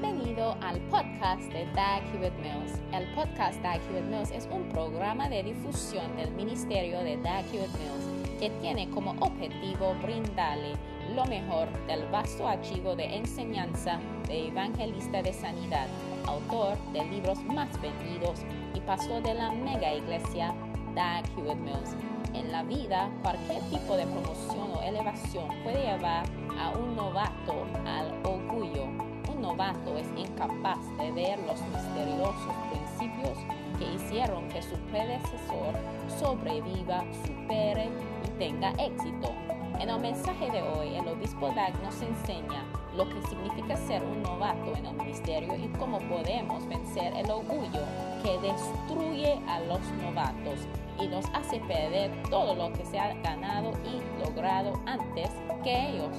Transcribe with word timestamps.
Bienvenido 0.00 0.56
al 0.60 0.80
podcast 0.90 1.42
de 1.52 1.66
Dag 1.72 2.02
Hewitt 2.12 2.34
Mills. 2.38 2.80
El 2.92 3.06
podcast 3.14 3.62
Dag 3.62 3.80
Hewitt 3.88 4.04
Mills 4.06 4.32
es 4.32 4.48
un 4.50 4.68
programa 4.70 5.28
de 5.28 5.44
difusión 5.44 6.16
del 6.16 6.32
Ministerio 6.32 6.98
de 6.98 7.16
Dag 7.18 7.44
Hewitt 7.52 7.70
Mills 7.78 8.40
que 8.40 8.50
tiene 8.60 8.90
como 8.90 9.12
objetivo 9.20 9.94
brindarle 10.02 10.72
lo 11.14 11.24
mejor 11.26 11.68
del 11.86 12.04
vasto 12.08 12.48
archivo 12.48 12.96
de 12.96 13.04
enseñanza 13.16 14.00
de 14.26 14.48
evangelista 14.48 15.22
de 15.22 15.32
sanidad, 15.32 15.86
autor 16.26 16.76
de 16.92 17.04
libros 17.04 17.42
más 17.44 17.68
vendidos 17.80 18.40
y 18.74 18.80
pastor 18.80 19.22
de 19.22 19.34
la 19.34 19.52
mega 19.52 19.94
iglesia 19.94 20.52
Dag 20.96 21.24
Hewitt 21.36 21.58
Mills. 21.58 21.94
En 22.34 22.50
la 22.50 22.64
vida, 22.64 23.12
cualquier 23.22 23.62
tipo 23.70 23.96
de 23.96 24.06
promoción 24.06 24.72
o 24.74 24.82
elevación 24.82 25.46
puede 25.62 25.84
llevar 25.84 26.26
a 26.58 26.70
un 26.70 26.96
novato 26.96 27.64
al 27.86 28.12
orgullo. 28.24 29.03
Novato 29.44 29.98
es 29.98 30.08
incapaz 30.16 30.78
de 30.96 31.12
ver 31.12 31.38
los 31.40 31.60
misteriosos 31.60 32.54
principios 32.70 33.38
que 33.78 33.92
hicieron 33.92 34.48
que 34.48 34.62
su 34.62 34.74
predecesor 34.90 35.74
sobreviva, 36.18 37.04
supere 37.26 37.90
y 38.24 38.38
tenga 38.38 38.70
éxito. 38.70 39.30
En 39.78 39.90
el 39.90 40.00
mensaje 40.00 40.50
de 40.50 40.62
hoy, 40.62 40.94
el 40.94 41.06
obispo 41.08 41.48
Dag 41.54 41.74
nos 41.82 42.00
enseña 42.00 42.64
lo 42.96 43.06
que 43.06 43.20
significa 43.28 43.76
ser 43.76 44.02
un 44.02 44.22
novato 44.22 44.74
en 44.76 44.86
el 44.86 44.94
ministerio 44.94 45.54
y 45.56 45.68
cómo 45.78 45.98
podemos 46.08 46.66
vencer 46.66 47.12
el 47.14 47.30
orgullo 47.30 47.82
que 48.22 48.38
destruye 48.38 49.38
a 49.46 49.60
los 49.60 49.80
novatos 50.02 50.60
y 50.98 51.06
nos 51.06 51.26
hace 51.34 51.60
perder 51.60 52.10
todo 52.30 52.54
lo 52.54 52.72
que 52.72 52.86
se 52.86 52.98
ha 52.98 53.12
ganado 53.20 53.72
y 53.84 54.24
logrado 54.24 54.72
antes 54.86 55.28
que 55.62 55.90
ellos. 55.90 56.16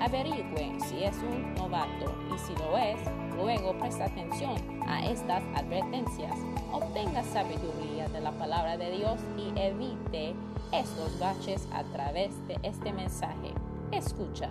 Averigüe 0.00 0.78
si 0.88 1.04
es 1.04 1.16
un 1.18 1.54
novato 1.54 2.14
y 2.34 2.38
si 2.38 2.54
lo 2.56 2.76
es, 2.76 2.98
luego 3.36 3.76
presta 3.78 4.04
atención 4.04 4.56
a 4.86 5.04
estas 5.04 5.42
advertencias. 5.54 6.36
Obtenga 6.72 7.24
sabiduría 7.24 8.08
de 8.08 8.20
la 8.20 8.32
palabra 8.32 8.76
de 8.76 8.90
Dios 8.90 9.20
y 9.36 9.52
evite 9.58 10.34
estos 10.72 11.18
baches 11.18 11.66
a 11.72 11.82
través 11.84 12.30
de 12.46 12.58
este 12.62 12.92
mensaje. 12.92 13.54
Escucha. 13.90 14.50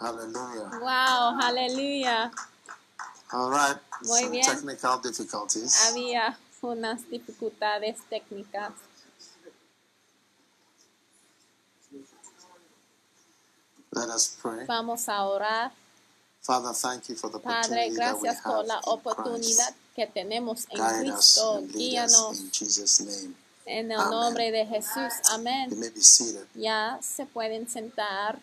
Hallelujah. 0.00 0.70
Wow, 0.80 1.38
aleluya. 1.42 2.30
All 3.32 3.50
right. 3.50 3.89
Muy 4.02 4.20
Some 4.20 4.30
bien. 4.32 4.44
technical 4.46 5.00
difficulties. 5.02 5.76
Había 5.88 6.38
unas 6.62 7.08
dificultades 7.10 7.96
técnicas. 8.08 8.72
Let 13.92 14.08
us 14.08 14.36
pray. 14.40 14.66
Vamos 14.66 15.08
a 15.08 15.24
orar. 15.24 15.72
Father, 16.40 16.72
thank 16.72 17.08
you 17.08 17.16
for 17.16 17.28
the 17.30 17.38
Padre, 17.38 17.88
opportunity 17.90 17.96
that 17.96 18.14
we 18.14 18.20
gracias 18.22 18.42
por 18.42 18.56
have 18.58 18.66
la 18.66 18.80
oportunidad 18.86 19.74
que 19.94 20.06
tenemos 20.06 20.66
en 20.70 20.78
Guide 20.78 21.12
Cristo. 21.12 21.60
Guíanos 21.72 22.40
in 22.40 22.50
Jesus' 22.50 23.00
name. 23.00 23.34
en 23.66 23.92
el 23.92 24.00
Amén. 24.00 24.10
nombre 24.10 24.50
de 24.50 24.64
Jesús. 24.66 25.12
You 25.28 25.34
Amén. 25.34 25.78
may 25.78 25.90
be 25.90 26.00
seated. 26.00 26.46
Ya 26.54 26.98
se 27.02 27.26
pueden 27.26 27.68
sentar. 27.68 28.40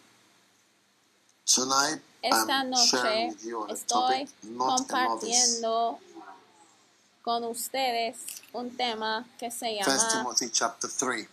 Tonight, 1.45 2.01
Esta 2.21 2.63
noche 2.63 3.35
estoy 3.69 4.29
compartiendo 4.57 5.99
con 7.21 7.43
ustedes 7.43 8.17
un 8.53 8.75
tema 8.75 9.27
que 9.37 9.51
se 9.51 9.75
llama 9.75 10.09
Timothy 10.11 10.49
chapter 10.49 10.89
3. 10.89 11.27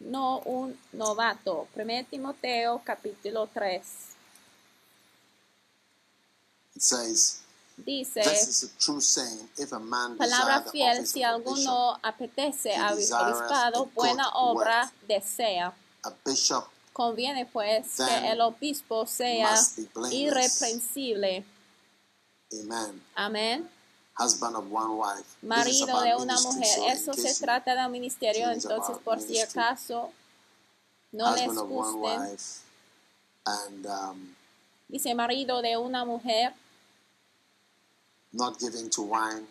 No 0.00 0.38
un 0.44 0.78
novato. 0.92 1.68
1 1.74 2.06
Timoteo 2.10 2.82
capítulo 2.84 3.46
3. 3.52 3.82
It 6.74 6.82
says, 6.82 7.40
Dice, 7.76 8.22
This 8.22 8.48
is 8.48 8.62
a 8.64 8.78
true 8.78 9.00
saying, 9.00 9.48
if 9.58 9.72
a 9.72 9.80
man 9.80 10.16
desire 10.16 10.30
palabra 10.30 10.70
fiel, 10.70 11.06
si 11.06 11.22
alguno 11.24 11.98
apetece 12.02 12.74
a 12.74 12.94
desireth 12.94 13.36
obispado, 13.36 13.86
buena 13.94 14.30
obra 14.34 14.92
desea. 15.08 15.72
a 16.04 16.12
bishop 16.24 16.68
Conviene 16.94 17.44
pues 17.44 17.96
que 17.96 18.32
el 18.32 18.40
obispo 18.40 19.04
sea 19.04 19.54
irreprensible. 20.10 21.44
Amen. 22.62 23.02
Amén. 23.14 23.70
Husband 24.16 24.54
of 24.54 24.64
one 24.70 24.94
wife. 24.94 25.26
Marido 25.42 26.00
de 26.00 26.14
una 26.14 26.40
mujer. 26.40 26.78
Eso 26.92 27.12
se 27.12 27.34
trata 27.34 27.74
de 27.74 27.84
un 27.84 27.92
ministerio, 27.92 28.50
entonces 28.50 28.96
por 29.04 29.20
si 29.20 29.38
acaso 29.40 30.10
no 31.12 31.34
les 31.34 31.52
gusten. 31.52 32.38
and 33.46 33.86
um, 33.86 34.34
Dice 34.88 35.14
marido 35.14 35.60
de 35.62 35.76
una 35.76 36.04
mujer, 36.04 36.54
not 38.32 38.58
giving 38.60 38.88
to 38.90 39.02
wine, 39.02 39.46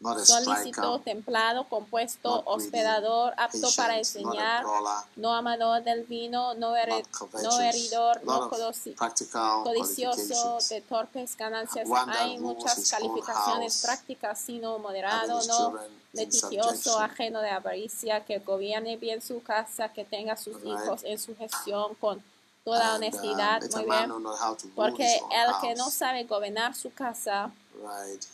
solícito, 0.00 0.54
striker, 0.54 1.00
templado, 1.04 1.64
compuesto, 1.68 2.42
hospedador, 2.46 3.34
apto 3.36 3.68
para 3.76 3.98
enseñar, 3.98 4.64
no 5.16 5.34
amador 5.34 5.82
del 5.82 6.04
vino, 6.04 6.54
no, 6.54 6.74
heridor, 6.76 8.24
no 8.24 8.50
codicioso, 9.64 10.58
de 10.68 10.80
torpes 10.80 11.36
ganancias. 11.36 11.88
Hay 12.08 12.38
muchas 12.38 12.90
calificaciones 12.90 13.82
prácticas, 13.82 14.38
sino 14.38 14.78
moderado, 14.78 15.40
no 15.46 15.78
litigioso, 16.12 16.98
ajeno 16.98 17.40
de 17.40 17.50
avaricia, 17.50 18.24
que 18.24 18.38
gobierne 18.38 18.96
bien 18.96 19.22
su 19.22 19.42
casa, 19.42 19.90
que 19.90 20.04
tenga 20.04 20.36
sus 20.36 20.56
hijos 20.64 21.04
en 21.04 21.18
su 21.18 21.36
gestión 21.36 21.94
con 21.96 22.22
toda 22.64 22.90
um, 22.90 22.96
honestidad. 22.96 23.62
Muy 23.72 23.84
bien. 23.84 24.12
Porque 24.74 25.16
el 25.16 25.60
que 25.60 25.74
no 25.74 25.90
sabe 25.90 26.24
gobernar 26.24 26.74
su 26.74 26.92
casa, 26.92 27.52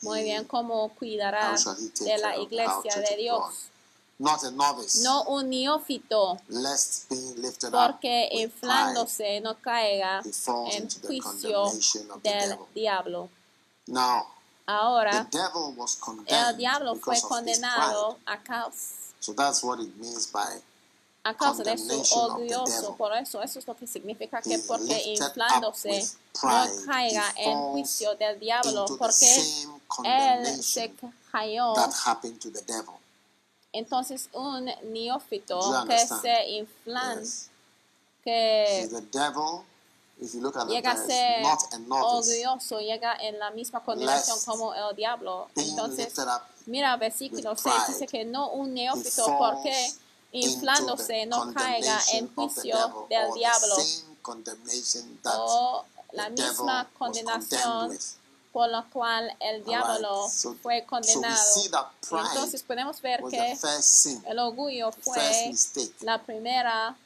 muy 0.03 0.23
bien, 0.23 0.45
cómo 0.45 0.89
cuidará 0.95 1.55
de 2.01 2.19
la 2.19 2.35
the 2.35 2.43
iglesia 2.43 3.01
de 3.09 3.17
Dios. 3.17 3.71
Not 4.19 4.45
a 4.45 4.51
novice, 4.51 5.03
No 5.03 5.25
un 5.25 5.51
neófito, 5.51 6.39
lest 6.49 7.07
being 7.11 7.35
lifted 7.37 7.69
up 7.75 7.93
porque 7.93 8.29
pride, 8.31 8.43
inflándose 8.45 9.41
no 9.43 9.61
caiga 9.61 10.23
en 10.73 10.89
the 10.89 11.07
juicio 11.07 11.71
the 12.23 12.29
del 12.31 12.59
diablo. 12.75 13.29
Now, 13.87 14.27
the 14.67 14.73
Ahora, 14.73 15.29
devil 15.31 15.75
was 15.77 15.97
el 15.97 16.01
condemned 16.01 16.57
diablo 16.57 16.95
fue 16.97 17.21
condenado 17.21 18.19
a 18.25 18.39
causa, 18.43 18.95
So 19.21 19.33
that's 19.35 19.63
what 19.63 19.81
it 19.81 19.95
means 19.99 20.27
by 20.33 20.61
a 21.27 21.35
causa 21.35 21.63
de 21.65 21.77
su 21.77 22.37
devil. 22.39 22.95
Por 22.97 23.17
eso, 23.17 23.43
eso 23.43 23.59
es 23.59 23.67
lo 23.67 23.77
que 23.77 23.87
significa 23.87 24.41
que 24.41 24.59
porque 24.61 25.03
inflándose 25.07 26.07
no 26.43 26.65
caiga 26.87 27.35
en 27.37 27.59
juicio 27.73 28.15
del 28.15 28.39
diablo, 28.39 28.87
porque 28.99 29.27
él 30.05 30.63
se 30.63 30.95
cayó. 31.33 31.75
that 31.75 31.93
happened 32.05 32.39
to 32.41 32.51
the 32.53 32.63
devil. 32.63 32.95
Entonces, 33.73 34.29
un 34.33 34.71
neófito 34.93 35.61
que 35.87 35.99
se 35.99 36.49
inflan, 36.51 37.21
Yes. 37.21 37.51
que 38.25 38.89
llega 40.69 40.93
a 40.93 40.97
ser 40.97 41.45
orgulloso, 41.91 42.81
llega 42.81 43.17
en 43.17 43.39
la 43.39 43.51
misma 43.51 43.81
condenación 43.85 44.39
como 44.47 44.73
el 44.75 44.97
diablo. 44.97 45.49
Entonces, 45.57 46.15
mira 46.67 46.97
versículo 46.97 47.51
with 47.51 47.59
6, 47.59 47.75
pride, 47.75 47.87
dice 47.89 48.07
que 48.07 48.25
no 48.25 48.51
un 48.51 48.73
neófito, 48.73 49.27
porque 49.39 49.93
inflándose 50.33 51.27
no 51.27 51.53
caiga 51.53 51.99
en 52.13 52.35
juicio 52.35 53.07
del 53.09 53.33
diablo. 53.35 53.77
o 55.25 55.85
la 56.13 56.29
misma 56.31 56.89
condenación 56.99 57.99
por 58.53 58.71
la 58.71 58.83
cual 58.85 59.37
el 59.41 59.65
diablo 59.65 60.29
fue 60.63 60.85
condenado. 60.85 61.53
Entonces 62.11 62.63
podemos 62.63 63.01
ver 63.03 63.23
que 63.31 63.59
el 64.27 64.39
orgullo 64.39 64.91
fue 64.93 65.53
la 66.01 66.23
primera 66.23 66.97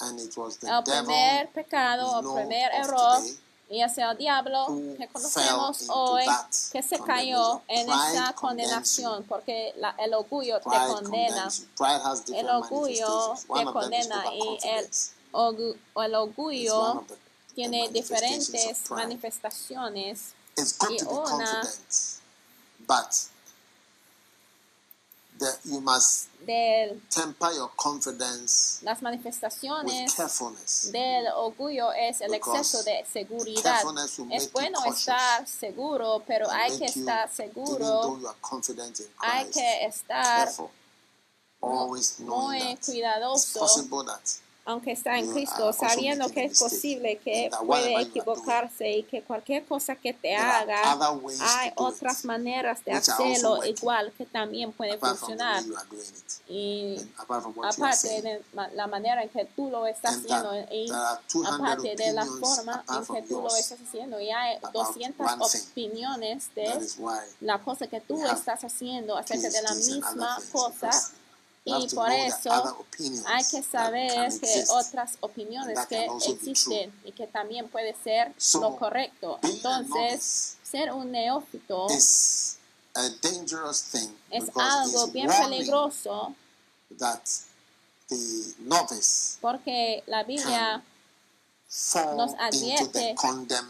el 0.00 0.84
primer 0.84 1.48
pecado, 1.52 2.20
know 2.20 2.34
primer 2.34 2.70
error, 2.72 3.22
y 3.68 3.82
es 3.82 3.98
el 3.98 4.16
diablo 4.16 4.66
who 4.68 4.96
que 4.96 5.08
fell 5.08 5.08
conocemos 5.12 5.80
into 5.82 5.94
hoy 5.94 6.24
que 6.72 6.82
se 6.82 6.98
cayó 7.00 7.62
en 7.68 7.88
esa 8.14 8.32
condenación, 8.34 9.24
porque 9.24 9.72
la- 9.78 9.94
el 9.98 10.14
orgullo 10.14 10.60
te 10.60 10.68
condena, 10.92 11.48
el 12.32 12.48
orgullo 12.48 13.34
te 13.34 13.64
condena 13.72 14.22
y 14.34 14.58
el, 14.68 14.90
orgu- 15.32 15.76
el 16.04 16.14
orgullo 16.14 17.04
tiene 17.54 17.88
diferentes 17.88 18.88
manifestaciones. 18.90 20.34
Y 20.90 21.02
una- 21.34 21.62
the, 25.38 25.58
you 25.64 25.80
must 25.80 26.28
De 26.46 27.00
temper 27.10 27.50
your 27.54 27.70
confidence 27.76 28.80
las 28.84 28.98
with 28.98 29.02
manifestaciones 29.02 30.14
carefulness. 30.14 30.92
del 30.92 31.26
orgullo 31.34 31.92
es 31.92 32.20
el 32.20 32.30
Because 32.30 32.60
exceso 32.60 32.84
de 32.84 33.04
seguridad. 33.12 33.82
Es 34.30 34.52
bueno 34.52 34.78
estar 34.84 35.46
seguro, 35.48 36.22
pero 36.26 36.48
hay 36.50 36.78
que 36.78 36.84
estar 36.86 37.28
seguro 37.32 38.18
hay 39.18 39.50
que 39.50 39.86
estar 39.86 40.48
always 41.60 42.18
knowing 42.20 42.48
muy 42.48 42.58
that 42.60 42.72
it's 42.72 42.88
cuidadoso, 42.88 43.58
possible 43.58 44.04
that 44.04 44.22
aunque 44.66 44.92
está 44.92 45.16
en 45.16 45.26
you 45.26 45.32
Cristo, 45.32 45.72
sabiendo 45.72 46.28
que 46.28 46.44
es 46.46 46.58
posible 46.58 47.18
que 47.18 47.50
puede 47.64 48.00
equivocarse 48.02 48.90
y 48.90 49.02
que 49.04 49.22
cualquier 49.22 49.64
cosa 49.64 49.94
que 49.94 50.12
te 50.12 50.34
haga, 50.34 50.98
hay 51.40 51.72
otras 51.76 52.24
maneras 52.24 52.84
de 52.84 52.92
hacerlo 52.92 53.64
igual 53.64 54.12
que 54.18 54.26
también 54.26 54.72
puede 54.72 54.98
funcionar. 54.98 55.62
Y 56.48 57.00
aparte 57.62 58.22
de 58.22 58.42
la 58.74 58.86
manera 58.88 59.22
en 59.22 59.28
que 59.28 59.44
tú 59.44 59.70
lo 59.70 59.86
estás 59.86 60.16
haciendo 60.16 60.52
y 60.70 60.86
there 60.86 60.96
are 60.96 61.20
200 61.32 61.60
aparte 61.60 61.96
de 61.96 62.12
la 62.12 62.26
forma 62.26 62.84
en 62.88 63.14
que 63.14 63.22
tú 63.28 63.42
lo 63.42 63.56
estás 63.56 63.80
haciendo 63.80 64.20
y 64.20 64.30
hay 64.30 64.56
about 64.56 64.72
200 64.72 65.26
one 65.26 65.44
thing. 65.48 65.60
opiniones 65.70 66.54
de 66.54 66.88
la 67.40 67.58
cosa 67.58 67.86
que 67.86 68.00
tú 68.00 68.24
estás 68.26 68.64
haciendo 68.64 69.16
acerca 69.16 69.48
de 69.48 69.62
la 69.62 69.74
misma 69.74 70.38
cosa 70.52 70.90
y 71.66 71.88
por 71.88 72.10
eso 72.10 72.50
hay 73.26 73.44
que 73.44 73.62
saber 73.62 74.32
que 74.40 74.64
otras 74.70 75.18
opiniones 75.20 75.78
que 75.86 76.06
existen 76.28 76.92
y 77.04 77.10
que 77.10 77.26
también 77.26 77.68
puede 77.68 77.94
ser 78.04 78.32
lo 78.60 78.76
correcto. 78.76 79.40
Entonces, 79.42 80.56
ser 80.62 80.92
un 80.92 81.10
neófito 81.10 81.88
es 81.90 82.58
algo 84.54 85.06
bien 85.08 85.28
peligroso 85.28 86.34
porque 89.40 90.04
la 90.06 90.22
Biblia 90.22 90.82
nos 92.16 92.32
advierte 92.38 93.14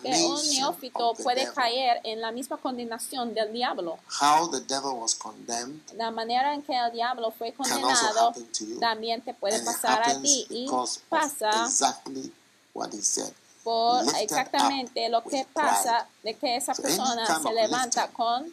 que 0.03 0.27
un 0.27 0.49
neófito 0.51 1.15
puede 1.23 1.51
caer 1.53 2.01
en 2.05 2.21
la 2.21 2.31
misma 2.31 2.57
condenación 2.59 3.35
del 3.35 3.53
diablo. 3.53 3.99
How 4.21 4.51
the 4.51 4.61
devil 4.61 4.93
was 5.01 5.15
condemned 5.15 5.81
La 5.97 6.11
manera 6.11 6.55
en 6.55 6.63
que 6.63 6.77
el 6.77 6.93
diablo 6.93 7.31
fue 7.31 7.53
condenado 7.53 8.35
también 8.81 9.23
te 9.23 9.35
puede 9.35 9.61
pasar 9.63 10.03
a 10.03 10.21
ti 10.21 10.47
y 10.51 10.69
pasa 11.09 11.51
exactly 11.65 12.33
what 12.75 12.93
he 12.93 13.03
said. 13.03 13.33
por 13.65 14.05
exactamente 14.21 15.09
lo 15.09 15.23
que 15.25 15.47
pasa 15.53 16.07
de 16.23 16.35
que 16.35 16.57
esa 16.57 16.75
So 16.75 16.83
persona 16.83 17.41
se 17.43 17.53
levanta 17.53 18.09
con 18.09 18.53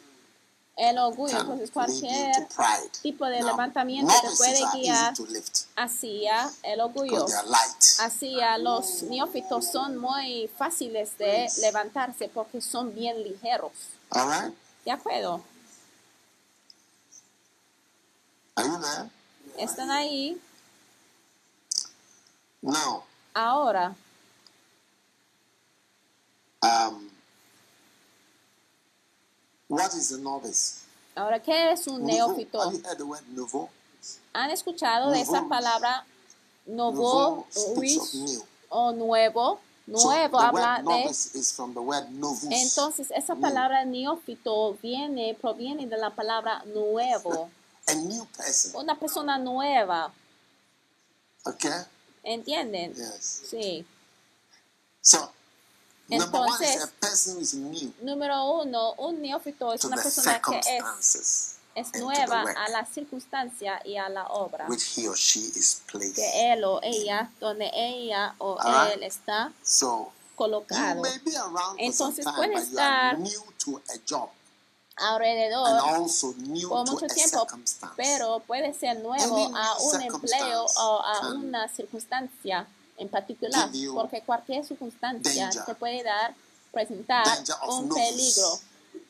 el 0.76 0.98
orgullo. 0.98 1.38
Entonces 1.40 1.70
lead 1.70 1.72
cualquier 1.72 2.48
tipo 3.02 3.26
de 3.26 3.40
Now, 3.40 3.46
levantamiento 3.50 4.12
te 4.22 4.36
puede 4.36 4.60
guiar 4.74 5.14
hacia 5.76 6.50
el 6.62 6.80
orgullo. 6.80 7.26
Hacia 8.00 8.58
los 8.58 9.02
neófitos 9.04 9.66
son 9.70 9.98
muy 9.98 10.50
fáciles 10.56 11.16
de 11.18 11.48
levantarse 11.60 12.28
porque 12.28 12.60
son 12.60 12.94
bien 12.94 13.22
ligeros. 13.22 13.72
All 14.10 14.28
right? 14.28 14.54
¿De 14.84 14.90
acuerdo? 14.90 15.42
Are 18.56 18.68
you 18.68 18.78
there? 18.80 19.10
Están 19.56 19.90
ahí. 19.90 20.40
Now, 22.62 23.04
Ahora, 23.34 23.96
um, 26.62 27.10
what 29.68 29.92
is 29.94 30.12
a 30.12 30.18
novice? 30.18 30.82
ahora, 31.16 31.40
¿qué 31.40 31.72
es 31.72 31.86
un 31.86 32.02
Nouveau. 32.02 32.28
neófito? 32.32 32.60
Have 32.60 32.72
you 32.76 32.82
heard 32.84 32.98
the 32.98 33.04
word 33.04 33.22
nouveau? 33.28 33.68
¿Han 34.32 34.50
escuchado 34.50 35.10
de 35.10 35.20
esa 35.20 35.40
Nouveau. 35.42 35.48
palabra 35.48 36.04
novo, 36.66 37.46
Nouveau 37.54 37.82
new. 38.14 38.44
o 38.68 38.92
nuevo? 38.92 39.60
So 39.86 39.92
Nuevo 40.08 40.38
the 40.38 40.44
habla 40.46 40.82
de 40.82 41.10
is 41.10 41.52
from 41.54 41.74
the 41.74 41.80
word. 41.80 42.06
Entonces, 42.50 43.10
esa 43.14 43.34
palabra 43.34 43.84
neófito 43.84 44.78
viene, 44.82 45.34
proviene 45.38 45.86
de 45.86 45.98
la 45.98 46.08
palabra 46.10 46.62
nuevo. 46.64 47.50
a 47.86 47.94
new 47.94 48.24
person. 48.36 48.80
Una 48.80 48.98
persona 48.98 49.36
nueva. 49.36 50.10
Okay? 51.44 51.84
¿Entienden? 52.22 52.94
Yes. 52.94 53.42
Sí. 53.50 53.84
So, 55.02 55.30
Entonces, 56.08 56.88
Número 58.02 58.60
uno, 58.60 58.92
un 58.94 59.22
neófito 59.22 59.72
es 59.72 59.84
una 59.84 59.96
persona 59.96 60.40
que 60.40 60.58
es, 60.58 61.56
es 61.74 61.92
nueva 62.00 62.44
a 62.56 62.68
la 62.68 62.84
circunstancia 62.86 63.80
y 63.84 63.96
a 63.96 64.08
la 64.08 64.26
obra. 64.26 64.66
Que 66.14 66.52
él 66.52 66.64
o 66.64 66.80
ella, 66.82 67.30
donde 67.40 67.70
ella 67.74 68.34
o 68.38 68.58
Alright. 68.60 68.96
él 68.96 69.02
está 69.04 69.52
colocado. 70.34 71.02
Entonces, 71.78 72.26
puede 72.36 72.54
estar 72.54 73.18
Alrededor 74.96 76.04
por 76.68 76.88
mucho 76.88 77.06
tiempo, 77.08 77.46
pero 77.96 78.40
puede 78.46 78.72
ser 78.74 79.00
nuevo 79.00 79.50
a 79.56 79.76
un 79.80 80.02
empleo 80.02 80.66
o 80.76 81.00
a 81.02 81.30
una 81.30 81.68
circunstancia 81.68 82.68
en 82.98 83.08
particular, 83.08 83.70
porque 83.94 84.22
cualquier 84.22 84.64
circunstancia 84.64 85.50
te 85.66 85.74
puede 85.74 86.02
dar, 86.02 86.34
presentar 86.72 87.26
un 87.68 87.88
peligro, 87.88 88.58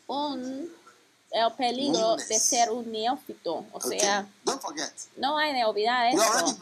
un 0.06 0.70
el 1.34 1.52
peligro 1.54 2.16
de 2.16 2.38
ser 2.38 2.70
un 2.70 2.90
neófito, 2.92 3.64
o 3.72 3.80
sea, 3.80 4.24
no 5.16 5.36
hay 5.36 5.52
de 5.52 5.64
olvidar 5.64 6.06
eso, 6.14 6.56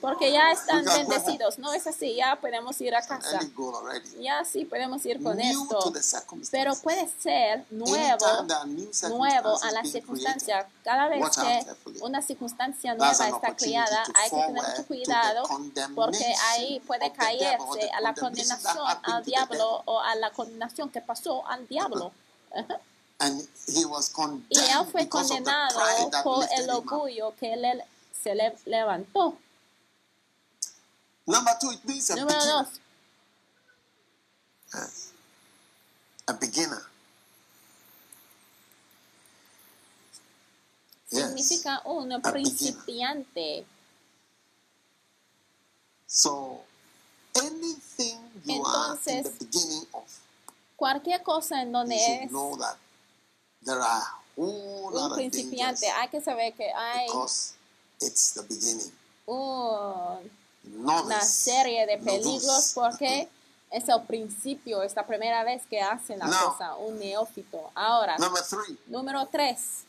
porque 0.00 0.32
ya 0.32 0.50
están 0.50 0.84
bendecidos, 0.84 1.60
no 1.60 1.72
es 1.72 1.86
así, 1.86 2.16
ya 2.16 2.34
podemos 2.40 2.80
ir 2.80 2.92
a 2.92 3.02
casa, 3.02 3.38
ya 4.20 4.44
sí 4.44 4.64
podemos 4.64 5.06
ir 5.06 5.22
con 5.22 5.38
esto, 5.40 5.92
pero 6.50 6.74
puede 6.76 7.08
ser 7.22 7.64
nuevo 7.70 8.26
nuevo 9.10 9.62
a 9.62 9.70
la 9.70 9.84
circunstancia. 9.84 10.66
Cada 10.82 11.06
vez 11.08 11.24
que 11.36 11.66
una 12.00 12.20
circunstancia 12.20 12.94
nueva 12.94 13.12
está 13.12 13.54
creada, 13.54 14.02
hay 14.14 14.30
que 14.30 14.36
tener 14.36 14.62
mucho 14.62 14.86
cuidado 14.88 15.44
porque 15.94 16.34
ahí 16.50 16.80
puede 16.84 17.12
caerse 17.12 17.90
a 17.96 18.00
la 18.00 18.12
condenación 18.14 18.84
al 19.04 19.24
diablo 19.24 19.82
o 19.84 20.00
a 20.00 20.16
la 20.16 20.32
condenación 20.32 20.90
que 20.90 21.00
pasó 21.00 21.46
al 21.46 21.68
diablo. 21.68 22.10
And 23.20 23.46
he 23.66 23.84
was 23.84 24.08
condemned 24.08 24.46
Y 24.50 24.58
él 24.58 24.86
fue 24.90 25.06
condenado 25.08 25.78
por 26.24 26.44
el 26.56 26.70
orgullo 26.70 27.34
que 27.38 27.52
él 27.52 27.82
se 28.12 28.34
le 28.34 28.56
levantó. 28.64 29.36
Number 31.26 31.54
two, 31.60 31.70
it 31.70 31.84
means 31.84 32.10
a 32.10 32.16
Número 32.16 32.34
beginner. 32.38 32.64
dos, 32.64 32.80
Yes. 34.72 35.12
A 36.28 36.32
beginner. 36.32 36.82
Yes. 41.10 41.24
significa 41.26 41.82
un 41.84 42.08
beginner. 42.08 42.32
principiante. 42.32 43.64
So 46.06 46.62
anything 47.36 48.18
you 48.44 48.64
are 48.64 48.94
in 48.96 48.98
the 49.04 49.12
Entonces, 49.12 49.38
beginning 49.38 49.86
of, 49.92 50.04
Cualquier 50.76 51.22
cosa 51.22 51.60
en 51.62 51.72
donde 51.72 51.94
es 51.96 52.30
know 52.30 52.56
that 52.56 52.76
there 53.64 53.80
are 53.80 54.02
whole 54.36 54.90
lot 54.92 55.04
un 55.06 55.10
of 55.12 55.16
principiante, 55.18 55.86
dangers 55.86 55.98
hay 56.00 56.08
que 56.08 56.20
saber 56.20 56.52
que 56.54 56.70
hay 56.72 57.06
it's 58.00 58.32
the 58.32 58.42
beginning. 58.42 58.92
un 59.26 60.30
Novice, 60.64 61.06
una 61.06 61.20
serie 61.22 61.86
de 61.86 61.98
peligros 61.98 62.42
novus. 62.44 62.72
porque 62.74 63.28
es 63.70 63.88
el 63.88 64.02
principio, 64.02 64.82
es 64.82 64.94
la 64.94 65.06
primera 65.06 65.42
vez 65.44 65.62
que 65.68 65.80
hacen 65.80 66.18
la 66.18 66.26
No. 66.26 66.52
cosa, 66.52 66.74
un 66.76 66.98
neófito. 66.98 67.70
Ahora, 67.74 68.16
three, 68.48 68.78
número 68.86 69.26
tres, 69.28 69.84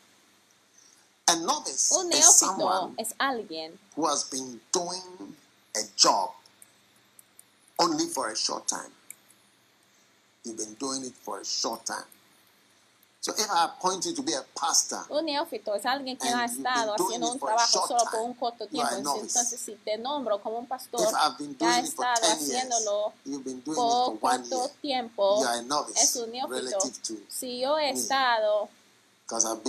a 1.28 1.36
novice 1.36 1.94
un 1.96 2.12
is 2.12 2.20
neófito 2.20 2.34
someone 2.34 2.94
es 2.98 3.14
alguien 3.20 3.78
who 3.96 4.08
has 4.08 4.24
been 4.30 4.60
doing 4.72 5.36
a 5.76 5.82
job 5.98 6.32
only 7.80 8.08
for 8.08 8.30
a 8.30 8.36
short 8.36 8.68
time. 8.68 8.92
You've 10.44 10.58
been 10.58 10.76
doing 10.76 11.04
it 11.06 11.14
for 11.24 11.40
a 11.40 11.46
short 11.46 11.86
time. 11.86 12.06
So 13.24 13.32
if 13.38 13.48
I 13.52 13.66
appoint 13.66 14.04
you 14.06 14.16
to 14.16 14.24
be 14.24 14.34
a 14.34 14.44
pastor, 14.60 15.06
Un 15.10 15.26
neófito 15.26 15.76
es 15.76 15.86
alguien 15.86 16.18
que 16.18 16.28
ha 16.28 16.46
estado 16.46 16.96
haciendo 16.96 17.32
un 17.32 17.40
trabajo 17.40 17.88
solo 17.88 18.04
por 18.10 18.22
un 18.22 18.34
corto 18.34 18.66
tiempo. 18.66 18.96
Entonces, 18.96 19.60
si 19.60 19.76
te 19.76 20.00
nombro 20.00 20.42
como 20.42 20.58
un 20.58 20.66
pastor 20.66 21.08
que 21.56 21.66
ha 21.66 21.80
estado 21.80 22.20
10 22.20 22.40
years, 22.40 22.42
haciéndolo 22.42 23.14
por 23.76 24.20
corto 24.20 24.64
year, 24.64 24.70
tiempo, 24.82 25.40
es 25.96 26.16
un 26.16 26.32
neófito. 26.32 26.80
Si 27.30 27.60
yo 27.60 27.78
he 27.78 27.94
me. 27.94 28.00
estado 28.00 28.70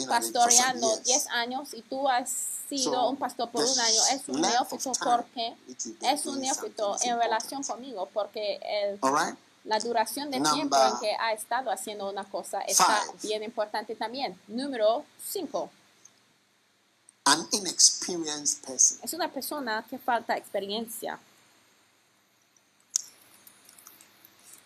pastoreando 0.09 0.88
years. 0.88 1.04
10 1.04 1.26
años 1.28 1.75
y 1.75 1.82
tú 1.82 2.09
has 2.09 2.30
sido 2.30 2.94
So, 2.94 3.09
un 3.11 3.16
pastor 3.18 3.50
por 3.50 3.62
un 3.62 3.78
año, 3.80 4.00
es 4.12 4.28
un 4.28 4.40
neófito 4.40 4.92
porque 5.04 5.54
es 6.00 6.25
un 6.25 6.40
neófito 6.40 6.97
en 7.02 7.18
relación 7.18 7.62
conmigo 7.62 8.09
porque 8.14 8.59
el, 8.62 8.99
All 9.02 9.12
right? 9.14 9.37
La 9.64 9.78
duración 9.78 10.31
de 10.31 10.38
Number 10.40 10.54
tiempo 10.54 10.76
en 10.76 10.99
que 11.00 11.14
ha 11.19 11.33
estado 11.33 11.71
haciendo 11.71 12.11
una 12.11 12.25
cosa 12.25 12.61
está 12.62 13.02
five. 13.07 13.19
bien 13.28 13.42
importante 13.45 13.95
también. 13.95 14.38
Número 14.49 15.04
5. 15.31 15.71
An 17.25 17.47
inexperienced 17.52 18.64
person. 18.66 18.99
Es 19.02 19.12
una 19.14 19.31
persona 19.33 19.85
que 19.88 19.99
falta 19.99 20.37
experiencia. 20.37 21.19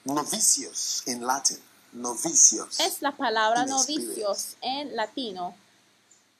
Novicius 0.05 1.03
in 1.07 1.27
Latin. 1.27 1.59
Novicius. 1.93 2.79
Es 2.81 3.03
la 3.03 3.13
palabra 3.17 3.65
novicios 3.67 4.57
en 4.61 4.95
latino. 4.95 5.55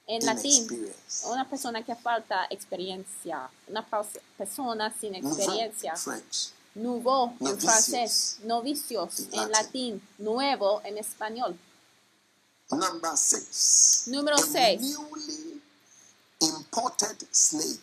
En 0.09 0.25
latín, 0.25 0.69
una 1.25 1.49
persona 1.49 1.83
que 1.83 1.97
falta 1.97 2.47
experiencia, 2.51 3.51
una 3.67 3.85
pers- 3.91 4.21
persona 4.39 4.95
sin 5.01 5.17
experiencia. 5.17 5.97
French. 5.97 6.51
Nouveau 6.77 7.31
en 7.41 7.45
Novicios. 7.47 7.63
francés, 7.73 8.37
novicios 8.45 9.21
En 9.33 9.41
en 9.41 9.51
latín. 9.51 10.03
nuevo 10.19 10.83
en 10.85 10.99
español. 10.99 11.59
Number 12.71 13.17
six. 13.17 14.05
Número 14.09 14.37
a 14.37 14.43
seis. 14.43 14.81
Newly 14.83 15.63
imported 16.41 17.17
slave. 17.31 17.81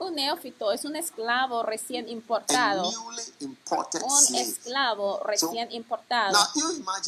Un 0.00 0.14
neófito 0.14 0.72
es 0.72 0.86
un 0.86 0.96
esclavo 0.96 1.62
recién 1.62 2.08
importado. 2.08 2.90
Un 2.90 4.34
esclavo 4.34 5.20
recién 5.24 5.70
importado. 5.72 6.38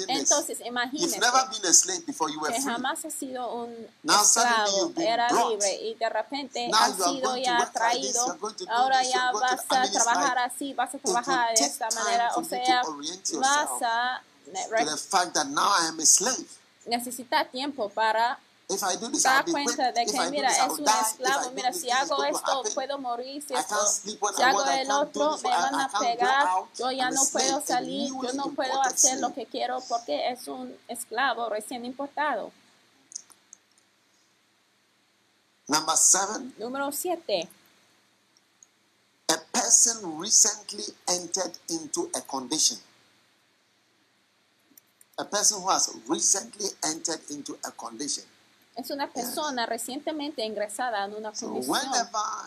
Entonces, 0.08 0.58
were 0.60 2.52
que 2.52 2.62
jamás 2.62 3.04
ha 3.06 3.10
sido 3.10 3.54
un 3.54 3.88
esclavo, 4.04 4.92
era 4.96 5.28
libre 5.30 5.74
y 5.74 5.94
de 5.94 6.08
repente 6.10 6.68
Now 6.68 6.78
ha 6.78 6.88
you 6.88 7.02
are 7.02 7.12
sido 7.14 7.36
ya 7.38 7.70
traído, 7.72 8.38
ahora 8.68 9.02
ya 9.02 9.32
vas 9.32 9.64
a 9.70 9.90
trabajar 9.90 10.38
así, 10.38 10.74
vas 10.74 10.94
a 10.94 10.98
trabajar 10.98 11.56
de 11.56 11.64
esta 11.64 11.88
manera, 11.92 12.30
o 12.36 12.44
sea, 12.44 12.82
vas 13.40 13.82
a 13.82 14.22
to 14.44 14.84
the 14.84 14.96
fact 14.96 15.32
that 15.34 15.46
now 15.46 15.72
I 15.80 15.88
am 15.88 15.98
a 15.98 16.04
slave. 16.04 16.46
necesitar 16.86 17.50
tiempo 17.50 17.88
para 17.88 18.38
If 18.72 18.82
I 18.82 18.96
do 18.96 19.10
this, 19.10 19.22
be 19.22 19.52
cuenta 19.52 19.92
de 19.92 20.06
que, 20.06 20.30
mira, 20.30 20.48
this, 20.48 20.58
es 20.58 20.78
un 20.78 20.88
esclavo, 20.88 21.50
mira, 21.52 21.70
this, 21.70 21.80
si 21.82 21.90
hago 21.90 22.24
esto, 22.24 22.62
puedo 22.74 22.98
morir, 22.98 23.42
si 23.46 23.54
esto, 23.54 23.86
si 23.86 24.18
hago 24.42 24.64
el 24.64 24.90
otro, 24.90 25.36
me 25.38 25.50
van 25.50 25.74
a 25.74 25.88
pegar, 26.00 26.46
yo 26.78 26.90
ya 26.90 27.10
no 27.10 27.22
puedo 27.32 27.60
salir, 27.60 28.08
yo 28.10 28.32
no 28.34 28.50
puedo 28.52 28.80
hacer 28.82 29.20
lo 29.20 29.34
que 29.34 29.46
quiero 29.46 29.80
porque 29.88 30.30
es 30.30 30.48
un 30.48 30.76
esclavo 30.88 31.48
recién 31.48 31.84
importado. 31.84 32.50
Number 35.68 35.96
seven, 35.96 36.54
Número 36.58 36.90
7. 36.90 37.48
a 39.32 39.38
person 39.52 40.18
recently 40.18 40.84
entered 41.08 41.56
into 41.70 42.10
a 42.14 42.20
condition. 42.22 42.76
A 45.18 45.24
person 45.24 45.62
who 45.62 45.68
has 45.70 45.94
recently 46.06 46.66
entered 46.84 47.20
into 47.30 47.56
a 47.64 47.70
condition. 47.70 48.24
Es 48.74 48.90
una 48.90 49.10
persona 49.10 49.66
recientemente 49.66 50.44
ingresada 50.44 51.04
en 51.04 51.14
una 51.14 51.32
condición. 51.32 51.78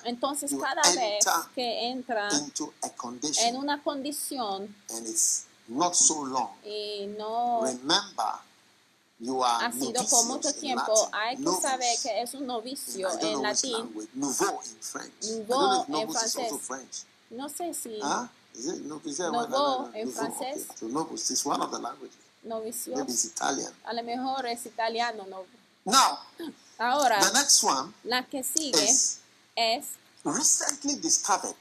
Entonces, 0.06 0.52
cada 0.60 0.82
vez 0.82 1.24
que 1.54 1.90
entra 1.90 2.30
en 3.44 3.58
una 3.58 3.82
condición 3.84 4.76
and 4.90 5.08
it's 5.08 5.46
not 5.68 5.94
so 5.94 6.26
long, 6.26 6.50
y 6.64 7.08
no 7.18 7.62
remember 7.64 8.40
you 9.20 9.44
are 9.44 9.66
ha 9.66 9.72
sido 9.72 10.04
por 10.06 10.26
mucho 10.26 10.54
tiempo, 10.54 11.10
hay 11.12 11.38
que 11.38 11.52
saber 11.62 11.96
que 12.02 12.22
es 12.22 12.34
un 12.34 12.48
novicio 12.48 13.08
en 13.22 13.42
latín. 13.44 13.74
language. 13.74 14.10
Nouveau 14.14 14.62
en 14.64 16.12
francés. 16.12 17.06
No 17.30 17.50
sé 17.50 17.74
si 17.74 18.00
Nouveau 18.02 19.92
en 19.94 20.12
francés. 20.12 20.66
Okay. 20.66 20.78
So 20.78 20.88
novus 20.88 21.30
is 21.30 21.46
one 21.46 21.62
of 21.62 21.72
the 21.72 21.80
languages. 21.80 22.18
novicio, 22.46 22.96
Maybe 22.96 23.12
it's 23.12 23.26
Italian. 23.26 23.74
a 23.86 23.94
lo 23.94 24.04
mejor 24.04 24.46
es 24.46 24.66
italiano. 24.66 25.26
No. 25.30 25.46
Now, 25.86 26.20
Ahora, 26.80 27.20
the 27.22 27.32
next 27.34 27.64
one 27.64 27.94
la 28.04 28.24
que 28.24 28.44
sigue 28.44 28.84
is 28.84 29.20
es 29.56 29.86
recently 30.24 30.96
discovered. 30.96 31.56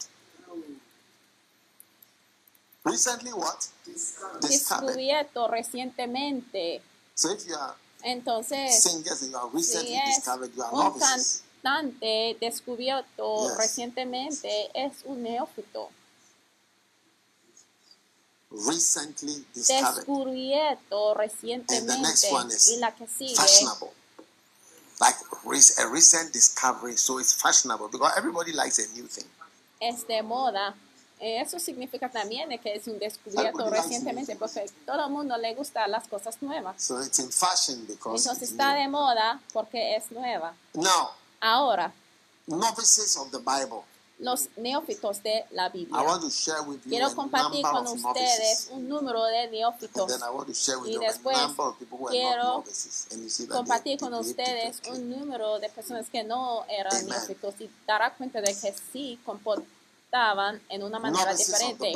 Recently 2.84 3.32
what? 3.32 3.68
Discovered. 3.86 4.40
descubierto 4.42 5.48
recientemente. 5.48 6.82
So 7.14 7.30
if 7.32 7.46
you 7.46 7.54
are 7.54 7.74
Entonces, 8.02 8.82
singers 8.82 9.22
and 9.22 9.30
you 9.30 9.38
are 9.38 9.48
recently 9.52 9.88
si 9.88 9.94
es 9.96 10.16
discovered, 10.16 10.52
you 10.54 10.62
are 10.62 10.72
un 10.72 10.84
novices. 10.84 11.42
cantante 11.62 12.36
descubierto 12.40 13.48
Yes. 13.48 13.56
recientemente, 13.56 14.70
es 14.74 14.92
un 15.04 15.22
neófito. 15.22 15.90
Recently 18.50 19.44
discovered. 19.54 19.96
Descubierto 20.06 21.10
And 21.18 21.88
the 21.88 21.98
next 21.98 22.24
recientemente. 22.24 22.32
one 22.32 22.48
is 22.54 22.68
Y 22.70 22.76
la 22.78 22.94
que 22.94 23.06
sigue 23.06 23.34
fashionable. 23.36 23.92
Like 25.00 25.16
a 25.78 25.86
recent 25.88 26.32
discovery, 26.32 26.96
so 26.96 27.18
it's 27.18 27.34
fashionable 27.34 27.88
because 27.88 28.12
everybody 28.16 28.52
likes 28.52 28.78
a 28.78 28.86
new 28.94 29.06
thing. 29.08 29.26
es 29.80 30.06
de 30.06 30.22
moda. 30.22 30.74
Eh, 31.20 31.40
Eso 31.40 31.58
significa 31.58 32.08
también 32.10 32.48
que 32.60 32.74
es 32.74 32.86
un 32.86 32.98
descubierto 32.98 33.70
recientemente 33.70 34.34
porque 34.36 34.70
todo 34.84 35.04
el 35.06 35.10
mundo 35.10 35.36
le 35.36 35.54
gusta 35.54 35.86
las 35.88 36.06
cosas 36.08 36.36
nuevas. 36.42 36.80
So 36.82 37.00
it's 37.00 37.18
in 37.18 37.30
fashion 37.30 37.86
because 37.86 38.16
Entonces 38.22 38.50
está 38.50 38.72
new. 38.72 38.82
de 38.82 38.88
moda 38.88 39.40
porque 39.52 39.96
es 39.96 40.10
nueva. 40.10 40.54
Now, 40.74 41.10
Ahora, 41.40 41.92
novices 42.46 43.16
of 43.16 43.30
the 43.30 43.38
Bible. 43.38 43.84
Los 44.18 44.48
neófitos 44.56 45.22
de 45.22 45.44
la 45.50 45.66
I 45.68 45.70
Biblia. 45.70 46.02
want 46.02 46.22
to 46.22 46.30
share 46.30 46.62
with 46.62 46.80
you 46.84 46.90
Quiero 46.90 47.14
compartir 47.14 47.62
con 47.62 47.86
ustedes 47.86 48.68
un 48.70 48.88
número 48.88 49.24
de 49.24 49.48
neófitos. 49.48 50.10
Y 50.86 50.98
después 50.98 51.38
quiero 52.10 52.64
Compartir 53.48 53.98
con 53.98 54.14
ustedes 54.14 54.80
un 54.90 55.10
número 55.10 55.58
de 55.58 55.68
personas 55.68 56.08
que 56.08 56.22
no 56.22 56.64
eran 56.68 57.06
neófitos 57.06 57.54
y 57.60 57.70
dará 57.86 58.14
cuenta 58.14 58.40
de 58.40 58.54
que 58.54 58.74
sí 58.92 59.18
comportaban 59.24 60.62
en 60.68 60.82
una 60.84 60.98
manera 61.00 61.34
diferente. 61.34 61.92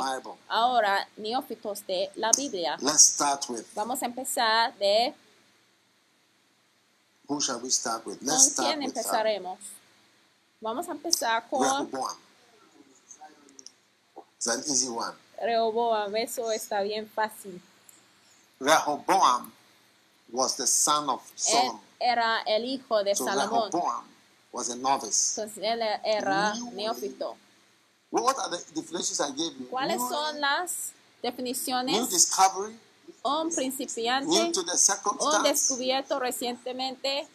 Ahora, 0.49 1.07
neófitos 1.17 1.85
de 1.87 2.11
la 2.15 2.31
Biblia. 2.35 2.77
Let's 2.81 3.13
start 3.13 3.49
with 3.49 3.63
Vamos 3.73 4.03
a 4.03 4.05
empezar 4.05 4.77
de 4.77 5.13
who 7.27 7.39
shall 7.39 7.61
we 7.61 7.69
start 7.69 8.05
with? 8.05 8.17
con 8.19 8.65
quién 8.65 8.79
uh, 8.79 8.85
empezaremos. 8.85 9.59
Vamos 10.61 10.87
a 10.89 10.91
empezar 10.91 11.47
con 11.49 11.63
Rehoboam. 11.63 12.17
It's 14.37 14.47
an 14.47 14.59
easy 14.67 14.87
one. 14.89 15.13
Rehoboam. 15.41 16.15
Eso 16.17 16.51
está 16.51 16.81
bien 16.81 17.07
fácil. 17.09 17.61
Rehoboam 18.59 19.51
was 20.31 20.55
the 20.57 20.67
son 20.67 21.09
of 21.09 21.21
Solomon. 21.35 21.79
era 21.99 22.41
el 22.45 22.63
hijo 22.65 23.03
de 23.03 23.15
So 23.15 23.25
Salomón. 23.25 23.71
Rehoboam 23.71 24.05
was 24.51 24.69
a 24.69 24.75
novice. 24.75 25.35
Entonces 25.39 25.63
él 25.63 25.81
era 26.03 26.53
New- 26.55 26.71
neófito. 26.71 27.35
What 28.11 28.37
are 28.39 28.49
the 28.57 28.63
definitions 28.73 29.19
I 29.21 29.31
gave 29.31 29.55
you? 29.59 29.67
¿Cuáles 29.69 29.97
New- 29.99 30.09
son 30.09 30.41
las 30.41 30.91
New 31.21 31.31
definiciones? 31.31 32.09
discovery, 32.09 32.77
Un 33.23 33.47
new 33.47 33.55
principiante, 33.55 34.51
to 34.51 34.63
the 34.63 34.71
un 35.21 35.43
descubierto 35.43 36.19
recientemente, 36.19 37.27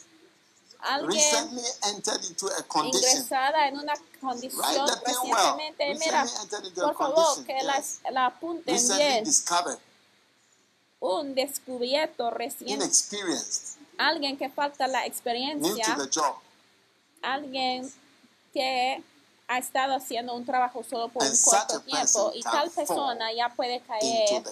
alguien 0.84 1.10
recently 1.10 1.64
entered 1.82 2.24
into 2.24 2.46
a 2.48 2.62
condition. 2.62 3.10
ingresada 3.10 3.68
en 3.68 3.78
una 3.78 3.94
condición 4.20 4.86
recientemente. 5.04 5.94
Mira, 5.94 6.26
por 6.74 6.96
favor, 6.96 7.44
que 7.44 7.62
la, 7.62 7.82
la 8.10 8.26
apunten 8.26 8.88
bien. 8.96 9.24
Un 11.00 11.34
descubierto 11.34 12.30
recién, 12.30 12.80
alguien 13.98 14.38
que 14.38 14.48
falta 14.48 14.86
la 14.86 15.04
experiencia, 15.06 15.96
alguien 17.20 17.92
que 18.52 19.02
ha 19.54 19.58
estado 19.58 19.94
haciendo 19.94 20.34
un 20.34 20.44
trabajo 20.44 20.82
solo 20.82 21.08
por 21.08 21.22
un 21.22 21.36
corto 21.44 21.80
tiempo 21.80 22.32
y 22.34 22.42
tal 22.42 22.70
persona 22.70 23.32
ya 23.32 23.48
puede 23.54 23.80
caer. 23.80 24.42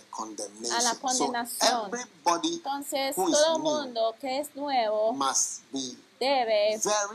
a 0.72 0.82
la 0.82 0.92
So 0.92 1.00
condenación. 1.00 1.86
everybody 1.88 2.54
Entonces, 2.54 3.16
todo 3.16 3.58
new 3.58 3.62
mundo 3.64 4.14
que 4.20 4.38
es 4.38 4.54
nuevo 4.54 5.12
debe 6.20 6.74
estar 6.74 7.08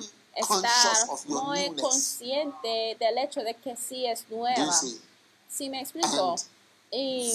muy 1.27 1.59
newness. 1.61 1.81
consciente 1.81 2.97
del 2.99 3.17
hecho 3.19 3.41
de 3.41 3.53
que 3.55 3.75
sí 3.77 4.05
es 4.05 4.29
nueva. 4.29 4.73
¿Sí 5.49 5.69
me 5.69 5.81
explico? 5.81 6.35
And 6.35 6.43
Y 6.91 7.33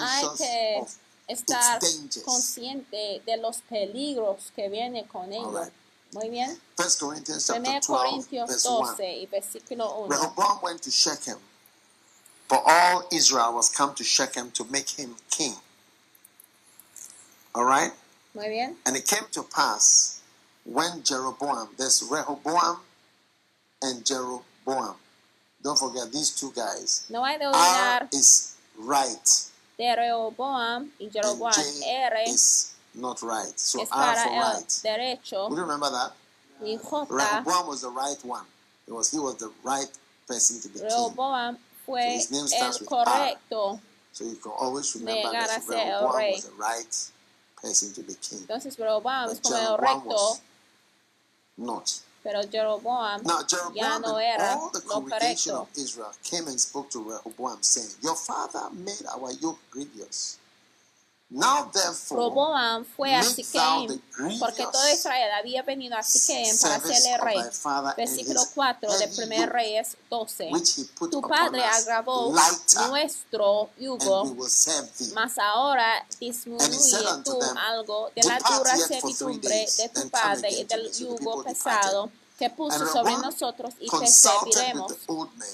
hay 0.00 0.24
que 0.38 0.84
estar 1.28 1.80
consciente 2.24 3.22
de 3.24 3.36
los 3.36 3.58
peligros 3.68 4.50
que 4.56 4.68
vienen 4.70 5.06
con 5.06 5.30
ello. 5.32 5.68
Muy 6.12 6.30
bien. 6.30 6.58
1 6.76 6.88
Corinthians 6.98 7.46
chapter 7.46 7.80
12, 7.80 7.86
Corintios 7.86 8.48
verse 8.48 8.68
1. 8.68 8.96
12 8.96 9.18
y 9.20 9.26
versículo 9.26 10.08
1. 10.08 10.10
Rehoboam 10.10 10.58
went 10.62 10.82
to 10.82 10.90
Shechem, 10.90 11.38
for 12.48 12.62
all 12.66 13.06
Israel 13.12 13.54
was 13.54 13.68
come 13.68 13.94
to 13.94 14.04
Shechem 14.04 14.50
to 14.52 14.64
make 14.70 14.90
him 14.90 15.16
king. 15.30 15.54
All 17.54 17.64
right? 17.64 17.92
Muy 18.34 18.48
bien. 18.48 18.76
And 18.86 18.96
it 18.96 19.06
came 19.06 19.24
to 19.32 19.42
pass 19.42 20.20
when 20.64 21.02
Jeroboam, 21.02 21.68
there's 21.76 22.02
Rehoboam 22.10 22.80
and 23.82 24.04
Jeroboam. 24.04 24.96
Don't 25.62 25.78
forget 25.78 26.12
these 26.12 26.30
two 26.30 26.52
guys. 26.54 27.06
No 27.10 27.24
hay 27.24 27.38
de 27.38 27.46
R 27.46 27.52
olvidar 27.52 28.14
is 28.14 28.54
right, 28.78 29.50
de 29.76 29.94
Rehoboam 29.96 30.90
y 31.00 31.04
and 31.04 31.12
Jeroboam. 31.12 31.52
R 31.52 32.18
is 32.26 32.74
not 32.98 33.22
right. 33.22 33.52
So 33.56 33.82
es 33.82 33.88
para 33.88 34.12
R 34.12 34.16
for 34.16 34.32
el 34.32 34.38
eh, 34.38 34.54
right. 34.54 34.68
derecho. 34.82 35.48
Do 35.48 35.54
you 35.54 35.62
remember 35.62 35.90
that? 35.90 36.12
Y 36.60 36.76
J. 36.76 37.06
Rehoboam 37.08 37.68
was 37.68 37.82
the 37.82 37.90
right 37.90 38.18
one. 38.24 38.44
It 38.86 38.92
was 38.92 39.10
he 39.10 39.18
was 39.18 39.36
the 39.36 39.50
right 39.62 39.90
person 40.26 40.60
to 40.60 40.68
be 40.68 40.80
Rehoboam 40.84 41.54
king. 41.54 41.64
Fue 41.86 42.02
so 42.02 42.08
his 42.08 42.30
name 42.30 42.46
el 42.60 42.72
correcto. 42.86 43.72
R. 43.72 43.80
So 44.12 44.24
you 44.24 44.36
can 44.36 44.52
always 44.58 44.94
remember 44.96 45.32
that 45.32 45.62
Rehoboam 45.68 46.32
was 46.32 46.44
the 46.44 46.56
right 46.56 47.10
person 47.62 47.92
to 47.94 48.02
be 48.02 48.14
king. 48.20 48.40
Entonces 48.40 48.78
Rehoboam 48.78 49.30
es 49.30 49.40
como 49.40 49.56
el 49.56 49.76
recto. 49.78 50.38
Not. 51.56 52.02
Pero 52.22 52.42
Jeroboam 52.50 53.22
Now, 53.24 53.42
Jeroboam 53.42 53.74
ya 53.74 53.98
no 53.98 54.16
era 54.18 54.54
all 54.56 54.70
the 54.70 54.80
congregation 54.80 55.54
of 55.54 55.68
Israel 55.76 56.12
came 56.22 56.46
and 56.48 56.60
spoke 56.60 56.90
to 56.90 57.02
Rehoboam 57.02 57.62
saying, 57.62 57.90
"Your 58.02 58.16
father 58.16 58.70
made 58.70 59.06
our 59.14 59.32
yoke 59.32 59.58
grievous." 59.70 60.37
Roboam 61.30 62.86
fue 62.86 63.14
a 63.14 63.22
Siquem, 63.22 64.00
porque 64.40 64.64
todo 64.64 64.88
Israel 64.88 65.30
había 65.38 65.62
venido 65.62 65.94
a 65.94 66.02
Siquem 66.02 66.58
para 66.58 66.76
hacerle 66.76 67.18
rey. 67.18 67.36
Versículo 67.96 68.40
4 68.54 68.98
de 68.98 69.36
1 69.36 69.46
Reyes 69.46 69.96
12. 70.08 70.50
Tu 71.10 71.20
padre 71.20 71.64
agravó 71.64 72.34
nuestro 72.88 73.68
yugo, 73.78 74.36
mas 75.14 75.38
ahora 75.38 76.06
disminuye 76.18 76.98
tú 77.24 77.38
algo 77.68 78.10
de 78.16 78.22
la 78.22 78.38
dura 78.38 78.76
servidumbre 78.78 79.66
de 79.76 79.88
tu 79.90 80.08
padre 80.08 80.50
y 80.50 80.64
del 80.64 80.90
yugo 80.92 81.44
pesado 81.44 82.10
que 82.38 82.50
puso 82.50 82.86
sobre 82.86 83.16
nosotros 83.16 83.74
y 83.80 83.88
te 83.88 84.06
serviremos. 84.06 84.92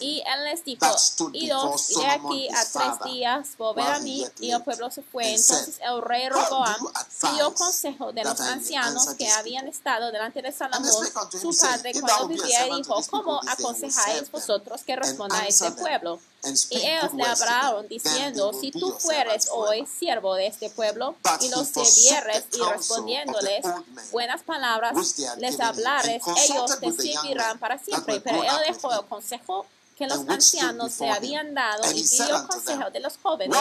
Y 0.00 0.23
él 0.26 0.45
les 0.45 0.64
dijo, 0.64 0.87
idos, 1.33 1.91
y 1.91 2.05
aquí 2.05 2.49
a 2.50 2.64
tres 2.64 3.12
días, 3.12 3.57
volver 3.57 3.87
a 3.87 4.00
mí. 4.00 4.26
Y 4.41 4.50
el 4.50 4.62
pueblo 4.62 4.91
se 4.91 5.03
fue. 5.03 5.31
Entonces 5.31 5.81
el 5.81 6.03
rey 6.03 6.29
Roboam 6.29 6.87
pidió 7.21 7.55
consejo 7.55 8.12
de 8.12 8.23
los 8.25 8.38
ancianos 8.41 9.14
que 9.14 9.29
habían 9.31 9.67
estado 9.67 10.12
delante 10.12 10.43
de 10.43 10.53
Salomón, 10.53 11.07
su 11.41 11.57
padre, 11.57 11.93
cuando 11.99 12.29
vivía, 12.29 12.69
y 12.69 12.76
dijo, 12.76 13.00
¿cómo 13.11 13.41
aconsejáis 13.49 14.31
vosotros 14.31 14.83
que 14.85 14.97
responda 14.97 15.38
a 15.38 15.47
este 15.47 15.71
pueblo? 15.73 16.21
Y 16.70 16.76
ellos 16.76 17.14
le 17.14 17.24
hablaron 17.24 17.88
diciendo, 17.88 18.52
si 18.52 18.70
tú 18.70 18.92
fueres 18.98 19.48
hoy 19.50 19.86
siervo 19.86 20.34
de 20.34 20.46
este 20.46 20.70
pueblo, 20.70 21.16
y 21.40 21.48
los 21.48 21.72
debieres, 21.72 22.44
y 22.52 22.60
respondiéndoles 22.60 23.64
buenas 24.12 24.42
palabras, 24.42 24.94
les 25.38 25.60
hablares, 25.60 26.22
ellos 26.48 26.78
te 26.80 26.92
seguirán 26.92 27.58
para 27.58 27.78
siempre. 27.78 28.20
Pero 28.20 28.42
él 28.42 28.56
dejó 28.68 28.92
el 28.92 29.06
consejo 29.06 29.66
que 29.96 30.06
los 30.06 30.28
ancianos 30.28 30.92
se 30.92 31.08
habían 31.08 31.54
dado 31.54 31.90
y 31.92 32.02
pidió 32.02 32.46
consejo 32.48 32.90
de 32.90 33.00
los 33.00 33.16
jóvenes 33.22 33.58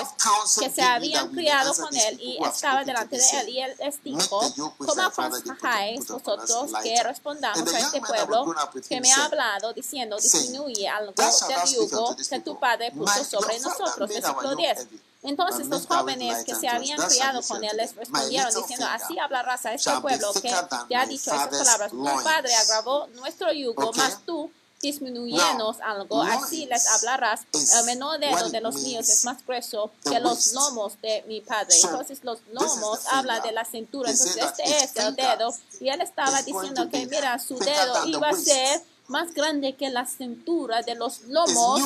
que 0.59 0.69
se 0.69 0.81
habían 0.81 1.29
criado 1.29 1.73
con 1.75 1.95
él 1.95 2.19
y 2.19 2.43
estaba 2.43 2.83
delante 2.83 3.17
de 3.17 3.29
él 3.41 3.49
y 3.49 3.59
él 3.61 3.75
les 3.79 4.03
dijo, 4.03 4.41
¿cómo 4.77 5.01
aconsejáis 5.01 6.07
vosotros 6.07 6.71
que 6.81 7.03
respondamos 7.03 7.73
a 7.73 7.79
este 7.79 8.01
pueblo 8.01 8.55
que 8.87 8.99
me 8.99 9.11
ha 9.11 9.25
hablado 9.25 9.73
diciendo 9.73 10.17
disminuye 10.17 10.87
algo 10.87 11.13
del 11.13 11.73
yugo 11.73 12.15
que 12.15 12.39
tu 12.39 12.59
padre 12.59 12.91
puso 12.91 13.23
sobre 13.23 13.59
nosotros? 13.59 14.09
Versículo 14.09 14.55
10. 14.55 14.87
Entonces 15.23 15.67
los 15.67 15.87
jóvenes 15.87 16.43
que 16.43 16.53
se 16.55 16.67
habían 16.67 16.99
criado 17.07 17.41
con 17.43 17.63
él 17.63 17.77
les 17.77 17.95
respondieron 17.95 18.53
diciendo, 18.53 18.85
así 18.89 19.17
hablarás 19.19 19.65
a 19.65 19.73
este 19.73 19.91
pueblo 20.01 20.33
que 20.33 20.53
te 20.89 20.95
ha 20.95 21.05
dicho 21.05 21.33
esas 21.33 21.47
palabras. 21.47 21.91
Tu 21.91 22.03
padre 22.23 22.55
agravó 22.55 23.07
nuestro 23.07 23.53
yugo, 23.53 23.93
más 23.93 24.19
tú 24.25 24.51
disminuyéndonos 24.83 25.79
Now, 25.79 25.87
algo, 25.87 26.21
así 26.21 26.65
les 26.65 26.85
hablarás. 26.87 27.41
El 27.79 27.85
menor 27.85 28.19
dedo 28.19 28.49
de 28.49 28.61
los 28.61 28.75
míos 28.75 29.09
es 29.09 29.23
más 29.23 29.43
grueso 29.45 29.89
que 30.03 30.19
los 30.19 30.53
lomos 30.53 31.01
de 31.01 31.23
mi 31.27 31.41
padre. 31.41 31.75
Entonces 31.81 32.19
los 32.23 32.39
lomos 32.51 32.99
habla 33.09 33.39
de 33.39 33.53
la 33.53 33.65
cintura. 33.65 34.11
Entonces 34.11 34.43
este 34.43 34.83
es 34.83 34.95
el 34.97 35.15
dedo. 35.15 35.55
Y 35.79 35.89
él 35.89 36.01
estaba 36.01 36.41
diciendo 36.43 36.89
que 36.89 37.07
mira, 37.07 37.39
su 37.39 37.57
dedo 37.57 38.05
iba 38.05 38.29
a 38.29 38.35
ser 38.35 38.83
más 39.07 39.33
grande 39.33 39.75
que 39.75 39.89
la 39.89 40.05
cintura 40.05 40.81
de 40.81 40.95
los 40.95 41.21
lomos. 41.21 41.81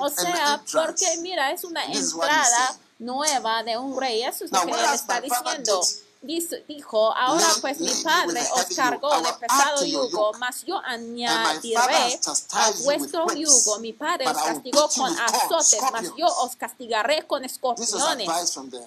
O 0.00 0.08
sea, 0.08 0.62
porque 0.72 1.18
mira, 1.20 1.52
es 1.52 1.64
una 1.64 1.84
entrada 1.84 2.78
nueva 2.98 3.62
de 3.62 3.76
un 3.76 4.00
rey. 4.00 4.22
Eso 4.22 4.46
es 4.46 4.52
lo 4.52 4.62
que 4.62 4.72
él 4.72 4.94
está 4.94 5.20
diciendo 5.20 5.82
dijo, 6.20 7.14
ahora 7.16 7.46
pues 7.60 7.80
mi 7.80 7.92
padre 8.02 8.42
os 8.54 8.76
cargó 8.76 9.10
de 9.20 9.32
pesado 9.34 9.84
yugo, 9.84 10.32
mas 10.38 10.64
yo 10.64 10.78
añadiré 10.84 12.20
a 12.52 12.70
vuestro 12.84 13.26
yugo. 13.34 13.78
Mi 13.80 13.92
padre 13.92 14.28
os 14.28 14.36
castigó 14.36 14.88
con 14.88 15.18
azotes, 15.18 15.80
mas 15.92 16.06
yo 16.16 16.26
os 16.26 16.56
castigaré 16.56 17.26
con 17.26 17.44
escorpiones. 17.44 18.28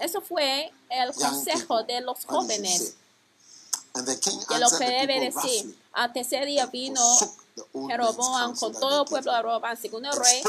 Eso 0.01 0.21
fue 0.21 0.71
el 0.89 1.13
consejo 1.13 1.83
de 1.83 2.01
los 2.01 2.25
jóvenes. 2.25 2.95
De 3.93 4.59
lo 4.59 4.69
que 4.77 4.85
debe 4.85 5.19
decir. 5.19 5.77
Al 5.93 6.13
tercer 6.13 6.45
día 6.45 6.65
vino 6.67 7.01
que 7.55 7.97
Roboam 7.97 8.55
con 8.55 8.73
todo 8.73 9.03
el 9.03 9.07
pueblo 9.07 9.33
de 9.33 9.41
Roboam, 9.41 9.77
según 9.77 10.05
el 10.05 10.13
rey, 10.13 10.43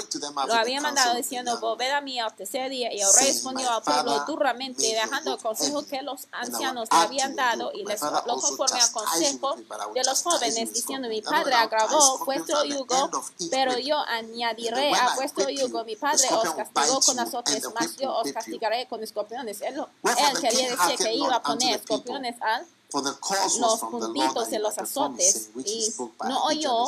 lo 0.46 0.54
había 0.54 0.80
mandado 0.80 1.14
diciendo, 1.14 1.58
volved 1.60 1.90
a 1.90 2.00
mí 2.00 2.18
al 2.18 2.34
tercer 2.34 2.70
día. 2.70 2.92
Y 2.92 3.00
el 3.00 3.12
rey 3.18 3.28
respondió 3.28 3.70
al 3.70 3.82
pueblo 3.82 4.24
duramente, 4.26 4.82
dejando 4.82 5.34
el 5.34 5.40
consejo 5.40 5.84
que 5.86 6.02
los 6.02 6.26
ancianos 6.32 6.88
habían 6.90 7.34
dado 7.36 7.72
y 7.72 7.84
les 7.84 8.02
habló 8.02 8.36
conforme 8.36 8.80
al 8.80 8.92
consejo 8.92 9.56
de 9.94 10.04
los 10.04 10.22
jóvenes, 10.22 10.72
diciendo, 10.72 11.08
mi 11.08 11.22
padre 11.22 11.54
agravó 11.54 12.18
vuestro 12.24 12.64
yugo, 12.64 13.10
pero 13.50 13.78
yo 13.78 13.98
añadiré 13.98 14.92
a 14.94 15.14
vuestro 15.14 15.48
yugo. 15.48 15.84
Mi 15.84 15.96
padre 15.96 16.28
os 16.30 16.54
castigó 16.54 17.00
con 17.00 17.18
azotes, 17.18 17.64
mas 17.74 17.96
yo 17.96 18.14
os 18.14 18.32
castigaré 18.32 18.86
con 18.86 19.02
escorpiones. 19.02 19.60
Él, 19.62 19.76
él 20.04 20.40
quería 20.40 20.70
decir 20.70 20.96
que 20.98 21.14
iba 21.14 21.36
a 21.36 21.42
poner 21.42 21.80
escorpiones 21.80 22.40
al 22.40 22.66
los 22.92 23.80
puntitos 23.80 24.52
y 24.52 24.58
los 24.58 24.78
azotes, 24.78 25.50
y 25.64 25.94
no 26.24 26.44
oyó 26.44 26.86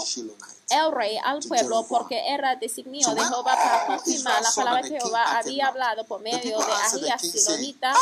el 0.71 0.93
rey 0.93 1.19
al 1.23 1.41
pueblo 1.41 1.87
porque 1.89 2.21
era 2.29 2.57
designio 2.57 3.15
de 3.15 3.25
Jehová 3.25 3.55
para 3.55 3.87
confirmar 3.87 4.43
la 4.43 4.51
palabra 4.53 4.83
que 4.83 5.01
Jehová 5.01 5.39
había 5.39 5.69
hablado 5.69 6.05
por 6.05 6.21
medio 6.21 6.59
de 6.59 6.73
Ahías, 6.73 7.21
Silonita, 7.21 7.95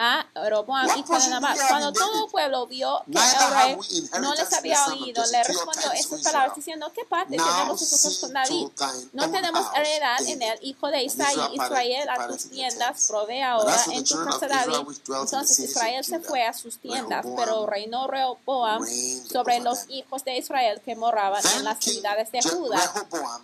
Ah, 0.00 0.24
a 0.32 0.48
Roboam, 0.48 0.86
hijo 0.96 1.18
de 1.18 1.28
Nabat. 1.28 1.58
Cuando 1.68 1.92
todo 1.92 2.28
pueblo 2.28 2.68
vio 2.68 3.02
que 3.10 3.18
el 3.18 3.50
rey 3.52 3.78
no 4.20 4.32
les 4.32 4.52
había 4.52 4.86
oído, 4.86 5.24
le 5.26 5.42
respondió 5.42 5.90
estas 5.90 6.22
palabras 6.22 6.54
diciendo, 6.54 6.92
¿qué 6.94 7.04
parte 7.04 7.36
tenemos 7.36 7.80
nosotros 7.80 8.18
con 8.20 8.32
David? 8.32 8.68
No 9.12 9.28
tenemos 9.28 9.66
heredad 9.74 10.20
en 10.24 10.40
el 10.40 10.58
hijo 10.62 10.86
de 10.88 11.02
Isaí. 11.02 11.36
Israel 11.52 12.08
a 12.10 12.28
tus 12.28 12.48
tiendas, 12.48 13.08
provee 13.08 13.42
ahora 13.42 13.76
en 13.90 14.04
tu 14.04 14.24
casa 14.24 14.46
David. 14.46 14.76
Entonces 15.08 15.58
Israel 15.58 16.04
se 16.04 16.20
fue 16.20 16.46
a 16.46 16.52
sus 16.52 16.78
tiendas, 16.78 17.26
pero 17.36 17.66
reinó 17.66 18.06
Rehoboam 18.06 18.86
sobre 19.28 19.58
los 19.58 19.86
hijos 19.88 20.24
de 20.24 20.38
Israel 20.38 20.80
que 20.84 20.94
moraban 20.94 21.42
en 21.56 21.64
las 21.64 21.78
ciudades 21.82 22.30
de 22.30 22.40
Judá. 22.40 22.80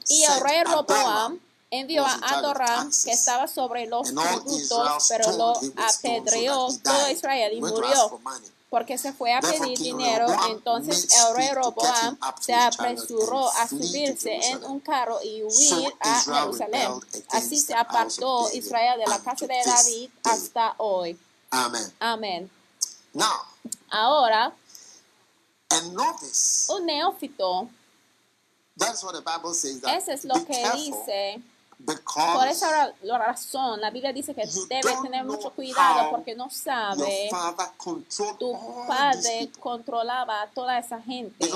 Y 0.08 0.22
el 0.22 0.40
rey 0.40 0.62
Roboam 0.62 1.40
envió 1.80 2.04
a 2.04 2.14
Adoram, 2.22 2.90
que 3.04 3.12
estaba 3.12 3.46
sobre 3.46 3.86
los 3.86 4.12
tributos, 4.14 5.06
pero 5.08 5.32
lo 5.36 5.60
apedreó 5.76 6.68
todo 6.82 7.10
Israel 7.10 7.52
y 7.52 7.60
murió 7.60 8.20
porque 8.74 8.98
se 8.98 9.12
fue 9.12 9.32
a 9.32 9.40
pedir 9.40 9.78
dinero. 9.78 10.26
Entonces 10.50 11.06
el 11.12 11.36
rey 11.36 11.48
Roboam 11.52 12.18
se 12.40 12.52
apresuró 12.52 13.48
a 13.48 13.68
subirse 13.68 14.34
en 14.48 14.64
un 14.64 14.80
carro 14.80 15.20
y 15.22 15.44
huir 15.44 15.94
a 16.00 16.20
Jerusalén. 16.20 16.90
Así 17.30 17.60
se 17.60 17.72
apartó 17.72 18.50
Israel 18.52 18.98
de 18.98 19.06
la 19.06 19.20
casa 19.20 19.46
de 19.46 19.62
David 19.64 20.10
hasta 20.24 20.74
hoy. 20.78 21.16
Amén. 22.00 22.50
Ahora, 23.90 24.52
un 26.68 26.86
neófito. 26.86 27.68
Eso 29.88 30.10
es 30.10 30.24
lo 30.24 30.44
que 30.44 30.70
dice. 30.74 31.40
Por 31.84 32.48
esa 32.48 32.94
razón, 33.02 33.80
la 33.80 33.90
Biblia 33.90 34.12
dice 34.12 34.34
que 34.34 34.46
debes 34.68 35.02
tener 35.02 35.24
mucho 35.24 35.50
cuidado 35.50 36.10
porque 36.10 36.34
no 36.34 36.50
sabe 36.50 37.30
tu 38.38 38.52
padre 38.86 39.50
controlaba 39.60 40.42
a 40.42 40.50
toda 40.50 40.78
esa 40.78 41.00
gente. 41.00 41.48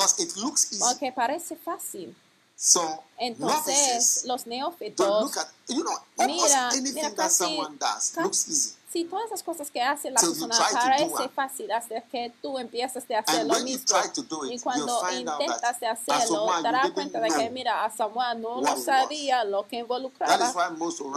Porque 0.80 1.12
parece 1.12 1.56
fácil. 1.56 2.14
So, 2.60 3.04
Entonces, 3.18 4.24
los 4.24 4.44
neófitos, 4.44 5.32
you 5.68 5.80
know, 5.80 5.96
mira, 6.26 6.70
mira 6.82 7.14
casi, 7.14 7.44
someone 7.44 7.78
does, 7.78 8.10
casi, 8.10 8.20
looks 8.20 8.48
easy. 8.48 8.77
Si 8.90 9.04
todas 9.04 9.26
esas 9.26 9.42
cosas 9.42 9.70
que 9.70 9.82
hace 9.82 10.10
la 10.10 10.18
so 10.18 10.28
persona 10.28 10.56
parece 10.72 11.28
fácil 11.28 11.70
hasta 11.70 12.00
que 12.00 12.32
tú 12.40 12.58
empiezas 12.58 13.04
a 13.10 13.18
hacer 13.18 13.46
lo 13.46 13.60
mismo. 13.60 13.98
It, 13.98 14.50
y 14.50 14.58
cuando 14.60 15.02
intentas 15.12 15.78
de 15.78 15.86
hacerlo, 15.86 16.46
te 16.56 16.62
darás 16.62 16.90
cuenta 16.92 17.20
de 17.20 17.28
que, 17.28 17.50
mira, 17.50 17.84
a 17.84 17.90
Samuel 17.90 18.40
no 18.40 18.62
lo 18.62 18.76
sabía 18.78 19.44
lo 19.44 19.66
que 19.68 19.76
involucraba. 19.80 20.52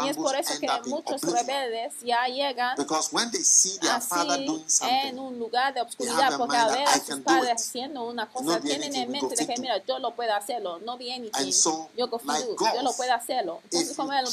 Y 0.04 0.10
es 0.10 0.18
por 0.18 0.36
eso 0.36 0.60
que 0.60 0.68
muchos 0.90 1.22
rebeldes 1.22 1.94
ya 2.02 2.26
llegan 2.28 2.76
así 3.90 4.68
en 4.82 5.18
un 5.20 5.40
lugar 5.40 5.74
de 5.74 5.82
obscuridad, 5.82 6.38
porque 6.38 6.58
a 6.58 6.68
ver 6.68 6.88
a 6.88 7.00
sus 7.00 7.20
padres 7.22 7.54
haciendo 7.54 8.04
una 8.04 8.30
cosa, 8.30 8.60
tienen 8.60 8.94
en 8.96 9.12
mente 9.12 9.36
de 9.36 9.48
que, 9.48 9.62
mira, 9.62 9.78
yo 9.86 9.98
lo 10.00 10.14
puedo 10.14 10.34
hacerlo, 10.34 10.80
no 10.80 10.98
bien 10.98 11.24
y 11.26 11.52
yo 11.98 12.10
confío, 12.10 12.56
yo 12.76 12.82
lo 12.82 12.92
puedo 12.94 13.14
hacerlo. 13.14 13.62
Entonces, 13.64 13.96
como 13.96 14.12
el 14.12 14.26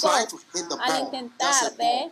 al 0.80 1.00
intentar 1.00 1.76
de 1.76 2.10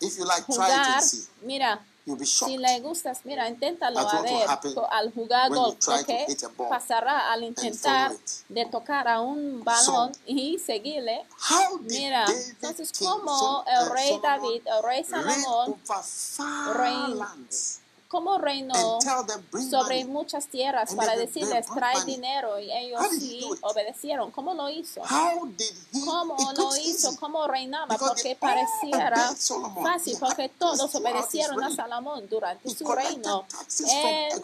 If 0.00 0.18
you 0.18 0.24
like, 0.24 0.44
jugar, 0.44 0.68
try 0.68 0.98
it 0.98 1.02
see. 1.02 1.26
Mira, 1.42 1.78
You'll 2.08 2.16
be 2.16 2.24
shocked 2.24 2.52
si 2.52 2.56
le 2.56 2.80
gustas, 2.80 3.20
mira, 3.26 3.46
inténtalo 3.48 3.98
a 3.98 4.22
ver 4.22 4.48
al 4.90 5.12
jugar 5.12 5.50
golf, 5.50 5.76
pasará 6.70 7.30
al 7.30 7.44
intentar 7.44 8.16
de 8.48 8.64
tocar 8.64 9.06
a 9.06 9.20
un 9.20 9.62
balón 9.62 10.12
y 10.24 10.58
seguirle. 10.58 11.26
Mira, 11.82 12.24
entonces 12.48 12.92
como 12.98 13.62
el 13.66 13.90
rey 13.90 14.18
David, 14.22 14.62
el 14.64 14.82
rey 14.82 15.04
Salomón, 15.04 15.76
rey 16.74 17.14
cómo 18.08 18.38
reinó 18.38 18.98
sobre 19.70 20.04
muchas 20.06 20.48
tierras 20.48 20.94
para 20.94 21.14
decirles, 21.14 21.66
trae 21.66 22.04
dinero, 22.04 22.58
y 22.58 22.72
ellos 22.72 23.02
sí 23.18 23.46
obedecieron. 23.60 24.30
¿Cómo 24.30 24.54
lo 24.54 24.70
hizo? 24.70 25.02
¿Cómo 26.04 26.36
lo 26.56 26.76
hizo? 26.76 27.16
¿Cómo 27.18 27.46
reinaba? 27.46 27.96
Porque 27.96 28.34
pareciera 28.34 29.34
fácil, 29.82 30.16
porque 30.18 30.48
todos 30.48 30.94
obedecieron 30.94 31.62
a 31.62 31.74
Salomón 31.74 32.26
durante 32.28 32.74
su 32.74 32.90
reino. 32.90 33.44
Él, 33.68 34.42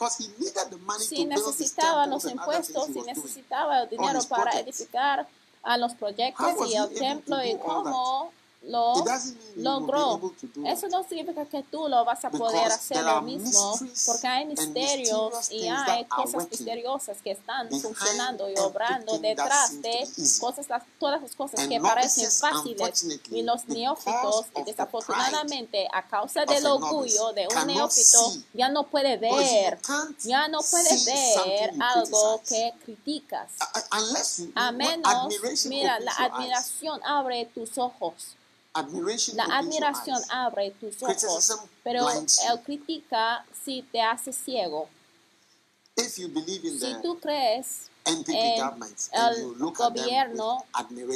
si 1.00 1.24
necesitaba 1.24 2.07
los 2.07 2.24
impuestos, 2.27 2.87
si 2.87 3.00
necesitaba 3.00 3.83
el 3.83 3.88
dinero 3.88 4.20
para 4.29 4.61
edificar 4.61 5.27
a 5.62 5.79
los 5.79 5.94
proyectos 5.94 6.68
y 6.68 6.74
el 6.74 6.94
templo, 6.94 7.42
y 7.42 7.57
cómo 7.57 8.31
lo 8.66 8.94
logró. 9.57 10.33
Eso 10.66 10.88
no 10.88 11.05
significa 11.05 11.44
que 11.46 11.62
tú 11.64 11.88
lo 11.88 12.05
vas 12.05 12.24
a 12.24 12.31
poder 12.31 12.66
hacer 12.66 13.03
lo 13.05 13.22
mismo, 13.22 13.79
porque 14.07 14.27
hay 14.27 14.46
misterios 14.46 15.50
y 15.50 15.68
hay 15.68 16.05
cosas 16.07 16.48
misteriosas 16.50 17.18
que 17.22 17.33
están 17.33 17.68
funcionando 17.70 18.48
y 18.50 18.59
obrando 18.59 19.18
detrás 19.18 19.81
de 19.83 20.09
cosas, 20.40 20.66
todas 20.98 21.22
las 21.22 21.35
cosas 21.35 21.66
que 21.66 21.81
parecen 21.81 22.31
fáciles. 22.31 23.07
Y 23.31 23.42
los 23.42 23.68
neófitos, 23.68 24.46
desafortunadamente, 24.64 25.87
a 25.92 26.07
causa 26.07 26.44
del 26.44 26.66
orgullo 26.66 27.33
de 27.33 27.46
un 27.48 27.66
neófito, 27.66 28.33
ya 28.53 28.68
no 28.68 28.85
puede 28.85 29.16
ver, 29.16 29.79
ya 30.22 30.48
no 30.48 30.61
puede 30.61 31.05
ver 31.05 31.72
algo 31.81 32.40
que 32.48 32.72
criticas. 32.85 33.50
A 34.55 34.72
menos, 34.72 35.35
mira, 35.66 36.00
la 36.00 36.12
admiración 36.12 37.00
abre 37.05 37.46
tus 37.55 37.79
ojos. 37.79 38.37
La 39.35 39.45
admiración 39.59 40.21
abre 40.31 40.73
tus 40.73 41.01
ojos, 41.03 41.61
pero 41.85 42.09
el 42.11 42.61
crítica 42.65 43.47
sí 43.65 43.87
te 43.93 44.01
hace 44.01 44.33
ciego. 44.33 44.89
si 45.97 46.29
tú 47.01 47.19
crees 47.21 47.91
en 48.05 48.25
el 48.27 49.55
gobierno, 49.73 50.65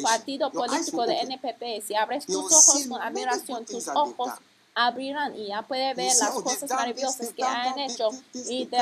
partido 0.02 0.52
político 0.52 1.04
de 1.04 1.20
NPP, 1.20 1.84
si 1.84 1.96
abres 1.96 2.26
tus 2.26 2.36
ojos 2.36 2.86
con 2.88 3.02
admiración, 3.02 3.64
tus 3.66 3.88
ojos 3.88 4.30
abrirán 4.78 5.34
y 5.36 5.48
ya 5.48 5.62
puede 5.62 5.92
ver 5.94 6.14
las 6.14 6.30
cosas 6.30 6.70
maravillosas 6.70 7.32
que 7.32 7.42
han 7.42 7.78
hecho 7.78 8.10
y 8.32 8.66
te, 8.66 8.78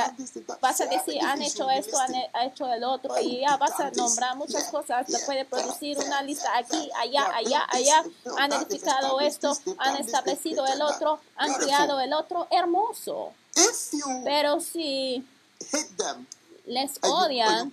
vas 0.60 0.80
a 0.82 0.86
decir 0.86 1.18
han 1.22 1.40
hecho 1.40 1.70
esto, 1.70 1.96
e-, 2.12 2.30
han 2.34 2.48
hecho 2.48 2.70
el 2.70 2.84
otro 2.84 3.18
y 3.18 3.40
ya 3.40 3.56
vas 3.56 3.80
a 3.80 3.90
nombrar 3.90 4.36
muchas 4.36 4.64
cosas, 4.64 5.06
te 5.06 5.18
puede 5.20 5.46
producir 5.46 5.98
una 5.98 6.22
lista 6.22 6.50
aquí, 6.56 6.90
allá, 7.00 7.34
allá, 7.34 7.66
allá, 7.70 8.04
han 8.36 8.52
edificado 8.52 9.20
esto, 9.20 9.56
han 9.78 9.96
establecido 9.96 10.66
el 10.66 10.82
otro, 10.82 11.18
han 11.36 11.54
creado 11.54 11.98
el 12.00 12.12
otro, 12.12 12.46
hermoso. 12.50 13.32
Pero 14.22 14.60
si 14.60 15.26
les 16.66 16.98
odian. 17.00 17.72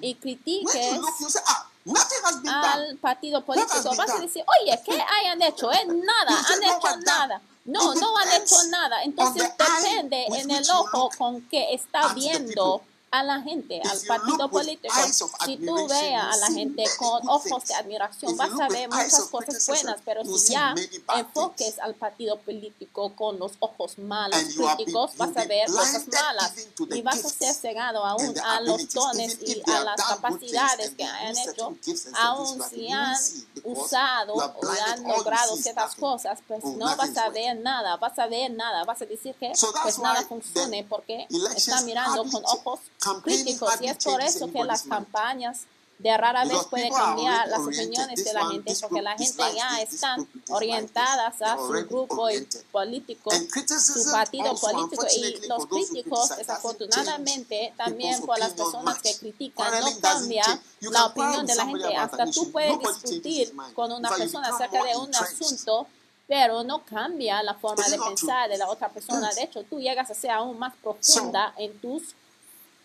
y 0.00 0.14
critiques, 0.14 1.00
al 2.48 2.96
partido 2.98 3.44
político. 3.44 3.94
Vas 3.96 4.10
a 4.10 4.18
decir, 4.18 4.44
oye, 4.60 4.80
¿qué 4.84 4.92
hayan 4.92 5.42
hecho? 5.42 5.72
Eh? 5.72 5.84
Nada, 5.86 6.38
han 6.38 6.62
hecho 6.62 6.96
nada. 7.04 7.40
No, 7.64 7.94
no 7.94 8.16
han 8.18 8.42
hecho 8.42 8.56
nada. 8.70 9.02
Entonces 9.02 9.50
depende 9.58 10.26
en 10.26 10.50
el 10.50 10.70
ojo 10.70 11.10
con 11.16 11.42
que 11.48 11.74
está 11.74 12.12
viendo 12.14 12.82
a 13.12 13.22
la 13.22 13.42
gente, 13.42 13.80
al 13.84 14.00
partido 14.08 14.48
político, 14.48 14.94
si 15.44 15.58
tú 15.58 15.86
veas 15.86 16.34
a 16.34 16.36
la 16.38 16.46
gente 16.46 16.82
con 16.98 17.28
ojos 17.28 17.66
de 17.66 17.74
admiración, 17.74 18.34
vas 18.38 18.58
a 18.58 18.68
ver 18.68 18.88
muchas 18.88 19.28
cosas 19.30 19.66
buenas, 19.66 20.00
pero 20.02 20.24
si 20.24 20.54
ya 20.54 20.74
enfoques 21.14 21.78
al 21.78 21.94
partido 21.94 22.38
político 22.38 23.14
con 23.14 23.38
los 23.38 23.52
ojos 23.60 23.98
malos, 23.98 24.38
críticos, 24.56 25.14
vas 25.18 25.36
a 25.36 25.44
ver 25.44 25.66
cosas 25.66 26.06
malas 26.08 26.54
y 26.90 27.02
vas 27.02 27.22
a 27.22 27.28
ser 27.28 27.54
cegado 27.54 28.02
aún 28.02 28.34
a 28.46 28.62
los 28.62 28.88
dones 28.88 29.38
y 29.42 29.62
a 29.70 29.84
las 29.84 30.02
capacidades 30.02 30.92
que 30.92 31.04
han 31.04 31.36
hecho, 31.36 31.76
aún 32.18 32.62
si 32.62 32.90
han 32.90 33.14
usado 33.64 34.34
o 34.36 34.68
han 34.86 35.02
logrado 35.02 35.54
ciertas 35.56 35.94
cosas, 35.96 36.38
pues 36.48 36.64
no 36.64 36.96
vas 36.96 37.14
a 37.18 37.28
ver 37.28 37.58
nada, 37.58 37.98
vas 37.98 38.18
a 38.18 38.26
ver 38.26 38.50
nada, 38.52 38.84
vas 38.84 39.02
a 39.02 39.04
decir 39.04 39.34
que 39.34 39.52
pues 39.82 39.98
nada 39.98 40.22
funcione 40.22 40.86
porque 40.88 41.26
está 41.54 41.82
mirando 41.82 42.24
con 42.24 42.42
ojos 42.46 42.80
críticos 43.22 43.80
y 43.80 43.86
es 43.86 44.04
por 44.04 44.20
eso 44.20 44.50
que 44.50 44.64
las 44.64 44.82
campañas 44.82 45.66
de 46.02 46.16
rara 46.16 46.44
vez 46.44 46.64
puede 46.68 46.90
cambiar 46.90 47.48
las 47.48 47.60
opiniones 47.60 48.24
de 48.24 48.32
la 48.32 48.46
gente 48.46 48.74
porque 48.80 49.02
la 49.02 49.16
gente 49.16 49.42
ya 49.54 49.80
está 49.80 50.16
orientadas 50.48 51.40
a 51.40 51.56
su 51.56 51.68
grupo 51.86 52.28
político, 52.72 53.30
su 53.30 54.10
partido 54.10 54.54
político. 54.56 55.06
Y 55.16 55.46
los 55.46 55.66
críticos 55.66 56.36
desafortunadamente 56.36 57.72
también 57.76 58.20
por 58.22 58.38
las 58.38 58.52
personas 58.52 59.00
que 59.00 59.16
critican 59.16 59.80
no 59.80 60.00
cambia 60.00 60.60
la 60.80 61.06
opinión 61.06 61.46
de 61.46 61.54
la 61.54 61.66
gente. 61.66 61.96
Hasta 61.96 62.26
tú 62.26 62.50
puedes 62.50 62.78
discutir 62.80 63.54
con 63.74 63.92
una 63.92 64.10
persona 64.10 64.48
acerca 64.48 64.82
de 64.82 64.96
un 64.96 65.14
asunto 65.14 65.86
pero 66.26 66.64
no 66.64 66.82
cambia 66.84 67.42
la 67.42 67.54
forma 67.54 67.86
de 67.86 67.98
pensar 67.98 68.48
de 68.48 68.56
la 68.56 68.66
otra 68.68 68.88
persona. 68.88 69.30
De 69.34 69.42
hecho, 69.42 69.64
tú 69.64 69.78
llegas 69.78 70.10
a 70.10 70.14
ser 70.14 70.30
aún 70.30 70.58
más 70.58 70.72
profunda 70.82 71.52
en 71.58 71.78
tus 71.78 72.14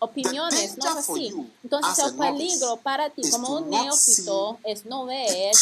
opiniones, 0.00 0.76
¿no? 0.78 0.90
Así. 0.90 1.34
Entonces 1.62 2.04
el 2.04 2.14
peligro 2.14 2.76
para 2.76 3.10
ti 3.10 3.28
como 3.30 3.56
un 3.56 3.70
neófito 3.70 4.58
es 4.64 4.84
no 4.86 5.06
ver 5.06 5.52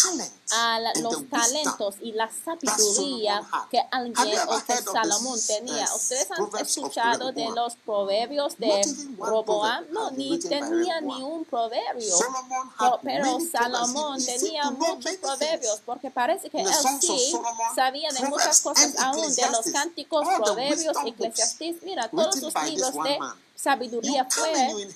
a 0.53 0.81
los 1.01 1.29
talentos 1.29 1.97
y 2.01 2.13
la 2.13 2.31
sabiduría 2.31 3.43
que 3.71 3.81
alguien 3.91 4.39
o 4.49 4.59
que 4.65 4.77
Salomón 4.77 5.39
tenía. 5.47 5.89
¿Ustedes 5.95 6.29
han 6.31 6.49
escuchado 6.61 7.33
de 7.33 7.49
los 7.51 7.77
proverbios 7.77 8.59
de 8.59 8.83
Roboam? 9.19 9.85
No, 9.91 10.11
ni 10.11 10.39
tenía 10.39 11.01
ni 11.01 11.23
un 11.23 11.45
proverbio. 11.45 12.17
Pero 13.03 13.39
Salomón 13.41 14.25
tenía 14.25 14.71
muchos 14.71 15.17
proverbios 15.17 15.81
porque 15.85 16.11
parece 16.11 16.51
que 16.51 16.61
él 16.61 16.69
sí 17.01 17.35
sabía 17.75 18.11
de 18.11 18.29
muchas 18.29 18.61
cosas 18.61 18.99
aún 18.99 19.35
de 19.35 19.51
los 19.51 19.67
cánticos, 19.73 20.27
proverbios, 20.37 20.97
eclesiastés. 21.05 21.83
Mira, 21.83 22.09
todos 22.09 22.41
los 22.41 22.55
libros 22.65 22.93
de 22.93 23.19
sabiduría 23.57 24.27
fue, 24.29 24.87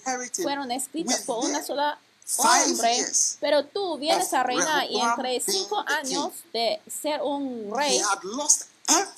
fueron 0.42 0.70
escritos 0.70 1.20
por 1.20 1.44
una 1.44 1.62
sola 1.62 1.98
hombre, 2.38 3.04
pero 3.40 3.64
tú 3.64 3.98
vienes 3.98 4.32
a 4.32 4.42
reinar 4.42 4.88
y 4.88 5.00
entre 5.00 5.40
cinco 5.40 5.82
años 5.86 6.32
de 6.52 6.80
ser 6.88 7.20
un 7.22 7.72
rey, 7.74 8.00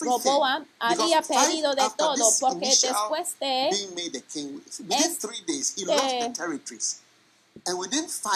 Roboam 0.00 0.66
había 0.78 1.22
perdido 1.22 1.74
de 1.74 1.82
todo 1.96 2.30
porque 2.40 2.66
después 2.66 3.38
de 3.40 3.68
este, 4.88 5.32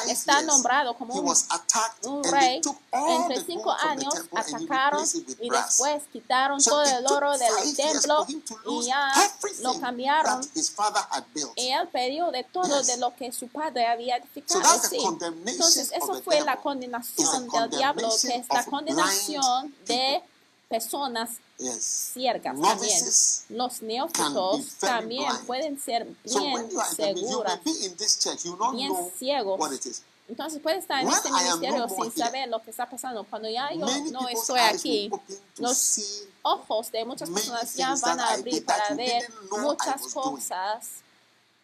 está 0.09 0.43
nombrado 0.43 0.95
como 0.95 1.15
un, 1.15 2.25
rey. 2.25 2.61
Entre 2.93 3.45
cinco 3.45 3.73
años 3.73 4.15
atacaron 4.33 5.05
y 5.41 5.51
después 5.51 6.03
quitaron 6.13 6.63
todo 6.63 6.83
el 6.83 7.07
oro 7.07 7.37
del 7.37 7.77
templo 7.77 8.27
y 8.29 8.87
ya 8.87 9.13
lo 9.61 9.81
cambiaron. 9.81 10.41
Y 11.57 11.69
él 11.69 11.89
perdió 11.89 12.31
de 12.31 12.45
todo 12.45 12.83
de 12.83 12.97
lo 12.99 13.15
que 13.17 13.33
su 13.33 13.49
padre 13.49 13.87
había 13.87 14.17
edificado. 14.17 14.81
Sí. 14.89 14.99
Entonces, 15.47 15.91
eso 15.93 16.23
fue 16.23 16.41
la 16.43 16.57
condenación 16.57 17.49
del 17.49 17.71
diablo, 17.71 18.09
que 18.21 18.37
es 18.37 18.47
la 18.49 18.65
condenación 18.65 19.75
de 19.87 20.23
personas 20.69 21.31
ciegas 21.79 22.43
también. 22.43 23.05
Los 23.51 23.83
neófitos 23.83 24.75
también 24.79 25.33
pueden 25.47 25.81
ser 25.81 26.07
bien 26.25 26.69
seguras, 26.97 27.61
bien 28.73 28.93
ciegos. 29.19 29.61
Entonces 30.29 30.61
puede 30.61 30.79
estar 30.79 31.03
en 31.03 31.09
este 31.09 31.31
ministerio 31.31 31.89
sin 31.89 32.13
saber 32.13 32.49
lo 32.49 32.61
que 32.61 32.71
está 32.71 32.91
pasando. 32.91 33.25
Cuando 33.25 33.49
ya 33.49 33.73
yo 33.73 33.87
no 34.11 34.29
estoy 34.29 34.59
aquí, 34.61 35.11
los 35.59 36.25
ojos 36.43 36.91
de 36.91 37.05
muchas 37.05 37.31
personas 37.31 37.75
ya 37.75 37.95
van 37.95 38.21
a 38.21 38.31
abrir 38.31 38.65
para 38.65 38.95
ver 38.95 39.33
muchas 39.51 40.03
cosas 40.13 40.87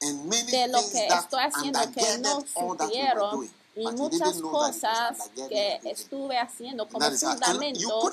de 0.00 0.68
lo 0.68 0.78
que 0.90 1.06
estoy 1.06 1.40
haciendo 1.42 1.80
que 1.92 2.18
no 2.18 2.40
supieron 2.40 3.50
y 3.74 3.86
muchas 3.92 4.40
cosas 4.40 5.30
que 5.48 5.80
estuve 5.84 6.38
haciendo 6.38 6.86
como 6.88 7.10
fundamento 7.10 8.10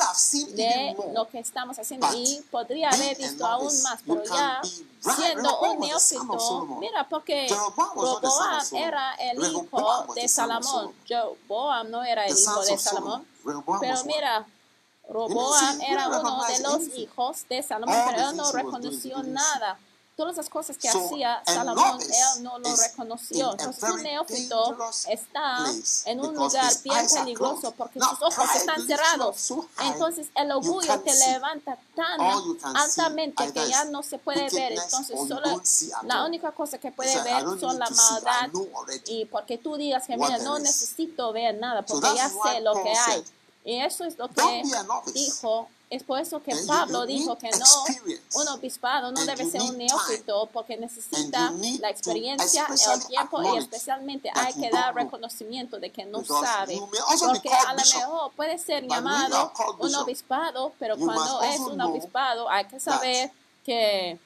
de 0.52 0.96
lo 1.14 1.28
que 1.28 1.40
estamos 1.40 1.78
haciendo. 1.78 2.08
Y 2.14 2.42
podría 2.50 2.90
haber 2.90 3.18
visto 3.18 3.46
aún 3.46 3.82
más, 3.84 4.00
pero 4.06 4.24
ya 4.24 4.62
siendo 4.64 5.60
un 5.60 5.80
neófito, 5.80 6.78
mira, 6.80 7.08
porque 7.10 7.48
Roboam 7.50 8.64
era 8.74 9.16
el 9.16 9.38
hijo 9.40 10.14
de 10.16 10.28
Salomón, 10.28 10.94
Roboam 11.08 11.90
no 11.90 12.04
era 12.04 12.26
el 12.26 12.38
hijo 12.38 12.62
de 12.64 12.78
Salomón, 12.78 13.28
pero 13.82 14.04
mira, 14.06 14.48
Roboam 15.10 15.82
era 15.82 16.08
uno 16.08 16.46
de 16.46 16.60
los 16.60 16.98
hijos 16.98 17.46
de 17.50 17.64
Salomón, 17.64 17.98
pero 18.08 18.32
no 18.32 18.52
reconoció 18.52 19.24
nada. 19.24 19.78
Todas 20.20 20.36
las 20.36 20.50
cosas 20.50 20.78
que 20.78 20.92
so, 20.92 21.06
hacía 21.06 21.42
Salomón, 21.46 21.98
él 22.02 22.44
no 22.44 22.60
lo 22.60 22.76
reconoció. 22.76 23.52
Entonces, 23.52 23.90
un 23.90 24.04
neófito 24.04 24.78
está 25.08 25.66
en 26.04 26.20
un 26.20 26.36
lugar 26.36 26.74
bien 26.84 27.08
peligroso 27.08 27.72
porque 27.78 28.02
sus 28.02 28.22
ojos 28.22 28.50
están 28.54 28.86
cerrados. 28.86 29.38
So 29.38 29.66
high, 29.78 29.94
Entonces, 29.94 30.28
el 30.36 30.52
orgullo 30.52 31.00
te 31.00 31.14
levanta 31.14 31.78
tan 31.96 32.20
altamente 32.76 33.54
que 33.54 33.70
ya 33.70 33.86
no 33.86 34.04
se 34.04 34.18
puede 34.18 34.50
ver. 34.50 34.74
Entonces, 34.74 35.18
solo 35.26 35.62
la 36.04 36.26
única 36.26 36.52
cosa 36.52 36.78
que 36.78 36.92
puede 36.92 37.14
so 37.14 37.24
ver 37.24 37.42
son 37.58 37.80
la 37.80 37.90
maldad. 37.90 38.50
Y 39.06 39.24
porque 39.24 39.58
tú 39.58 39.78
digas 39.78 40.06
que, 40.06 40.18
mira, 40.18 40.38
no 40.40 40.60
necesito 40.60 41.32
ver 41.32 41.56
nada 41.56 41.86
porque 41.86 42.14
ya 42.14 42.28
sé 42.28 42.60
lo 42.60 42.74
que 42.74 42.92
hay. 42.92 43.24
Y 43.64 43.80
eso 43.80 44.04
es 44.04 44.18
lo 44.18 44.28
que 44.28 44.64
dijo 45.14 45.70
es 45.90 46.04
por 46.04 46.20
eso 46.20 46.42
que 46.44 46.56
Pablo 46.68 47.08
dijo 47.08 47.36
que 47.38 47.50
no, 47.50 47.84
un 48.36 48.48
obispado 48.50 49.12
no 49.12 49.26
debe 49.26 49.50
ser 49.50 49.62
un 49.62 49.76
neófito 49.76 50.48
porque 50.54 50.78
necesita 50.78 51.52
la 51.80 51.90
experiencia, 51.90 52.68
el 52.68 53.08
tiempo 53.08 53.42
y 53.56 53.58
especialmente 53.58 54.30
hay 54.34 54.54
que 54.54 54.70
dar 54.70 54.94
reconocimiento 54.94 55.80
de 55.80 55.92
que 55.92 56.06
no 56.06 56.24
sabe. 56.24 56.80
Porque 57.20 57.50
a 57.50 57.74
lo 57.74 57.82
mejor 57.82 58.32
puede 58.34 58.60
ser 58.60 58.88
llamado 58.88 59.52
un 59.80 59.96
obispado, 59.96 60.74
pero 60.78 60.96
cuando 60.96 61.42
es 61.42 61.60
un 61.60 61.82
obispado 61.82 62.50
hay 62.50 62.66
que 62.66 62.80
saber 62.80 63.32
que 63.66 64.20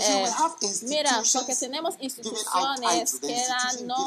eh, 0.00 0.26
mira, 0.82 1.22
porque 1.32 1.54
tenemos 1.54 1.94
instituciones 2.00 3.20
que 3.20 3.46
dan 3.46 3.86
no, 3.86 4.06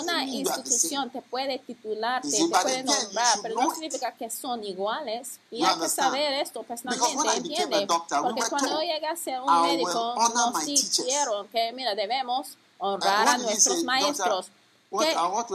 una 0.00 0.24
institución 0.24 1.10
te 1.10 1.22
puede 1.22 1.58
titularte, 1.58 2.30
te 2.30 2.48
puede 2.48 2.82
nombrar, 2.82 3.38
pero 3.42 3.54
no 3.60 3.70
significa 3.70 4.12
que 4.12 4.30
son 4.30 4.64
iguales. 4.64 5.38
Y 5.50 5.64
hay 5.64 5.78
que 5.78 5.88
saber 5.88 6.34
esto 6.34 6.62
personalmente, 6.62 7.36
¿entiendes? 7.36 7.86
Porque 7.86 8.42
cuando 8.48 8.80
llegué 8.80 9.06
a 9.06 9.16
ser 9.16 9.40
un 9.40 9.62
médico, 9.62 10.14
nos 10.34 10.64
dijeron 10.64 11.48
que, 11.48 11.72
mira, 11.72 11.94
debemos 11.94 12.56
honrar 12.78 13.28
a 13.28 13.38
nuestros 13.38 13.84
maestros. 13.84 14.50
¿Qué, 14.98 15.16
what 15.16 15.46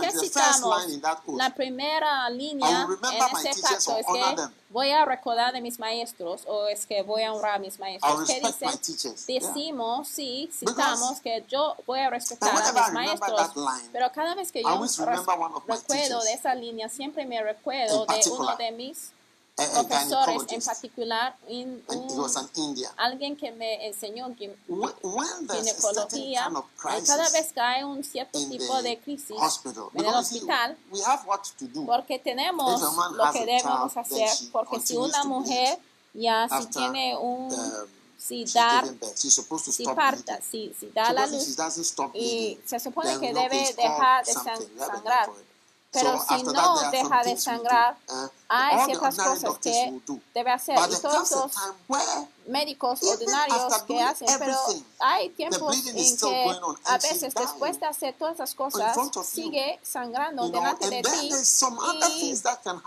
¿qué 0.00 1.32
La 1.36 1.54
primera 1.54 2.30
línea 2.30 2.88
en 3.12 3.46
ese 3.46 3.60
pacto 3.60 3.96
es 3.96 4.06
que 4.06 4.48
voy 4.70 4.90
a 4.90 5.04
recordar 5.04 5.52
de 5.52 5.60
mis 5.60 5.78
maestros 5.78 6.42
o 6.46 6.66
es 6.66 6.86
que 6.86 7.02
voy 7.02 7.22
a 7.22 7.32
honrar 7.32 7.56
a 7.56 7.58
mis 7.58 7.78
maestros. 7.78 8.26
¿Qué 8.26 8.40
dicen? 8.40 9.14
Decimos, 9.26 10.08
sí, 10.08 10.48
citamos 10.52 11.20
Because 11.20 11.20
que 11.22 11.44
yo 11.48 11.76
voy 11.86 12.00
a 12.00 12.10
respetar 12.10 12.50
a 12.50 12.72
mis 12.72 12.92
maestros. 12.92 13.56
Line, 13.56 13.90
pero 13.92 14.10
cada 14.12 14.34
vez 14.34 14.50
que 14.50 14.62
yo 14.62 14.68
recuerdo 15.66 16.20
de 16.22 16.32
esa 16.32 16.54
línea, 16.54 16.88
siempre 16.88 17.26
me 17.26 17.42
recuerdo 17.42 18.06
de 18.06 18.22
uno 18.30 18.56
de 18.56 18.72
mis 18.72 19.10
profesores 19.56 20.42
en 20.50 20.60
particular, 20.62 21.36
in, 21.48 21.82
un, 21.88 22.30
in 22.56 22.86
alguien 22.98 23.36
que 23.36 23.50
me 23.52 23.86
enseñó 23.86 24.34
gine, 24.36 24.54
when, 24.68 24.92
when 25.02 25.48
ginecología, 25.48 26.44
kind 26.44 26.56
of 26.56 26.64
eh, 26.64 27.02
cada 27.06 27.30
vez 27.30 27.52
que 27.52 27.60
hay 27.60 27.82
un 27.82 28.04
cierto 28.04 28.38
tipo 28.50 28.82
de 28.82 28.98
crisis 29.00 29.36
hospital, 29.38 29.88
en 29.94 30.04
el 30.04 30.14
hospital, 30.14 30.76
we 30.90 31.02
have 31.02 31.26
what 31.26 31.40
to 31.58 31.66
do. 31.68 31.86
porque 31.86 32.18
tenemos 32.18 32.80
lo 32.80 33.32
que 33.32 33.46
debemos 33.46 33.92
child, 33.92 33.98
hacer, 33.98 34.50
porque 34.52 34.80
si 34.80 34.96
una 34.96 35.24
mujer 35.24 35.78
ya 36.12 36.48
si 36.48 36.66
tiene 36.66 37.16
un... 37.16 37.48
The, 37.48 37.96
si 38.18 38.44
da, 38.46 38.82
si 39.14 39.84
parta, 39.84 40.40
si, 40.42 40.74
si 40.78 40.90
da 40.90 41.08
so 41.08 41.12
la 41.12 41.26
luz, 41.26 41.56
y 42.14 42.58
se 42.64 42.80
supone 42.80 43.20
que 43.20 43.32
debe 43.32 43.72
dejar 43.74 44.24
de 44.24 44.32
sangrar. 44.32 45.30
Pero 45.92 46.18
so 46.18 46.36
si 46.36 46.42
no 46.42 46.90
deja 46.90 47.22
de 47.22 47.36
sangrar, 47.36 47.96
hay 48.48 48.84
ciertas 48.86 49.16
cosas 49.16 49.58
que 49.58 50.00
debe 50.34 50.50
hacer. 50.50 50.78
Y 50.90 51.00
todos 51.00 51.30
los 51.30 51.52
médicos 52.46 53.02
ordinarios 53.02 53.82
que 53.82 54.00
hacen, 54.00 54.28
pero 54.38 54.56
hay 55.00 55.30
tiempos 55.30 55.76
en 55.86 56.16
que 56.16 56.60
a 56.84 56.98
veces 56.98 57.34
después 57.34 57.80
de 57.80 57.86
hacer 57.86 58.14
todas 58.16 58.34
esas 58.34 58.54
cosas 58.54 58.96
sigue 59.24 59.80
sangrando 59.82 60.48
delante 60.48 60.88
de 60.88 61.02
ti. 61.02 61.30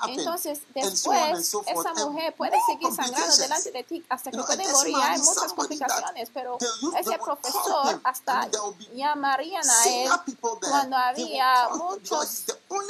Y 0.08 0.18
entonces 0.18 0.62
después 0.74 1.54
esa 1.66 1.94
mujer 2.06 2.34
puede 2.36 2.58
seguir 2.68 2.94
sangrando 2.94 3.36
delante 3.36 3.72
de 3.72 3.84
ti 3.84 4.06
hasta 4.10 4.32
que 4.32 4.38
puede 4.38 4.72
morir. 4.72 4.96
Hay 5.02 5.20
muchas 5.20 5.54
complicaciones, 5.54 6.30
pero 6.34 6.58
ese 6.98 7.18
profesor 7.20 8.00
hasta 8.04 8.50
llamarían 8.94 9.70
a 9.70 9.90
él 9.90 10.12
cuando 10.42 10.96
había 10.96 11.70
muchas 11.76 12.46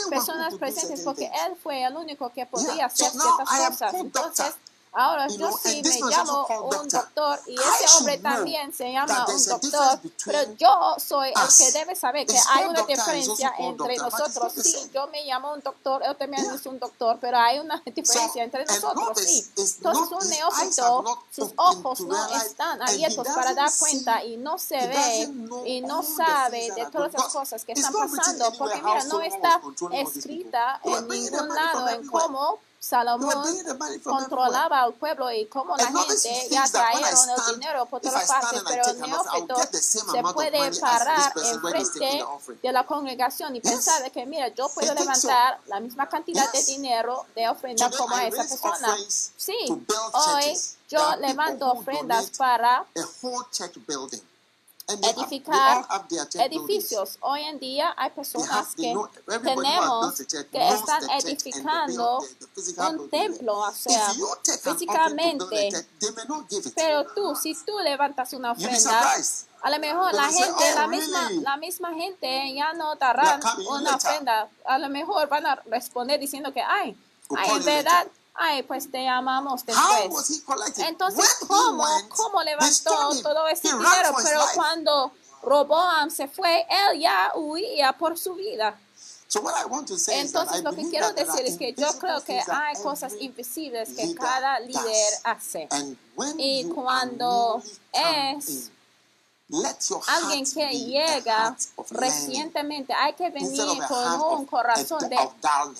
personas 0.09 0.55
presentes 0.55 1.01
porque 1.01 1.25
él 1.25 1.55
fue 1.61 1.83
el 1.83 1.95
único 1.95 2.29
que 2.29 2.45
podía 2.45 2.58
podía 2.65 2.85
hacer. 2.85 3.95
Entonces, 3.95 4.55
Ahora 4.91 5.27
yo 5.27 5.51
sí 5.51 5.81
me 5.83 6.09
llamo 6.09 6.47
un 6.47 6.89
doctor 6.89 7.39
y 7.45 7.53
ese 7.53 7.97
hombre 7.97 8.17
también 8.17 8.73
se 8.73 8.91
llama 8.91 9.25
un 9.27 9.45
doctor, 9.45 9.99
pero 10.25 10.53
yo 10.55 10.95
soy 10.97 11.29
el 11.29 11.55
que 11.57 11.71
debe 11.71 11.95
saber 11.95 12.25
que 12.25 12.37
hay 12.49 12.65
una 12.65 12.81
diferencia 12.81 13.53
entre 13.59 13.97
nosotros. 13.97 14.53
Sí, 14.53 14.89
yo 14.93 15.07
me 15.07 15.23
llamo 15.25 15.53
un 15.53 15.61
doctor, 15.61 16.01
él 16.03 16.15
también 16.15 16.43
es 16.51 16.65
un 16.65 16.79
doctor, 16.79 17.17
pero 17.21 17.37
hay 17.37 17.59
una 17.59 17.81
diferencia 17.95 18.43
entre 18.43 18.65
nosotros. 18.65 19.19
Sí. 19.19 19.45
Entonces 19.55 20.11
un 20.11 20.29
neófito, 20.29 21.23
sus 21.31 21.51
ojos 21.55 22.01
no 22.01 22.35
están 22.35 22.81
abiertos 22.81 23.27
para 23.27 23.53
dar 23.53 23.71
cuenta 23.77 24.23
y 24.23 24.37
no 24.37 24.57
se 24.57 24.87
ve 24.87 25.29
y 25.65 25.81
no 25.81 26.01
sabe 26.01 26.71
de 26.75 26.85
todas 26.87 27.13
las 27.13 27.25
cosas 27.25 27.63
que 27.63 27.73
están 27.73 27.93
pasando, 27.93 28.51
porque 28.57 28.81
mira, 28.81 29.03
no 29.03 29.21
está 29.21 29.61
escrita 29.93 30.81
en 30.83 31.07
ningún 31.07 31.49
lado 31.49 31.89
en 31.89 32.07
cómo 32.07 32.59
Salomón 32.79 33.35
controlaba 34.03 34.83
al 34.83 34.93
pueblo 34.93 35.29
y 35.31 35.47
cómo 35.47 35.75
la 35.75 35.85
gente 35.87 36.47
ya 36.49 36.63
trajeron 36.63 37.29
el 37.29 37.55
dinero 37.55 37.85
por 37.87 38.01
todas 38.01 38.25
partes, 38.25 38.63
pero 38.65 38.93
neófito 38.93 39.55
se 39.81 40.23
puede 40.33 40.79
parar 40.79 41.33
enfrente 41.35 42.23
de 42.63 42.71
la 42.71 42.85
congregación 42.85 43.53
y 43.57 43.59
pensar 43.59 44.09
que, 44.11 44.25
mira, 44.25 44.47
yo 44.49 44.69
puedo 44.69 44.93
levantar 44.93 45.59
la 45.67 45.81
misma 45.81 46.07
cantidad 46.07 46.49
de 46.53 46.63
dinero 46.63 47.25
de 47.35 47.49
ofrenda 47.49 47.91
como 47.91 48.15
a 48.15 48.25
esa 48.25 48.47
persona. 48.47 48.95
Sí, 49.35 49.57
hoy 50.13 50.57
yo 50.89 51.15
levanto 51.17 51.71
ofrendas 51.71 52.31
para 52.37 52.85
edificar 54.89 55.85
edificios. 56.35 57.17
Hoy 57.21 57.43
en 57.43 57.59
día 57.59 57.93
hay 57.97 58.09
personas 58.11 58.75
que 58.75 58.93
tenemos 59.43 60.15
que 60.51 60.69
están 60.69 61.09
edificando 61.11 62.19
un 62.89 63.09
templo, 63.09 63.59
o 63.59 63.71
sea, 63.71 64.11
físicamente. 64.61 65.69
Pero 66.75 67.05
tú, 67.13 67.35
si 67.35 67.55
tú 67.65 67.79
levantas 67.79 68.33
una 68.33 68.51
ofrenda, 68.51 69.15
a 69.61 69.69
lo 69.69 69.79
mejor 69.79 70.13
la 70.13 70.29
gente, 70.29 70.75
la 70.75 70.87
misma, 70.87 71.29
la 71.41 71.57
misma 71.57 71.93
gente 71.93 72.53
ya 72.53 72.73
no 72.73 72.95
dará 72.95 73.39
una 73.69 73.95
ofrenda. 73.95 74.49
A 74.65 74.77
lo 74.77 74.89
mejor 74.89 75.27
van 75.27 75.45
a 75.45 75.55
responder 75.65 76.19
diciendo 76.19 76.53
que, 76.53 76.61
ay, 76.61 76.97
ay 77.35 77.49
en 77.57 77.65
verdad 77.65 78.07
ay, 78.33 78.63
pues 78.63 78.89
te 78.89 79.07
amamos 79.07 79.65
después. 79.65 80.41
Entonces, 80.77 81.37
¿cómo, 81.47 81.85
¿cómo 82.09 82.43
levantó 82.43 83.09
todo 83.21 83.47
ese 83.47 83.67
dinero? 83.67 84.15
Pero 84.23 84.41
cuando 84.55 85.11
Roboam 85.43 86.09
se 86.09 86.27
fue, 86.27 86.65
él 86.69 86.99
ya 86.99 87.31
huía 87.35 87.93
por 87.93 88.17
su 88.17 88.35
vida. 88.35 88.77
Entonces, 90.07 90.63
lo 90.63 90.73
que 90.73 90.89
quiero 90.89 91.13
decir 91.13 91.45
es 91.45 91.57
que 91.57 91.73
yo 91.73 91.87
creo 91.99 92.23
que 92.23 92.41
hay 92.51 92.75
cosas 92.81 93.13
invisibles 93.19 93.89
que 93.89 94.15
cada 94.15 94.59
líder 94.59 95.13
hace. 95.23 95.69
Y 96.37 96.67
cuando 96.69 97.61
es 97.93 98.71
Alguien 100.07 100.45
que 100.45 100.69
llega 100.69 101.57
recientemente, 101.89 102.93
hay 102.93 103.13
que 103.13 103.29
venir 103.31 103.79
con 103.87 104.21
un 104.39 104.45
corazón 104.45 105.09
de 105.09 105.17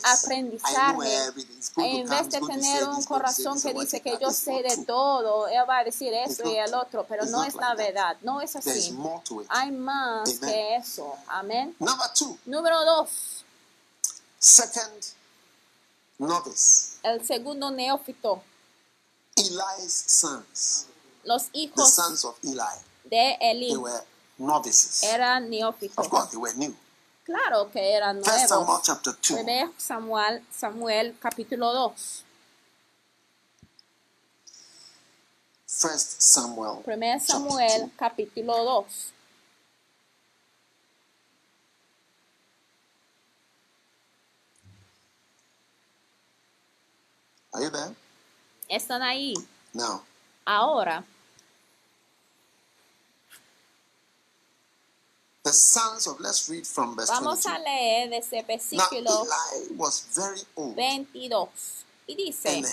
aprendizaje. 0.04 1.32
En 1.78 2.10
vez 2.10 2.30
de 2.32 2.40
tener 2.42 2.88
un 2.90 3.04
corazón 3.04 3.62
que 3.62 3.74
dice 3.74 4.02
que 4.02 4.18
yo 4.20 4.32
sé 4.32 4.64
de 4.64 4.78
todo, 4.86 5.48
él 5.48 5.64
va 5.70 5.80
a 5.80 5.84
decir 5.84 6.12
esto 6.14 6.50
y 6.50 6.56
el 6.56 6.74
otro, 6.74 7.06
pero 7.08 7.26
no 7.26 7.44
es 7.44 7.54
la 7.56 7.76
verdad, 7.76 8.18
no 8.22 8.42
es 8.42 8.56
así. 8.56 8.98
Hay 9.50 9.72
más 9.72 10.28
que 10.40 10.76
eso. 10.76 11.16
Amén. 11.28 11.76
Número 12.46 12.84
dos. 12.86 13.46
El 17.04 17.24
segundo 17.26 17.70
neófito. 17.70 18.42
Los 21.24 21.46
hijos 21.54 21.96
de 23.10 23.38
Eli. 23.42 23.70
They 23.70 23.78
were 23.78 24.04
novices. 24.38 25.04
Eran 25.04 25.50
neófitos. 25.50 26.08
They 26.32 26.38
were 26.38 26.54
new. 26.56 26.76
Claro 27.26 27.70
que 27.72 27.96
eran 27.96 28.20
nuevos. 28.22 28.32
First 28.32 29.80
Samuel 29.80 30.44
Samuel, 30.50 31.16
capítulo 31.20 31.74
2. 31.74 32.24
First 35.68 36.22
Samuel. 36.22 36.84
Capítulo 37.96 38.66
2. 38.66 39.14
Are 47.54 47.64
you 47.64 47.70
there? 47.70 47.96
Están 48.68 49.02
ahí. 49.02 49.34
No. 49.74 50.04
Ahora. 50.46 51.04
The 55.50 55.54
sons 55.54 56.08
of, 56.08 56.20
let's 56.20 56.48
read 56.50 56.66
from 56.66 56.96
verse 56.96 57.10
vamos 57.10 57.44
22. 57.44 57.50
a 57.50 57.60
leer 57.60 58.10
desde 58.10 58.42
Now, 58.42 58.48
versículo 58.48 59.26
Eli 59.26 59.76
was 59.78 60.06
very 60.14 60.42
old 60.56 60.76
22. 60.76 61.86
Y 62.08 62.16
dice, 62.16 62.64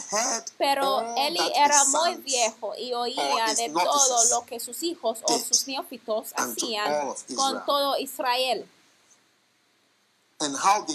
pero 0.57 1.15
Eli 1.15 1.53
era 1.55 1.85
muy 1.85 2.15
viejo 2.17 2.73
y 2.79 2.95
oía 2.95 3.55
de 3.55 3.69
todo 3.69 4.25
lo 4.31 4.47
que 4.47 4.59
sus 4.59 4.83
hijos 4.83 5.19
o 5.25 5.39
sus 5.39 5.67
neófitos 5.67 6.33
hacían 6.35 7.13
con 7.35 7.67
todo 7.67 7.99
Israel 7.99 8.67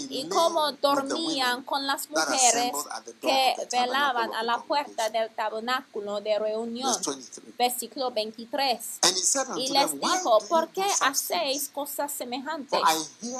y 0.08 0.28
cómo 0.28 0.70
dormían 0.72 1.64
con 1.64 1.84
las 1.84 2.08
mujeres 2.08 2.72
que 3.20 3.54
velaban 3.72 4.32
a 4.34 4.44
la 4.44 4.62
puerta 4.62 5.10
del 5.10 5.34
tabernáculo 5.34 6.20
de 6.20 6.38
reunión. 6.38 6.94
Verse 6.94 7.10
23. 7.10 7.56
Versículo 7.58 8.10
23. 8.12 8.98
And 9.02 9.16
he 9.16 9.20
said 9.20 9.46
Y 9.56 9.68
les 9.70 10.00
dijo, 10.00 10.38
¿por 10.48 10.68
qué 10.68 10.84
hacéis 11.00 11.68
cosas 11.68 12.12
semejantes? 12.12 12.80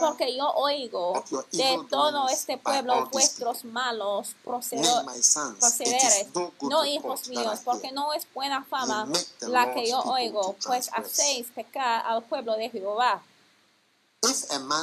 Porque 0.01 0.37
yo 0.37 0.51
oigo 0.55 1.23
de 1.53 1.79
todo 1.89 2.29
este 2.29 2.59
pueblo 2.59 3.09
vuestros 3.13 3.65
malos 3.65 4.35
procederes. 4.43 6.27
no 6.63 6.85
hijos 6.85 7.29
míos, 7.29 7.61
porque 7.65 7.93
no 7.93 8.13
es 8.13 8.27
buena 8.35 8.65
fama 8.65 9.07
la 9.41 9.73
que 9.73 9.89
yo 9.89 10.01
oigo, 10.01 10.57
pues 10.67 10.91
hacéis 10.93 11.47
pecar 11.55 12.05
al 12.07 12.25
pueblo 12.25 12.57
de 12.57 12.71
Jehová. 12.71 13.23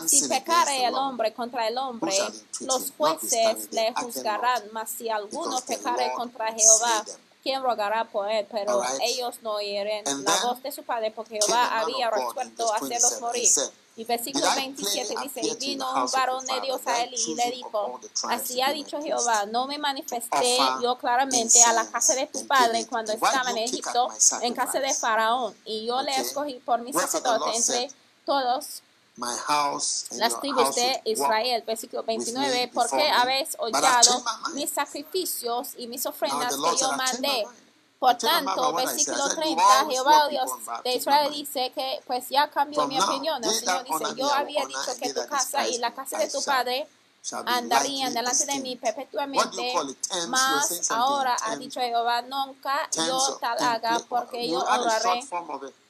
Si 0.07 0.27
pecare 0.27 0.79
the 0.79 0.85
el 0.85 0.95
hombre 0.95 1.33
contra 1.33 1.67
el 1.67 1.77
hombre, 1.77 2.13
los 2.59 2.91
jueces 2.97 3.71
le 3.71 3.93
juzgarán, 3.93 4.63
mas 4.73 4.89
si 4.89 5.09
alguno 5.09 5.61
pecare 5.61 6.11
contra 6.13 6.51
Jehová. 6.51 7.05
¿quién 7.41 7.63
rogará 7.63 8.05
por 8.05 8.29
él? 8.29 8.45
Pero 8.51 8.81
ellos 9.01 9.39
no 9.41 9.53
oirán 9.53 10.03
la 10.23 10.41
voz 10.43 10.61
de 10.61 10.71
su 10.71 10.83
padre, 10.83 11.11
porque 11.11 11.39
Jehová 11.41 11.79
había 11.79 12.09
resuelto 12.09 12.73
hacerlos 12.73 13.21
27 13.21 13.21
morir. 13.21 13.49
Y 13.95 14.03
versículo 14.05 14.45
Did 14.45 14.51
I 14.51 14.55
27 14.55 15.13
plainly 15.13 15.27
dice, 15.27 15.41
y 15.41 15.55
vino 15.55 15.93
the 15.93 15.99
un 16.01 16.11
varón 16.11 16.45
de 16.45 16.61
Dios 16.61 16.81
a 16.85 17.03
él 17.03 17.13
y 17.13 17.35
le 17.35 17.51
dijo, 17.51 17.99
así 18.29 18.61
ha 18.61 18.71
dicho 18.71 19.01
Jehová, 19.01 19.45
no 19.45 19.67
me 19.67 19.77
manifesté 19.77 20.57
yo 20.81 20.97
claramente 20.97 21.61
a 21.63 21.73
la 21.73 21.85
casa 21.85 22.15
de 22.15 22.27
tu 22.27 22.45
padre 22.47 22.85
cuando 22.87 23.11
estaba 23.11 23.51
en 23.51 23.57
Egipto, 23.57 24.09
en 24.41 24.53
casa 24.53 24.79
de? 24.79 24.93
Faraón, 24.93 25.53
y 25.65 25.85
yo 25.85 26.01
le 26.01 26.15
escogí 26.15 26.55
por 26.65 26.79
mi 26.81 26.93
sacerdote 26.93 27.55
entre 27.55 27.89
todos 28.25 28.83
My 29.19 29.35
house 29.47 30.05
and 30.11 30.19
las 30.21 30.39
tribus 30.39 30.75
de 30.75 31.01
Israel, 31.03 31.61
versículo 31.67 32.03
with 32.07 32.19
me. 32.19 32.23
29, 32.23 32.71
porque 32.73 33.09
habéis 33.09 33.55
hollado 33.59 34.23
mis 34.53 34.69
sacrificios 34.69 35.73
y 35.77 35.87
mis 35.87 36.05
ofrendas 36.05 36.55
que 36.55 36.77
yo 36.79 36.91
mandé. 36.93 37.45
Por 37.99 38.17
tanto, 38.17 38.73
versículo 38.73 39.27
said, 39.27 39.35
you 39.35 39.41
30, 39.41 39.61
always 39.61 39.97
Jehová 39.97 40.27
Dios 40.29 40.51
de 40.85 40.95
Israel 40.95 41.31
dice 41.33 41.71
que 41.75 41.99
pues 42.07 42.29
ya 42.29 42.49
cambió 42.49 42.87
mi 42.87 42.97
opinión. 42.97 43.43
El 43.43 43.51
Señor 43.51 43.83
dice, 43.83 44.15
yo 44.15 44.33
había 44.33 44.65
dicho 44.65 44.95
que 45.01 45.13
tu 45.13 45.27
casa 45.27 45.67
y 45.67 45.77
la 45.79 45.93
casa 45.93 46.17
de 46.17 46.29
tu 46.29 46.39
shall- 46.39 46.45
padre 46.45 46.87
andarían 47.45 48.13
delante 48.13 48.45
de 48.45 48.59
mí 48.61 48.77
perpetuamente. 48.77 49.73
Mas 50.29 50.89
ahora 50.91 51.35
ha 51.43 51.57
dicho 51.57 51.81
Jehová, 51.81 52.21
nunca 52.21 52.89
yo 52.95 53.37
tal 53.41 53.57
haga, 53.61 53.99
porque 54.07 54.49
yo 54.49 54.65
had 54.65 54.79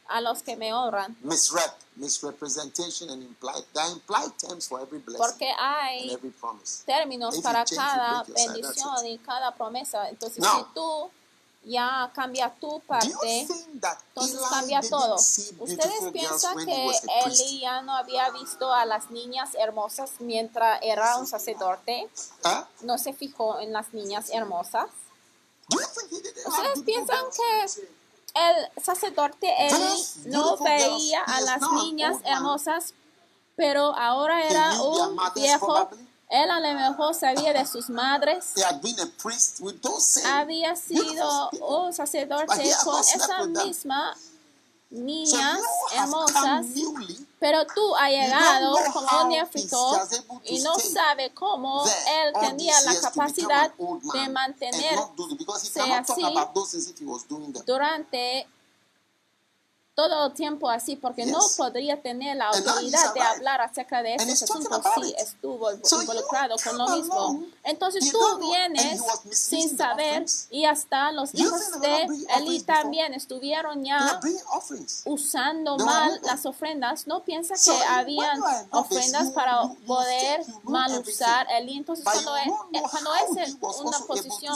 a 0.10 0.22
los 0.22 0.42
que 0.44 0.56
me 0.56 0.74
honran. 0.74 1.16
Misrep, 1.24 1.72
misrepresentation 1.96 3.10
and 3.10 3.24
implied. 3.24 3.64
There 3.74 3.84
are 3.84 3.92
implied 3.92 4.32
terms 4.38 4.68
for 4.68 4.82
every 4.82 5.00
blessing 5.00 5.18
Porque 5.26 5.50
and 5.50 5.60
hay 5.60 6.14
every 6.14 6.32
promise. 6.32 6.84
términos 6.86 7.34
If 7.36 7.38
you 7.38 7.44
para 7.44 7.64
you 7.66 7.76
cada 7.78 8.24
break 8.24 8.28
your 8.28 8.38
side, 8.38 8.48
bendición 8.54 9.06
y 9.08 9.18
cada 9.20 9.52
promesa. 9.56 10.10
Entonces, 10.10 10.40
Now, 10.40 10.58
si 10.60 10.74
tú 10.74 11.10
ya 11.66 12.10
cambias 12.16 12.58
tu 12.60 12.68
Do 12.68 12.76
you 12.76 12.82
parte, 12.88 13.46
think 13.48 13.82
that 13.82 13.98
entonces 14.16 14.40
Eli 14.40 14.50
cambia 14.50 14.80
didn't 14.80 14.92
todo. 14.92 15.18
see 15.18 15.56
¿Ustedes 15.60 16.00
girls 16.00 16.12
piensan 16.14 16.56
when 16.56 16.68
he 16.70 16.76
que 16.76 16.86
was 16.88 17.04
a 17.04 17.24
priest? 17.26 17.42
Eli 17.42 17.60
ya 17.62 17.82
no 17.82 17.96
había 17.96 18.30
visto 18.32 18.74
a 18.74 18.86
las 18.86 19.12
niñas 19.12 19.50
hermosas 19.56 20.12
mientras 20.20 20.80
era 20.82 21.18
un 21.18 21.28
sacerdote? 21.28 22.10
Huh? 22.46 22.64
¿No 22.82 22.98
se 22.98 23.14
fijó 23.14 23.60
en 23.60 23.74
las 23.74 23.94
niñas 23.94 24.30
hermosas? 24.32 24.88
Do 25.70 25.78
you 25.78 25.86
think 25.94 26.12
he 26.12 26.22
didn't 26.22 26.38
have 26.48 26.48
¿Ustedes 26.48 26.84
beautiful 26.84 26.86
piensan 26.86 27.26
girls? 27.26 27.76
que 27.76 27.99
el 28.34 28.84
sacerdote 28.84 29.54
Eli 29.68 30.06
no 30.26 30.58
veía 30.58 31.24
a 31.24 31.42
las 31.42 31.62
niñas 31.84 32.16
man. 32.22 32.26
hermosas, 32.26 32.94
pero 33.56 33.96
ahora 33.96 34.44
era 34.48 34.82
un 34.82 35.18
viejo? 35.36 35.90
Él 36.30 36.52
a 36.52 36.60
lo 36.60 36.74
mejor 36.74 37.16
sabía 37.16 37.54
de 37.54 37.66
sus 37.66 37.90
madres. 37.90 38.54
Había 40.26 40.76
sido 40.76 41.50
un 41.68 41.92
sacerdote 41.92 42.46
con 42.84 42.94
not 42.94 43.04
slept 43.04 43.16
esa 43.16 43.42
with 43.42 43.54
them. 43.54 43.68
misma 43.68 44.16
So 44.16 44.30
niñas 44.92 45.60
hermosas, 45.94 46.66
pero 47.40 47.66
tú 47.66 47.96
has 47.96 48.12
llegado 48.12 48.76
he 48.78 49.28
neófito 49.28 50.00
y 50.46 50.60
no 50.62 50.78
sabe 50.78 51.34
cómo 51.34 51.86
él 51.86 52.34
all 52.36 52.42
tenía 52.42 52.80
la 52.82 53.00
capacidad 53.02 53.74
de 53.74 53.84
man 53.84 54.18
and 54.18 54.34
mantener 54.34 54.96
not 54.96 55.16
do 55.16 55.32
it 55.32 55.38
because 55.38 55.64
he 55.64 55.70
se 55.70 55.80
cannot 55.80 56.06
talk 56.06 56.18
así 56.18 56.26
about 56.26 56.54
those 56.54 56.72
things 56.72 56.90
if 56.90 57.00
he 57.00 57.06
was 57.06 57.28
doing 57.28 57.52
them. 57.54 57.64
durante 57.66 58.48
todo 60.00 60.28
el 60.28 60.34
tiempo 60.34 60.70
así, 60.70 60.96
porque 60.96 61.26
no 61.26 61.40
Yes. 61.42 61.58
podría 61.58 62.02
tener 62.02 62.38
la 62.38 62.48
autoridad 62.48 63.14
de 63.14 63.20
hablar 63.20 63.60
acerca 63.60 64.02
de 64.02 64.16
talking 64.16 64.34
asuntos 64.34 64.82
si 64.96 65.14
estuvo 65.18 65.72
involucrado 65.74 66.56
con 66.64 66.78
lo 66.78 66.88
mismo. 66.88 67.44
Entonces 67.64 68.10
tú 68.10 68.20
vienes 68.40 69.02
sin 69.32 69.78
saber 69.78 70.26
y 70.52 70.64
hasta 70.64 71.12
los 71.12 71.36
hijos 71.36 71.82
de 71.82 72.08
Eli 72.38 72.62
también 72.64 73.14
estuvieron 73.14 73.84
ya 73.84 74.22
usando 75.04 75.78
mal 75.78 76.18
las 76.24 76.46
ofrendas. 76.46 77.06
No 77.06 77.26
piensa 77.26 77.56
que 77.56 77.84
habían 77.86 78.40
ofrendas 78.72 79.32
para 79.32 79.64
poder 79.86 80.46
mal 80.64 80.98
usar. 80.98 81.46
Eli. 81.58 81.76
Entonces 81.78 82.06
cuando 82.06 82.38
es, 82.38 82.46
know 82.46 82.90
cuando 82.90 83.16
es 83.16 83.80
una 83.82 84.00
posición 84.00 84.56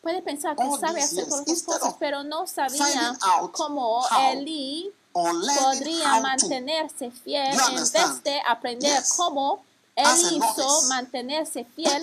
puede 0.00 0.22
pensar 0.22 0.56
que 0.56 0.64
sabe 0.80 1.02
hacer 1.02 1.28
todas 1.28 1.46
las 1.46 1.62
cosas, 1.62 1.94
pero 1.98 2.24
no 2.24 2.46
sabía 2.46 3.16
cómo 3.52 4.02
learning 4.10 4.90
podría 5.12 6.20
mantenerse 6.20 7.10
fiel 7.10 7.52
en 7.52 7.76
vez 7.76 8.22
de 8.22 8.40
aprender 8.46 9.02
cómo 9.16 9.64
él 10.00 10.06
hizo 10.36 10.82
mantenerse 10.88 11.64
fiel 11.76 12.02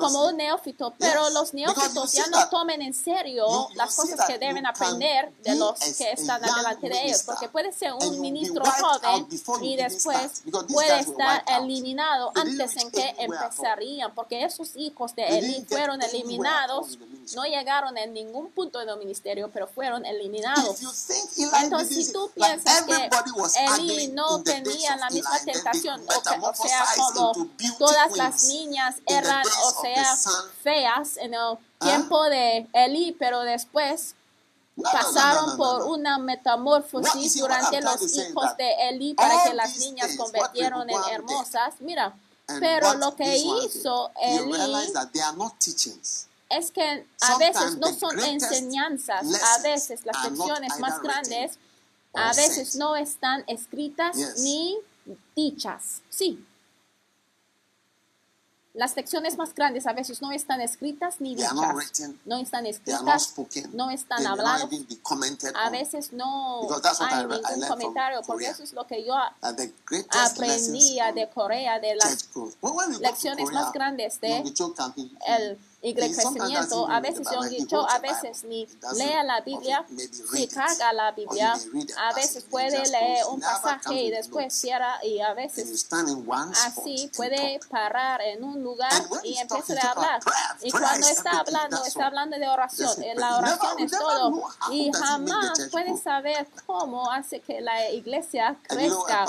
como 0.00 0.26
un 0.26 0.36
neófito, 0.36 0.94
pero 0.98 1.30
los 1.30 1.54
neófitos 1.54 2.12
ya 2.12 2.26
no 2.26 2.48
tomen 2.50 2.82
en 2.82 2.94
serio 2.94 3.46
las 3.74 3.94
cosas 3.94 4.26
que 4.26 4.38
deben 4.38 4.66
aprender 4.66 5.32
de 5.42 5.54
los 5.56 5.78
que 5.78 6.12
están 6.12 6.40
delante 6.42 6.88
de 6.88 7.04
ellos, 7.06 7.22
porque 7.24 7.48
puede 7.48 7.72
ser 7.72 7.92
un 7.94 8.20
ministro 8.20 8.62
joven 8.80 9.28
y 9.64 9.76
después 9.76 10.42
puede 10.72 10.88
estar 11.00 11.44
eliminado 11.62 12.32
antes 12.34 12.76
en 12.76 12.90
que 12.90 13.14
empezarían, 13.18 14.14
porque 14.14 14.44
esos 14.44 14.70
hijos 14.76 15.14
de 15.14 15.38
Eli 15.38 15.64
fueron 15.68 16.00
eliminados, 16.02 16.98
no 17.34 17.44
llegaron 17.44 17.96
en 17.98 18.12
ningún 18.12 18.50
punto 18.50 18.78
del 18.78 18.96
ministerio, 18.98 19.50
pero 19.52 19.66
fueron 19.66 20.04
eliminados. 20.06 20.80
Entonces, 21.64 21.88
si 22.06 22.12
tú 22.12 22.30
piensas 22.34 22.82
que 22.86 23.08
Eli 23.80 24.08
no 24.08 24.42
tenía 24.42 24.96
la 24.96 25.10
misma 25.10 25.38
tentación, 25.44 26.00
o, 26.00 26.22
que- 26.22 26.38
o 26.50 26.54
sea, 26.54 26.77
beauty 27.56 27.78
todas 27.78 28.16
las 28.16 28.44
niñas 28.44 28.96
eran, 29.06 29.44
o 29.46 29.80
sea, 29.82 30.16
feas 30.62 31.16
en 31.16 31.34
el 31.34 31.40
¿Ah? 31.40 31.58
tiempo 31.80 32.22
de 32.24 32.68
Eli, 32.72 33.16
pero 33.18 33.42
después 33.42 34.14
pasaron 34.82 35.56
por 35.56 35.84
una 35.84 36.18
metamorfosis 36.18 37.38
durante 37.38 37.80
los 37.80 38.16
hijos 38.16 38.56
de 38.56 38.88
Eli 38.88 39.14
para 39.14 39.44
que 39.44 39.54
las 39.54 39.78
niñas 39.78 40.16
convirtieron 40.16 40.88
en 40.88 41.00
hermosas. 41.10 41.74
Mira, 41.80 42.14
pero 42.60 42.94
lo 42.94 43.14
que 43.14 43.36
hizo 43.36 44.10
Eli 44.20 44.52
es 46.50 46.70
que 46.70 47.06
a 47.20 47.38
veces 47.38 47.76
no 47.76 47.92
son 47.92 48.18
enseñanzas, 48.20 49.26
a 49.42 49.62
veces 49.62 50.04
las 50.04 50.24
lecciones 50.24 50.78
más 50.78 51.02
grandes, 51.02 51.58
a 52.14 52.32
veces 52.32 52.76
no 52.76 52.96
están 52.96 53.44
escritas 53.46 54.16
ni 54.38 54.78
dichas. 55.36 56.02
Sí. 56.08 56.44
Las 58.78 58.94
lecciones 58.94 59.36
más 59.36 59.52
grandes 59.56 59.88
a 59.88 59.92
veces 59.92 60.22
no 60.22 60.30
están 60.30 60.60
escritas 60.60 61.20
ni 61.20 61.34
dichas. 61.34 61.52
written. 61.74 62.16
No 62.24 62.36
están 62.38 62.64
escritas, 62.64 63.24
spoken. 63.24 63.70
no 63.76 63.90
están 63.90 64.24
habladas. 64.24 64.68
A 65.54 65.70
veces 65.70 66.12
no 66.12 66.60
hay 67.00 67.26
ningún 67.26 67.68
comentario, 67.68 68.20
porque 68.24 68.46
eso 68.46 68.62
es 68.62 68.72
lo 68.72 68.86
que 68.86 69.04
yo 69.04 69.14
on 69.14 69.56
de 71.12 71.28
Corea, 71.34 71.80
de 71.80 71.96
las 71.96 72.28
lecciones 73.00 73.46
Korea, 73.46 73.62
más 73.62 73.72
grandes 73.72 74.20
de 74.20 74.44
el 75.26 75.58
y 75.80 75.94
crecimiento, 75.94 76.88
a 76.88 77.00
veces 77.00 77.28
Yongicho 77.32 77.80
holds 77.82 77.94
a 77.94 77.98
veces 78.00 78.44
ni 78.44 78.66
lea 78.96 79.22
la 79.22 79.40
Biblia, 79.42 79.84
it. 80.34 80.52
carga 80.52 80.92
la 80.92 81.12
Biblia, 81.12 81.54
a 81.98 82.14
veces 82.14 82.44
puede 82.50 82.84
leer 82.88 83.24
un 83.30 83.40
pasaje 83.40 83.94
y 83.94 84.10
después 84.10 84.52
cierra 84.52 84.98
y 85.04 85.20
a 85.20 85.34
veces 85.34 85.88
así 86.66 87.10
puede 87.16 87.60
parar 87.70 88.20
en 88.22 88.42
un 88.42 88.62
lugar 88.62 88.90
y 89.22 89.36
talking, 89.46 89.78
a 89.78 89.90
hablar. 89.92 90.20
Y 90.62 90.70
cuando 90.70 91.06
está 91.06 91.38
hablando, 91.38 91.84
está 91.84 92.06
hablando 92.06 92.38
de 92.38 92.48
oración. 92.48 92.90
La 93.16 93.38
oración 93.38 93.78
es 93.78 93.92
todo. 93.92 94.42
Y 94.72 94.90
jamás 94.92 95.70
grow. 95.70 95.98
saber 95.98 96.48
cómo 96.66 97.10
hace 97.10 97.40
que 97.40 97.60
la 97.60 97.90
iglesia 97.90 98.56
crezca. 98.62 99.26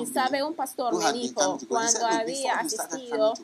Y 0.00 0.06
sabe, 0.06 0.42
un 0.42 0.54
pastor 0.54 0.94
me 0.94 1.12
dijo, 1.12 1.58
cuando 1.68 1.92
said, 1.92 2.02
"Look, 2.02 2.20
había 2.20 2.54
asistido 2.54 3.34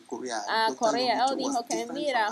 a. 0.49 0.75
Corea, 0.79 1.27
él 1.27 1.37
dijo 1.37 1.53
was 1.53 1.65
que 1.69 1.87
mira, 1.87 2.29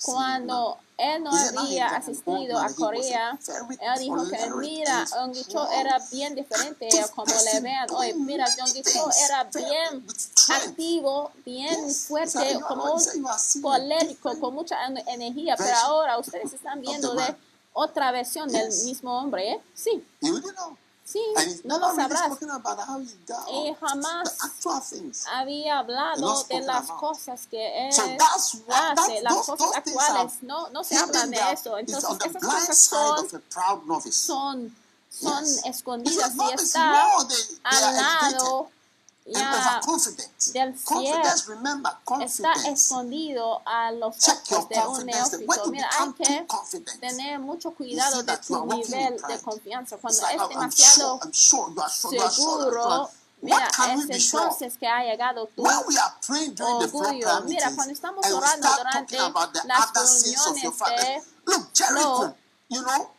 from 0.00 0.14
how 0.16 0.20
you 0.20 0.36
see 0.36 0.40
him 0.40 0.46
now." 0.46 0.54
cuando 0.56 0.78
él 0.98 1.22
no 1.22 1.30
He 1.30 1.38
said, 1.38 1.54
"Now 1.54 1.62
había 1.64 1.86
asistido 1.96 2.58
a 2.58 2.68
Corea, 2.74 3.38
él 3.80 3.98
dijo 3.98 4.28
que 4.28 4.50
mira, 4.56 5.06
strong, 5.06 5.72
era 5.72 5.98
bien 6.10 6.34
diferente 6.34 6.88
como 7.14 7.32
le 7.52 7.60
vean 7.60 7.86
hoy. 7.90 8.12
Mira, 8.14 8.46
things 8.54 9.16
era 9.24 9.44
bien 9.44 10.04
activo, 10.48 11.30
bien 11.44 11.90
fuerte, 11.94 12.38
He 12.38 12.42
said, 12.42 12.52
"You 12.52 12.58
are- 12.58 12.66
como 12.68 12.88
he 12.88 12.92
un 12.92 13.00
said, 13.00 13.14
"You 13.20 13.28
are 13.28 13.38
seeing 13.38 13.64
a 13.64 13.68
colérico, 13.68 14.08
different 14.08 14.40
con 14.40 14.54
mucha 14.54 14.86
en- 14.86 14.98
energía. 15.08 15.56
Pero 15.56 15.74
ahora 15.76 16.18
ustedes 16.18 16.52
están 16.52 16.80
viendo 16.80 17.10
de 17.14 17.22
man." 17.22 17.36
otra 17.72 18.10
versión 18.12 18.50
del 18.50 18.68
mismo 18.84 19.16
hombre, 19.18 19.52
¿eh? 19.52 19.60
Sí. 19.74 20.04
Sí, 21.12 21.60
no 21.64 21.78
lo 21.78 21.94
sabrás. 21.94 22.32
Y 23.52 23.74
jamás 23.80 24.36
The 24.38 24.46
actual 24.46 24.82
things. 24.82 25.26
había 25.26 25.78
hablado 25.78 26.44
de 26.44 26.60
las 26.60 26.86
cosas 26.90 27.46
que 27.46 27.88
él 27.88 27.94
hace, 27.94 29.22
las 29.22 29.34
cosas 29.46 29.74
actuales, 29.74 30.42
no, 30.42 30.68
no 30.70 30.84
se 30.84 30.94
hidden 30.96 31.30
de 31.30 31.40
eso. 31.52 31.78
Entonces, 31.78 32.36
esas 32.36 32.88
cosas 32.88 33.42
son, 33.44 34.20
son, 34.20 34.76
son 35.10 35.44
escondidas 35.64 36.32
y 36.34 36.54
está 36.54 37.02
al 37.64 37.96
lado 37.96 38.70
overconfident. 39.26 40.52
del 40.52 40.74
Confidence, 40.82 41.44
remember, 41.46 41.92
está 42.20 42.52
escondido 42.66 43.62
a 43.66 43.92
los 43.92 44.16
ojos 44.28 44.68
de 44.68 44.78
un 44.80 45.06
neófito. 45.06 45.70
Mira, 45.70 45.88
hay 45.98 46.12
que 46.12 46.46
tener 47.00 47.38
mucho 47.38 47.70
cuidado 47.72 48.22
de 48.22 48.36
tu 48.38 48.66
nivel 48.66 49.16
de 49.28 49.38
confianza. 49.40 49.96
Cuando 49.98 50.22
like, 50.22 50.36
es 50.36 50.40
"Oh, 50.42 50.50
I'm 50.50 50.50
sure, 50.50 50.60
demasiado 50.60 51.20
I'm 51.22 51.32
sure, 51.32 51.82
are 51.82 51.90
sure, 51.92 52.30
seguro, 52.30 53.10
mira, 53.42 53.68
es 53.68 54.32
entonces 54.32 54.76
que 54.78 54.86
ha 54.86 55.02
llegado 55.04 55.46
tú 55.54 55.62
When 55.62 55.78
we 55.86 55.96
are 55.98 56.14
praying 56.26 56.54
during 56.54 56.78
the 56.80 56.88
floor 56.88 57.06
orgullo. 57.06 57.40
Mira, 57.44 57.70
cuando 57.74 57.92
estamos 57.92 58.26
orando 58.26 58.68
durante 58.68 59.16
talking 59.16 59.20
about 59.20 59.52
the 59.52 59.60
las 59.66 59.90
other 59.90 60.06
sins 60.06 60.46
of 60.46 60.56
your 60.56 60.72
reuniones 60.72 60.78
father. 60.78 60.96
de 60.96 61.22
Look, 61.46 61.72
Jericho, 61.74 62.34
you 62.68 62.82
know, 62.82 63.10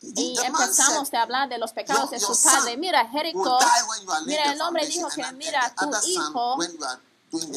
y 0.00 0.36
empezamos 0.44 1.12
a 1.12 1.22
hablar 1.22 1.48
de 1.48 1.58
los 1.58 1.72
pecados 1.72 2.10
de 2.10 2.20
su 2.20 2.40
padre. 2.40 2.76
Mira, 2.76 3.08
laying 3.12 3.36
mira, 4.26 4.52
el 4.52 4.60
hombre 4.60 4.86
dijo 4.86 5.08
que, 5.08 5.32
mira, 5.32 5.74
tu 5.76 5.90
hijo 6.06 6.58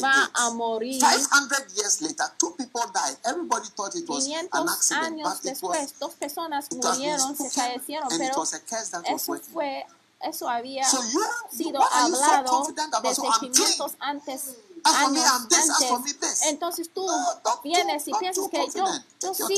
va 0.02 0.30
a 0.34 0.50
morir 0.50 1.00
500 1.00 1.74
years 1.74 2.02
later, 2.02 2.26
two 2.38 2.54
people 2.56 2.82
died. 2.92 3.16
Everybody 3.24 3.68
thought 3.74 3.94
it 3.94 4.06
was 4.08 4.26
an 4.26 4.48
500 4.50 4.70
accident, 4.70 5.04
años 5.04 5.28
but 5.28 5.44
it 5.44 5.62
was, 5.62 5.78
después, 5.78 5.98
dos 5.98 6.14
personas 6.14 6.68
murieron, 6.72 7.36
se 7.36 7.48
fallecieron, 7.50 8.08
pero 8.10 8.42
eso 8.42 9.40
fue, 9.52 9.86
eso 10.20 10.48
había 10.48 10.84
So 10.84 11.02
you, 11.10 11.20
sido 11.50 11.80
you 11.80 11.86
hablado? 11.90 12.64
So 12.64 12.72
desde 13.02 13.22
I'm 13.22 13.38
clean. 13.38 13.52
500 13.52 13.96
antes, 14.00 14.56
años 14.84 15.24
antes. 15.24 16.42
Entonces 16.42 16.90
tú 16.92 17.06
vienes 17.64 18.06
y 18.08 18.12
piensas 18.12 18.48
que 18.48 18.66
yo, 18.74 18.86
yo 19.20 19.34
sí. 19.34 19.56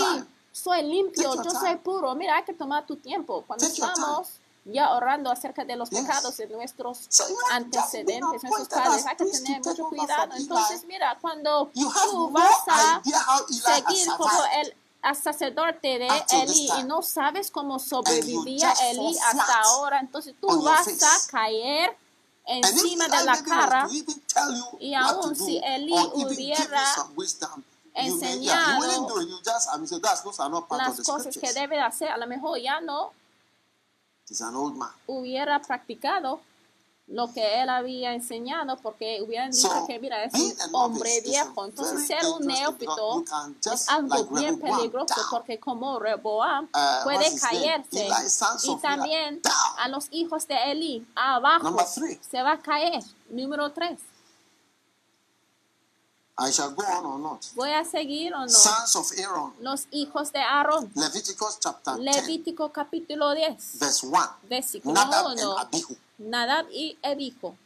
Soy 0.54 0.82
limpio, 0.84 1.42
yo 1.42 1.50
soy 1.50 1.76
puro. 1.76 2.14
Mira, 2.14 2.36
hay 2.36 2.44
que 2.44 2.54
tomar 2.54 2.86
tu 2.86 2.96
tiempo. 2.96 3.42
Cuando 3.44 3.66
estamos 3.66 4.28
ya 4.64 4.94
orando 4.94 5.30
acerca 5.30 5.64
de 5.64 5.74
los 5.74 5.90
pecados 5.90 6.36
de 6.36 6.46
nuestros 6.46 7.08
antecedentes, 7.50 8.44
nuestros 8.44 8.68
padres, 8.68 9.04
hay 9.04 9.16
que 9.16 9.24
tener 9.26 9.60
mucho 9.64 9.88
cuidado. 9.88 10.32
Entonces, 10.36 10.84
mira, 10.86 11.18
cuando 11.20 11.70
tú 11.74 12.30
vas 12.30 12.68
a 12.68 13.02
seguir 13.48 14.06
como 14.16 14.30
el 14.62 14.74
sacerdote 15.16 15.98
de 15.98 16.08
Eli 16.30 16.70
y 16.78 16.84
no 16.84 17.02
sabes 17.02 17.50
cómo 17.50 17.80
sobrevivía 17.80 18.72
Eli 18.90 19.18
hasta 19.18 19.60
ahora, 19.62 19.98
entonces 19.98 20.34
tú 20.40 20.62
vas 20.62 20.86
a 20.86 21.30
caer 21.32 21.96
encima 22.46 23.08
de 23.08 23.24
la 23.24 23.42
cara 23.42 23.88
y 24.78 24.94
aún 24.94 25.34
si 25.34 25.58
Eli 25.58 25.94
hubiera 26.14 26.94
enseñado 27.94 28.82
las 30.70 31.00
cosas 31.02 31.36
que 31.36 31.52
debe 31.52 31.76
de 31.76 31.82
hacer, 31.82 32.08
a 32.10 32.16
lo 32.18 32.26
mejor 32.26 32.58
ya 32.58 32.80
no 32.80 33.12
He's 34.28 34.40
an 34.40 34.54
old 34.56 34.76
man. 34.76 34.90
hubiera 35.06 35.60
practicado 35.60 36.40
lo 37.06 37.30
que 37.34 37.60
él 37.60 37.68
había 37.68 38.14
enseñado 38.14 38.78
porque 38.78 39.20
hubieran 39.20 39.50
dicho 39.50 39.68
So, 39.68 39.86
que 39.86 39.98
mira 39.98 40.24
es 40.24 40.32
un 40.32 40.54
hombre 40.74 41.20
viejo 41.20 41.66
entonces 41.66 42.06
ser 42.06 42.24
un 42.24 42.46
neófito 42.46 43.22
es 43.74 43.88
algo 43.90 44.08
like 44.08 44.34
bien 44.34 44.58
peligroso 44.58 45.14
down. 45.14 45.26
porque 45.30 45.60
como 45.60 45.98
Reboam 45.98 46.64
Uh, 46.74 47.04
puede 47.04 47.38
caerse 47.38 48.06
Eli, 48.06 48.14
y 48.64 48.76
también 48.80 49.42
down. 49.42 49.54
a 49.80 49.88
los 49.88 50.06
hijos 50.12 50.48
de 50.48 50.56
Eli 50.72 51.06
abajo 51.14 51.64
Number 51.64 51.84
three. 51.86 52.18
se 52.30 52.42
va 52.42 52.52
a 52.52 52.58
caer 52.58 53.04
número 53.28 53.70
tres 53.72 54.00
I 56.36 56.50
shall 56.50 56.72
go 56.72 56.82
on 56.82 57.06
or 57.06 57.18
not. 57.18 57.46
voy 57.54 57.72
a 57.72 57.84
seguir 57.84 58.34
o 58.34 58.40
no 58.40 58.48
Sons 58.48 58.96
of 58.96 59.06
Aaron, 59.18 59.52
los 59.60 59.86
hijos 59.92 60.32
de 60.32 60.40
Aarón. 60.40 60.90
Leviticus 60.96 61.58
chapter 61.60 61.96
10, 61.96 62.04
Levítico 62.04 62.72
capítulo 62.72 63.32
10 63.34 63.78
verse 63.78 64.04
1. 64.06 64.28
versículo 64.50 64.94
Nadab 64.94 65.26
and 65.26 65.40
1 65.40 65.58
Abihu. 65.60 65.96
Nadab 66.18 66.66
y 66.70 66.98
Abihu 67.02 67.56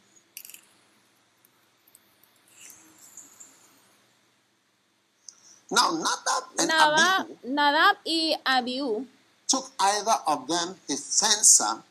Now, 5.71 5.91
Nadab 5.91 6.43
and 6.57 6.67
Nadab, 6.67 7.19
Abihu 7.21 7.37
Nadab 7.43 7.95
y 8.05 8.35
Abiú, 8.43 9.05
took 9.47 9.69
either 9.79 10.17
of 10.27 10.47
them 10.47 10.75
a 10.89 10.95
censer 10.97 11.83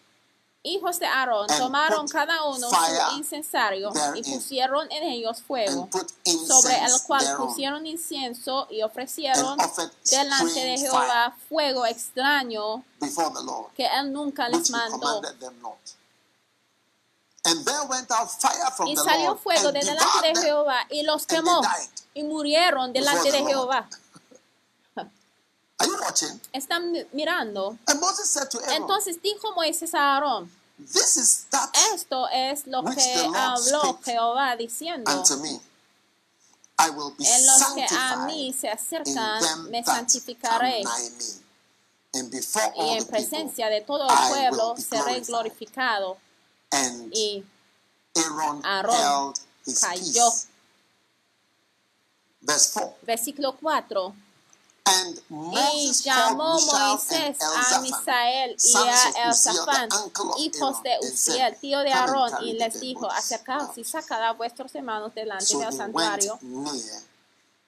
hijos 0.75 0.99
de 0.99 1.07
Aarón, 1.07 1.47
tomaron 1.59 2.07
cada 2.09 2.45
uno 2.45 2.69
su 2.69 3.17
incensario 3.17 3.91
y 4.15 4.23
pusieron 4.23 4.91
en 4.91 5.03
ellos 5.05 5.43
fuego, 5.43 5.89
sobre 6.47 6.85
el 6.85 6.93
cual 7.07 7.27
pusieron 7.37 7.87
incienso 7.87 8.67
y 8.71 8.83
ofrecieron 8.83 9.57
delante 10.11 10.61
de 10.65 10.79
Jehová 10.79 11.37
fuego 11.49 11.87
extraño 11.87 12.85
que 13.77 13.87
él 13.87 14.13
nunca 14.13 14.49
les 14.49 14.71
mandó. 14.71 14.99
commanded 14.99 15.39
them 15.41 15.61
not. 15.63 15.79
And 17.45 17.65
there 17.65 17.83
went 17.89 18.11
out 18.11 18.29
fire 18.31 18.71
from 18.77 18.89
Y 18.89 18.97
salió 18.97 19.37
fuego 19.37 19.73
de 19.73 19.81
delante 19.81 20.33
de. 20.35 20.41
Jehová 20.43 20.81
y 20.91 21.03
los 21.03 21.25
quemó 21.27 21.63
y 22.13 22.23
murieron 22.25 22.93
delante 22.93 23.31
de. 23.33 23.39
Jehová. 23.45 23.89
Are 25.81 25.89
you 25.89 25.97
watching? 26.01 26.41
Están 26.53 26.91
mi- 26.91 27.07
mirando. 27.13 27.79
And 27.87 28.01
Moses 28.01 28.29
said 28.29 28.51
to 28.51 28.59
Aaron, 28.59 28.83
Entonces 28.83 29.23
dijo 29.23 29.53
Moisés 29.55 29.95
a 29.95 30.17
Aarón, 30.17 30.51
This 30.79 31.17
is 31.17 31.47
that 31.51 31.71
esto 31.95 32.29
es 32.29 32.67
lo 32.67 32.83
que 32.85 33.31
habló 33.35 33.99
Jehová 34.05 34.57
diciendo. 34.57 35.11
unto 35.11 35.37
me. 35.39 35.61
I 36.81 36.91
will 36.91 37.11
be 37.19 37.25
En 37.27 37.47
los 37.47 37.63
que 37.75 37.87
a 37.91 38.17
mí 38.27 38.53
se 38.53 38.69
in 38.69 38.73
acercan, 38.75 39.71
me 39.71 39.83
santificaré. 39.85 40.83
And 42.15 42.31
before 42.31 42.73
Y 42.77 42.81
all 42.81 42.89
en 42.93 42.99
the 42.99 43.05
people, 43.05 43.19
presencia 43.19 43.69
de 43.69 43.81
todo 43.83 44.07
I 44.09 44.13
el 44.13 44.19
will 44.19 44.31
pueblo 44.57 44.75
be 44.75 44.81
seré 44.83 45.21
glorified. 45.21 45.27
glorificado. 45.27 46.17
and 46.71 47.13
Y 47.13 47.45
Aaron 48.17 48.63
Aarón 48.65 48.95
held 48.97 49.41
his 49.67 49.81
cayó. 49.81 50.31
peace. 50.31 50.47
Verse 52.41 52.71
4. 52.73 52.95
versículo 53.03 53.57
4. 53.61 54.15
And 54.89 55.21
Y 55.31 55.93
llamó 56.03 56.59
Moisés 56.61 57.37
a 57.41 57.81
Misael 57.81 58.57
y 58.59 58.77
a 58.77 59.29
Elzafán, 59.29 59.89
hijos 60.39 60.83
de 60.83 60.97
Uziel, 61.03 61.57
tío 61.61 61.81
de 61.81 61.93
Aarón, 61.93 62.33
y 62.43 62.55
les 62.55 62.81
dijo, 62.81 63.11
acercaos 63.11 63.77
y 63.77 63.85
sacad 63.85 64.23
a 64.23 64.33
vuestros 64.33 64.75
hermanos 64.75 65.15
delante 65.15 65.57
del 65.57 65.73
santuario 65.73 66.39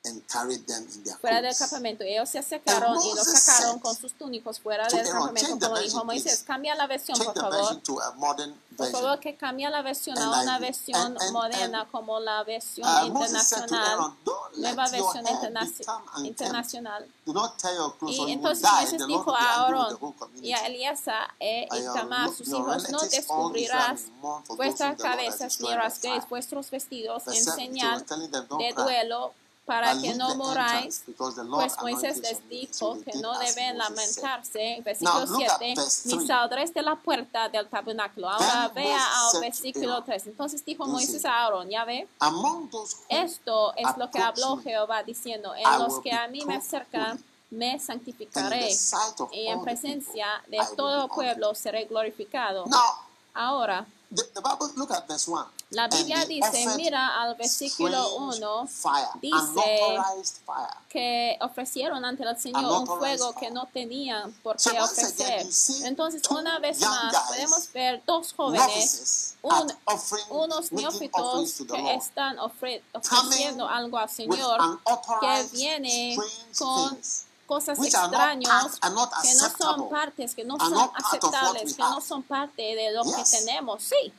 and 0.05 0.23
carried 0.29 0.67
them 0.67 0.83
in 0.95 1.05
their 1.05 1.17
fuera 1.19 1.43
del 1.43 1.55
campamento. 1.55 2.05
Y 2.05 2.13
ellos 2.15 2.29
se 2.31 2.39
acercaron 2.39 2.97
y 3.03 3.15
los 3.15 3.27
sacaron 3.27 3.79
con 3.81 3.95
sus 3.95 4.15
túnicos 4.15 4.59
fuera 4.59 4.87
del 4.89 5.01
Aaron, 5.07 5.27
campamento, 5.27 5.69
como 5.69 5.79
dijo 5.79 6.05
Moisés. 6.05 6.43
Cambia 6.47 6.75
la 6.75 6.87
versión, 6.87 7.19
por 7.19 7.35
favor. 7.39 7.81
Por 8.77 8.91
favor, 8.91 9.21
que 9.21 9.37
cambie 9.37 9.69
la 9.69 9.83
versión 9.83 10.17
a 10.17 10.41
una 10.43 10.59
versión 10.59 11.19
moderna 11.33 11.87
como 11.91 12.19
la 12.19 12.43
versión 12.45 12.89
Uh, 12.91 13.07
internacional, 13.07 14.15
nueva 14.57 14.89
versión 14.89 15.27
internacional. 16.25 17.07
Y 18.09 18.33
entonces. 18.33 18.71
Moisés 18.71 19.07
dijo 19.07 19.35
a 19.37 19.65
Aarón 19.65 19.99
y 20.43 20.53
a 20.53 20.67
Eliezer 20.67 21.15
e 21.39 21.69
And 21.71 21.83
your 21.83 21.91
Itamar, 21.97 22.27
lo- 22.29 22.33
sus 22.35 22.49
hijos, 22.49 22.91
no 22.91 23.01
descubrirás 23.01 24.01
vuestras 24.57 24.97
cabezas 24.97 25.61
ni 25.61 25.75
rasguéis 25.75 26.27
vuestros 26.29 26.71
vestidos 26.71 27.27
en 27.27 27.35
7, 27.35 27.51
he 27.51 27.55
señal 27.55 28.07
de 28.59 28.73
duelo 28.75 29.35
para 29.71 29.97
que 30.01 30.15
no 30.15 30.35
moráis, 30.35 31.05
pues 31.17 31.77
Moisés 31.81 32.19
les 32.19 32.49
dijo 32.49 32.99
que 33.05 33.17
no 33.21 33.39
deben 33.39 33.79
lamentarse. 33.79 34.83
Versículo 34.85 35.27
Now, 35.27 35.27
look 35.27 35.45
at 35.45 35.59
7, 35.61 35.75
verse 35.77 36.09
ni 36.09 36.27
saldréis 36.27 36.75
de 36.75 36.83
la 36.83 36.97
puerta 36.97 37.49
del 37.49 37.69
tabernáculo. 37.69 38.29
Ahora 38.29 38.67
vea 38.75 38.99
al 38.99 39.41
versículo 39.41 39.93
Aaron, 39.93 40.07
3. 40.07 40.27
Entonces 40.27 40.65
dijo 40.65 40.89
Moisés 40.89 41.25
a 41.25 41.45
Aarón, 41.45 41.71
ya 41.71 41.85
ve, 41.85 42.09
esto 43.09 43.73
es 43.77 43.97
lo 43.97 44.11
que 44.11 44.19
habló 44.19 44.57
Jehová 44.57 45.05
diciendo, 45.05 45.55
en 45.55 45.79
los 45.79 46.01
que 46.01 46.11
a 46.11 46.27
mí 46.27 46.45
me 46.45 46.57
acercan, 46.57 47.23
me 47.51 47.79
santificaré, 47.79 48.71
y 49.31 49.47
en 49.47 49.63
presencia 49.63 50.27
de 50.49 50.59
todo 50.77 51.05
el 51.05 51.11
pueblo 51.11 51.55
seré 51.55 51.85
glorificado. 51.85 52.65
Ahora, 53.35 53.87
the, 54.15 54.23
the 54.35 54.41
Bible, 54.41 54.71
look 54.77 54.91
at 54.91 55.07
verse 55.09 55.29
1. 55.31 55.45
la 55.71 55.87
Biblia 55.89 56.25
dice, 56.27 56.67
mira 56.77 57.23
al 57.23 57.37
versículo 57.37 57.97
strange 58.33 58.45
1, 58.45 58.67
fire, 58.67 59.09
dice 59.21 59.99
que 60.89 61.39
ofrecieron 61.41 62.05
ante 62.05 62.25
el 62.25 62.37
Señor 62.37 62.65
un 62.81 62.87
fuego 62.87 63.33
que 63.39 63.51
no 63.53 63.67
tenían 63.73 64.33
por 64.43 64.57
qué 64.57 64.81
ofrecer. 64.81 65.47
Entonces, 65.85 66.23
una 66.29 66.59
vez 66.59 66.81
más, 66.81 67.15
podemos 67.29 67.73
ver 67.73 68.03
dos 68.05 68.33
jóvenes, 68.33 69.37
un- 69.43 69.73
unos 70.31 70.73
neófitos 70.73 71.53
que 71.73 71.95
están 71.95 72.37
ofre- 72.39 72.83
ofreciendo 72.93 73.69
algo 73.69 73.97
al 73.99 74.11
Señor 74.11 74.81
que 75.21 75.45
viene 75.53 76.17
con 76.59 76.99
cosas 77.51 77.77
not 78.91 79.11
que 79.23 79.35
no 79.35 79.49
son 79.59 79.89
partes, 79.91 80.35
que 80.37 80.45
no 80.45 80.57
son 80.57 80.91
aceptables, 80.95 81.75
que 81.75 81.83
no 81.83 82.01
son 82.01 82.23
parte 82.23 82.63
de 82.63 82.93
lo 82.93 83.03
que 83.03 83.25
tenemos. 83.29 83.83
Sí, 83.83 84.13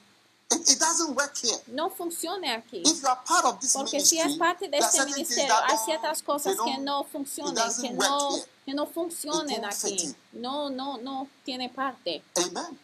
It, 0.52 0.80
doesn't 0.80 1.16
work 1.16 1.36
here. 1.38 1.58
no 1.68 1.90
funciona 1.90 2.56
aquí. 2.56 2.82
If 2.86 3.02
you 3.02 3.08
are 3.08 3.20
part 3.26 3.46
of 3.46 3.60
this 3.60 3.74
Porque 3.74 4.02
si 4.02 4.16
ministry, 4.16 4.34
es 4.34 4.38
parte 4.38 4.68
de 4.68 4.78
este 4.78 5.06
ministerio, 5.06 5.54
hay 5.66 5.78
ciertas 5.86 6.22
cosas 6.22 6.56
que 6.66 6.78
no 6.80 7.04
funcionan, 7.06 7.72
que 7.82 7.92
no, 7.92 8.38
que 8.66 8.74
no 8.74 8.86
fit 8.86 9.64
aquí. 9.64 10.16
No, 10.34 10.70
no, 10.70 10.98
no 10.98 11.28
tiene 11.44 11.70
parte. 11.70 12.24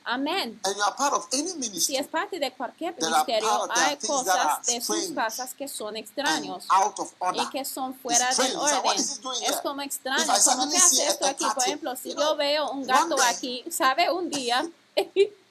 Amén. 0.05 0.59
And 0.63 0.75
you 0.75 0.83
are 0.83 0.95
part 0.95 1.13
of 1.13 1.27
any 1.33 1.79
Si 1.79 1.95
es 1.95 2.07
parte 2.07 2.39
de 2.39 2.51
cualquier 2.51 2.95
ministerio, 2.95 3.67
hay 3.71 3.97
cosas 3.97 4.65
de 4.65 4.81
sus 4.81 5.11
casas 5.11 5.53
que 5.53 5.67
son 5.67 5.97
extraños 5.97 6.65
out 6.69 6.97
of 6.99 7.13
order. 7.19 7.43
y 7.43 7.49
que 7.49 7.65
son 7.65 7.93
fuera 7.95 8.33
del 8.33 8.55
orden. 8.55 8.99
Es 9.43 9.57
como 9.61 9.81
extraño, 9.81 10.35
suddenly 10.35 10.71
que 10.71 10.77
hace 10.77 11.07
esto 11.07 11.25
aquí. 11.25 11.45
Por 11.53 11.63
ejemplo, 11.63 11.95
si 11.95 12.15
yo 12.15 12.35
veo 12.35 12.71
un 12.71 12.85
gato 12.85 13.15
aquí, 13.23 13.63
¿sabe? 13.69 14.11
Un 14.11 14.29
día 14.29 14.67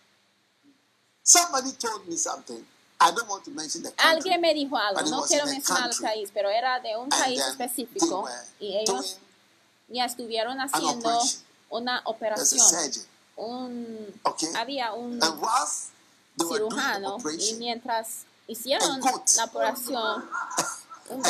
Somebody 1.26 1.72
told 1.72 2.06
me 2.06 2.16
something. 2.16 2.64
I 3.00 3.10
don't 3.10 3.28
want 3.28 3.44
to 3.46 3.50
mention 3.50 3.82
the 3.82 3.90
country. 3.90 4.30
alguien 4.30 4.40
me 4.40 4.54
dijo 4.54 4.76
algo, 4.76 5.02
no 5.10 5.22
quiero 5.22 5.44
mencionar 5.46 5.90
el 5.90 5.98
país, 6.00 6.30
pero 6.32 6.48
era 6.48 6.78
de 6.78 6.96
un 6.96 7.08
país 7.08 7.40
específico 7.40 8.28
y 8.60 8.76
ellos 8.78 9.18
ya 9.88 10.04
estuvieron 10.04 10.58
haciendo 10.60 11.08
operation. 11.08 11.42
una 11.70 12.00
operación. 12.04 12.64
Un, 13.34 14.20
Okay. 14.24 14.48
había 14.54 14.92
un 14.94 15.20
cirujano 16.48 17.18
y 17.38 17.54
mientras 17.54 18.24
hicieron 18.46 19.00
la 19.00 19.44
operación, 19.44 20.30
un, 21.10 21.22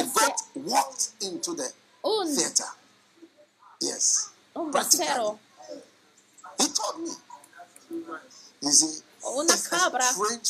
into 1.21 1.57
the 1.57 1.73
un, 2.03 2.37
theater. 2.37 2.67
Yes. 3.81 4.31
un 4.55 4.71
He 6.59 6.69
told 6.69 7.01
me. 7.01 7.11
You 8.61 8.71
see, 8.71 9.03
o 9.27 9.41
una 9.41 9.57
cabra 9.57 10.07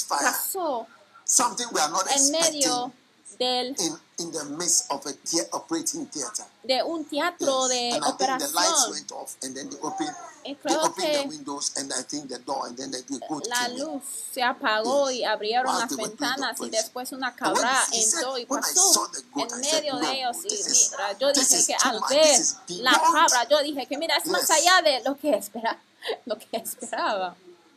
pasó 0.09 0.87
Something 1.25 1.67
we 1.73 1.81
are 1.81 1.91
not 1.91 2.07
en 2.11 2.31
medio 2.31 2.93
del, 3.39 3.75
in, 3.81 3.99
in 4.19 4.33
the 4.33 4.45
midst 4.57 4.91
of 4.91 5.05
a 5.07 5.13
operating 5.53 6.07
theater. 6.07 6.47
de 6.63 6.83
un 6.83 7.05
teatro 7.05 7.69
Yes. 7.69 7.71
de 7.71 7.91
and 7.97 8.05
I 8.05 8.11
think 8.13 8.39
the 8.39 8.49
lights 8.55 8.87
operación. 8.87 8.91
went 8.93 9.13
off 9.13 9.37
and 9.43 9.55
then 9.57 9.69
they 9.69 9.79
opened, 9.83 10.15
they 10.45 10.55
the 10.55 11.29
windows 11.29 11.73
and 11.77 11.93
I 11.93 12.03
think 12.03 12.29
the 12.29 12.39
door 12.39 12.67
and 12.69 12.77
then 12.79 12.93
the, 12.93 13.03
the 13.03 13.19
goat 13.29 13.47
la 13.49 13.69
luz 13.69 14.03
se 14.33 14.41
apagó 14.43 15.11
y 15.11 15.25
abrieron 15.25 15.67
While 15.75 15.81
las 15.81 15.89
they 15.91 15.97
ventanas 16.07 16.61
y 16.61 16.71
después 16.71 17.13
una 17.13 17.35
cabra 17.35 17.83
entró 17.93 18.39
y 18.39 18.47
pasó 18.47 19.11
en 19.37 19.51
said, 19.65 19.83
medio 19.83 19.95
"No, 19.95 20.01
de 20.01 20.13
ellos 20.21 20.37
y 20.45 20.49
mira, 20.49 21.19
yo 21.19 21.33
dije 21.33 21.67
que 21.67 21.75
al 21.75 22.01
ver 22.09 22.41
la 22.69 22.93
cabra 22.93 23.49
yo 23.51 23.63
dije 23.63 23.87
que 23.87 23.99
mira 23.99 24.17
es 24.17 24.27
más 24.27 24.49
allá 24.51 24.81
de 24.83 25.03
lo 25.05 25.17
que 25.19 25.35
espera 25.35 25.79
lo 26.25 26.39
que 26.39 26.57
esperaba 26.57 27.35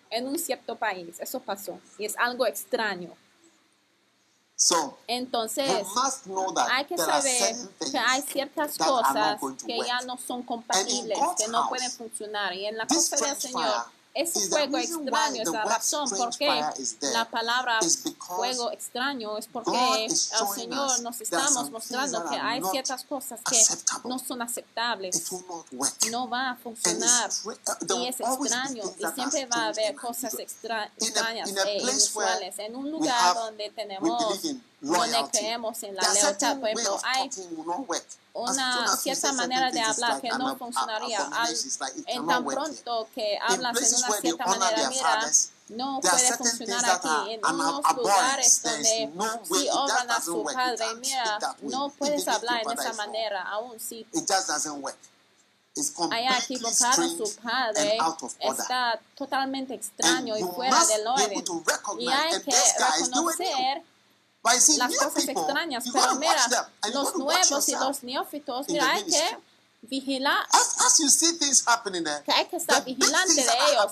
en 0.09 0.27
un 0.27 0.37
cierto 0.37 0.75
país. 0.75 1.19
Eso 1.19 1.39
pasó 1.39 1.79
y 1.97 2.05
es 2.05 2.17
algo 2.17 2.45
extraño. 2.45 3.15
So 4.55 4.97
entonces 5.07 5.87
must 5.95 6.25
know 6.25 6.53
that 6.53 6.67
hay 6.69 6.83
que 6.83 6.97
saber 6.97 7.55
que 7.91 7.97
hay 7.97 8.21
ciertas 8.23 8.77
cosas 8.77 9.39
que 9.65 9.77
ya 9.77 10.01
no 10.01 10.17
son 10.17 10.43
compatibles, 10.43 11.17
que 11.37 11.47
no 11.47 11.69
pueden 11.69 11.89
funcionar. 11.89 12.53
Y 12.53 12.65
en 12.65 12.75
la 12.75 12.85
casa 12.85 13.15
del 13.25 13.37
Señor, 13.37 13.85
ese 14.13 14.39
why 14.49 14.63
extraño, 14.83 15.41
esa 15.41 15.51
word 15.51 15.67
razón 15.67 16.09
por 16.09 16.35
qué 16.37 16.63
la 17.13 17.29
palabra 17.29 17.79
fuego 18.19 18.71
extraño 18.71 19.37
es 19.37 19.47
porque 19.47 20.05
el 20.05 20.11
Señor 20.55 21.01
nos 21.01 21.21
estamos 21.21 21.69
mostrando 21.69 22.27
que 22.29 22.35
hay 22.35 22.61
ciertas 22.71 23.03
cosas 23.03 23.39
que 23.49 23.61
no 24.07 24.19
son 24.19 24.41
aceptables, 24.41 25.31
no 26.11 26.27
va 26.27 26.51
a 26.51 26.55
funcionar. 26.55 27.29
uh, 27.45 27.99
Y 27.99 28.07
es 28.07 28.19
extraño 28.19 28.83
y 28.97 29.05
siempre 29.15 29.45
va 29.45 29.63
a 29.63 29.67
haber 29.67 29.95
cosas 29.95 30.37
extra, 30.39 30.91
extrañas 30.97 31.49
e 31.65 31.77
inusuales. 31.77 32.59
En 32.59 32.75
un 32.75 32.91
lugar 32.91 33.35
donde 33.35 33.69
tenemos, 33.71 34.41
loyalty. 34.81 35.37
creemos 35.37 35.83
en 35.83 35.95
la 35.95 36.13
lealtad, 36.13 36.57
of 36.57 37.03
hay 37.03 37.29
una 38.33 38.97
cierta 38.97 39.33
manera 39.33 39.71
de 39.71 39.81
hablar 39.81 40.21
que 40.21 40.29
no 40.29 40.55
funcionaría. 40.57 41.29
Al, 41.31 41.55
en 42.07 42.27
tan 42.27 42.45
pronto 42.45 43.07
que 43.13 43.37
hablas 43.41 43.77
en 43.81 43.95
una 43.95 44.21
cierta 44.21 44.45
manera, 44.45 44.89
mira, 44.89 45.31
no 45.69 45.99
puede 46.01 46.37
funcionar 46.37 46.85
aquí. 46.85 47.33
En 47.33 47.45
unos 47.45 47.95
lugares 47.95 48.61
donde 48.63 49.07
no 49.13 49.45
si 49.45 49.69
honran 49.69 50.11
a 50.11 50.21
su 50.21 50.43
padre, 50.43 50.85
mira, 50.99 51.39
no 51.61 51.89
puedes 51.89 52.27
hablar 52.27 52.61
en 52.63 52.79
esa 52.79 52.93
manera, 52.93 53.43
aún 53.43 53.79
si 53.79 54.05
haya 56.11 56.37
equivocado 56.39 57.09
su 57.09 57.35
padre, 57.41 57.97
está 58.39 58.99
totalmente 59.15 59.75
extraño 59.75 60.37
y 60.37 60.43
fuera 60.43 60.85
del 60.85 61.07
orden. 61.07 61.43
Y 61.99 62.07
hay 62.09 62.41
que 62.41 62.51
reconocer 62.51 63.83
las 64.43 64.95
cosas 64.95 65.27
extrañas, 65.27 65.83
pero 65.91 66.15
mira, 66.15 66.69
los 66.93 67.15
nuevos 67.15 67.69
y 67.69 67.71
los 67.73 68.03
neófitos, 68.03 68.67
mira, 68.69 68.91
hay 68.91 69.03
que 69.03 69.37
vigilar, 69.81 70.45
que 72.25 72.31
hay 72.33 72.45
que 72.47 72.57
estar 72.57 72.83
vigilante 72.83 73.33
de 73.33 73.41
ellos. 73.41 73.91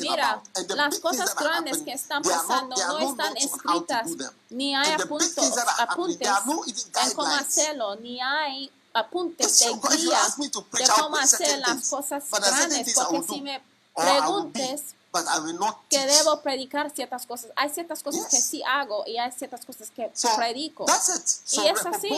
Mira, 0.00 0.42
las 0.68 0.98
cosas 0.98 1.34
grandes 1.34 1.78
que 1.78 1.92
están 1.92 2.22
pasando 2.22 2.76
no 2.76 2.98
están 2.98 3.36
escritas, 3.36 4.08
ni 4.50 4.74
hay 4.74 4.92
apuntos, 4.92 5.56
apuntes. 5.78 6.28
en 6.28 7.12
cómo 7.14 7.34
hacerlo, 7.34 7.96
ni 7.96 8.20
hay 8.20 8.70
apuntes 8.94 9.58
de 9.60 9.72
guía 9.96 10.18
de 10.38 10.88
cómo 11.00 11.16
hacer 11.16 11.58
las 11.60 11.88
cosas 11.88 12.24
grandes, 12.30 12.94
porque 12.94 13.22
si 13.22 13.40
me 13.40 13.62
preguntes 13.94 14.82
but 15.12 15.24
I 15.28 15.40
will 15.40 15.58
not 15.58 15.76
que 15.90 15.98
debo 16.06 16.40
predicar 16.40 16.90
ciertas 16.90 17.26
cosas. 17.26 17.50
Hay 17.56 17.68
ciertas 17.68 18.02
cosas 18.02 18.26
que 18.26 18.36
Yes. 18.38 18.46
sí 18.46 18.62
hago 18.66 19.04
y 19.06 19.18
hay 19.18 19.30
ciertas 19.32 19.64
cosas 19.66 19.90
que 19.90 20.10
So, 20.14 20.34
predico. 20.36 20.86
So 20.88 21.62
y 21.62 21.68
es 21.68 21.84
así. 21.84 22.08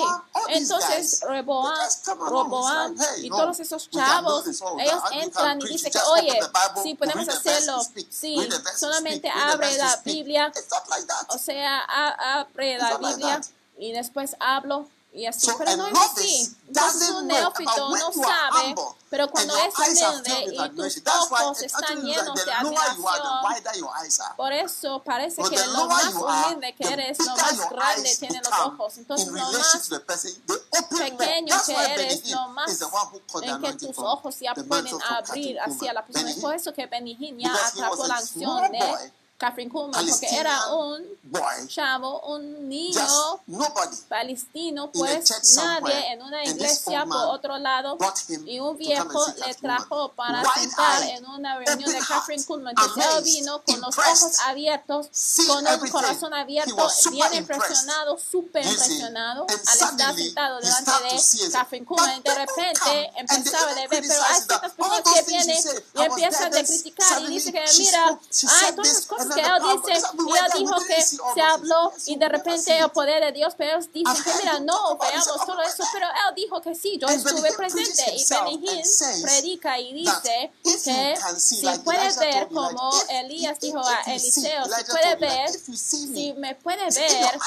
Entonces, 0.49 1.21
Reboam, 1.23 1.77
Roboam 2.19 2.97
hey, 2.99 3.27
y 3.27 3.31
no, 3.31 3.37
todos 3.37 3.59
esos 3.61 3.91
chavos, 3.91 4.47
ellos 4.47 4.61
that- 5.03 5.13
entran 5.23 5.61
y 5.63 5.69
dicen 5.69 5.91
que, 5.91 5.99
oye, 5.99 6.41
you 6.85 6.97
podemos 6.97 7.29
hacerlo. 7.29 7.83
you 8.23 8.43
solamente 8.77 9.29
abre 9.29 9.77
la. 9.77 10.01
Biblia, 10.05 10.53
o 11.29 11.39
sea, 11.39 11.81
abre 11.81 12.79
la 12.79 12.97
Biblia 12.99 13.41
y 13.79 13.93
después 13.93 14.37
hablo 14.39 14.89
y 15.15 15.27
así. 15.27 15.47
So, 15.47 15.57
Pero 15.57 15.77
no 15.77 15.87
es 15.87 15.95
así. 15.95 16.57
Entonces 16.67 17.11
un 17.11 17.27
neófito 17.29 17.89
no 17.91 18.13
sabe, 18.13 18.69
humble 18.71 18.85
pero 19.15 19.25
and 19.25 19.33
cuando 19.33 19.57
es 19.57 19.75
humilde 19.77 20.45
y 20.53 20.69
tus 20.71 21.03
ojos 21.07 21.63
están 21.63 22.03
llenos 22.03 22.45
de 22.45 22.53
admiración, 22.53 24.35
por 24.37 24.53
eso 24.53 25.03
parece 25.05 25.41
que 25.45 25.67
lo 25.67 25.87
más 25.87 26.15
humilde 26.15 26.75
que 26.75 26.93
eres, 26.93 27.19
lo 27.21 27.37
más 27.37 27.71
grande 27.71 28.09
eyes 28.09 28.19
tienen 28.19 28.43
los 28.43 28.59
ojos. 28.67 28.99
Entonces, 28.99 29.29
lo 29.29 29.53
más 29.53 29.91
pequeño 30.99 31.57
que 31.65 31.77
eres, 31.95 32.31
lo 32.31 32.49
más 32.49 32.81
en 33.41 33.61
que 33.61 33.73
tus 33.75 33.99
ojos 33.99 34.37
ya 34.41 34.53
pueden 34.53 34.99
abrir 35.09 35.61
hacia 35.61 35.93
la 35.93 36.05
persona. 36.05 36.31
Es 36.31 36.37
por 36.39 36.53
eso 36.53 36.73
que 36.73 36.87
Benny 36.87 37.17
Hinn 37.17 37.39
ya 37.39 37.55
atrapó 37.55 38.09
la 38.09 38.17
a 38.17 38.21
unción 38.21 38.51
small 38.51 38.73
de 38.73 39.13
Catherine 39.37 39.71
Kuhlman, 39.71 40.07
porque 40.09 40.37
era 40.37 40.75
un 40.75 41.05
boy, 41.25 41.69
chavo, 41.69 42.21
un 42.21 42.69
niño 42.69 43.03
palestino, 44.09 44.65
in 44.65 44.79
a 44.79 44.93
pues 44.93 45.57
nadie 45.57 46.13
en 46.13 46.23
una 46.23 46.45
iglesia 46.45 47.05
por 47.05 47.35
otro 47.35 47.59
lado 47.59 47.99
y 48.47 48.61
un 48.61 48.79
viejo 48.79 49.27
le 49.47 49.55
trajo 49.55 50.13
para 50.13 50.43
sentar 50.55 51.03
en 51.03 51.27
una 51.27 51.59
reunión 51.59 51.93
de 51.93 51.99
Catherine 51.99 52.45
Kuhlman. 52.45 52.75
Entonces 52.79 53.05
él 53.17 53.25
vino 53.25 53.63
con 53.63 53.81
los 53.81 53.99
ojos 53.99 54.39
abiertos, 54.47 55.11
con 55.47 55.67
everything. 55.67 55.93
corazón 55.93 56.33
abierto, 56.35 56.89
bien 57.11 57.35
impresionado, 57.35 58.19
súper 58.19 58.65
impresionado 58.65 59.47
al 59.49 59.55
estar 59.57 60.15
sentado 60.15 60.61
delante 60.61 60.91
de. 60.91 61.51
Catherine 61.53 61.87
Kuhlman. 61.87 62.23
De 62.23 62.35
repente 62.35 63.13
empezaba 63.17 63.75
de 63.75 63.89
ver, 63.89 64.05
pero 64.07 64.23
hay 64.23 64.37
ciertas 64.37 64.73
personas 64.73 65.01
que 65.03 65.23
vienen 65.23 65.59
y 65.95 66.03
empiezan 66.03 66.53
then 66.53 66.67
criticar 66.67 67.07
y 67.07 67.15
suddenly 67.15 67.35
dice 67.35 67.53
que 67.53 67.65
mira, 67.79 68.19
this, 68.31 68.45
las 68.45 69.07
cosas 69.07 69.34
que 69.35 69.43
then 69.43 69.51
él 69.53 69.55
the 69.55 69.61
power- 69.61 69.83
dice 69.85 70.07
we 70.15 70.23
y 70.23 70.27
were 70.27 70.39
él 70.39 70.47
there, 70.47 70.55
we 70.55 70.59
dijo 70.61 70.81
que 70.87 70.95
all 70.95 71.35
se 71.35 71.41
habló 71.43 71.93
y 72.07 72.17
de 72.17 72.29
repente 72.29 72.79
el 72.79 72.91
poder 72.91 73.25
de 73.25 73.33
Dios, 73.33 73.55
pero 73.57 73.73
ellos 73.73 73.93
dicen 73.93 74.25
que 74.25 74.31
mira, 74.41 74.61
no 74.61 74.97
veamos 74.99 75.25
this. 75.27 75.47
todo 75.47 75.61
eso, 75.63 75.85
pero 75.93 76.07
él 76.07 76.35
dijo 76.35 76.61
que 76.61 76.75
sí, 76.75 76.99
yo 76.99 77.07
estuve 77.09 77.53
presente 77.53 78.15
y 78.15 78.19
says 78.85 79.23
predica 79.23 79.79
y 79.79 79.93
dice 79.93 80.53
que 80.63 81.17
si 81.39 81.67
Elijah 81.67 82.21
ver 82.21 82.49
como 82.49 82.91
Elías 83.09 83.59
dijo 83.61 83.79
a 83.79 84.01
Eliseo, 84.07 84.65
si 84.65 84.71
Elijah, 84.71 85.17
ver, 85.17 85.51
si 85.51 86.33
me 86.35 86.55
puedes 86.55 86.97
if 86.97 87.03
ver, 87.03 87.39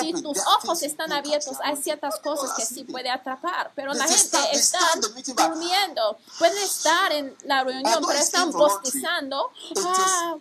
si 0.00 0.12
tus 0.22 0.38
ojos 0.46 0.82
están 0.82 1.12
abiertos, 1.12 1.56
hay 1.62 1.76
ciertas 1.76 2.18
cosas 2.20 2.52
que 2.56 2.64
sí 2.64 2.84
puede 2.84 3.10
atrapar, 3.10 3.72
pero 3.74 3.92
la 3.94 4.06
gente 4.06 4.38
está 4.52 4.78
durmiendo, 5.36 6.18
pueden 6.38 6.58
estar 6.58 7.12
en 7.12 7.36
la 7.44 7.64
reunión, 7.64 8.04
pero 8.06 8.18
están 8.18 8.50
bostezando. 8.50 9.50
Ah, 9.84 10.36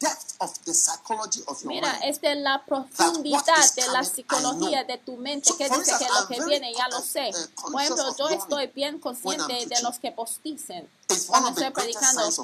depth 0.00 0.34
of 0.40 0.52
the 0.64 0.72
psychology 0.72 1.42
of 1.46 1.60
your 1.62 1.68
Mira, 1.72 1.92
mind. 1.92 2.04
es 2.04 2.20
de 2.22 2.34
la 2.34 2.64
profundidad 2.64 3.74
de 3.76 3.86
la 3.88 4.02
psicología 4.02 4.82
de 4.84 4.96
tu 4.98 5.16
mente 5.16 5.50
que 5.58 5.68
dice 5.68 5.92
que 5.98 6.06
lo 6.08 6.26
que 6.26 6.44
viene 6.46 6.72
ya 6.74 6.88
lo 6.88 6.96
con- 6.96 7.04
sé. 7.06 7.30
uh, 7.30 7.70
Por 7.70 7.82
ejemplo, 7.82 8.16
yo 8.16 8.28
estoy 8.30 8.66
bien 8.68 8.98
consciente 8.98 9.66
de 9.66 9.82
los 9.82 9.98
que 9.98 10.10
posticen. 10.12 10.88
Cuando 11.28 11.50
estoy 11.50 11.70
predicando, 11.70 12.26
es 12.28 12.38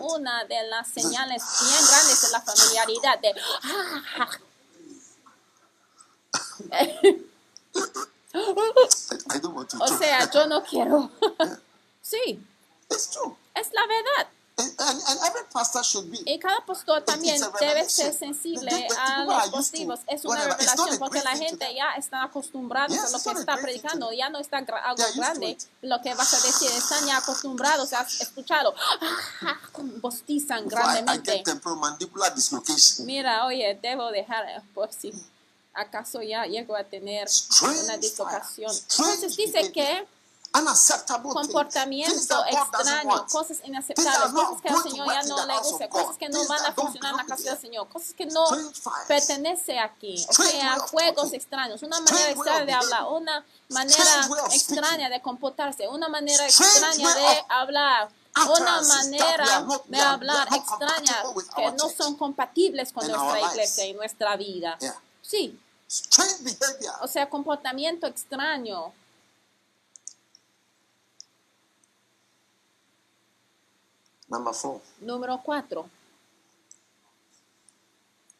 una 0.00 0.44
de 0.44 0.62
las 0.68 0.88
señales 0.88 1.42
bien 1.60 1.86
grandes 1.88 2.22
de 2.22 2.28
la 2.32 2.40
familiaridad. 2.40 3.18
De, 3.20 3.34
ah, 3.62 4.30
o 9.80 9.88
sea, 9.98 10.30
yo 10.30 10.46
no 10.46 10.62
quiero. 10.64 11.10
sí, 12.02 12.40
es 12.90 13.72
la 13.72 13.86
verdad. 13.86 14.28
And, 14.58 14.74
and, 14.76 15.00
and 15.06 15.20
every 15.24 15.42
pastor 15.52 15.84
should 15.84 16.10
be. 16.10 16.18
Y 16.26 16.38
cada 16.38 16.60
pastor 16.66 17.04
también 17.04 17.40
debe 17.60 17.88
ser 17.88 18.12
sensible 18.12 18.68
The- 18.68 18.88
the 18.88 18.94
a 18.98 19.24
los 19.24 19.48
positivos. 19.50 20.00
Es 20.08 20.24
una 20.24 20.34
whatever. 20.34 20.58
Revelación 20.58 20.98
porque 20.98 21.22
la 21.22 21.36
gente 21.36 21.74
ya 21.74 21.92
está 21.96 22.24
acostumbrada 22.24 22.88
Yes, 22.88 23.04
a 23.04 23.10
lo 23.10 23.22
que 23.22 23.40
está 23.40 23.56
predicando. 23.56 24.12
Ya 24.12 24.28
no 24.30 24.40
está 24.40 24.58
algo 24.58 25.04
grande. 25.14 25.56
Lo 25.82 26.02
que 26.02 26.12
vas 26.14 26.34
a 26.34 26.40
decir, 26.44 26.70
están 26.72 27.06
ya 27.06 27.18
acostumbrados 27.18 27.92
a 27.92 28.02
escucharlo. 28.02 28.74
Bostizan 30.00 30.64
I, 30.64 30.68
grandemente. 30.68 31.42
Mira, 33.04 33.46
oye, 33.46 33.78
debo 33.80 34.10
dejar, 34.10 34.44
eh, 34.48 34.60
por 34.74 34.92
si 34.92 35.12
acaso 35.72 36.20
ya 36.22 36.44
llego 36.46 36.74
a 36.76 36.82
tener 36.82 37.28
Strange 37.28 37.84
una 37.84 37.96
dislocación. 37.96 38.72
Entonces 38.90 39.36
dice 39.36 39.70
que 39.70 40.04
comportamiento 40.52 42.44
extraño, 42.46 43.26
cosas 43.26 43.58
inaceptables, 43.64 44.32
cosas 44.32 44.62
que 44.62 44.68
al 44.68 44.82
Señor 44.82 45.06
ya 45.08 45.22
no 45.24 45.46
le 45.46 45.58
gusta, 45.58 45.88
cosas 45.88 46.16
que 46.16 46.28
no 46.28 46.46
van 46.46 46.64
a 46.64 46.72
funcionar 46.72 47.12
en 47.12 47.16
la 47.18 47.24
casa 47.24 47.50
del. 47.50 47.58
Señor, 47.58 47.88
cosas 47.88 48.14
que 48.14 48.26
no 48.26 48.44
Strange 48.44 48.80
fires. 48.80 49.06
pertenece 49.06 49.78
aquí, 49.78 50.24
o 50.28 50.32
sea, 50.32 50.78
juegos 50.78 51.32
extraños, 51.32 51.82
una 51.82 52.00
manera 52.00 52.30
extraña 52.30 52.64
de 52.64 52.72
hablar, 52.72 53.04
una 53.10 53.44
manera 53.68 54.28
extraña 54.52 55.08
de 55.10 55.22
comportarse, 55.22 55.88
una 55.88 56.08
manera 56.08 56.44
extraña 56.46 57.14
de 57.14 57.44
hablar, 57.48 58.10
una 58.36 58.82
manera 58.82 59.66
de 59.86 60.00
hablar 60.00 60.48
extraña 60.54 61.22
que 61.56 61.72
no 61.72 61.88
son 61.88 62.16
compatibles 62.16 62.92
con 62.92 63.06
nuestra 63.06 63.52
iglesia 63.52 63.86
y 63.86 63.94
nuestra 63.94 64.36
vida. 64.36 64.78
Sí, 65.22 65.58
o 67.00 67.08
sea, 67.08 67.28
comportamiento 67.28 68.06
extraño. 68.06 68.92
Number 74.28 74.52
four, 74.54 74.80
Número 75.00 75.40
cuatro, 75.42 75.88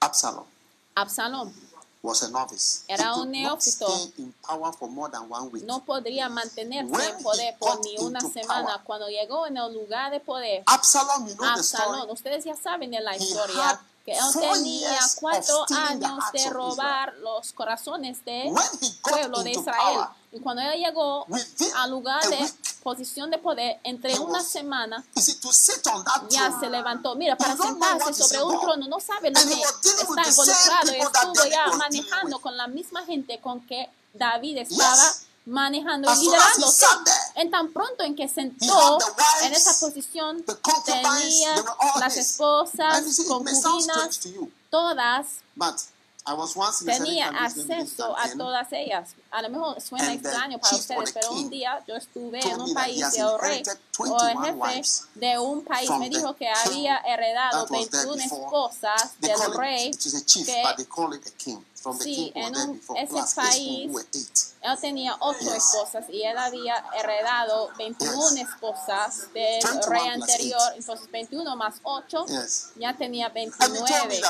Absalom 0.01 0.45
Absalom. 0.95 1.53
was 2.03 2.22
a 2.22 2.28
novice. 2.30 2.84
Era 2.89 3.12
he 3.14 3.20
un 3.20 3.30
neófito. 3.30 3.86
stay 3.89 4.12
in 4.22 4.32
power 4.43 4.72
for 4.72 4.89
more 4.89 5.11
than 5.11 5.28
one 5.30 5.49
week. 5.51 5.64
no 5.64 5.80
podría 5.84 6.28
mantenerse 6.28 6.91
When 6.93 7.16
en 7.16 7.22
poder 7.22 7.57
por 7.59 7.80
ni 7.84 7.97
una 7.99 8.20
semana. 8.20 8.66
power, 8.66 8.80
Cuando 8.84 9.09
llegó 9.09 9.47
en 9.47 9.57
el 9.57 9.72
lugar 9.74 10.11
de 10.12 10.20
poder, 10.20 10.62
Absalom, 10.66 11.26
you 11.26 11.34
know 11.34 11.55
the 11.55 11.61
Absalón, 11.61 11.95
story. 12.01 12.12
ustedes 12.12 12.45
ya 12.45 12.55
saben 12.57 12.91
de 12.91 13.01
la 13.01 13.14
He 13.14 13.18
historia, 13.24 13.70
had 13.70 13.78
que 14.05 14.12
él 14.12 14.20
tenía 14.32 14.99
cuatro 15.20 15.64
the 15.66 15.74
años 15.74 16.24
de 16.32 16.51
robar 16.51 17.14
los 17.18 17.53
corazones 17.53 18.24
de 18.24 18.45
When 18.53 18.64
he 18.80 18.89
got 19.03 19.03
pueblo 19.03 19.43
de 19.43 19.51
Israel. 19.53 19.76
power, 19.76 20.09
Y 20.31 20.41
cuando 20.41 20.62
él 20.62 20.79
llegó 20.79 21.26
al 21.76 21.91
lugar 21.91 22.22
de 22.29 22.53
posición 22.83 23.31
de 23.31 23.39
poder, 23.39 23.81
entre 23.83 24.18
una 24.18 24.43
semana, 24.43 25.05
ya 26.29 26.59
se 26.59 26.68
levantó. 26.68 27.14
Mira, 27.14 27.37
para 27.37 27.57
sentarse 27.57 28.12
sobre 28.14 28.43
un 28.43 28.61
trono, 28.61 28.89
no 28.89 29.01
sabe 29.01 29.31
lo 29.31 29.41
que 29.41 29.55
está 29.55 30.29
involucrado. 30.29 30.93
that 30.93 31.33
Estuvo 31.33 31.47
ya 31.51 31.66
manejando 31.76 32.41
con 32.41 32.57
la 32.57 32.66
misma 32.66 33.05
gente 33.05 33.41
con 33.41 33.61
que 33.66 33.89
David 34.12 34.59
estaba 34.59 35.14
manejando 35.47 36.12
y 36.12 36.18
liderando. 36.18 36.72
En 37.35 37.51
tan 37.51 37.72
pronto 37.72 38.05
en 38.05 38.14
que 38.14 38.29
sentó 38.29 38.99
en 39.43 39.53
esa 39.53 39.79
posición, 39.81 40.45
tenía 40.85 41.64
las 41.99 42.16
esposas, 42.16 43.03
concubinas, 43.26 44.20
todas, 44.70 45.26
I 46.29 46.35
was 46.35 46.55
once 46.57 46.85
tenía 46.85 47.29
acceso 47.29 48.16
a 48.16 48.29
todas 48.37 48.70
ellas. 48.72 49.14
A 49.31 49.41
lo 49.43 49.49
mejor 49.51 49.81
suena 49.81 50.12
extraño 50.12 50.59
para 50.59 50.76
ustedes, 50.76 51.12
pero 51.12 51.33
un 51.33 51.49
día 51.49 51.83
yo 51.87 51.97
estuve 51.97 52.41
en 52.41 52.61
un 52.61 52.74
país 52.74 53.12
de 53.12 53.18
el 53.20 53.39
rey 53.39 53.62
o 53.99 54.26
el 54.26 54.37
21 54.39 54.64
jefe 54.66 54.83
de 55.14 55.39
un 55.39 55.64
país 55.64 55.91
me 55.99 56.09
dijo 56.11 56.35
que 56.37 56.49
había 56.49 56.99
heredado 56.99 57.64
that 57.66 57.70
was 57.70 57.89
there 57.91 58.05
21 58.07 58.16
before. 58.22 58.45
esposas 58.45 59.20
del 59.20 59.55
rey. 59.57 59.91
que 59.91 59.99
sí, 62.01 62.33
en 62.35 62.57
un- 62.57 62.81
ese 62.97 63.35
país-. 63.35 64.55
Él 64.61 64.79
tenía 64.81 65.16
ocho 65.20 65.55
esposas 65.55 66.05
y 66.11 66.22
él 66.22 66.37
había 66.37 66.85
heredado 66.99 67.70
21 67.79 68.31
Yes. 68.31 68.41
esposas 68.49 69.33
del 69.33 69.62
21 69.62 69.81
rey 69.87 70.09
anterior. 70.09 70.61
Entonces 70.76 71.11
21 71.11 71.57
más 71.57 71.76
8 71.85 72.26
Yes. 72.26 72.70
ya 72.76 72.95
tenía 72.97 73.26
And 73.26 73.37
he 73.37 73.51
told 73.51 73.72
me 73.72 73.79
29. 73.81 74.20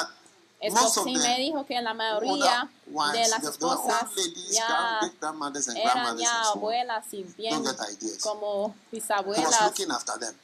Of 0.60 1.04
sí 1.04 1.14
me 1.16 1.38
dijo 1.38 1.64
que 1.66 1.80
la 1.80 1.94
mayoría 1.94 2.68
de 2.86 3.28
las 3.28 3.44
esposas 3.44 4.10
ya 4.50 5.00
eran 5.76 6.18
ya 6.18 6.42
abuelas 6.42 7.06
y 7.12 7.22
bien 7.22 7.62
como 8.20 8.74
bisabuelas. 8.90 9.72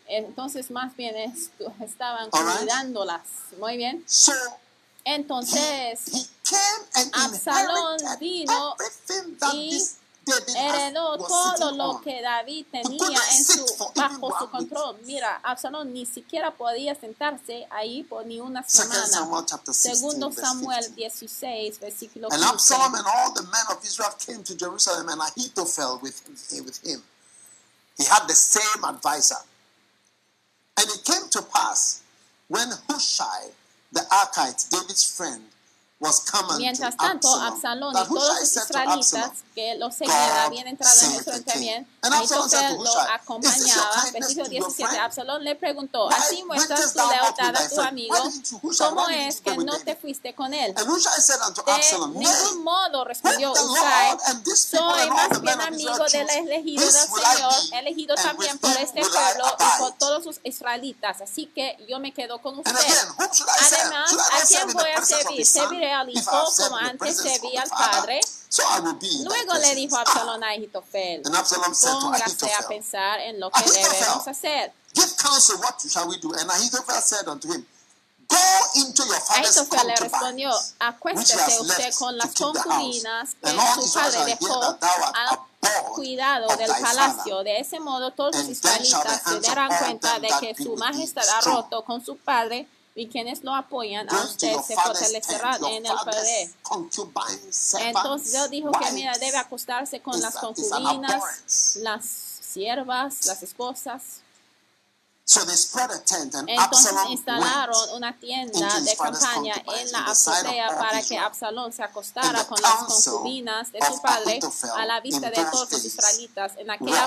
Entonces 0.07 0.71
más 0.71 0.95
bien 0.97 1.35
estaban 1.81 2.31
cuidándolas. 2.31 3.23
Muy 3.59 3.77
bien. 3.77 4.05
Entonces 5.05 6.01
he 6.12 6.27
came 6.49 6.87
and 6.95 7.12
Absalón 7.15 7.99
vino 8.19 8.75
everything 8.79 9.37
that 9.39 9.53
y 9.53 9.83
heredó 10.57 11.16
todo 11.18 11.72
lo 11.72 12.01
que 12.01 12.22
David 12.22 12.66
tenía 12.70 13.18
en 13.33 13.45
su, 13.45 13.66
bajo 13.95 14.39
su 14.39 14.51
control. 14.51 14.99
Mira, 15.05 15.41
Absalón 15.43 15.93
ni 15.93 16.07
siquiera 16.07 16.51
podía 16.55 16.95
sentarse 16.95 17.66
ahí 17.70 18.03
por 18.05 18.27
ni 18.27 18.41
una 18.41 18.62
semana. 18.62 19.07
Samuel 19.07 19.45
chapter 19.47 19.75
16, 19.75 19.99
Segundo 19.99 20.33
Samuel 20.33 20.95
15. 20.95 21.11
16, 21.11 21.81
versículo 21.81 22.29
And 22.31 22.43
15. 22.43 22.55
Absalom 22.55 22.95
and 22.95 23.07
all 23.07 23.35
the 23.35 23.43
men 23.43 23.66
of 23.70 23.85
Israel 23.85 24.14
came 24.18 24.43
to 24.43 24.57
Jerusalem, 24.57 25.09
and 25.09 25.20
Ahithophel 25.20 26.01
with, 26.03 26.20
with 26.64 26.81
him. 26.85 27.03
He 27.97 28.05
had 28.05 28.27
the 28.27 28.35
same 28.35 28.85
advisor. 28.85 29.43
And 30.77 30.87
it 30.91 31.05
came 31.05 31.29
to 31.31 31.43
pass 31.43 32.03
when 32.49 32.68
Hushai 32.89 33.53
the 33.95 34.01
Archite, 34.11 34.68
David's 34.70 35.05
friend, 35.16 35.45
Mientras 36.59 36.97
tanto, 36.97 37.35
Absalón 37.35 37.95
y 37.97 38.09
todos 38.09 38.41
los 38.41 38.57
israelitas 38.57 39.31
que 39.55 39.77
lo 39.77 39.91
seguían 39.91 40.39
habían 40.39 40.67
entrado 40.69 41.01
en 41.01 41.11
Jerusalén 41.13 41.45
también. 41.45 41.89
Ahitofel 42.03 42.75
lo 42.75 42.83
Hushai, 42.83 42.85
"Is 42.85 42.85
this 42.85 42.95
your 42.95 43.11
acompañaba. 43.11 44.11
Versículo 44.13 44.45
to 44.45 44.51
your 44.51 44.65
17. 44.65 44.89
friend? 44.89 45.05
Absalón 45.05 45.45
le 45.45 45.55
preguntó: 45.57 46.09
Así 46.11 46.43
muestras 46.45 46.93
tu 46.93 46.99
lealtad 46.99 47.57
a 47.57 47.69
tu 47.69 47.81
amigo. 47.81 48.17
¿Cómo 48.79 49.09
es 49.09 49.41
que 49.41 49.57
no 49.57 49.79
te 49.79 49.97
fuiste 49.97 50.35
con 50.35 50.53
él? 50.53 50.75
De 50.75 50.85
ningún 50.85 52.65
modo 52.65 53.05
respondió 53.05 53.53
Usai, 53.53 54.19
soy 54.57 55.11
más 55.11 55.41
bien 55.41 55.61
amigo 55.61 56.05
del 56.11 56.29
elegido 56.31 56.85
del 56.85 56.93
Señor, 56.93 57.55
elegido 57.73 58.15
también 58.17 58.59
por 58.59 58.77
este 58.77 59.01
pueblo 59.01 59.57
y 59.59 59.79
por 59.79 59.93
todos 59.93 60.25
sus 60.25 60.41
israelitas. 60.45 61.21
Así 61.21 61.47
que 61.47 61.77
yo 61.89 61.99
me 62.01 62.13
quedo 62.13 62.43
con 62.43 62.59
usted. 62.59 62.73
Además, 62.75 64.13
¿a 64.33 64.47
quién 64.47 64.73
voy 64.73 64.91
a 64.91 65.05
servir? 65.05 65.47
Serviré 65.47 65.93
served 66.14 66.57
como 66.57 66.76
antes 66.76 66.99
presence 66.99 67.28
of 67.28 67.32
serví 67.32 67.51
the 67.53 67.59
al 67.59 67.68
padre. 67.70 68.20
so 68.49 68.62
I 68.62 68.80
will 68.80 68.95
be 68.95 69.07
in 69.07 69.24
thy 69.24 69.28
Luego 69.28 69.55
le 69.55 69.74
dijo 69.74 69.97
presence. 69.97 70.11
Absalón 70.11 70.45
a 70.45 70.49
Ahitofel, 70.49 71.22
póngase 71.22 72.55
a 72.55 72.68
pensar 72.68 73.20
en 73.20 73.40
lo 73.40 73.51
que 73.51 73.62
debemos 73.70 74.28
hacer. 74.28 74.72
Ahitofel 79.30 79.86
le 79.86 79.97
respondió, 79.97 80.51
acuéstese 80.78 81.61
usted 81.61 81.95
con 81.95 82.16
las 82.16 82.34
concubinas 82.34 83.36
que 83.42 83.51
su 83.51 83.92
padre 83.92 84.24
dejó 84.24 84.62
al 84.62 85.38
cuidado 85.95 86.57
del 86.57 86.70
palacio. 86.70 87.42
De 87.42 87.59
ese 87.59 87.80
modo 87.80 88.11
todos 88.12 88.36
los 88.36 88.49
israelitas 88.49 89.22
se 89.26 89.40
darán 89.40 89.70
cuenta 89.78 90.18
de 90.18 90.28
que 90.40 90.55
su 90.62 90.76
majestad 90.76 91.28
ha 91.28 91.40
roto 91.42 91.84
con 91.84 92.05
su 92.05 92.16
padre 92.16 92.68
y 92.95 93.09
quienes 93.09 93.42
lo 93.42 93.55
apoyan 93.55 94.09
a 94.09 94.22
usted 94.22 94.57
se 94.61 94.76
fortalecerán 94.76 95.64
en 95.64 95.86
el 95.86 95.92
poder. 96.05 96.51
servants, 97.51 97.74
Entonces 97.74 98.32
Dios 98.32 98.51
dijo 98.51 98.70
que 98.70 98.92
mira, 98.92 99.12
debe 99.18 99.36
acostarse 99.36 100.01
con 100.01 100.20
las 100.20 100.36
concubinas, 100.36 101.76
las 101.76 102.05
siervas, 102.05 103.26
las 103.26 103.42
esposas. 103.42 104.20
So 105.26 105.42
they 105.47 105.57
spread 105.57 105.90
a 105.90 106.05
tent, 106.05 106.34
and 106.34 106.51
Entonces 106.51 106.92
instalaron 107.09 107.95
una 107.95 108.14
tienda 108.14 108.78
de 108.80 108.95
campaña 108.95 109.55
en 109.55 109.90
la 109.90 110.05
azotea 110.05 110.68
para 110.78 111.03
que. 111.03 111.16
Absalón 111.16 111.72
se 111.72 111.82
acostara 111.82 112.47
con 112.47 112.61
las 112.61 112.84
concubinas 112.84 113.72
de 113.72 113.78
su 113.80 114.03
padre 114.03 114.38
a 114.76 114.84
la 114.84 115.01
vista 115.01 115.30
de 115.30 115.42
todos 115.51 115.72
los 115.72 115.82
israelitas. 115.82 116.53
En 116.59 116.70
aquella 116.70 117.07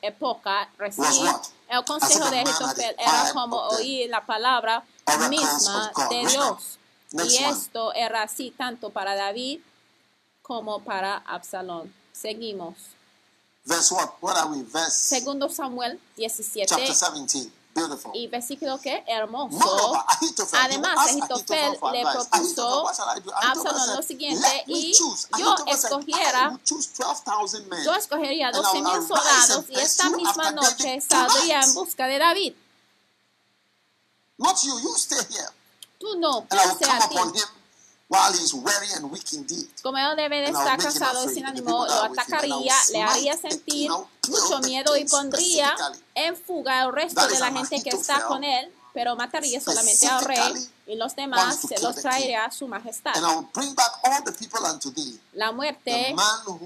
época, 0.00 0.70
what? 0.96 1.42
el 1.68 1.84
consejo 1.84 2.30
de 2.30 2.38
Ahitofel 2.38 2.96
era 2.98 3.30
como 3.34 3.58
oír 3.58 4.08
la 4.08 4.24
palabra 4.24 4.82
misma 5.28 5.92
de. 6.10 6.26
Dios. 6.26 6.78
Y 7.12 7.36
esto 7.44 7.92
era 7.94 8.22
así 8.22 8.52
tanto 8.56 8.90
para 8.90 9.14
David 9.16 9.60
como 10.42 10.80
para 10.80 11.16
Absalón. 11.18 11.92
Seguimos. 12.12 12.74
Verse 13.64 13.92
what? 13.94 14.10
What 14.20 14.36
are 14.36 14.48
we? 14.50 14.62
Verse 14.62 15.16
Segundo 15.16 15.48
Samuel 15.48 16.00
17 16.16 16.66
chapter 16.66 16.86
17. 16.86 17.60
Beautiful. 17.72 18.10
y 18.14 18.26
versículo 18.26 18.80
que 18.80 19.04
hermoso. 19.06 19.56
Moreover, 19.56 20.00
Además, 20.54 21.08
Ahitofel 21.08 21.78
le 21.92 22.02
propuso 22.02 22.88
a 22.88 23.50
Absalón 23.52 23.96
lo 23.96 24.02
siguiente, 24.02 24.64
y 24.66 24.92
yo 24.92 25.54
escogiera, 25.68 26.48
will 26.50 26.60
choose 26.64 26.90
12,000 26.98 27.68
men. 27.68 27.84
yo 27.84 27.94
escogería 27.94 28.48
And 28.48 28.56
I 28.56 28.60
12 28.60 28.72
will 28.74 28.82
mil 28.82 29.06
soldados 29.06 29.64
y 29.68 29.78
esta 29.78 30.10
misma 30.10 30.50
noche 30.50 31.00
saldría 31.00 31.60
en 31.60 31.74
busca 31.74 32.06
de 32.08 32.18
David. 32.18 32.54
Not 34.40 34.56
you, 34.64 34.72
you 34.80 34.94
stay 34.96 35.20
here. 35.28 35.50
Tú 36.00 36.16
no, 36.18 36.46
And 36.50 36.58
I 36.60 36.66
will 36.66 36.76
piense 36.76 36.88
come 36.88 37.02
a 37.04 37.08
ti. 37.08 37.14
upon 37.14 37.28
him 37.34 37.48
while 38.08 38.32
he 38.32 38.42
is 38.42 38.54
weary 38.54 38.88
and 38.96 39.10
weak 39.12 39.32
indeed. 39.34 39.68
Como 39.82 39.98
él 39.98 40.16
debe 40.16 40.40
de 40.40 40.46
estar 40.46 40.78
cansado 40.78 41.30
y 41.30 41.34
sin 41.34 41.44
ánimo, 41.44 41.86
lo 41.86 42.02
atacaría, 42.04 42.74
le 42.92 43.02
haría 43.02 43.36
sentir 43.36 43.90
mucho 44.28 44.58
miedo 44.60 44.96
y 44.96 45.04
pondría 45.04 45.76
en 46.14 46.36
fuga 46.36 46.80
al 46.82 46.92
resto 46.92 47.26
de 47.28 47.38
la 47.38 47.52
gente 47.52 47.82
que 47.82 47.90
está 47.90 48.24
con 48.26 48.42
él, 48.42 48.72
pero 48.92 49.16
mataría 49.16 49.60
solamente 49.60 50.06
al 50.06 50.24
rey 50.24 50.70
y 50.86 50.96
los 50.96 51.14
demás 51.14 51.58
se 51.60 51.78
los 51.80 51.94
the 51.96 52.02
traería 52.02 52.44
a 52.44 52.50
su 52.50 52.66
majestad. 52.66 53.16
And 53.16 53.24
I 53.24 53.36
will 53.36 53.48
bring 53.54 53.74
back 53.74 53.92
all 54.04 54.22
the 54.24 54.32
people 54.32 54.60
unto 54.64 54.92
thee. 54.92 55.20
La 55.34 55.52
muerte 55.52 56.14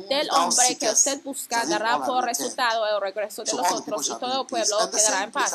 del 0.08 0.30
hombre 0.30 0.76
que 0.78 0.90
usted 0.90 1.22
busca 1.22 1.64
dará 1.66 2.04
por 2.04 2.24
resultado 2.24 2.86
el 2.86 3.00
regreso 3.00 3.44
de 3.44 3.52
los 3.52 3.70
otros 3.70 4.06
y 4.08 4.18
todo 4.18 4.42
el 4.42 4.46
pueblo 4.46 4.90
quedará 4.90 5.24
en 5.24 5.32
paz. 5.32 5.52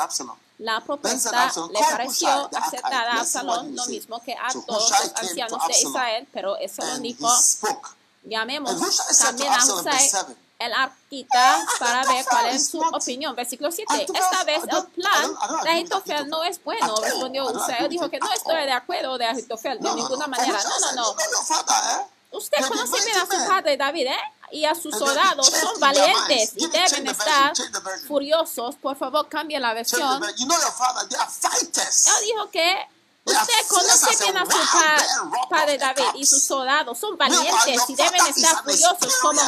La 0.60 0.82
propuesta 0.82 1.52
le 1.72 1.80
pareció 1.80 2.50
aceptada 2.54 3.14
a 3.14 3.20
Absalón 3.22 3.76
lo 3.76 3.86
mismo 3.86 4.22
que 4.22 4.34
a 4.34 4.52
todos 4.52 4.92
los 4.92 5.12
ancianos 5.16 5.68
de 5.68 5.80
Israel, 5.80 6.28
pero 6.34 6.58
Absalón 6.58 7.02
dijo, 7.02 7.30
llamemos 8.24 8.76
también 9.20 9.54
a 9.54 9.64
Husay, 9.64 10.10
7, 10.10 10.36
el 10.60 10.74
arquita, 10.74 11.66
para 11.80 12.04
ver 12.06 12.26
cuál 12.30 12.48
es 12.48 12.68
su 12.68 12.80
opinión. 12.82 13.34
Versículo 13.36 13.72
7. 13.72 13.92
Ahitofel, 13.94 14.22
Esta 14.22 14.44
vez 14.44 14.62
el 14.64 14.86
plan 14.88 15.32
de 15.64 15.70
Ahitofel 15.70 16.28
no 16.28 16.44
es 16.44 16.62
bueno, 16.64 16.96
respondió 16.98 17.50
Él 17.80 17.90
dijo 17.90 18.10
que 18.10 18.20
no 18.20 18.32
estoy 18.34 18.66
de 18.66 18.74
acuerdo 18.74 19.18
de 19.18 19.26
Ahitofel, 19.26 19.80
de 19.80 19.94
ninguna 19.96 20.28
manera. 20.28 20.62
No, 20.62 20.80
no, 20.80 20.92
no. 20.92 21.16
Usted 22.32 22.58
conoce 22.68 23.06
bien 23.06 23.18
a 23.18 23.26
su 23.26 23.48
padre 23.48 23.76
David, 23.78 24.08
¿eh? 24.08 24.18
Y 24.52 24.66
a 24.66 24.76
sus 24.76 24.96
soldados 24.96 25.48
son 25.48 25.80
valientes 25.80 26.54
y 26.56 26.68
deben 26.68 27.08
estar 27.08 27.54
furiosos. 28.08 28.76
Por 28.76 28.98
favor, 28.98 29.28
cambie 29.30 29.60
la 29.60 29.74
versión. 29.74 30.24
Él 30.24 30.36
dijo 32.24 32.50
que 32.52 32.88
usted 33.26 33.68
conoce 33.68 34.32
bear 34.34 34.46
robbed 34.46 35.50
padre 35.50 35.78
David 35.78 36.16
y 36.16 36.26
sus 36.26 36.44
soldados 36.44 36.98
son 36.98 37.18
valientes 37.18 37.82
y 37.90 37.96
deben 37.96 38.26
estar 38.28 38.64
furiosos 38.64 39.16
como 39.22 39.42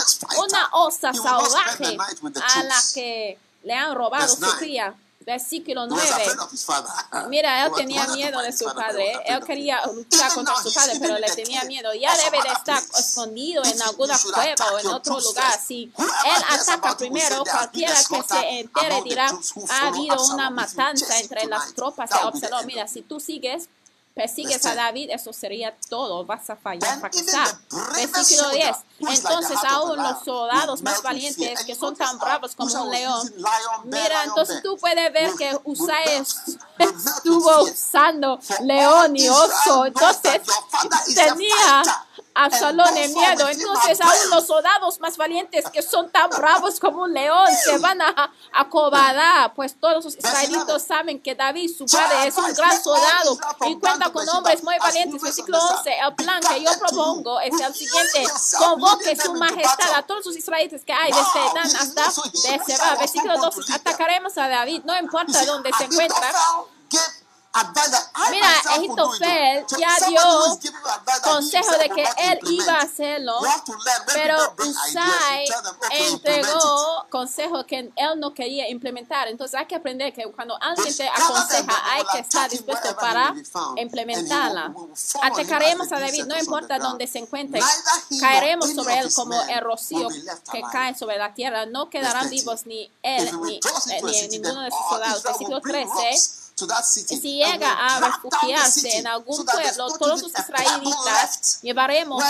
una 0.43 0.69
osa 0.73 1.13
salvaje 1.13 1.97
a 2.55 2.63
la 2.63 2.81
que 2.93 3.39
le 3.63 3.73
han 3.73 3.95
robado 3.95 4.27
su 4.27 4.57
cría. 4.57 4.93
Versículo 5.25 5.85
He 5.85 5.91
was 5.91 6.09
9. 6.09 6.21
afraid 6.21 6.39
of 6.39 6.51
his 6.51 6.65
father. 6.65 6.89
Mira, 7.29 7.65
él 7.65 7.71
tenía 7.75 8.07
miedo 8.07 8.41
de 8.41 8.51
su 8.51 8.65
padre. 8.65 9.13
Él 9.25 9.43
quería 9.45 9.81
luchar 9.93 10.33
contra 10.33 10.55
su 10.55 10.73
padre, 10.73 10.93
pero 10.99 11.17
le 11.19 11.29
tenía 11.31 11.63
miedo. 11.65 11.93
Ya 11.93 12.15
debe 12.17 12.41
de 12.41 12.49
estar 12.49 12.81
escondido 12.97 13.63
en 13.63 13.81
alguna 13.81 14.17
cueva 14.17 14.73
o 14.73 14.79
en 14.79 14.87
otro 14.87 15.19
lugar. 15.19 15.59
Si 15.59 15.91
él 15.97 16.43
ataca 16.49 16.97
primero, 16.97 17.43
cualquiera 17.43 17.95
que 17.95 18.23
se 18.23 18.59
entere 18.59 19.01
dirá, 19.03 19.31
ha 19.69 19.87
habido 19.87 20.23
una 20.33 20.49
matanza 20.49 21.19
entre 21.19 21.45
las 21.45 21.73
tropas 21.73 22.09
de 22.09 22.47
end 22.47 22.65
Mira, 22.65 22.87
si 22.87 23.01
tú 23.01 23.19
sigues, 23.19 23.69
persigues 24.13 24.65
a 24.65 24.71
10. 24.71 24.75
David, 24.75 25.09
eso 25.11 25.33
sería 25.33 25.75
todo. 25.89 26.25
Vas 26.25 26.49
a 26.49 26.55
fallar, 26.55 26.99
fracasar. 26.99 27.47
Versículo 27.95 28.43
soldier, 28.43 28.63
10. 28.63 28.77
who 28.99 29.11
is 29.11 29.23
like 29.23 29.39
the 29.39 29.43
Entonces, 29.43 29.57
aún 29.69 29.97
los 29.97 30.23
soldados 30.23 30.81
más 30.81 31.01
valientes 31.01 31.63
que 31.65 31.75
son 31.75 31.95
tan 31.95 32.17
bravos 32.19 32.55
como 32.55 32.83
un 32.83 32.91
león. 32.91 33.33
Mira, 33.85 34.23
entonces 34.25 34.61
tú 34.61 34.77
puedes 34.77 35.11
ver 35.13 35.31
que 35.37 35.57
Usai 35.63 36.23
estuvo 36.77 37.63
usando 37.63 38.39
león 38.61 39.15
y 39.15 39.27
oso. 39.29 39.85
Entonces 39.85 40.41
tenía 41.15 41.83
Absalón 42.33 42.87
are 42.87 43.07
miedo. 43.09 43.47
Entonces 43.49 43.99
aún 44.01 44.29
los 44.29 44.47
soldados 44.47 44.99
más 44.99 45.17
valientes 45.17 45.65
que 45.69 45.81
son 45.81 46.09
tan 46.09 46.29
bravos 46.29 46.79
como 46.79 47.03
un 47.03 47.13
león 47.13 47.47
se 47.63 47.77
van 47.79 48.01
a 48.01 48.31
acobardar. 48.53 49.53
Pues 49.53 49.75
todos 49.79 50.05
los 50.05 50.15
israelitos 50.15 50.69
11. 50.69 50.87
saben 50.87 51.21
que 51.21 51.35
David, 51.35 51.69
su 51.77 51.85
padre, 51.85 52.27
es 52.27 52.37
un 52.37 52.53
gran 52.53 52.81
soldado 52.81 53.37
y 53.67 53.79
cuenta 53.79 54.09
con 54.11 54.27
hombres 54.29 54.63
muy 54.63 54.77
valientes. 54.79 55.21
Versículo 55.21 55.59
the 55.59 55.73
11. 55.73 55.83
sun. 55.83 56.07
El 56.07 56.15
plan 56.15 56.41
que 56.41 56.63
yo 56.63 56.71
propongo 56.79 57.39
es 57.41 57.59
el 57.59 57.73
siguiente. 57.73 58.25
Convoque 58.57 59.15
su 59.15 59.33
majestad 59.35 59.95
a 59.95 60.03
todos 60.03 60.25
los 60.25 60.35
israelitas 60.35 60.83
que 60.83 60.93
hay 60.93 61.11
desde 61.11 61.53
Dan 61.53 61.75
hasta 61.75 62.21
Beersheba. 62.43 62.95
Versículo 62.95 63.33
not 63.33 63.41
going 63.41 63.51
to 63.51 63.57
12. 63.57 63.69
lead 63.69 63.81
them. 63.83 63.93
Atacaremos 63.93 64.37
a 64.37 64.47
David, 64.47 64.81
no 64.85 64.97
importa 64.97 65.45
dónde 65.45 65.71
se 65.77 65.83
encuentra. 65.85 66.31
Mira, 68.29 68.47
Egiptofel 68.77 69.65
ya 69.77 70.07
dio 70.07 70.21
consejo 71.21 71.71
de 71.77 71.89
que 71.89 72.03
él 72.03 72.39
iba 72.49 72.73
a 72.75 72.81
hacerlo, 72.83 73.39
pero 74.13 74.37
Usai 74.57 75.47
entregó 75.91 77.05
consejos 77.09 77.65
que 77.65 77.91
él 77.93 78.19
no 78.19 78.33
quería 78.33 78.69
implementar. 78.69 79.27
Entonces 79.27 79.59
hay 79.59 79.65
que 79.65 79.75
aprender 79.75 80.13
que 80.13 80.23
cuando 80.31 80.57
alguien 80.61 80.95
te 80.95 81.09
aconseja, 81.09 81.91
hay 81.91 82.03
que 82.13 82.19
estar 82.19 82.49
dispuesto 82.49 82.95
para 82.95 83.33
implementarla. 83.75 84.73
Atacaremos 85.21 85.91
ah, 85.91 85.97
a 85.97 85.99
David, 85.99 86.25
no 86.25 86.37
importa 86.37 86.79
dónde 86.79 87.05
se 87.05 87.19
encuentre, 87.19 87.61
caeremos 88.21 88.71
sobre 88.73 88.99
él 88.99 89.13
como 89.13 89.41
el 89.41 89.61
rocío 89.61 90.07
que 90.51 90.61
cae 90.71 90.95
sobre 90.95 91.17
la 91.17 91.33
tierra. 91.33 91.65
No 91.65 91.89
quedarán 91.89 92.29
vivos 92.29 92.65
ni 92.65 92.89
él 93.03 93.29
ni, 93.41 93.57
eh, 93.57 94.01
ni 94.03 94.37
ninguno 94.37 94.61
de 94.61 94.71
sus 94.71 94.89
soldados. 94.89 95.23
Versículo 95.23 95.59
13 95.59 96.40
si 97.05 97.35
llega 97.35 97.71
a 97.71 97.99
refugiarse 97.99 98.97
en 98.97 99.07
algún 99.07 99.45
pueblo, 99.45 99.97
todos 99.97 100.21
los 100.21 100.31
israelitas 100.31 101.59
llevaremos 101.61 102.23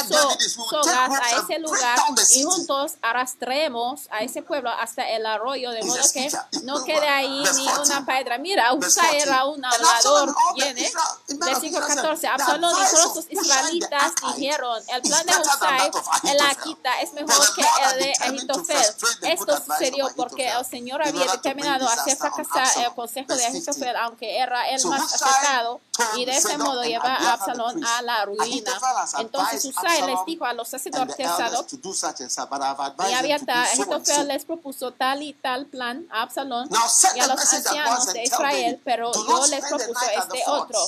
sogas 0.70 1.10
a 1.10 1.42
ese 1.42 1.60
lugar 1.60 2.00
y 2.36 2.44
juntos 2.44 2.94
arrastremos 3.02 4.08
a 4.12 4.20
ese 4.20 4.42
pueblo 4.42 4.70
hasta 4.70 5.10
el 5.10 5.26
arroyo, 5.26 5.72
de 5.72 5.84
modo 5.84 6.02
que 6.14 6.32
no 6.64 6.84
quede 6.84 7.08
ahí 7.08 7.44
ni 7.56 7.68
una 7.68 8.06
piedra. 8.06 8.38
Mira, 8.38 8.74
Usa 8.74 9.12
era 9.12 9.46
un 9.46 9.64
hablador 9.64 10.36
viene. 10.56 10.92
Versículo 11.28 11.88
14. 11.88 12.28
Absalón 12.28 12.76
y 12.76 12.96
todos 12.96 13.16
los 13.16 13.26
israelitas 13.30 14.12
dijeron, 14.36 14.82
el 14.88 15.02
plan 15.02 15.26
de 15.26 15.34
Usai, 15.34 15.92
el 16.32 16.42
Aquita, 16.42 17.02
es 17.02 17.14
mejor 17.14 17.56
que 17.56 17.62
el 17.62 18.00
de 18.00 18.14
Agitofel. 18.20 18.96
Esto 19.22 19.64
sucedió 19.66 20.10
porque 20.16 20.50
el 20.50 20.66
Señor 20.66 21.02
había 21.06 21.32
determinado 21.32 21.88
hacer 21.88 22.18
fracasar 22.18 22.68
el 22.86 22.94
consejo 22.94 23.36
de 23.36 23.46
Agitofel, 23.46 23.96
aunque 23.96 24.21
porque 24.22 24.38
era 24.38 24.70
el 24.70 24.86
más 24.86 25.22
afectado 25.22 25.82
y 26.16 26.26
de 26.26 26.38
ese 26.38 26.58
modo 26.58 26.84
lleva 26.84 27.16
a 27.16 27.34
Absalón 27.34 27.84
a 27.84 28.02
la 28.04 28.26
ruina. 28.26 28.72
Entonces 29.18 29.66
Usai 29.66 30.06
les 30.06 30.26
dijo 30.28 30.46
a 30.46 30.54
los 30.54 30.68
sacerdotes 30.68 31.18
y 31.20 33.14
Abiatar, 33.14 33.68
este 33.74 34.24
les 34.26 34.46
propuso 34.46 34.92
tal 34.92 35.24
y 35.24 35.34
tal 35.34 35.66
plan 35.66 36.06
a 36.12 36.22
Absalón 36.22 36.70
y 37.16 37.20
a 37.20 37.28
los 37.28 37.54
ancianos 37.54 38.14
de 38.14 38.24
Israel, 38.24 38.80
pero 38.86 39.12
yo 39.12 39.48
les 39.48 39.66
propuso 39.66 40.06
este 40.16 40.44
otro 40.48 40.80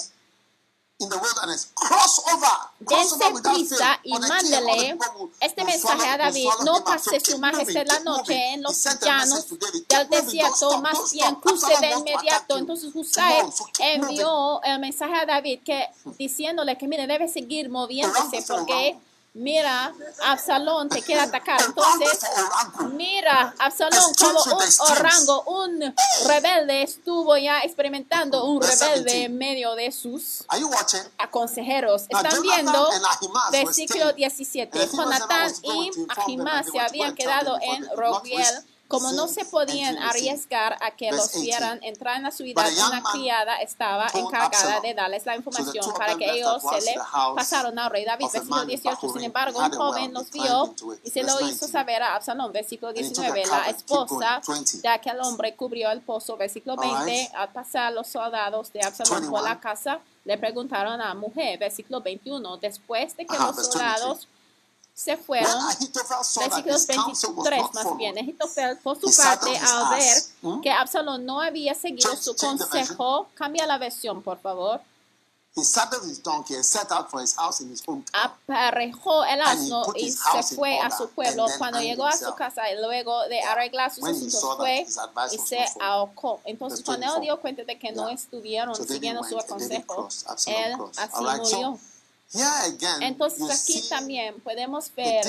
In 1.00 1.10
the 1.10 1.18
wilderness. 1.18 1.72
Cross 1.74 2.22
over. 2.32 2.48
Dense 2.80 3.16
prisa 3.42 4.00
y 4.04 4.14
mándele 4.14 4.98
este 5.40 5.64
mensaje 5.66 6.08
a 6.08 6.18
David. 6.18 6.50
No 6.64 6.84
pase 6.84 7.20
su 7.20 7.40
majestad 7.40 7.86
la 7.88 8.00
noche 8.00 8.54
en 8.54 8.62
los 8.62 8.84
llanos 9.02 9.48
del 9.90 10.10
desierto, 10.10 10.82
más 10.82 11.12
bien 11.12 11.36
cruce 11.36 11.74
de 11.82 11.92
inmediato. 11.92 12.58
Entonces 12.58 12.92
Husay 12.94 13.42
envió 13.80 14.62
el 14.64 14.80
mensaje 14.80 15.16
a 15.16 15.26
David 15.26 15.62
que, 15.66 15.90
diciéndole 16.18 16.78
que, 16.78 16.88
mire, 16.88 17.08
debe 17.08 17.28
seguir 17.28 17.70
moviéndose 17.70 18.44
porque 18.48 18.96
Mira, 19.36 19.92
Absalón 20.26 20.90
te 20.90 21.02
quiere 21.02 21.22
atacar. 21.22 21.60
Entonces, 21.66 22.20
mira, 22.92 23.56
Absalón 23.58 24.14
como 24.14 24.44
un 24.44 24.64
orango, 24.92 25.44
un 25.44 25.96
rebelde, 26.28 26.84
estuvo 26.84 27.36
ya 27.38 27.62
experimentando 27.62 28.46
un 28.46 28.62
rebelde 28.62 29.24
en 29.24 29.38
medio 29.38 29.74
de 29.74 29.92
sus 29.92 30.46
aconsejeros. 31.18 32.04
Están 32.10 32.42
viendo 32.44 32.90
versículo 33.52 34.14
17. 34.14 34.88
Jonatán 34.94 35.52
y 35.64 35.90
Ahimás 36.10 36.68
se 36.72 36.80
habían 36.80 37.16
quedado 37.16 37.58
en 37.60 37.88
Rogiel 37.96 38.64
como 38.94 39.12
no 39.12 39.28
se 39.28 39.44
podían 39.46 39.98
arriesgar 39.98 40.78
a 40.80 40.92
que 40.92 41.12
los 41.12 41.42
vieran 41.42 41.80
entrar 41.82 42.18
en 42.18 42.24
la 42.24 42.30
ciudad, 42.32 42.70
una 42.88 43.02
criada 43.12 43.56
estaba 43.56 44.08
encargada 44.14 44.82
de 44.82 44.94
darles 44.94 45.26
la 45.26 45.36
información 45.36 45.92
para 45.98 46.16
que 46.16 46.30
ellos 46.30 46.62
se 46.62 46.92
le 46.92 46.96
pasaron 47.36 47.80
al 47.80 47.90
rey 47.90 48.06
David. 48.06 48.28
Versículo 48.32 48.66
18. 48.66 49.10
Sin 49.14 49.24
embargo, 49.24 49.60
un 49.60 49.72
joven 49.72 50.14
los 50.14 50.30
vio 50.30 50.76
y 51.04 51.10
se 51.10 51.24
lo 51.24 51.42
hizo 51.42 51.68
saber 51.68 52.04
a 52.04 52.16
Absalón. 52.16 52.52
Versículo 52.52 52.94
19. 52.94 53.48
La 53.48 53.70
esposa 53.70 54.42
de 54.82 54.90
aquel 54.90 55.20
hombre 55.22 55.56
cubrió 55.56 55.90
el 55.90 56.02
pozo. 56.02 56.38
Versículo 56.38 56.78
20. 56.78 57.32
Al 57.34 57.50
pasar 57.50 57.94
los 57.94 58.08
soldados 58.08 58.72
de 58.74 58.82
Absalón 58.84 59.28
por 59.28 59.42
la 59.42 59.60
casa, 59.60 60.02
le 60.24 60.38
preguntaron 60.38 61.02
a 61.02 61.08
la 61.08 61.14
mujer. 61.16 61.58
Versículo 61.58 62.00
21. 62.02 62.58
Después 62.58 63.18
de 63.18 63.26
que 63.26 63.38
los 63.40 63.56
soldados 63.56 64.28
se 64.94 65.18
fueron, 65.18 65.52
versículos 66.40 66.88
23 66.88 67.64
más 67.74 67.98
bien. 67.98 68.18
Ahitofel 68.18 68.78
por 68.78 69.00
su 69.00 69.08
parte, 69.16 69.58
al 69.58 69.90
ver 69.90 70.18
que 70.62 70.72
Absalón 70.72 71.26
no 71.26 71.42
había 71.42 71.74
seguido 71.74 72.16
su 72.16 72.36
consejo, 72.36 73.28
cambia 73.34 73.66
la 73.66 73.78
versión, 73.78 74.22
por 74.22 74.40
favor. 74.40 74.82
Aparejó 78.12 79.24
el 79.24 79.40
asno 79.40 79.84
y 79.96 80.12
se 80.12 80.56
fue 80.56 80.80
a 80.80 80.90
su 80.90 81.10
pueblo. 81.10 81.46
Cuando 81.60 81.80
llegó 81.80 82.08
a 82.08 82.18
su 82.18 82.34
casa 82.34 82.72
y 82.72 82.82
luego 82.82 83.28
de 83.28 83.40
arreglar 83.42 83.94
sus 83.94 84.04
asuntos 84.04 84.58
fue 84.58 84.88
y 85.32 85.38
se 85.38 85.64
ahorcó. 85.80 86.42
Entonces 86.46 86.84
cuando 86.84 87.16
él 87.16 87.22
dio 87.22 87.40
cuenta 87.40 87.64
de 87.64 87.78
que 87.78 87.92
no 87.92 88.10
estuvieron 88.10 88.76
siguiendo 88.76 89.24
su 89.24 89.38
consejo, 89.48 90.08
él 90.48 90.76
así 90.98 91.24
murió. 91.24 91.80
Entonces 93.02 93.50
aquí 93.52 93.88
también 93.90 94.40
podemos 94.42 94.94
ver 94.96 95.24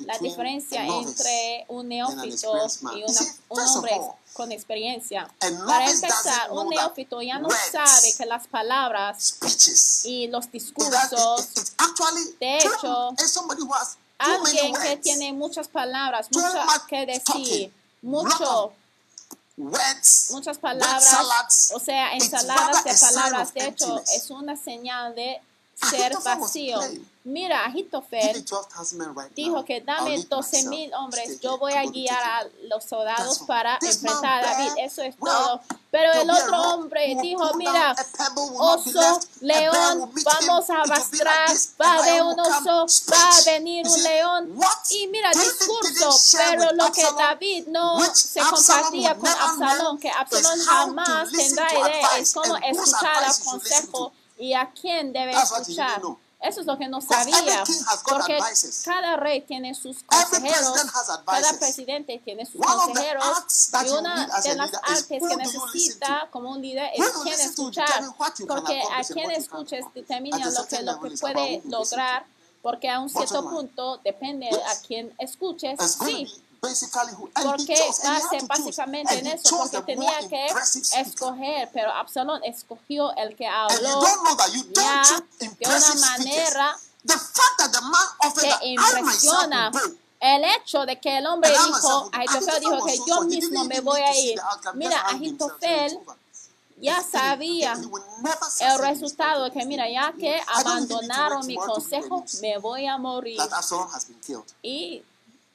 la 0.00 0.18
diferencia 0.18 0.84
entre 0.84 1.64
un 1.68 1.88
neófito 1.88 2.54
y 2.94 3.02
una, 3.02 3.20
un 3.48 3.60
hombre 3.60 4.00
con 4.34 4.52
experiencia. 4.52 5.30
Para 5.38 5.90
empezar, 5.90 6.50
un 6.52 6.68
neófito 6.68 7.22
ya 7.22 7.38
no 7.38 7.48
sabe 7.50 8.14
que 8.16 8.26
las 8.26 8.46
palabras 8.46 9.36
y 10.04 10.26
los 10.28 10.50
discursos, 10.52 11.48
de 12.38 12.58
hecho, 12.58 13.14
alguien 14.18 14.74
que 14.74 14.96
tiene 14.98 15.32
muchas 15.32 15.68
palabras, 15.68 16.28
muchas 16.30 16.82
que 16.88 17.06
decir, 17.06 17.72
mucho 18.02 18.74
muchas 20.30 20.58
palabras, 20.58 21.72
o 21.74 21.80
sea, 21.80 22.12
ensaladas 22.12 22.84
de 22.84 22.94
palabras. 22.94 23.54
De 23.54 23.66
hecho, 23.66 24.02
es 24.14 24.30
una 24.30 24.56
señal 24.56 25.14
de 25.14 25.40
ser 25.88 26.16
vacío. 26.22 26.80
Mira, 27.22 27.66
Ahitofel 27.66 28.44
dijo 29.36 29.64
que 29.66 29.82
dame 29.82 30.24
12 30.24 30.68
mil 30.68 30.92
hombres, 30.94 31.38
yo 31.40 31.58
voy 31.58 31.74
a 31.74 31.84
guiar 31.84 32.22
a 32.22 32.46
los 32.62 32.84
soldados 32.84 33.40
para 33.40 33.78
enfrentar 33.82 34.42
a 34.42 34.50
David. 34.52 34.72
Eso 34.78 35.02
es 35.02 35.16
todo. 35.16 35.60
Pero 35.90 36.12
el 36.14 36.30
otro 36.30 36.62
hombre 36.74 37.14
dijo, 37.20 37.52
mira, 37.56 37.94
oso, 38.56 39.20
león, 39.40 40.10
vamos 40.24 40.70
a 40.70 40.82
arrastrar, 40.82 41.50
va 41.80 42.02
de 42.02 42.22
un 42.22 42.40
oso, 42.40 42.86
va 43.12 43.28
a 43.36 43.42
venir 43.44 43.86
un 43.86 44.02
león. 44.02 44.58
Y 44.88 45.06
mira, 45.08 45.30
discurso, 45.32 46.18
pero 46.38 46.72
lo 46.72 46.90
que 46.90 47.04
David 47.18 47.66
no 47.66 48.02
se 48.14 48.40
compartía 48.40 49.14
con 49.16 49.28
Absalón, 49.28 49.98
que 49.98 50.10
Absalón 50.10 50.58
jamás 50.64 51.30
tendrá 51.30 51.70
idea, 51.70 52.18
es 52.18 52.32
como 52.32 52.56
escuchar 52.56 53.24
el 53.24 53.44
consejo 53.44 54.12
y 54.40 54.54
a 54.54 54.70
quién 54.70 55.12
debe 55.12 55.32
escuchar. 55.32 56.00
Eso 56.42 56.62
es 56.62 56.66
lo 56.66 56.78
que 56.78 56.88
no 56.88 57.02
sabía, 57.02 57.62
porque 58.08 58.38
cada 58.82 59.16
rey 59.16 59.42
tiene 59.42 59.74
sus 59.74 60.02
consejeros, 60.04 60.72
cada 61.26 61.52
presidente 61.58 62.18
tiene 62.24 62.46
sus 62.46 62.62
consejeros, 62.62 63.24
y 63.84 63.88
una 63.90 64.26
de 64.40 64.54
las 64.54 64.72
artes 64.72 65.06
que 65.08 65.36
necesita 65.36 66.28
como 66.30 66.52
un 66.52 66.62
líder 66.62 66.92
es 66.94 67.10
quién 67.22 67.40
escuchar, 67.40 68.04
porque 68.48 68.82
a 68.90 69.04
quien 69.04 69.30
escuches 69.32 69.84
determina 69.94 70.38
lo 70.38 70.66
que, 70.66 70.82
lo 70.82 70.98
que 70.98 71.10
puede 71.18 71.60
lograr, 71.66 72.24
porque 72.62 72.88
a 72.88 73.00
un 73.00 73.10
cierto 73.10 73.42
punto 73.42 73.98
depende 73.98 74.48
a 74.48 74.80
quién 74.86 75.14
escuches, 75.18 75.78
sí, 76.06 76.26
porque 77.42 77.90
base 78.04 78.38
básicamente 78.46 79.18
en 79.18 79.26
eso, 79.28 79.58
porque 79.58 79.80
tenía 79.82 80.18
que 80.28 80.46
escoger, 80.96 81.70
pero 81.72 81.92
Absalón 81.92 82.42
escogió 82.44 83.14
el 83.16 83.34
que 83.34 83.46
habló 83.46 84.02
ya 84.74 85.02
de 85.38 85.66
una 85.66 85.94
manera 85.94 86.78
que 88.40 88.68
impresiona 88.68 89.70
el 90.20 90.44
hecho 90.44 90.84
de 90.84 91.00
que 91.00 91.16
el 91.16 91.26
hombre 91.26 91.50
dijo, 91.50 92.10
Ahitofel 92.12 92.60
dijo 92.60 92.84
que 92.84 92.98
yo 93.06 93.22
mismo 93.22 93.64
me 93.64 93.80
voy 93.80 94.02
a 94.02 94.14
ir. 94.18 94.40
Mira, 94.74 95.06
Ahitofel 95.08 95.98
ya 96.76 97.02
sabía 97.02 97.72
el 97.72 98.78
resultado 98.78 99.44
de 99.44 99.50
que 99.50 99.64
mira, 99.64 99.88
ya 99.90 100.12
que 100.12 100.40
abandonaron 100.46 101.46
mi 101.46 101.56
consejo, 101.56 102.24
me 102.42 102.58
voy 102.58 102.86
a 102.86 102.98
morir. 102.98 103.38
Y 104.62 105.02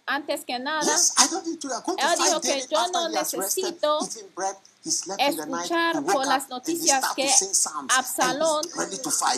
antes 0.05 0.45
que 0.45 0.59
nada, 0.59 0.95
él 0.95 2.23
dijo 2.23 2.41
que 2.41 2.67
yo 2.69 2.87
no 2.89 3.09
necesito 3.09 3.99
escuchar 5.17 6.03
por 6.03 6.27
las 6.27 6.47
noticias 6.49 7.03
que 7.15 7.31
Absalón 7.89 8.63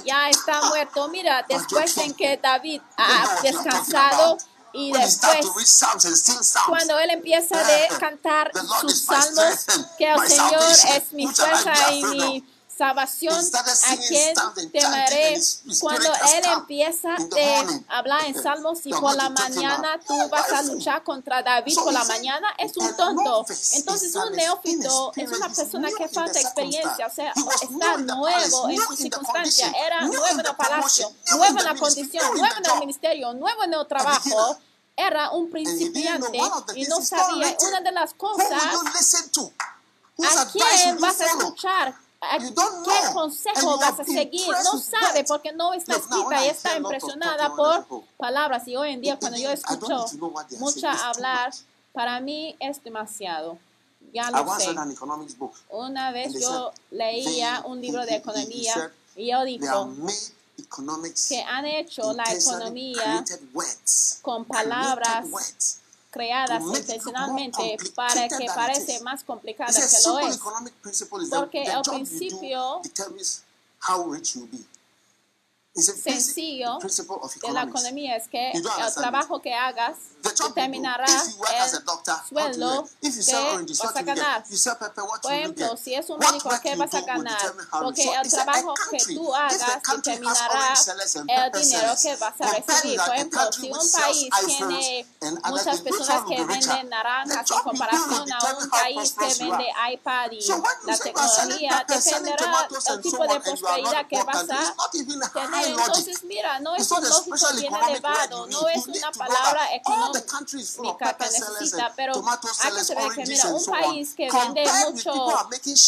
ya 0.05 0.29
está 0.29 0.61
muerto. 0.63 1.07
Mira, 1.07 1.45
después 1.47 1.97
en 1.97 2.13
que 2.13 2.37
David 2.37 2.81
ha 2.97 3.39
descansado 3.41 4.37
y 4.73 4.91
después 4.91 5.45
cuando 6.67 6.99
él 6.99 7.11
empieza 7.11 7.57
de 7.63 7.87
cantar 7.97 8.51
sus 8.81 9.05
salmos, 9.05 9.65
que 9.97 10.11
el 10.11 10.27
Señor 10.27 10.71
es 10.95 11.13
mi 11.13 11.27
fuerza 11.27 11.93
y 11.93 12.03
mi 12.03 12.56
salvación, 12.77 13.35
a 13.53 13.97
quien 14.07 14.71
temeré. 14.71 15.39
Cuando 15.79 16.09
Él 16.35 16.43
empieza 16.53 17.15
eh, 17.35 17.83
a 17.87 17.97
hablar 17.97 18.25
en 18.25 18.41
salmos 18.41 18.85
y 18.85 18.91
por 18.91 19.15
la 19.15 19.29
mañana 19.29 19.99
tú 20.05 20.15
vas 20.29 20.51
a 20.51 20.61
luchar 20.63 21.03
contra 21.03 21.41
David 21.41 21.75
por 21.75 21.91
la 21.91 22.03
mañana, 22.03 22.47
es 22.57 22.75
un 22.77 22.95
tonto. 22.95 23.45
Entonces 23.73 24.15
un 24.15 24.33
neófito 24.33 25.11
es 25.15 25.31
una 25.31 25.49
persona 25.49 25.89
que 25.97 26.07
falta 26.07 26.39
experiencia, 26.39 27.07
o 27.07 27.13
sea, 27.13 27.33
está 27.61 27.97
nuevo 27.97 28.69
en 28.69 28.81
su 28.81 28.95
circunstancia, 28.95 29.73
era 29.85 30.01
nuevo 30.01 30.27
en 30.27 30.39
el 30.39 30.55
palacio, 30.55 31.11
nuevo 31.31 31.59
en 31.59 31.65
la 31.65 31.75
condición, 31.75 32.37
nuevo 32.37 32.55
en 32.57 32.71
el 32.71 32.79
ministerio, 32.79 33.33
nuevo 33.33 33.63
en 33.63 33.73
el 33.73 33.87
trabajo 33.87 34.57
era 34.99 35.29
un 35.29 35.49
principiante 35.51 36.39
y 36.75 36.85
no 36.85 37.01
sabía. 37.01 37.55
una 37.67 37.81
de 37.81 37.91
las 37.91 38.15
cosas 38.15 38.63
a 40.23 40.51
quién 40.51 40.99
vas 40.99 41.21
a 41.21 41.25
escuchar, 41.25 41.95
¿A 42.19 42.37
You 42.39 42.51
don't 42.51 42.85
¿Qué 42.85 43.13
consejo 43.13 43.77
vas 43.77 43.99
a 43.99 44.03
seguir? 44.03 44.47
No 44.63 44.79
sabe 44.79 45.23
porque 45.23 45.51
no 45.53 45.73
está 45.73 45.95
escrita 45.95 46.45
y 46.45 46.49
está 46.49 46.77
impresionada 46.77 47.55
por 47.55 48.03
palabras. 48.17 48.67
Y 48.67 48.75
hoy 48.75 48.91
en 48.91 49.01
día 49.01 49.17
cuando 49.19 49.37
yo 49.37 49.51
escucho 49.51 50.05
mucha 50.59 51.09
hablar, 51.09 51.53
para 51.93 52.19
mí 52.19 52.55
es 52.59 52.83
demasiado. 52.83 53.57
Ya 54.13 54.31
lo 54.31 54.57
sé. 54.57 54.73
Una 55.69 56.11
vez 56.11 56.33
yo 56.39 56.71
leía 56.91 57.61
un 57.65 57.81
libro 57.81 58.05
de 58.05 58.15
economía 58.15 58.91
y 59.15 59.31
yo 59.31 59.43
dijo 59.43 59.89
que 61.29 61.43
han 61.43 61.65
hecho 61.65 62.13
la 62.13 62.23
economía 62.33 63.23
con 64.21 64.45
palabras. 64.45 65.25
Creadas 66.17 66.63
intencionalmente 66.63 67.77
para 67.95 68.27
que 68.27 68.47
parece 68.47 68.99
más 69.01 69.23
complicada 69.23 69.71
que 69.71 70.07
lo 70.07 70.19
es. 70.19 70.39
Porque 71.29 71.63
you 71.63 71.81
principio 71.83 72.81
sencillo 75.81 76.79
de 76.79 77.51
la 77.51 77.63
economía 77.63 78.15
es 78.15 78.27
que 78.27 78.51
el 78.51 78.63
trabajo 78.95 79.41
que 79.41 79.53
hagas 79.53 79.97
determinará 80.23 81.05
el 81.05 81.21
sueldo 82.27 82.87
que 83.01 83.73
vas 83.83 83.95
a 83.95 84.01
ganar. 84.01 84.43
Por 85.21 85.31
ejemplo, 85.33 85.77
si 85.77 85.93
es 85.93 86.09
un 86.09 86.19
médico, 86.19 86.49
¿qué 86.61 86.75
vas 86.75 86.93
a 86.93 87.01
ganar? 87.01 87.37
Porque 87.71 88.03
el 88.03 88.29
trabajo 88.29 88.73
que 88.91 88.97
tú 89.13 89.33
hagas 89.33 89.81
determinará 89.95 90.73
el 91.27 91.51
dinero 91.61 91.93
que 92.01 92.15
vas 92.15 92.41
a 92.41 92.51
recibir. 92.51 92.99
Por 92.99 93.15
ejemplo, 93.15 93.51
si 93.51 93.71
un 93.71 93.91
país 93.91 94.29
tiene 94.45 95.05
muchas 95.45 95.81
personas 95.81 96.21
que 96.27 96.43
venden 96.43 96.89
naranjas 96.89 97.51
en 97.51 97.59
comparación 97.59 98.31
a 98.33 98.57
un 98.57 98.69
país 98.69 99.13
que 99.13 99.25
vende 99.43 99.65
iPad 99.93 100.31
y 100.31 100.47
la 100.85 100.97
tecnología, 100.97 101.85
dependerá 101.87 102.67
el 102.89 103.01
tipo 103.01 103.23
de 103.27 103.39
prosperidad 103.39 104.07
que 104.07 104.23
vas 104.23 104.35
a 104.37 104.45
tener. 104.45 105.66
Entonces, 105.67 106.23
mira, 106.23 106.59
no 106.59 106.75
es 106.75 106.89
un 106.91 107.03
lógico 107.09 107.35
bien 107.59 107.73
elevado, 107.89 108.47
no 108.47 108.67
es 108.69 108.87
una 108.87 109.11
palabra 109.11 109.73
económica 109.75 111.17
que 111.17 111.25
necesita, 111.25 111.93
pero 111.95 112.13
hay 112.13 112.71
que 112.71 112.83
saber 112.83 113.11
que, 113.15 113.25
mira, 113.25 113.43
un 113.47 113.65
país 113.65 114.13
que 114.15 114.29
vende 114.31 114.63
mucho 114.91 115.13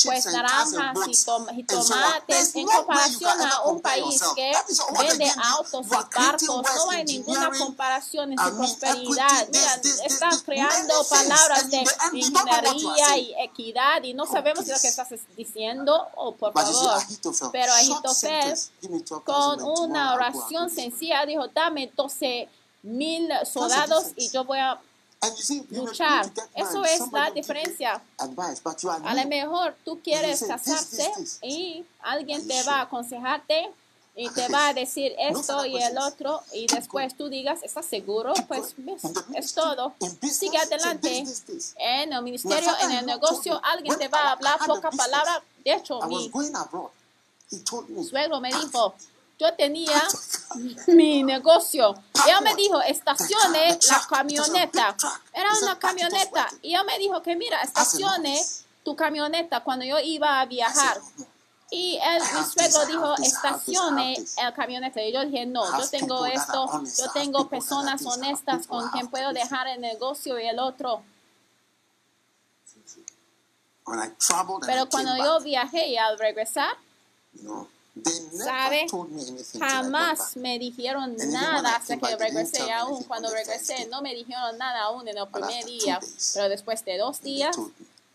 pues 0.05 0.25
naranjas 0.25 0.95
y, 1.07 1.25
tom- 1.25 1.47
y 1.57 1.63
tomates 1.63 2.55
en 2.55 2.67
comparación 2.67 3.41
a 3.41 3.61
un 3.63 3.81
país 3.81 4.21
que 4.35 4.51
vende 4.99 5.31
autos 5.43 5.85
y 5.85 5.89
barcos. 5.89 6.47
No 6.75 6.89
hay 6.91 7.03
ninguna 7.05 7.49
comparación 7.57 8.33
en 8.33 8.37
su 8.39 8.55
prosperidad. 8.57 9.47
Mira, 9.51 9.81
this, 9.81 10.01
creando 10.45 11.03
palabras 11.09 11.69
de 11.69 11.83
ingeniería 12.13 13.17
y 13.17 13.35
equidad 13.39 14.03
y 14.03 14.13
no 14.13 14.23
Oh, 14.29 14.31
sabemos 14.31 14.67
lo 14.67 14.79
que 14.79 14.87
estás 14.87 15.07
diciendo. 15.35 16.07
Oh, 16.15 16.35
por 16.35 16.53
favor. 16.53 17.01
Pero 17.51 17.73
Ahitofel, 17.73 18.13
sentence, 18.15 18.71
give 18.81 18.93
me 18.93 18.99
12,000 19.01 19.23
con 19.23 19.59
una 19.69 20.13
oración 20.13 20.69
sencilla 20.69 21.25
dijo, 21.25 21.47
dame 21.49 21.91
12 21.95 22.47
mil 22.83 23.29
soldados 23.45 24.13
y 24.15 24.29
yo 24.29 24.43
voy 24.45 24.59
a 24.59 24.79
were 25.21 25.65
luchar. 25.71 26.31
Eso 26.55 26.83
es 26.85 27.11
la 27.11 27.31
diferencia. 27.31 28.01
A 28.17 29.13
lo 29.13 29.27
mejor 29.27 29.75
tú 29.83 29.99
quieres 30.01 30.39
this. 30.39 31.39
y 31.41 31.85
alguien 32.01 32.47
te 32.47 32.63
va 32.63 32.75
a 32.75 32.81
aconsejarte 32.81 33.69
y 34.15 34.29
te 34.29 34.47
va 34.49 34.69
a 34.69 34.73
decir 34.73 35.13
esto 35.17 35.65
y 35.65 35.75
el 35.75 35.81
questions. 35.81 36.13
otro 36.13 36.41
y 36.53 36.67
después 36.67 37.15
tú 37.15 37.29
digas, 37.29 37.59
¿estás 37.63 37.85
seguro? 37.85 38.33
Pues 38.47 38.75
es 39.33 39.53
todo. 39.53 39.93
Sigue 40.29 40.57
adelante. 40.57 41.23
En 41.77 42.13
el 42.13 42.21
ministerio, 42.21 42.69
en 42.81 42.91
el 42.91 43.05
negocio, 43.05 43.59
alguien 43.63 43.97
te 43.97 44.07
va 44.07 44.19
a 44.19 44.31
hablar 44.33 44.59
poca 44.65 44.89
palabra. 44.89 45.41
De 45.63 45.73
hecho, 45.73 45.99
mi 46.01 46.29
suegro 48.03 48.39
me 48.39 48.51
"Pack 48.51 48.61
dijo, 48.63 48.93
yo 49.39 49.53
tenía 49.53 50.03
mi 50.87 51.23
negocio. 51.35 51.95
Él 52.27 52.43
me 52.43 52.55
dijo, 52.55 52.81
estacione 52.81 53.79
la 53.89 54.05
camioneta. 54.07 54.95
Era 55.33 55.49
una 55.63 55.79
camioneta. 55.79 56.47
Y 56.61 56.75
él 56.75 56.85
me 56.85 56.99
dijo 56.99 57.21
que 57.21 57.35
mira, 57.35 57.61
estacione 57.61 58.39
tu 58.83 58.95
camioneta 58.95 59.63
cuando 59.63 59.85
yo 59.85 59.97
iba 59.99 60.41
a 60.41 60.45
viajar. 60.45 60.99
Y 61.71 61.99
él, 62.03 62.21
mi 62.35 62.43
suegro 62.43 62.85
dijo, 62.87 63.15
estacione 63.23 64.15
el 64.15 64.53
camioneta. 64.53 65.01
Y 65.01 65.13
yo 65.13 65.23
dije, 65.23 65.45
no, 65.45 65.79
yo 65.79 65.89
tengo 65.89 66.25
esto, 66.25 66.83
yo 66.97 67.11
tengo 67.11 67.47
personas 67.47 68.05
honestas 68.05 68.67
con 68.67 68.89
quien 68.89 69.07
puedo 69.07 69.31
dejar 69.31 69.67
el 69.67 69.79
negocio 69.79 70.37
y 70.37 70.47
el 70.47 70.59
otro. 70.59 71.03
Pero 74.65 74.89
cuando 74.89 75.15
yo 75.17 75.39
viajé 75.39 75.87
y 75.87 75.97
al 75.97 76.19
regresar, 76.19 76.75
¿Sabe? 78.33 78.87
jamás 79.59 80.37
me 80.37 80.59
dijeron 80.59 81.15
nada 81.27 81.75
hasta 81.75 81.97
que 81.97 82.15
regresé. 82.15 82.71
Aún 82.71 83.03
cuando 83.03 83.29
regresé, 83.31 83.87
no 83.87 84.01
me 84.01 84.13
dijeron 84.13 84.57
nada 84.57 84.83
aún 84.83 85.07
en 85.07 85.17
el 85.17 85.27
primer 85.27 85.65
día. 85.65 85.99
Pero 86.33 86.49
después 86.49 86.83
de 86.85 86.97
dos 86.97 87.21
días, 87.21 87.57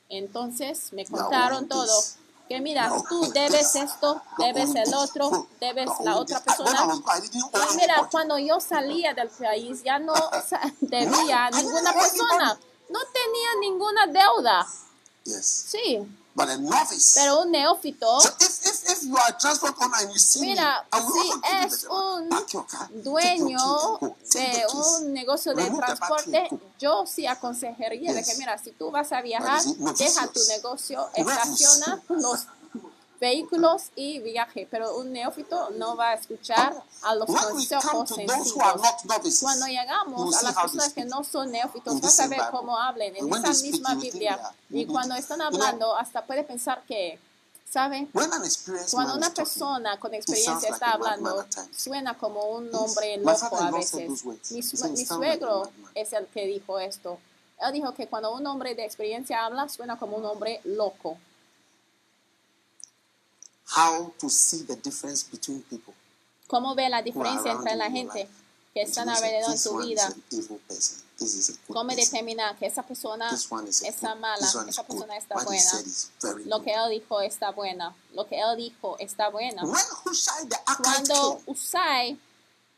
entonces 0.08 0.92
me 0.92 1.06
contaron 1.06 1.68
todo. 1.68 2.02
Que 2.48 2.60
mira, 2.60 2.92
tú 3.08 3.32
debes 3.32 3.74
esto, 3.74 4.20
debes 4.36 4.74
el 4.74 4.92
otro, 4.94 5.48
debes 5.60 5.88
la 6.04 6.16
otra 6.16 6.40
persona. 6.40 6.86
Y 7.24 7.76
mira, 7.76 8.06
cuando 8.10 8.38
yo 8.38 8.60
salía 8.60 9.14
del 9.14 9.28
país 9.30 9.82
ya 9.82 9.98
no 9.98 10.12
debía 10.80 11.46
a 11.46 11.50
ninguna 11.50 11.92
persona. 11.92 12.58
No 12.90 13.00
tenía 13.12 13.48
ninguna 13.60 14.06
deuda. 14.06 14.66
Sí, 15.24 16.06
But 16.36 16.48
a 16.48 16.56
novice. 16.56 17.14
pero 17.20 17.42
un 17.42 17.52
neófito, 17.52 18.20
So 18.20 18.28
if, 18.40 18.66
if, 18.66 18.90
if 18.90 19.02
you 19.04 19.16
are 19.16 19.28
a 19.28 19.38
transport 19.38 19.74
owner 19.80 19.98
and 20.00 20.12
you 20.12 20.18
see 20.18 20.40
Mira, 20.40 20.84
me, 20.92 21.00
si 21.00 21.64
es 21.64 21.86
un 21.88 22.28
car, 22.66 22.88
dueño 22.92 24.00
de 24.32 24.66
un 24.74 25.12
negocio 25.12 25.54
de 25.54 25.70
transporte, 25.70 26.48
yo 26.80 27.04
sí 27.06 27.26
aconsejaría 27.28 28.12
de 28.12 28.24
que, 28.24 28.30
Yes. 28.30 28.38
mira, 28.38 28.58
si 28.58 28.72
tú 28.72 28.90
vas 28.90 29.12
a 29.12 29.20
viajar, 29.22 29.62
deja 29.96 30.26
tu 30.26 30.40
negocio, 30.48 31.08
estaciona 31.14 32.02
los 32.08 32.46
vehículos 33.24 33.90
y 33.96 34.18
viaje. 34.20 34.68
Pero 34.70 34.96
un 34.98 35.12
neófito 35.12 35.70
no 35.78 35.96
va 35.96 36.10
a 36.10 36.14
escuchar 36.14 36.70
a 37.02 37.14
los 37.14 37.26
consejos 37.26 38.08
sencillos. 38.10 38.52
Cuando 39.40 39.66
llegamos 39.66 40.36
a 40.36 40.42
las 40.42 40.54
personas 40.54 40.92
que 40.92 41.04
no 41.06 41.24
son 41.24 41.50
neófitos, 41.50 42.00
vas 42.00 42.20
a 42.20 42.28
ver 42.28 42.42
cómo 42.50 42.78
hablen 42.78 43.16
en 43.16 43.32
esa 43.32 43.52
misma 43.62 43.94
Biblia. 43.94 44.38
Y 44.70 44.84
cuando 44.86 45.14
están 45.14 45.40
hablando, 45.40 45.96
hasta 45.96 46.26
puede 46.26 46.44
pensar 46.44 46.82
que, 46.86 47.18
¿sabe? 47.70 48.08
Cuando 48.92 49.14
una 49.16 49.30
persona 49.32 49.98
con 49.98 50.12
experiencia 50.12 50.68
está 50.68 50.92
hablando, 50.92 51.46
suena 51.74 52.18
como 52.18 52.40
un 52.58 52.74
hombre 52.74 53.16
loco 53.18 53.56
a 53.56 53.70
veces. 53.70 54.24
Mi, 54.24 54.32
mi 54.32 54.60
"You 54.60 54.62
sound 54.62 54.98
like 54.98 55.02
a 55.02 55.16
suegro 55.16 55.58
madman." 55.60 55.92
es 55.94 56.12
el 56.12 56.26
que 56.26 56.46
dijo 56.46 56.78
esto. 56.78 57.18
Él 57.60 57.72
dijo 57.72 57.94
que 57.94 58.06
cuando 58.06 58.34
un 58.34 58.46
hombre 58.46 58.74
de 58.74 58.84
experiencia 58.84 59.46
habla, 59.46 59.68
suena 59.68 59.98
como 59.98 60.16
un 60.16 60.26
hombre 60.26 60.60
loco. 60.64 61.16
How 63.76 64.12
to 64.18 64.28
see 64.28 64.62
the 64.62 64.76
difference 64.76 65.24
between 65.24 65.62
people 65.62 65.94
¿Cómo 66.46 66.74
ve 66.74 66.88
la 66.88 67.02
diferencia 67.02 67.52
entre 67.52 67.74
la 67.74 67.90
gente 67.90 68.28
que 68.72 68.82
están 68.82 69.08
alrededor 69.08 69.52
this 69.52 69.64
tu 69.64 69.74
one 69.74 69.84
is 69.84 69.88
vida? 69.88 70.14
¿Cómo 71.68 71.88
person. 71.88 71.96
determina 71.96 72.56
que 72.58 72.66
esa 72.66 72.82
persona 72.82 73.30
está 73.30 74.14
mala, 74.14 74.46
esa 74.68 74.84
persona 74.84 75.16
está 75.16 75.42
buena? 75.42 75.72
Lo 76.46 76.62
que 76.62 76.72
él 76.74 76.90
dijo 76.90 77.20
está 77.20 77.50
buena. 77.52 77.94
Lo 78.12 78.26
que 78.26 78.38
él 78.38 78.56
dijo 78.56 78.96
está 78.98 79.30
buena. 79.30 79.62
Cuando 80.82 81.40
Usai 81.46 82.18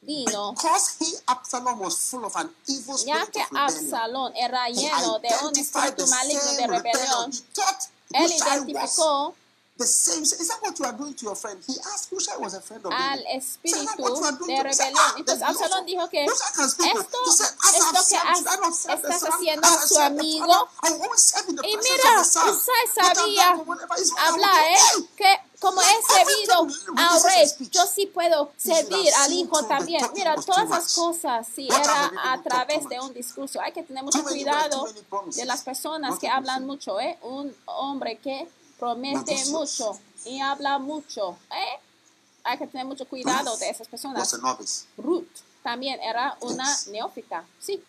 vino, 0.03 0.53
because 0.53 0.97
he 1.01 1.17
Absalom 1.27 1.81
was 1.81 2.11
full 2.11 2.25
of 2.25 2.37
an 2.37 2.49
evil 2.69 2.97
ya 3.05 3.25
spirit 3.25 3.31
que 3.33 3.57
Absalón 3.59 4.37
era 4.37 4.69
lleno 4.69 5.19
de 5.19 5.29
un 5.43 5.59
espíritu 5.59 6.07
maligno 6.07 6.53
de 6.53 6.67
rebelión, 6.67 7.33
él 8.13 8.33
identificó 8.33 9.35
the 9.79 9.87
same. 9.87 10.23
Is 10.23 10.49
that 10.49 10.59
what 10.63 10.79
you 10.79 10.85
are 10.87 10.93
doing 10.97 11.15
to 11.15 11.25
your 11.27 11.37
friend? 11.37 11.61
He 11.67 11.75
asked 11.95 12.11
was 12.41 12.55
a 12.55 12.61
friend 12.61 12.85
of 12.87 12.93
al 12.93 13.19
David. 13.19 13.27
espíritu 13.37 13.77
Is 13.79 13.87
that 13.87 13.99
what 13.99 14.17
you 14.19 14.25
are 14.25 14.33
doing 14.37 14.57
de 14.57 14.63
rebelión. 14.63 14.95
"Ah, 14.97 15.15
Entonces 15.19 15.41
then 15.41 15.49
you 15.49 15.61
Absalón 15.61 15.87
dijo 15.87 16.09
que 16.09 16.25
esto 16.25 16.37
He 17.27 17.33
said, 17.33 17.55
as 17.63 17.75
es 17.75 17.83
I've 17.83 17.93
lo 17.93 18.05
que 18.05 18.17
the 18.87 18.93
estás 18.95 19.23
haciendo 19.23 19.67
a 19.67 19.87
the 19.89 20.03
amigo. 20.03 20.69
Y 21.63 21.77
mira, 21.77 22.21
I've 22.21 22.93
sabía, 22.95 23.49
done, 23.57 23.67
whatever 23.67 23.99
is 24.01 24.13
what 24.13 24.21
I 24.21 24.33
will 24.33 24.45
habla, 24.45 24.53
do. 24.53 25.01
¿eh? 25.01 25.09
Que 25.17 25.39
como 25.61 25.81
he 25.81 26.03
servido 26.03 26.67
al 26.97 27.23
rey, 27.23 27.51
yo 27.71 27.87
sí 27.87 28.07
puedo 28.07 28.53
servir 28.57 29.13
al 29.15 29.33
hijo 29.33 29.63
también. 29.65 30.07
Mira, 30.15 30.35
todas 30.37 30.69
much. 30.69 30.95
cosas, 30.95 31.47
sí, 31.55 31.69
What 31.71 31.81
era 31.81 32.13
a 32.33 32.43
través 32.43 32.89
de 32.89 33.01
un 33.01 33.13
discurso. 33.13 33.61
Hay 33.61 33.73
que 33.73 33.83
tener 33.83 34.05
mucho 34.05 34.23
cuidado 34.23 34.87
de 35.35 35.45
las 35.45 35.63
personas 35.63 36.19
que 36.19 36.29
hablan 36.29 36.67
mucho, 36.67 37.01
¿eh? 37.01 37.19
Un 37.23 37.55
hombre 37.67 38.19
que 38.19 38.49
promete 38.79 39.35
mucho 39.51 39.99
y 40.25 40.41
habla 40.41 40.79
mucho. 40.79 41.39
¿eh? 41.51 41.81
Hay 42.45 42.59
que 42.59 42.67
tener 42.67 42.87
mucho 42.87 43.07
cuidado 43.07 43.57
de 43.57 43.71
esas 43.71 43.89
personas. 43.89 44.19
Ruth 44.97 45.27
también 45.63 45.99
era 46.01 46.37
una 46.41 46.65
neófita, 46.91 47.45
sí. 47.61 47.83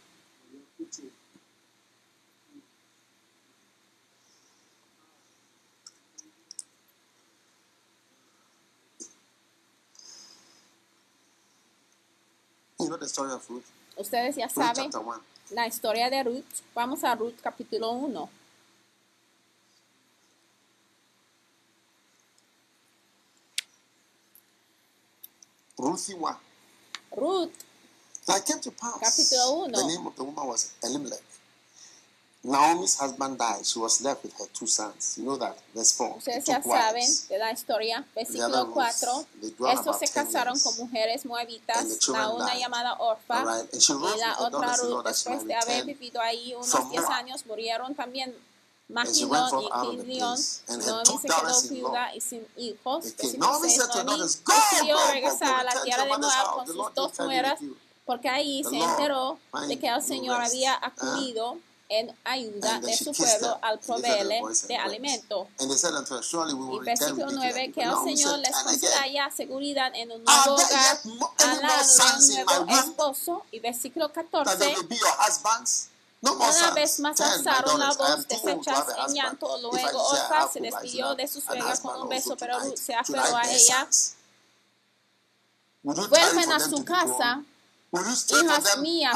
Ustedes 13.97 14.35
ya 14.35 14.49
saben 14.49 14.91
la 15.51 15.67
historia 15.67 16.09
de 16.09 16.23
Ruth. 16.23 16.43
Vamos 16.75 17.03
a 17.03 17.15
Ruth 17.15 17.35
capítulo 17.41 17.91
1. 17.91 18.29
Ruthiwa. 25.77 26.35
Ruth. 27.15 27.51
Came 28.45 28.59
to 28.59 28.71
pass. 28.71 28.99
Capítulo 28.99 29.67
1. 29.67 29.71
The 29.71 29.87
name 29.87 30.07
of 30.07 30.15
the 30.15 30.23
woman 30.23 30.47
was 30.47 30.73
Elimelech. 30.83 31.23
Naomi's 32.43 32.97
husband 32.99 33.37
died. 33.37 33.65
She 33.65 33.79
was 33.79 34.01
left 34.01 34.23
with 34.23 34.33
her 34.39 34.45
two 34.53 34.67
sons. 34.67 35.15
You 35.17 35.25
know 35.25 35.37
that. 35.37 35.57
Verse 35.73 35.91
4. 35.97 36.17
Ustedes 36.17 36.45
ya 36.45 36.61
saben 36.61 37.07
de 37.29 37.37
la 37.37 37.51
historia. 37.51 38.05
Versículo 38.15 38.71
4. 38.71 39.25
Estos 39.73 39.99
se 39.99 40.07
casaron 40.07 40.59
con 40.59 40.77
mujeres 40.77 41.25
moabitas, 41.25 42.07
la 42.07 42.29
una 42.29 42.51
died. 42.51 42.59
llamada 42.59 42.93
Orfa 42.99 43.43
right. 43.43 43.73
y 43.73 44.19
la 44.19 44.37
otra 44.39 44.75
Ruth. 44.77 45.05
Después 45.05 45.45
de 45.45 45.55
haber 45.55 45.85
vivido 45.85 46.21
ahí 46.21 46.53
unos 46.53 46.89
10 46.89 47.05
años, 47.09 47.45
murieron 47.45 47.95
también 47.95 48.35
Magino 48.89 49.47
y 49.83 50.01
Gideón, 50.01 50.39
Noemi 50.67 51.17
se 51.19 51.27
quedó 51.27 51.61
viuda 51.69 52.15
y 52.15 52.21
sin 52.21 52.47
hijos. 52.55 53.05
Así 53.05 53.13
que 53.13 53.37
Noemi 53.37 53.67
decidió 53.67 54.97
regresar 55.11 55.59
a 55.59 55.63
la 55.63 55.81
tierra 55.83 56.03
de 56.03 56.17
Moab 56.17 56.53
con 56.55 56.67
sus 56.67 56.93
dos 56.93 57.19
nueras, 57.19 57.59
porque 58.05 58.29
ahí 58.29 58.63
se 58.63 58.77
enteró 58.77 59.39
de 59.67 59.77
que 59.77 59.87
el 59.87 60.01
Señor 60.01 60.41
había 60.41 60.79
acudido 60.81 61.57
en 61.89 62.13
ayuda 62.25 62.79
de 62.81 62.95
su 62.95 63.13
pueblo 63.13 63.59
al 63.61 63.79
proveerle 63.79 64.41
de 64.67 64.75
alimento. 64.75 65.47
Y 65.59 66.79
versículo 66.79 67.31
9, 67.31 67.71
que 67.73 67.81
el 67.83 67.95
Señor 68.03 68.39
les 68.39 68.51
conceda 68.51 69.31
seguridad 69.31 69.91
en 69.95 70.11
un 70.11 70.23
nuevo 70.23 70.53
hogar, 70.53 70.99
a 71.37 71.55
la 71.55 71.83
de 71.83 72.43
un 72.43 72.65
nuevo 72.65 72.79
esposo. 72.79 73.43
Y 73.51 73.59
versículo 73.59 74.11
14, 74.11 74.75
una 76.21 76.71
vez 76.71 76.99
más 76.99 77.21
alzaron 77.21 77.79
la 77.79 77.93
voz, 77.93 78.27
desechadas 78.27 78.87
en 79.07 79.15
llanto. 79.15 79.57
Luego 79.61 80.03
Orfa 80.03 80.47
se 80.47 80.59
despidió 80.59 81.15
de 81.15 81.27
su 81.27 81.41
suegra 81.41 81.77
con 81.77 82.01
un 82.01 82.09
beso, 82.09 82.35
pero 82.37 82.59
se 82.75 82.95
aferró 82.95 83.35
a 83.35 83.49
ella. 83.51 83.87
Vuelven 85.83 86.51
a 86.51 86.59
su 86.59 86.83
casa. 86.83 87.43
Hijas 87.89 88.77
mías, 88.79 89.15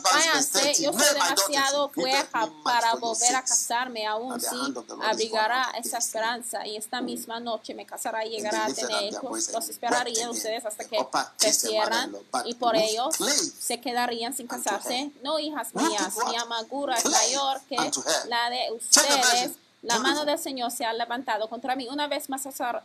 váyanse, 0.00 0.80
yo 0.80 0.92
soy 0.92 1.06
demasiado 1.12 1.90
vieja 1.96 2.48
para 2.62 2.94
volver 2.94 3.34
a 3.34 3.42
casarme, 3.42 4.06
aún 4.06 4.40
si 4.40 4.56
abrigará 5.02 5.72
esa 5.76 5.98
esperanza 5.98 6.64
y 6.64 6.76
esta 6.76 7.00
misma 7.00 7.40
noche 7.40 7.74
me 7.74 7.84
casará 7.84 8.24
y 8.24 8.30
llegará 8.30 8.66
a 8.66 8.72
tener 8.72 9.12
hijos. 9.12 9.50
Los 9.52 9.68
esperarían 9.68 10.30
ustedes 10.30 10.64
hasta 10.64 10.84
que 10.84 11.04
crecieran 11.36 12.14
y 12.44 12.54
por 12.54 12.76
ello 12.76 13.10
se 13.58 13.80
quedarían 13.80 14.32
sin 14.34 14.46
casarse. 14.46 15.10
No, 15.24 15.40
hijas 15.40 15.74
mías, 15.74 16.14
mi 16.28 16.36
amargura 16.36 16.96
es 16.96 17.04
mayor 17.04 17.60
que 17.68 17.76
la 18.28 18.50
de 18.50 18.70
ustedes. 18.72 19.56
La 19.82 19.98
mano 19.98 20.24
del 20.24 20.38
Señor 20.38 20.70
se 20.70 20.84
ha 20.84 20.92
levantado 20.92 21.48
contra 21.48 21.74
mí. 21.74 21.88
Una 21.90 22.06
vez 22.06 22.28
más 22.28 22.46
asaron 22.46 22.82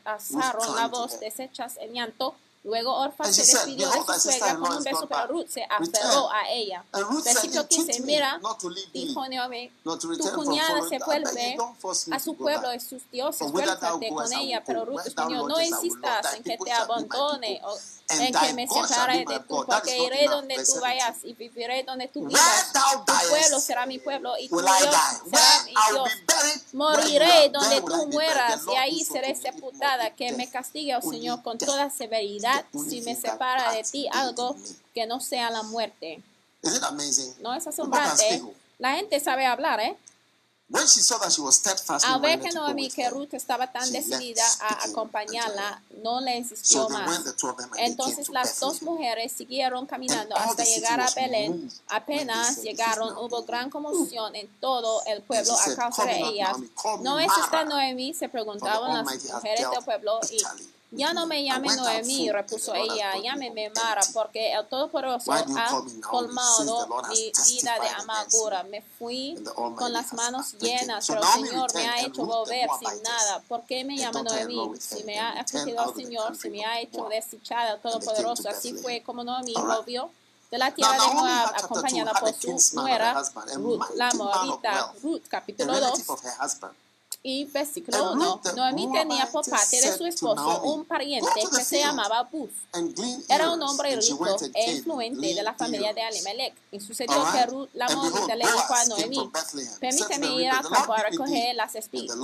la 0.75 0.87
voz, 0.87 1.19
desechas 1.19 1.77
el 1.79 1.93
llanto. 1.93 2.35
Luego 2.67 2.93
Orfa 2.97 3.23
se 3.23 3.43
decidió 3.43 3.89
a 3.89 4.19
su 4.19 4.29
suegra 4.29 4.55
como 4.55 4.77
un 4.77 4.83
beso, 4.83 5.07
pero 5.07 5.27
Ruth 5.27 5.47
se 5.47 5.63
aferró 5.63 6.29
a 6.29 6.49
ella. 6.49 6.83
Versículo 7.23 7.65
15, 7.65 8.01
mira, 8.01 8.41
dijo 8.91 9.25
Naomi, 9.29 9.71
tu 9.83 10.31
cuñada 10.35 10.81
se 10.89 10.99
vuelve 10.99 11.57
a 12.11 12.19
su 12.19 12.35
pueblo 12.35 12.73
y 12.73 12.79
sus 12.81 13.09
dioses, 13.09 13.49
vuélvate 13.53 14.09
con 14.09 14.33
ella. 14.33 14.61
Pero 14.65 14.83
Ruth 14.83 14.99
respondió, 15.05 15.47
no 15.47 15.61
insistas 15.61 16.33
en 16.33 16.43
que 16.43 16.57
te 16.57 16.71
abandone 16.73 17.61
o 17.63 17.77
en 18.09 18.33
que 18.33 18.53
me 18.53 18.67
separe 18.67 19.23
de 19.25 19.39
tú, 19.39 19.65
porque 19.65 19.97
iré 19.97 20.27
donde 20.27 20.55
tú 20.55 20.81
vayas 20.81 21.17
y 21.23 21.33
viviré 21.33 21.83
donde 21.83 22.09
tú 22.09 22.25
vivas. 22.25 22.73
Tu 23.05 23.29
pueblo 23.29 23.59
será 23.61 23.85
mi 23.85 23.99
pueblo 23.99 24.33
y 24.37 24.49
tu 24.49 24.59
Dios 24.59 24.71
será 25.25 25.63
mi 25.63 25.71
Dios. 25.71 26.09
Moriré 26.73 27.49
donde 27.49 27.81
tú 27.81 28.07
mueras 28.07 28.61
y 28.69 28.75
ahí 28.75 29.05
seré 29.05 29.35
sepultada. 29.35 30.13
Que 30.15 30.33
me 30.33 30.49
castigue, 30.49 30.95
oh 30.97 31.01
Señor, 31.01 31.41
con 31.43 31.57
toda 31.57 31.89
severidad 31.89 32.56
si 32.89 33.01
me 33.01 33.15
separa 33.15 33.71
de 33.71 33.83
ti 33.83 34.07
algo 34.11 34.55
que 34.93 35.05
no 35.05 35.19
sea 35.19 35.49
la 35.49 35.63
muerte. 35.63 36.21
No 37.39 37.53
es 37.53 37.67
asombrante. 37.67 38.35
¿eh? 38.35 38.43
La 38.79 38.95
gente 38.95 39.19
sabe 39.19 39.45
hablar, 39.45 39.79
¿eh? 39.79 39.97
Al 40.69 42.19
ver 42.19 42.41
que 42.41 42.51
Noemi 42.51 42.89
que 42.89 43.09
Ruth 43.09 43.33
estaba 43.33 43.71
tan 43.71 43.89
decidida 43.89 44.43
a 44.59 44.83
acompañarla, 44.83 45.81
no 46.03 46.19
le 46.19 46.39
insistió 46.39 46.89
más. 46.89 47.21
Entonces 47.77 48.27
las 48.27 48.59
dos 48.59 48.81
mujeres 48.81 49.31
siguieron 49.31 49.85
caminando 49.85 50.35
hasta 50.35 50.65
llegar 50.65 50.99
a 50.99 51.09
Belén. 51.11 51.71
Apenas 51.87 52.57
llegaron, 52.63 53.15
hubo 53.17 53.43
gran 53.43 53.69
conmoción 53.69 54.35
en 54.35 54.49
todo 54.59 55.03
el 55.05 55.21
pueblo 55.21 55.53
a 55.57 55.75
causa 55.75 56.03
de 56.03 56.19
ellas. 56.19 56.57
¿No 56.99 57.17
es 57.17 57.31
esta 57.45 57.63
Noemi? 57.63 58.13
Se 58.13 58.27
preguntaban 58.27 58.93
las 58.93 59.23
mujeres 59.23 59.69
del 59.71 59.83
pueblo 59.85 60.19
y 60.29 60.43
ya 60.91 61.13
no 61.13 61.25
me 61.25 61.43
llame 61.43 61.67
Noemí, 61.75 62.31
repuso 62.31 62.73
ella, 62.73 63.17
llámeme 63.21 63.69
Mara, 63.71 64.01
porque 64.13 64.53
eh, 64.53 64.53
el 64.57 64.65
Todopoderoso 64.67 65.33
ha 65.33 65.43
colmado 66.01 66.87
mi 67.09 67.31
vida 67.45 67.77
de 67.81 67.89
amargura. 67.89 68.63
Me 68.63 68.81
fui 68.81 69.37
con 69.75 69.91
las 69.91 70.13
manos 70.13 70.53
llenas, 70.53 71.05
pero 71.07 71.21
el 71.21 71.45
Señor 71.45 71.75
me 71.75 71.87
ha 71.87 72.01
hecho 72.01 72.25
volver 72.25 72.69
sin 72.79 73.03
nada. 73.03 73.41
¿Por 73.49 73.65
qué 73.65 73.83
me 73.83 73.97
llama 73.97 74.23
Noemí? 74.23 74.71
Si 74.79 75.03
me 75.03 75.19
ha 75.19 75.31
afligido 75.31 75.89
el 75.89 75.95
Señor, 75.95 76.35
si 76.37 76.49
me 76.49 76.63
ha 76.63 76.79
hecho 76.79 77.05
desechada 77.09 77.73
el 77.73 77.81
Todopoderoso. 77.81 78.47
Así 78.49 78.73
fue 78.73 79.03
como 79.03 79.25
Noemí 79.25 79.53
volvió 79.53 80.09
de 80.49 80.57
la 80.57 80.73
tierra 80.73 80.93
de 80.93 81.13
Moab, 81.13 81.53
acompañada 81.53 82.13
por 82.13 82.33
su 82.33 82.75
nuera, 82.75 83.21
Ruth, 83.55 83.83
la 83.95 84.13
Moabita. 84.13 84.93
Ruth, 85.03 85.23
capítulo 85.27 85.77
2 85.77 86.05
y 87.23 87.45
versículo 87.45 88.13
1. 88.13 88.41
Noemí 88.55 88.91
tenía 88.91 89.29
por 89.31 89.45
parte 89.49 89.81
de 89.81 89.97
su 89.97 90.05
esposo 90.05 90.61
un 90.61 90.85
pariente 90.85 91.29
que 91.35 91.63
se 91.63 91.79
llamaba 91.79 92.23
Bus. 92.23 92.51
Era 93.27 93.51
un 93.51 93.61
hombre 93.61 93.95
rico 93.95 94.37
e 94.53 94.71
influente 94.71 95.33
de 95.33 95.43
la 95.43 95.53
familia 95.53 95.93
de 95.93 96.01
Alimelech. 96.03 96.53
Y 96.71 96.79
sucedió 96.79 97.25
que 97.31 97.45
Ruth, 97.47 97.69
la 97.73 97.89
monita, 97.89 98.35
le 98.35 98.45
dijo 98.45 98.73
a 98.73 98.85
Noemí, 98.85 99.31
permíteme 99.79 100.27
ir 100.41 100.49
al 100.49 100.69
campo 100.69 100.93
a 100.93 101.03
recoger 101.03 101.55
las 101.55 101.75
espigas 101.75 102.15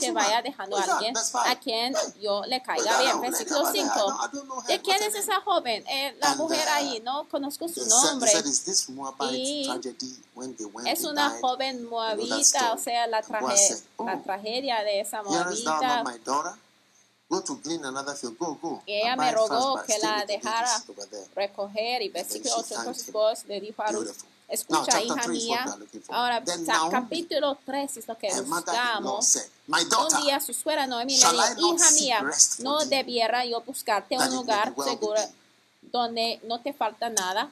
que 0.00 0.10
vaya 0.12 0.42
dejando 0.42 0.76
a 0.76 0.82
alguien 0.82 1.14
a 1.16 1.56
quien 1.60 1.94
yo 2.20 2.42
le 2.46 2.62
caiga 2.62 3.00
bien. 3.00 3.20
Versículo 3.20 3.70
5. 3.70 4.64
¿De 4.66 4.80
quién 4.80 5.02
es 5.02 5.14
esa 5.14 5.40
joven? 5.42 5.84
Eh, 5.88 6.16
la 6.20 6.34
mujer 6.36 6.66
ahí, 6.70 7.00
no 7.04 7.28
conozco 7.28 7.68
su 7.68 7.84
nombre. 7.86 8.32
Y 9.32 9.68
es 10.86 11.04
una 11.04 11.38
joven 11.40 11.84
moabita, 11.84 12.72
o 12.72 12.78
sea, 12.78 13.06
la 13.06 13.22
tragedia 13.22 13.57
la 13.98 14.22
tragedia 14.22 14.82
de 14.82 15.00
esa 15.00 15.22
moabita. 15.22 16.04
Y 18.86 18.92
ella 18.94 19.16
me 19.16 19.32
rogó 19.32 19.82
que 19.86 19.98
la 19.98 20.24
dejara 20.24 20.82
recoger 21.34 22.02
y 22.02 22.08
versículo 22.08 22.54
8 22.56 23.12
voz 23.12 23.44
le 23.44 23.60
dijo 23.60 23.82
a 23.82 23.92
Ruth, 23.92 24.08
escucha 24.48 25.02
hija 25.02 25.28
mía, 25.28 25.78
ahora 26.08 26.42
capítulo 26.90 27.58
3 27.66 27.96
es 27.98 28.08
lo 28.08 28.16
que 28.16 28.28
buscamos. 28.40 29.38
Un 29.68 30.22
día 30.22 30.40
su 30.40 30.54
suegra 30.54 30.86
Noemi 30.86 31.18
le 31.18 31.54
dijo, 31.54 31.74
hija 31.74 31.90
mía, 31.92 32.24
no 32.60 32.84
debiera 32.86 33.44
yo 33.44 33.60
buscarte 33.60 34.16
un 34.16 34.34
lugar 34.34 34.74
seguro 34.82 35.20
donde 35.82 36.40
no 36.44 36.60
te 36.60 36.72
falta 36.72 37.10
nada 37.10 37.50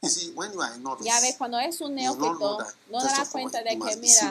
Ya 1.04 1.20
ves, 1.20 1.34
cuando 1.36 1.58
es 1.58 1.80
un 1.80 1.94
neófito, 1.94 2.58
no 2.88 3.00
darás 3.02 3.28
cuenta 3.30 3.58
de 3.62 3.70
que, 3.70 3.96
mira, 3.96 4.30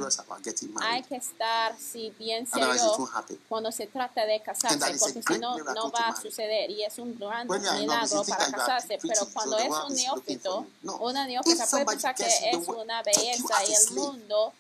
hay 0.82 1.04
que 1.04 1.16
estar 1.18 1.78
si 1.78 2.10
bien 2.12 2.48
serio 2.48 3.10
cuando 3.50 3.72
se 3.72 3.88
trata 3.88 4.26
de 4.26 4.42
casarse, 4.42 4.78
porque 4.98 5.22
si 5.22 5.40
no, 5.40 5.58
no 5.58 5.92
va 5.92 6.08
a 6.08 6.16
suceder. 6.22 6.70
Y 6.72 6.84
es 6.84 6.98
un 7.00 7.18
gran 7.20 7.48
milagro 7.48 8.24
para 8.24 8.50
casarse. 8.52 8.98
Pero 9.02 9.28
cuando 9.34 9.58
es 9.58 9.70
un 9.70 9.94
neófito, 9.96 10.68
una 11.02 11.28
neófita 11.28 11.66
puede 11.68 11.86
pensar 11.86 12.16
que 12.16 12.24
es 12.26 12.68
una 12.68 13.04
belleza 13.04 13.56
y 13.68 13.74
el 13.74 13.94
mundo 13.96 14.54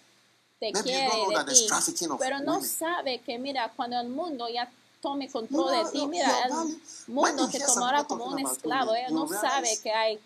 te 0.59 0.71
quiere 0.73 1.09
de 1.45 1.53
ti, 1.53 1.67
pero 2.19 2.39
no 2.41 2.61
sabe 2.63 3.21
que, 3.21 3.37
mira, 3.39 3.71
cuando 3.75 3.99
el 3.99 4.09
mundo 4.09 4.49
ya 4.49 4.69
tome 5.01 5.29
control 5.31 5.71
de 5.85 5.91
ti, 5.91 6.05
mira, 6.07 6.27
el 6.45 6.81
mundo 7.07 7.47
te 7.47 7.59
tomará 7.59 8.03
como 8.03 8.25
un 8.25 8.39
esclavo. 8.39 8.93
Él 8.93 9.13
no 9.13 9.27
sabe 9.27 9.77
que 9.81 9.91
hay 9.91 10.19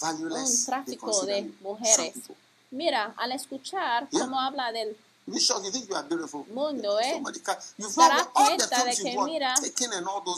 un 0.00 0.64
tráfico 0.66 1.22
de 1.26 1.52
mujeres. 1.60 2.14
Mira, 2.70 3.14
al 3.16 3.32
escuchar 3.32 4.08
cómo 4.10 4.40
habla 4.40 4.72
del 4.72 4.96
mundo, 6.48 6.98
¿eh? 7.00 7.22
dará 7.96 8.24
cuenta 8.26 8.84
de 8.84 8.96
que, 8.96 9.18
mira, 9.24 9.54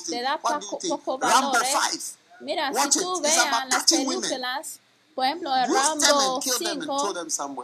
te 0.06 0.22
da 0.22 0.38
poco, 0.38 0.78
poco 0.88 1.18
valor, 1.18 1.62
¿eh? 1.64 1.98
Mira, 2.40 2.72
si 2.90 2.98
tú 2.98 3.20
veas 3.20 3.68
las 3.68 3.84
películas, 3.84 4.80
por 5.14 5.24
ejemplo, 5.24 5.54
el 5.54 5.72
Rambo 5.72 6.40
5, 6.42 7.14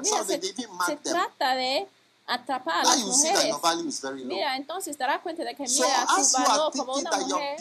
mira, 0.02 0.24
se, 0.24 0.40
se 0.40 0.96
trata 0.96 1.54
de 1.54 1.88
atrapar 2.30 2.74
a 2.80 2.84
las 2.84 2.98
mujeres. 3.06 3.54
Mira, 4.26 4.56
entonces 4.56 4.96
te 4.96 5.02
darás 5.02 5.20
cuenta 5.22 5.42
de 5.44 5.54
que 5.54 5.66
so 5.66 5.82
mira, 5.82 6.06
tu 6.06 6.22
valor 6.48 6.72
como 6.76 6.94
una 6.94 7.10
mujer 7.36 7.56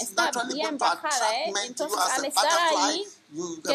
está 0.00 0.30
bien 0.54 0.78
bajada, 0.78 1.36
¿eh? 1.36 1.52
Entonces, 1.66 1.98
al 1.98 2.24
estar 2.24 2.44
ahí, 2.90 3.06
you, 3.36 3.60
the 3.62 3.72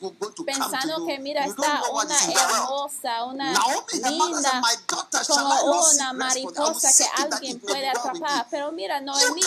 go- 0.00 0.10
come 0.20 0.32
to 0.34 0.44
pensando 0.44 0.98
you. 0.98 1.06
que 1.06 1.18
mira 1.18 1.46
you 1.46 1.50
está 1.52 1.82
una 1.90 2.18
hermosa, 2.24 3.24
una 3.24 3.52
Naomi, 3.52 3.94
linda, 3.94 4.60
my 4.60 4.76
daughter, 4.86 5.20
como 5.26 5.88
una 5.90 6.12
mariposa 6.12 6.88
que 6.92 7.22
alguien 7.22 7.60
puede 7.60 7.88
atrapar. 7.88 8.46
Pero 8.50 8.72
mira, 8.72 9.00
Noemí 9.00 9.40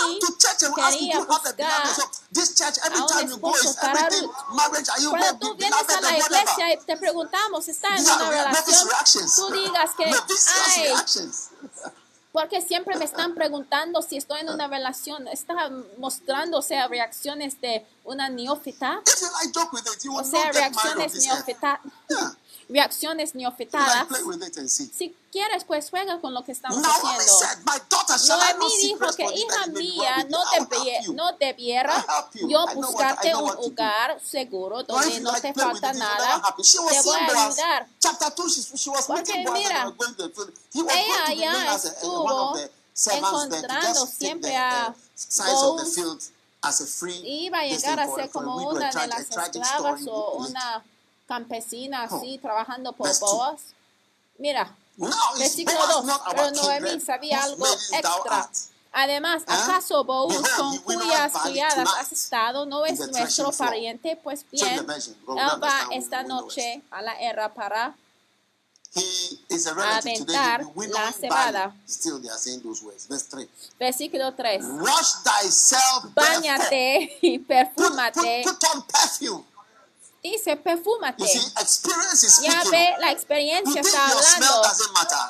quería 0.76 1.20
buscar 1.20 1.56
beloved. 1.56 1.96
So 1.96 2.04
this 2.34 2.56
church, 2.56 2.78
every 2.86 3.00
a 3.00 3.04
un 3.04 3.08
time 3.08 3.30
you 3.30 3.38
go, 3.38 3.52
esposo 3.56 3.76
para 3.80 4.00
everything 4.00 4.28
Ruth. 4.28 4.56
marriage. 4.56 4.90
Are 4.90 5.02
you 5.02 5.10
Cuando 5.12 5.40
tú 5.40 5.56
vienes 5.56 5.90
a 5.90 6.02
la 6.02 6.18
iglesia 6.18 6.74
y 6.74 6.78
te 6.86 6.98
preguntamos, 6.98 7.68
¿está 7.68 7.96
en 7.96 8.04
una 8.04 8.30
relación? 8.30 8.88
Tú 9.36 9.50
digas 9.52 9.92
que, 9.98 10.06
ay. 10.06 10.94
Porque 12.38 12.62
siempre 12.62 12.96
me 12.98 13.06
están 13.06 13.34
preguntando 13.34 14.00
si 14.04 14.16
estoy 14.16 14.42
en 14.42 14.50
una 14.52 14.68
relación. 14.68 15.28
Está 15.28 15.72
mostrando, 15.98 16.60
o 16.60 16.62
sea, 16.62 16.88
reacciones 16.88 17.60
de 17.62 17.84
una 18.04 18.30
neófita, 18.30 19.02
will 20.06 20.20
o 20.20 20.24
sea, 20.24 20.52
reacciones 20.52 21.16
neófita. 21.16 21.82
Reacciones 22.70 23.34
and 23.34 24.68
see. 24.68 24.92
Si 24.94 25.16
quieres, 25.32 25.64
pues 25.64 25.90
juega 25.90 26.20
con 26.20 26.34
lo 26.34 26.44
que 26.44 26.52
estamos 26.52 26.82
haciendo. 26.84 27.34
Noemí 28.28 28.78
dijo 28.82 29.06
que 29.16 29.24
hija 29.24 29.68
mía, 29.68 30.28
no, 30.30 30.44
debie- 30.46 31.14
no 31.14 31.32
debiera 31.34 32.06
yo 32.48 32.66
buscarte 32.76 33.36
un 33.36 33.56
lugar 33.56 34.20
seguro 34.24 34.84
donde 34.84 35.20
no 35.22 35.34
te 35.34 35.54
falta 35.54 35.94
nada. 35.94 36.42
happy. 36.44 36.64
She 36.64 36.80
was 36.80 36.94
Te 36.94 37.02
voy 37.04 37.20
a 37.20 37.46
ayudar. 37.46 37.88
Chapter 38.00 38.34
2, 38.36 38.56
she, 38.56 38.78
she 38.78 38.90
was 38.90 39.06
Porque 39.06 39.34
mira, 39.54 39.94
ella 40.74 41.34
ya 41.34 41.76
estuvo 41.76 42.58
encontrando 43.12 44.08
siempre 44.08 44.56
a 44.56 44.90
uh, 44.90 44.94
size 45.16 45.44
of 45.52 45.78
the 45.78 45.84
Boaz. 45.84 45.96
field 45.96 46.22
as 46.62 46.82
a 46.82 46.86
free 46.88 47.46
Iba 47.46 47.60
a 47.60 47.66
llegar 47.66 48.00
a 48.00 48.08
ser 48.14 48.30
como 48.32 48.58
una 48.70 48.90
de 48.92 49.08
las 49.08 49.20
esclavas 49.22 50.02
o 50.08 50.32
una 50.48 50.84
campesina 51.28 52.04
así 52.04 52.38
trabajando 52.40 52.94
por. 52.94 53.10
Boaz. 53.20 53.62
Mira, 54.38 54.76
versículo 55.38 55.78
Boaz 55.78 55.96
2. 55.96 56.06
not 56.06 56.22
our 56.28 56.36
Pero 56.36 56.52
Noemí 56.52 57.00
sabía 57.02 57.44
algo 57.44 57.66
extra. 57.68 58.50
Además, 58.94 59.44
¿Ah? 59.46 59.64
¿acaso 59.64 60.04
Boaz, 60.04 60.50
con 60.58 60.78
cuyas 60.80 61.32
criadas 61.44 61.90
has 62.00 62.12
estado, 62.12 62.66
no 62.66 62.86
es 62.86 63.00
nuestro 63.12 63.52
pariente? 63.52 64.20
Pues 64.24 64.46
bien, 64.52 64.80
él 64.80 64.86
We'll 65.28 65.38
va 65.38 65.88
esta 65.92 66.24
noche 66.24 66.82
a 66.90 67.02
la 67.02 67.14
era 67.20 67.54
para 67.54 67.96
aventar 70.00 70.66
la 70.76 71.12
cebada. 71.12 71.68
barley. 71.68 71.88
Still, 71.88 72.20
they 72.20 72.30
are 72.30 72.40
saying 72.40 72.62
those 72.64 72.84
words. 72.84 73.08
Verse 73.08 73.28
3. 73.30 73.48
versículo 73.80 74.34
3. 74.34 74.66
Wash 74.80 75.14
thyself, 75.24 76.14
therefore. 76.16 76.40
Báñate 76.40 77.18
y 77.22 77.40
perfúmate. 77.40 78.44
Dice, 80.32 80.52
You 80.52 80.58
perfúmate. 80.64 81.26
see, 81.26 81.40
experience 81.62 82.24
is 82.24 82.40
Ya 82.42 82.64
ve, 82.70 82.96
la 83.00 83.12
experiencia 83.12 83.80
está 83.82 84.08
hablando. 84.08 84.62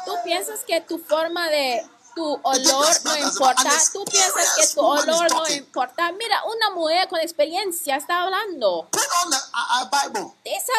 Tú 0.05 0.13
piensas 0.23 0.61
que 0.65 0.81
tu 0.81 0.97
forma 0.97 1.47
de 1.49 1.85
tu 2.17 2.39
olor 2.43 2.87
no 3.03 3.15
importa. 3.15 3.71
Tú 3.93 4.03
piensas 4.05 4.55
que 4.57 4.67
tu 4.73 4.81
olor 4.81 5.31
no 5.31 5.47
importa. 5.49 6.11
Mira, 6.13 6.41
una 6.45 6.71
mujer 6.71 7.07
con 7.07 7.19
experiencia 7.19 7.95
está 7.95 8.23
hablando. 8.23 8.89
Uh, 8.91 8.97
uh, 8.97 9.89
Bible. 9.91 10.33
Dice, 10.43 10.73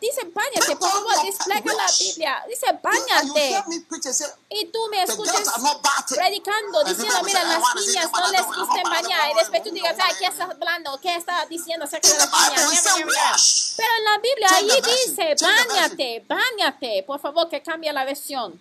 dice 0.00 0.22
bañate, 0.34 0.74
por 0.76 0.90
favor, 0.90 1.24
despliega 1.24 1.72
la 1.72 1.86
Biblia. 1.98 2.44
Dice, 2.48 2.66
bañate. 2.82 3.64
Y 4.50 4.66
tú 4.66 4.78
me 4.90 5.04
escuchas 5.04 5.48
predicando, 6.08 6.80
And 6.80 6.88
diciendo, 6.88 7.22
mira, 7.22 7.44
las 7.44 7.74
niñas 7.74 8.10
no 8.12 8.28
les 8.32 8.40
don't- 8.40 8.90
bañar. 8.90 9.30
Y 9.30 9.34
después 9.34 9.62
tú 9.62 9.70
digas, 9.70 9.96
ay, 10.02 10.14
¿qué 10.18 10.26
estás 10.26 10.50
hablando? 10.50 10.98
¿Qué 11.00 11.14
está 11.14 11.46
diciendo 11.46 11.84
acerca 11.84 12.08
de 12.08 12.18
las 12.18 12.30
niñas? 12.30 13.74
Pero 13.76 13.88
en 13.98 14.04
la 14.04 14.18
Biblia 14.18 14.48
version. 14.50 14.82
dice, 14.82 15.44
bañate, 15.44 16.24
bañate. 16.28 17.02
Por 17.06 17.20
favor, 17.20 17.48
que 17.48 17.62
cambie 17.62 17.92
la 17.92 18.04
versión. 18.04 18.60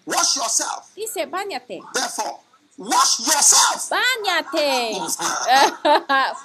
Dice, 0.96 1.26
bañate. 1.26 1.80
Therefore, 2.12 2.40
wash 2.78 3.20
yourself. 3.20 3.90
Báñate. 3.90 5.00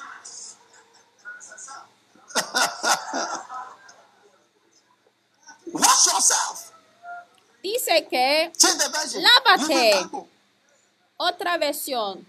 Wash 5.72 6.06
yourself. 6.06 6.72
Dice 7.62 8.06
que. 8.08 8.52
Lávate. 9.16 10.08
Otra 11.16 11.58
versión. 11.58 12.24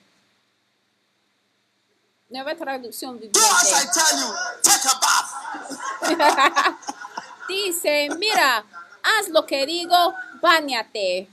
Nueva 2.30 2.56
traducción 2.56 3.20
Do 3.20 3.30
as 3.40 3.72
I 3.72 3.86
viviente. 3.86 3.94
tell 3.94 4.20
you. 4.20 4.34
Take 4.64 4.88
a 4.90 5.00
bath. 5.00 6.78
Dice, 7.48 8.10
mira, 8.18 8.66
haz 9.04 9.30
lo 9.30 9.46
que 9.46 9.66
digo, 9.66 10.14
báñate. 10.42 11.30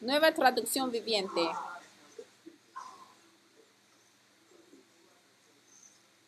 Nueva 0.00 0.32
traducción 0.32 0.90
viviente. 0.90 1.50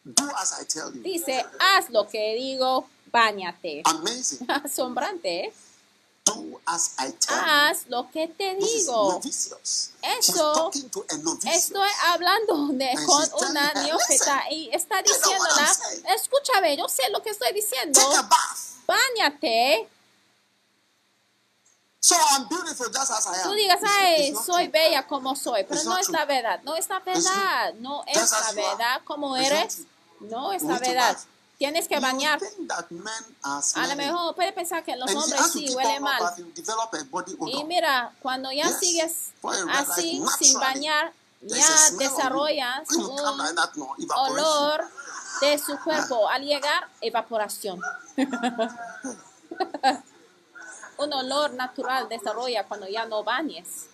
Do 0.05 0.29
as 0.37 0.53
I 0.61 0.65
tell 0.67 0.93
you. 0.93 1.03
Dice, 1.03 1.45
haz 1.61 1.89
lo 1.91 2.09
que 2.09 2.35
digo, 2.35 2.89
báñate. 3.07 3.83
Amazing. 3.85 4.51
Asombrante, 4.65 5.45
¿eh? 5.45 5.53
Do 6.25 6.61
as 6.67 6.95
I 6.99 7.13
tell 7.13 7.37
you. 7.37 7.43
Haz 7.45 7.87
lo 7.89 8.11
que 8.11 8.29
te 8.29 8.57
digo. 8.57 9.21
Eso. 10.19 10.71
Estoy 11.45 11.91
hablando 12.09 12.69
de, 12.73 12.91
And 12.91 13.07
con 13.07 13.51
una 13.51 13.73
neófita 13.75 14.45
y 14.51 14.71
está 14.73 15.03
diciéndola, 15.03 15.77
escúchame, 16.17 16.77
yo 16.77 16.89
sé 16.89 17.09
lo 17.11 17.23
que 17.23 17.31
estoy 17.31 17.53
diciendo, 17.53 18.01
báñate. 18.87 19.89
So 22.05 22.17
I'm 22.33 22.49
beautiful 22.49 22.87
just 22.91 23.13
as 23.13 23.27
I 23.29 23.43
am. 23.43 23.49
Tú 23.49 23.55
digas, 23.55 23.81
ay, 23.87 24.35
soy 24.35 24.65
true. 24.65 24.73
bella 24.73 25.07
como 25.07 25.37
soy, 25.37 25.63
pero 25.63 25.85
no 25.85 25.97
es 25.99 26.09
la 26.09 26.25
verdad, 26.25 26.61
no 26.65 26.75
es 26.75 26.89
la 26.89 26.99
verdad, 26.99 27.75
no 27.75 28.03
es 28.09 28.19
Just 28.19 28.33
la 28.33 28.53
verdad 28.61 29.01
como 29.05 29.37
It's 29.37 29.47
eres, 29.47 29.79
no 30.19 30.53
es 30.53 30.65
la 30.65 30.81
verdad. 30.81 31.17
Tienes 31.59 31.87
que 31.87 31.95
You 31.95 32.01
bañar. 32.01 32.41
A 33.77 33.87
lo 33.87 33.95
mejor 33.95 34.35
puede 34.35 34.53
pensar 34.53 34.83
que 34.83 34.97
los 34.97 35.15
hombres 35.15 35.53
sí 35.53 35.73
huelen 35.73 36.03
mal. 36.03 36.35
Y 37.47 37.63
mira, 37.63 38.13
cuando 38.21 38.51
ya 38.51 38.67
Yes. 38.67 38.79
sigues 38.81 39.33
así, 39.71 40.21
sin 40.41 40.59
bañar, 40.59 41.13
ya 41.41 41.91
desarrollas 41.99 42.89
un 42.91 43.11
olor 44.11 44.91
de 45.41 45.57
su 45.57 45.79
cuerpo 45.79 46.29
al 46.29 46.43
llegar 46.43 46.89
evaporación. 47.01 47.81
Un 50.99 51.13
olor 51.13 51.53
natural 51.55 52.09
desarrolla 52.09 52.65
cuando 52.69 52.87
ya 52.89 53.07
no 53.07 53.25
bañes. 53.25 53.87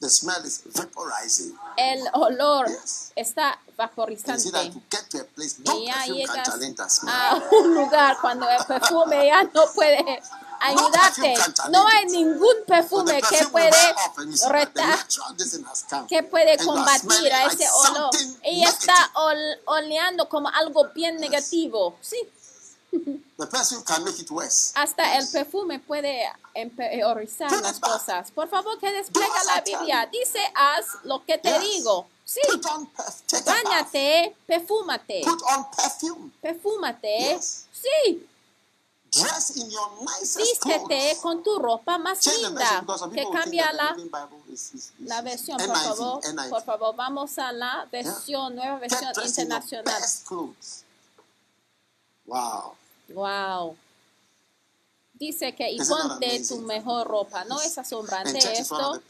The 0.00 0.10
smell 0.10 0.44
is 0.44 0.62
vaporizing. 0.64 1.56
El 1.76 2.00
olor 2.14 2.68
Yes. 2.68 3.12
está 3.14 3.34
that 3.36 3.58
vaporizante. 3.76 4.50
to 4.50 4.82
get 4.90 5.08
to 5.10 5.20
a 5.20 5.24
place, 5.24 5.60
no 5.60 5.78
Y 5.78 5.86
ya 5.86 6.06
llegas 6.06 7.04
a 7.06 7.40
un 7.52 7.74
lugar 7.74 8.16
cuando 8.20 8.48
el 8.50 8.64
perfume 8.66 9.26
ya 9.26 9.44
no 9.44 9.64
puede 9.72 10.20
ayudarte. 10.62 11.34
No 11.70 11.86
hay 11.88 12.06
ningún 12.06 12.56
perfume 12.66 13.20
que 13.22 13.46
puede 13.46 13.70
retar 14.48 14.98
que 16.08 16.22
puede 16.22 16.56
combatir 16.58 17.32
a 17.32 17.46
ese 17.46 17.68
olor. 17.70 18.10
Ella 18.42 18.68
está 18.68 19.10
ol- 19.14 19.60
oleando 19.66 20.28
como 20.28 20.48
algo 20.48 20.88
bien 20.94 21.16
negativo. 21.18 21.96
Sí, 22.00 22.16
The 22.92 23.46
can 23.86 24.04
make 24.04 24.20
it 24.20 24.30
worse. 24.30 24.72
hasta 24.74 25.16
el 25.16 25.26
perfume 25.28 25.78
puede 25.80 26.30
empeorizar 26.54 27.48
Put 27.48 27.62
las 27.62 27.80
cosas. 27.80 28.30
Por 28.30 28.48
favor, 28.48 28.78
que 28.78 28.90
despliega 28.92 29.44
la 29.44 29.60
Biblia. 29.62 30.08
Dice, 30.12 30.38
haz 30.54 30.84
lo 31.04 31.24
que 31.24 31.38
te 31.38 31.48
Yes. 31.50 31.60
digo. 31.62 32.06
Sí, 32.24 32.40
báñate, 33.44 34.36
perfúmate, 34.46 35.22
Put 35.24 35.42
on 35.42 35.70
perfume. 35.70 36.30
perfúmate. 36.40 37.18
Yes. 37.34 37.64
Sí, 37.72 37.88
Dress 38.12 38.20
in 38.20 38.20
your 38.20 38.30
nicest 38.92 39.01
vístete 40.36 41.18
con 41.20 41.42
tu 41.42 41.58
ropa 41.58 41.98
más 41.98 42.24
linda. 42.26 42.84
Que 43.12 43.24
cambia 43.30 43.72
la 43.72 43.96
La 45.00 45.22
versión, 45.22 45.58
por 45.58 45.76
favor, 45.76 46.20
por 46.50 46.62
favor, 46.62 46.96
vamos 46.96 47.38
a 47.38 47.52
la 47.52 47.86
versión, 47.90 48.54
nueva 48.54 48.78
versión 48.78 49.12
internacional. 49.24 50.02
Wow. 52.26 52.74
Wow. 53.08 53.76
Dice 55.26 55.54
que 55.54 55.70
y 55.70 55.78
ponte 55.78 56.44
tu 56.48 56.58
mejor 56.62 57.06
ropa. 57.06 57.44
¿No 57.44 57.60
es 57.60 57.78
And 57.78 57.86
asombrante 57.86 58.38
esto? 58.58 59.00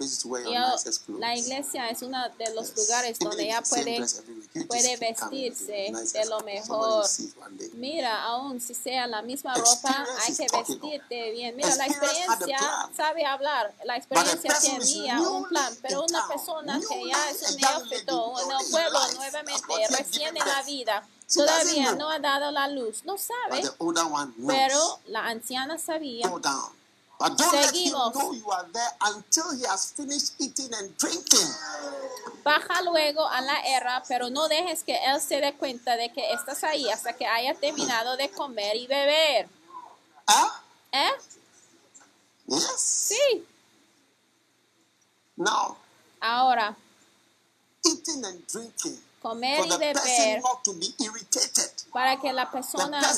la 1.19 1.37
iglesia 1.37 1.89
es 1.89 2.03
uno 2.03 2.19
de 2.39 2.55
los 2.55 2.69
Yes. 2.75 2.77
lugares 2.77 3.19
donde 3.19 3.45
ella 3.45 3.63
puede, 3.63 4.97
vestirse 4.99 5.93
de 6.13 6.25
lo 6.27 6.41
mejor. 6.41 7.07
Mira, 7.75 8.25
aún 8.25 8.61
si 8.61 8.75
sea 8.75 9.07
la 9.07 9.23
misma 9.23 9.55
ropa, 9.55 10.07
hay 10.21 10.35
que 10.35 10.47
vestirte 10.53 11.31
bien. 11.33 11.57
Mira, 11.57 11.75
la 11.77 11.87
experiencia 11.87 12.59
sabe 12.97 13.25
hablar, 13.25 13.75
la 13.85 13.97
experiencia 13.97 14.53
tenía 14.61 15.21
un 15.21 15.49
plan, 15.49 15.75
pero 15.83 16.05
una 16.05 16.29
persona 16.29 16.79
que 16.89 17.09
ya 17.09 17.31
es 17.31 17.51
un 17.51 17.57
neófito, 17.57 18.27
un 18.33 18.49
newly 18.49 18.65
in 18.65 18.71
pueblo 18.71 18.99
nuevamente, 19.15 19.75
recién 19.89 20.37
en 20.37 20.47
la 20.47 20.63
vida, 20.63 21.09
todavía 21.35 21.95
no 21.95 22.11
ha 22.11 22.19
dado 22.19 22.51
la 22.51 22.69
luz, 22.69 23.05
no 23.05 23.17
sabe, 23.19 23.63
pero 24.47 25.01
la 25.07 25.27
anciana 25.27 25.79
sabía. 25.79 26.29
But 27.23 27.37
don't 27.39 27.53
let 27.53 27.73
him 27.73 27.93
Seguimos. 27.93 28.15
know 28.15 28.33
you 28.33 28.51
are 28.51 28.67
there 28.73 28.91
until 29.03 29.57
he 29.57 29.65
has 29.65 29.93
finished 29.93 30.35
eating 30.41 30.75
and 30.75 30.97
drinking. 30.99 31.49
Baja 32.43 32.83
luego 32.83 33.25
a 33.29 33.41
la 33.41 33.61
erra, 33.65 34.03
pero 34.09 34.29
no 34.29 34.49
dejes 34.49 34.83
que 34.83 34.97
él 35.07 35.21
se 35.21 35.41
dé 35.41 35.55
cuenta 35.57 35.97
de 35.97 36.13
que 36.13 36.33
estás 36.33 36.65
ahí 36.65 36.91
hasta 36.91 37.13
que 37.13 37.25
haya 37.25 37.55
terminado 37.55 38.17
de 38.17 38.29
comer 38.31 38.75
y 38.75 38.89
beber. 38.89 39.49
Huh? 40.27 40.51
¿Eh? 40.91 41.13
Yes. 42.49 42.81
Sí. 42.81 43.47
Now, 45.37 45.77
Ahora, 46.21 46.77
eating 47.85 48.25
and 48.25 48.47
drinking 48.49 48.99
comer 49.23 49.65
y 49.65 49.71
beber 49.79 50.43
para 51.93 52.19
que 52.21 52.33
la 52.33 52.51
persona 52.51 53.01
no 53.01 53.15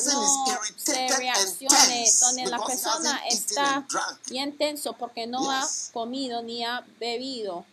se 0.76 1.08
reaccione, 1.08 2.12
donde 2.20 2.46
la 2.46 2.64
persona 2.64 3.26
está 3.28 3.86
bien 4.28 4.56
tenso 4.56 4.92
porque 4.92 5.26
no 5.26 5.50
ha 5.50 5.66
comido 5.92 6.42
ni 6.42 6.62
ha 6.64 6.84
bebido. 7.00 7.64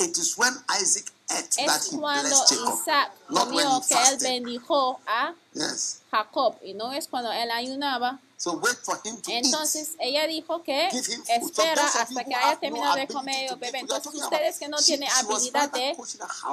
It 0.00 0.18
is 0.18 0.36
when 0.36 0.52
Isaac 0.82 1.12
ate 1.30 1.64
that 1.66 1.80
Es 1.80 1.88
cuando. 1.88 2.28
Isaac 2.28 3.12
comió 3.28 3.80
que 3.88 3.94
él 3.94 4.18
bendijo 4.20 5.00
a 5.06 5.34
Yes. 5.52 6.00
Jacob 6.10 6.56
y 6.62 6.74
no 6.74 6.92
es 6.92 7.06
cuando 7.06 7.30
él 7.30 7.50
ayunaba. 7.52 8.18
So 8.44 8.58
wait 8.58 8.76
for 8.82 9.00
him 9.02 9.16
to 9.22 9.32
eat. 9.32 9.46
Entonces 9.46 9.94
ella 9.98 10.26
dijo 10.26 10.62
que 10.62 10.90
Give 10.90 11.14
him 11.14 11.24
food. 11.24 11.48
espera 11.48 11.82
hasta 11.82 12.24
que 12.24 12.34
haya 12.34 12.60
terminado 12.60 12.96
de 12.96 13.08
comer 13.08 13.50
o 13.50 13.56
beber. 13.56 13.80
Entonces 13.80 14.14
ustedes 14.14 14.58
que 14.58 14.68
no 14.68 14.76
tienen 14.76 15.08
habilidad 15.08 15.72
de, 15.72 15.96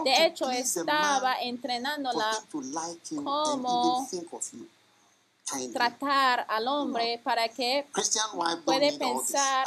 de 0.05 0.25
hecho 0.25 0.49
estaba 0.49 1.41
entrenándola 1.41 2.41
kindly. 2.49 2.79
tratar 5.73 6.45
al 6.47 6.65
hombre 6.69 7.19
para 7.25 7.49
que 7.49 7.85
puede 8.63 8.97
pensar 8.97 9.65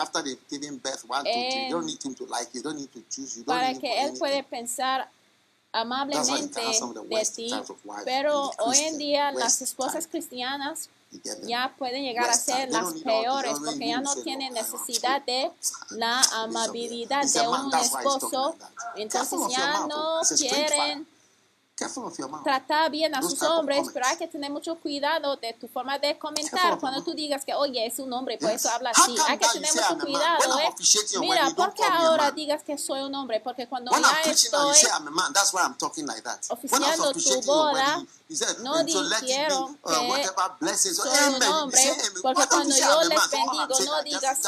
para 3.45 3.75
que 3.75 4.03
él 4.03 4.17
puede 4.19 4.43
pensar 4.45 5.11
amablemente 5.75 6.61
de 7.09 7.25
ti, 7.35 7.53
pero 8.05 8.51
hoy 8.59 8.79
en 8.79 8.97
día 8.97 9.33
las 9.33 9.61
esposas 9.61 10.07
cristianas 10.07 10.89
ya 11.43 11.75
pueden 11.77 12.05
llegar 12.05 12.31
a 12.31 12.35
ser 12.35 12.71
las 12.71 12.93
peores 12.95 13.59
porque 13.65 13.89
ya 13.89 14.01
no 14.01 14.15
tienen 14.17 14.55
"No, 14.55 14.61
I 14.61 14.63
want 14.63 14.73
necesidad 14.73 15.19
you." 15.21 15.27
de 15.27 15.51
la 15.91 16.21
amabilidad 16.43 17.25
de 17.27 17.49
un 17.49 17.75
esposo, 17.75 18.57
entonces 18.97 19.41
ya 19.51 19.87
no 19.87 20.21
quieren 20.39 21.07
Tratar 22.45 22.89
bien 22.89 23.13
a 23.17 23.23
sus 23.23 23.43
hombres, 23.43 23.89
pero 23.93 24.07
hay 24.07 24.17
que 24.17 24.29
tener 24.29 24.49
mucho 24.49 24.77
cuidado 24.77 25.37
de 25.37 25.53
tu 25.55 25.67
forma 25.67 25.99
de 25.99 26.17
comentar. 26.17 26.79
Cuando 26.79 27.03
tú 27.03 27.15
digas 27.15 27.45
que, 27.45 27.53
oye, 27.53 27.85
es 27.85 27.99
un 27.99 28.13
hombre, 28.13 28.39
por 28.39 28.51
eso 28.51 28.71
habla 28.71 28.91
así. 28.91 29.17
Hay 29.27 29.39
que 29.39 29.47
tener 29.53 29.71
mucho 29.75 29.99
cuidado, 30.05 30.59
¿eh? 30.61 30.75
Mira, 31.19 31.51
¿por 31.51 31.75
qué 31.75 31.83
ahora 31.85 32.31
digas 32.31 32.63
que 32.63 32.79
soy 32.79 33.01
un 33.01 33.15
hombre? 33.17 33.41
Porque 33.41 33.67
cuando 33.67 33.91
ya 33.91 34.31
estoy 34.31 34.77
oficiando 36.49 37.13
tu 37.13 37.43
boda, 37.43 38.05
no 38.63 38.85
dijeron 38.85 39.79
uh, 39.83 40.55
que 40.61 40.77
soy 40.79 41.35
un 41.35 41.43
hombre, 41.43 41.97
porque 42.23 42.47
cuando 42.47 42.77
yo 42.77 43.03
les 43.03 43.31
bendigo, 43.31 43.67
no 43.85 44.03
digas 44.05 44.41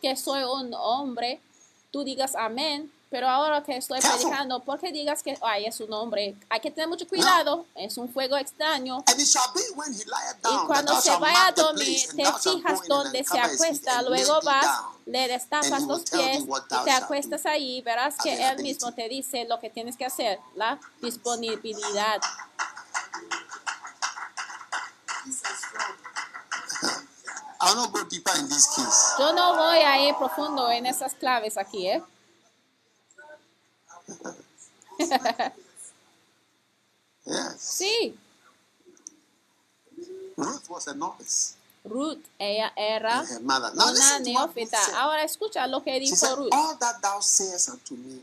que 0.00 0.16
soy 0.16 0.44
un 0.44 0.72
hombre, 0.74 1.42
tú 1.90 2.04
digas 2.04 2.36
amén, 2.36 2.92
pero 3.14 3.28
ahora 3.28 3.62
que 3.62 3.76
estoy 3.76 4.00
predicando, 4.00 4.58
¿por 4.58 4.80
qué 4.80 4.90
digas 4.90 5.22
que 5.22 5.38
ay, 5.40 5.66
es 5.66 5.78
un 5.78 5.92
hombre? 5.92 6.34
Hay 6.50 6.58
que 6.58 6.72
tener 6.72 6.88
mucho 6.88 7.06
cuidado, 7.06 7.64
es 7.76 7.96
un 7.96 8.12
fuego 8.12 8.36
extraño. 8.36 9.04
Y 9.06 10.66
cuando 10.66 11.00
se 11.00 11.16
vaya 11.18 11.46
a 11.46 11.52
dormir, 11.52 12.08
te 12.08 12.24
fijas 12.32 12.80
donde 12.88 13.22
se 13.22 13.38
acuesta, 13.38 14.02
luego 14.02 14.40
vas, 14.42 14.80
le 15.06 15.28
destapas 15.28 15.84
los 15.84 16.02
pies 16.10 16.42
y 16.42 16.84
te 16.84 16.90
acuestas 16.90 17.46
ahí, 17.46 17.80
verás 17.82 18.16
que 18.20 18.34
él 18.34 18.60
mismo 18.60 18.90
te 18.90 19.08
dice 19.08 19.46
lo 19.48 19.60
que 19.60 19.70
tienes 19.70 19.96
que 19.96 20.06
hacer, 20.06 20.40
la 20.56 20.80
disponibilidad. 21.00 22.20
Yo 29.20 29.32
no 29.32 29.56
voy 29.56 29.78
a 29.78 30.08
ir 30.08 30.16
profundo 30.16 30.68
en 30.68 30.86
esas 30.86 31.14
claves 31.14 31.56
aquí, 31.56 31.86
¿eh? 31.86 32.02
Yes. 37.26 37.56
Sí, 37.58 38.14
Ruth 40.36 40.68
was 40.68 40.88
a 40.88 40.94
novice. 40.94 41.54
Ruth, 41.84 42.22
ella 42.38 42.72
era. 42.76 43.22
Now 43.40 43.72
una 43.72 44.18
neófita. 44.20 44.78
Ahora 44.96 45.22
escucha 45.24 45.66
lo 45.66 45.82
que 45.82 45.98
dijo 46.00 46.16
said, 46.16 46.36
Ruth. 46.36 46.52
All 46.52 46.76
that 46.78 47.00
thou 47.00 47.20
sayest 47.22 47.68
unto 47.70 47.94
me, 47.94 48.20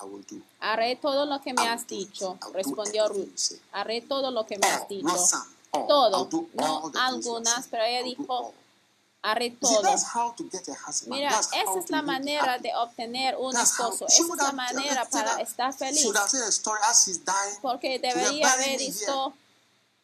I 0.00 0.04
will 0.06 0.24
do. 0.28 0.40
Haré 0.60 0.96
todo 0.96 1.24
lo 1.24 1.40
que 1.40 1.52
me 1.52 1.68
has 1.68 1.86
dicho, 1.86 2.38
respondió 2.52 3.08
Ruth. 3.08 3.60
Haré 3.72 4.00
todo 4.00 4.30
lo 4.30 4.44
que 4.44 4.58
me 4.58 4.66
has 4.66 4.88
dicho. 4.88 5.08
Todo, 5.70 6.24
do 6.26 6.48
no 6.54 6.92
algunas, 6.94 7.66
pero 7.68 7.84
ella 7.84 8.02
dijo, 8.04 8.54
all. 9.24 9.30
haré 9.30 9.46
You 9.46 9.50
see, 9.50 9.74
todo. 9.74 9.82
that's 9.82 10.04
how 10.14 10.30
to 10.32 10.44
get 10.44 10.68
a 10.68 10.74
husband. 10.74 11.16
Mira, 11.16 11.28
esa 11.30 11.78
es 11.78 11.86
to 11.86 11.92
la 11.92 12.02
manera 12.02 12.58
de 12.58 12.70
obtener 12.74 13.36
un 13.38 13.56
esposo. 13.56 14.06
Esa 14.06 14.22
es 14.22 14.28
la 14.36 14.52
manera 14.52 15.04
para 15.10 15.40
estar 15.40 15.72
feliz. 15.72 16.06
Porque 17.62 17.98
debería 17.98 18.52
haber 18.52 18.78
visto, 18.78 19.32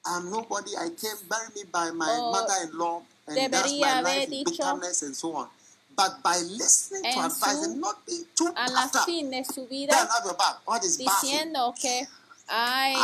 I'm 0.06 0.30
nobody. 0.30 0.70
I 0.76 0.90
came, 0.90 1.16
bury 1.28 1.48
me 1.54 1.64
by 1.70 1.90
my 1.92 2.06
Oh, 2.08 2.32
mother-in-law, 2.32 3.02
and 3.28 3.52
that's 3.52 3.72
my 3.72 3.88
haber 3.88 4.02
life 4.02 4.32
in 4.32 4.44
bitterness 4.44 5.02
and 5.02 5.14
so 5.14 5.36
on. 5.36 5.48
But 5.94 6.22
by 6.22 6.38
listening 6.38 7.02
to 7.12 7.20
advice 7.20 7.64
and 7.64 7.80
not 7.80 8.06
being 8.06 8.24
too 8.34 8.48
a 8.56 8.70
la 8.70 8.84
after, 8.84 9.00
fin 9.04 9.30
de 9.30 9.44
su 9.44 9.66
vida 9.66 9.94
diciendo 10.96 11.74
que 11.78 12.08
ay, 12.50 12.96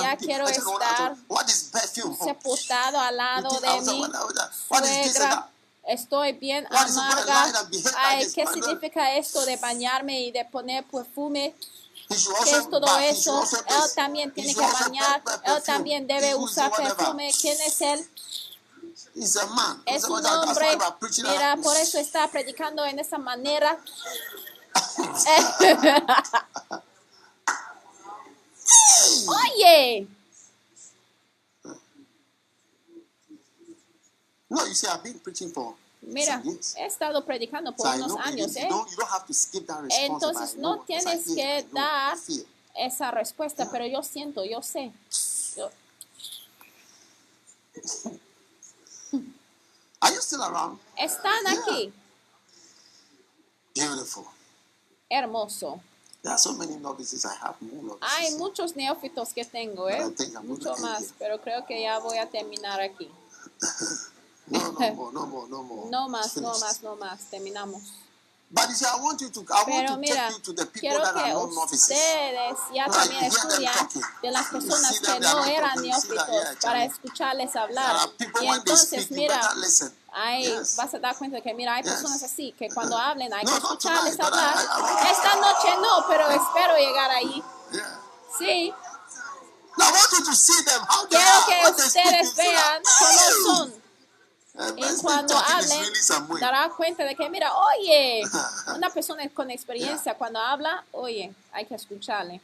Ya 0.00 0.16
quiero 0.16 0.46
estar 0.46 1.16
What 1.28 1.48
is 1.48 1.70
perfume? 1.72 2.16
sepultado 2.16 3.00
al 3.00 3.16
lado 3.16 3.60
de 3.60 3.68
and 3.68 3.84
suegra. 4.70 5.48
Estoy 5.84 6.32
bien 6.34 6.64
amarga. 6.70 7.66
Ay? 7.96 8.30
¿qué 8.32 8.46
significa 8.46 9.16
esto 9.16 9.44
de 9.44 9.56
bañarme 9.56 10.20
y 10.20 10.30
de 10.30 10.44
poner 10.44 10.84
perfume? 10.84 11.56
¿Qué 12.08 12.56
es 12.56 12.70
todo 12.70 12.98
eso? 12.98 13.42
Él 13.42 13.90
también 13.96 14.32
tiene 14.32 14.54
que 14.54 14.60
bañar. 14.60 15.22
Él 15.44 15.62
también 15.64 16.06
debe 16.06 16.36
usar 16.36 16.70
perfume. 16.70 17.32
¿Quién 17.40 17.60
es 17.60 17.80
él? 17.80 18.08
Es 19.86 20.04
un 20.04 20.24
hombre. 20.24 20.78
Mira, 21.24 21.56
por 21.56 21.76
eso 21.76 21.98
está 21.98 22.28
predicando 22.28 22.84
en 22.84 23.00
esa 23.00 23.18
manera. 23.18 23.76
Oye, 29.28 30.06
No, 34.48 34.66
you 34.66 34.74
see, 34.74 34.86
I've 34.86 35.02
been 35.02 35.18
preaching 35.20 35.50
for 35.50 35.74
mira, 36.02 36.42
he 36.44 36.84
estado 36.84 37.24
predicando 37.24 37.70
So 37.70 37.76
por 37.76 37.86
I 37.86 37.96
unos 37.96 38.12
you, 38.12 38.18
años, 38.18 38.54
you, 38.54 38.60
¿eh? 38.62 38.68
don't, 38.68 38.90
you 38.90 38.96
don't 38.96 39.08
have 39.10 39.26
to 39.26 39.32
skip 39.32 39.66
that 39.66 39.80
response. 39.82 40.06
Entonces, 40.12 40.56
no 40.56 40.80
tienes 40.84 41.24
que 41.34 41.66
dar 41.72 42.18
esa 42.74 43.10
respuesta, 43.12 43.70
pero 43.70 43.86
yo 43.86 44.02
siento, 44.02 44.44
yo 44.44 44.60
sé. 44.62 44.92
Yo- 45.56 45.70
Are 50.00 50.12
you 50.14 50.20
still 50.20 50.42
around? 50.42 50.78
Están 50.98 51.46
aquí, 51.46 51.92
Beautiful. 53.74 54.24
hermoso. 55.08 55.80
There 56.22 56.32
are 56.32 56.38
so 56.38 56.52
many 56.52 56.76
novices 56.76 57.24
I 57.24 57.34
have. 57.44 57.56
More 57.60 57.82
novices. 57.82 58.08
Hay 58.18 58.34
muchos 58.36 58.76
neófitos 58.76 59.32
que 59.34 59.44
tengo, 59.44 59.88
¿eh? 59.88 59.98
But 60.04 60.12
I 60.12 60.24
think 60.24 60.36
I'm 60.36 60.46
Mucho 60.46 60.76
más, 60.76 61.00
here. 61.00 61.14
pero 61.18 61.40
creo 61.40 61.66
que 61.66 61.82
ya 61.82 61.98
voy 61.98 62.18
a 62.18 62.28
terminar 62.30 62.80
aquí. 62.80 63.10
No, 64.48 64.58
no 64.72 64.92
more, 64.94 65.12
no 65.14 65.26
more, 65.26 65.48
no 65.48 65.62
more. 65.62 65.90
No 65.90 66.08
más, 66.08 66.36
no 66.36 66.50
más, 66.58 66.82
no 66.82 66.96
más. 66.96 67.20
Terminamos. 67.30 67.80
But 68.50 68.68
you 68.68 68.74
see, 68.74 68.84
I 68.84 69.00
want 69.00 69.18
you 69.20 69.30
to, 69.30 69.40
I 69.40 69.54
want 69.54 69.66
Pero 69.66 69.88
to 69.94 69.96
mira, 69.98 70.14
take 70.28 70.32
you 70.32 70.38
to 70.42 70.52
the 70.52 70.66
people 70.66 70.80
quiero 70.80 70.98
that 71.04 71.16
are 71.16 71.22
que 71.24 71.32
not 71.32 71.50
novices. 71.54 71.82
ustedes 71.90 72.58
ya 72.74 72.86
también 72.88 73.24
estudian 73.24 73.88
de 74.20 74.30
las 74.30 74.46
personas 74.48 75.00
que 75.00 75.20
no 75.20 75.44
eran 75.46 75.80
neófitos 75.80 76.26
yeah, 76.28 76.54
para 76.60 76.84
escucharles 76.84 77.56
hablar. 77.56 78.10
people 78.18 78.44
Y 78.44 78.48
entonces, 78.48 79.04
speak, 79.04 79.10
mira, 79.16 79.40
Ahí 80.14 80.44
Yes. 80.44 80.76
vas 80.76 80.92
a 80.94 80.98
dar 80.98 81.16
cuenta 81.16 81.36
de 81.36 81.42
que, 81.42 81.54
mira, 81.54 81.74
hay 81.74 81.82
Yes. 81.82 81.92
personas 81.92 82.22
así 82.22 82.52
que 82.58 82.68
cuando 82.68 82.96
hablen 82.98 83.32
hay 83.32 83.44
que 83.46 83.52
escucharles 83.54 84.18
hablar. 84.20 84.54
Esta 85.10 85.34
noche 85.36 85.76
no, 85.80 86.04
pero 86.08 86.28
espero 86.28 86.76
llegar 86.76 87.10
ahí. 87.10 87.42
Yeah. 87.72 87.98
Sí, 88.38 88.74
Now 89.78 89.88
I 89.88 89.92
want 89.92 90.12
you 90.12 90.24
to 90.26 90.32
see 90.36 90.64
them 90.64 90.82
how 90.86 91.06
they 91.06 91.18
quiero 91.18 91.64
are 91.64 91.74
que 91.74 91.82
ustedes 91.82 92.36
vean 92.36 92.82
cómo 92.82 93.56
son. 93.56 93.82
Y 94.76 95.00
cuando 95.00 95.34
hablen, 95.34 95.92
dará 96.40 96.68
cuenta 96.76 97.04
de 97.04 97.16
que, 97.16 97.30
mira, 97.30 97.50
oye, 97.56 98.22
una 98.76 98.90
persona 98.90 99.26
con 99.30 99.50
experiencia 99.50 100.12
cuando 100.14 100.38
habla, 100.38 100.84
oye, 100.92 101.34
hay 101.52 101.64
que 101.64 101.74
escucharle. 101.74 102.38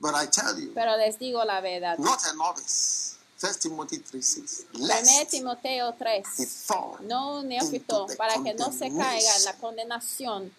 But 0.00 0.14
I 0.14 0.26
tell 0.28 0.56
you, 0.58 0.72
Pero 0.74 0.96
les 0.96 1.18
digo 1.18 1.44
la 1.44 1.60
verdad. 1.60 1.98
not 1.98 2.18
a 2.24 2.32
novice. 2.32 3.17
First 3.38 3.62
Timothy 3.62 3.98
3 3.98 4.20
6. 4.20 4.66
1 4.74 4.86
Lest 4.86 5.30
Timoteo 5.30 5.90
he 5.90 5.92
3. 5.92 6.66
fall 6.66 6.98
No 7.02 7.38
un 7.38 7.48
neófito, 7.48 8.02
into 8.02 8.06
the 8.08 8.16
para 8.16 8.34
que 8.42 8.52
no 8.54 8.72
se 8.72 8.90
caiga 8.90 9.36
en 9.36 9.44
la 9.44 9.52
condenación. 9.54 10.52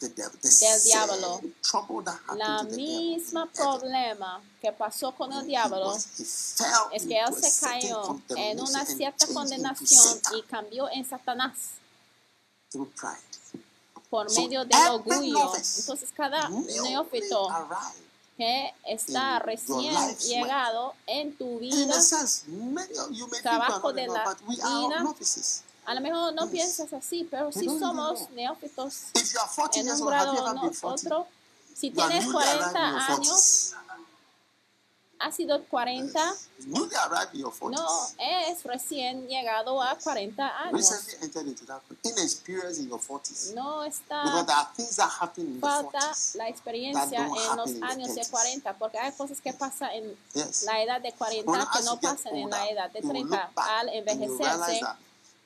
del 0.00 0.82
diablo. 0.82 1.40
La 2.36 2.62
misma 2.64 3.46
problema 3.46 4.42
que 4.60 4.72
pasó 4.72 5.12
con 5.12 5.32
el 5.32 5.46
diablo 5.46 5.94
es 5.94 7.06
que 7.06 7.18
él 7.18 7.34
se 7.34 7.60
cayó 7.64 8.20
en 8.36 8.60
una 8.60 8.84
cierta 8.84 9.26
condenación 9.28 10.20
y 10.36 10.42
cambió 10.42 10.90
en 10.90 11.08
Satanás 11.08 11.52
por 14.10 14.30
medio 14.34 14.64
del 14.64 14.88
orgullo. 14.90 15.52
Entonces 15.54 16.10
cada 16.14 16.48
neófito. 16.48 17.48
Que 18.36 18.74
está 18.84 19.38
recién 19.38 19.94
llegado 20.18 20.94
en 21.06 21.36
tu 21.36 21.58
vida, 21.58 21.94
trabajo 23.42 23.92
de 23.92 24.06
la 24.06 24.24
but 24.24 24.38
we 24.46 24.56
are 24.62 24.88
vida. 24.88 25.14
a 25.86 25.94
lo 25.94 26.00
mejor 26.00 26.34
no 26.34 26.48
piensas 26.50 26.92
así, 26.92 27.26
pero 27.30 27.48
even 27.48 27.78
somos 27.80 28.28
neófitos 28.30 29.04
If 29.14 29.32
you 29.32 29.40
are 29.40 29.48
40 29.54 29.80
en 29.80 29.88
un 29.90 30.06
grado 30.06 30.32
o 30.32 30.54
40? 30.54 30.86
otro. 30.86 31.26
Si 31.74 31.90
tienes 31.90 32.24
newly 32.24 32.36
arrived 32.38 32.72
40 32.72 32.88
in 32.88 32.94
your 32.94 33.02
años, 33.20 33.74
40s. 35.18 35.26
has 35.26 35.34
sido 35.34 35.62
40, 35.64 36.34
Newly 36.66 36.94
arrived 36.96 37.34
in 37.34 37.40
your 37.40 37.52
40s. 37.52 37.70
no 37.70 38.06
es 38.18 38.62
recién 38.64 39.26
llegado 39.28 39.82
a 39.82 39.94
40 39.96 40.58
años. 40.64 40.72
Recently 40.72 41.14
entered 41.22 41.46
into 41.46 41.64
that 41.66 41.82
inexperience 42.04 42.78
in 42.78 42.88
your 42.88 43.00
40s. 43.00 43.54
No 43.54 43.84
está 43.84 44.22
falta 44.24 44.68
40s. 45.60 46.34
la 46.36 46.48
experiencia 46.48 47.26
en 47.26 47.56
los 47.56 47.70
años 47.82 48.14
de 48.14 48.22
30s. 48.22 48.30
40, 48.30 48.72
porque 48.78 48.98
hay 48.98 49.12
cosas 49.12 49.40
que 49.40 49.52
pasan 49.52 49.90
en 49.92 50.16
la 50.64 50.82
edad 50.82 51.00
de 51.00 51.12
40 51.12 51.50
Well, 51.50 51.66
que 51.72 51.82
no 51.82 52.00
pasan 52.00 52.36
en 52.36 52.50
la 52.50 52.68
edad 52.68 52.90
de 52.90 53.00
you 53.00 53.08
will 53.08 53.28
30. 53.28 53.36
look 53.36 53.54
back 53.54 53.68
Al 53.68 53.88
envejecerse, 53.90 54.80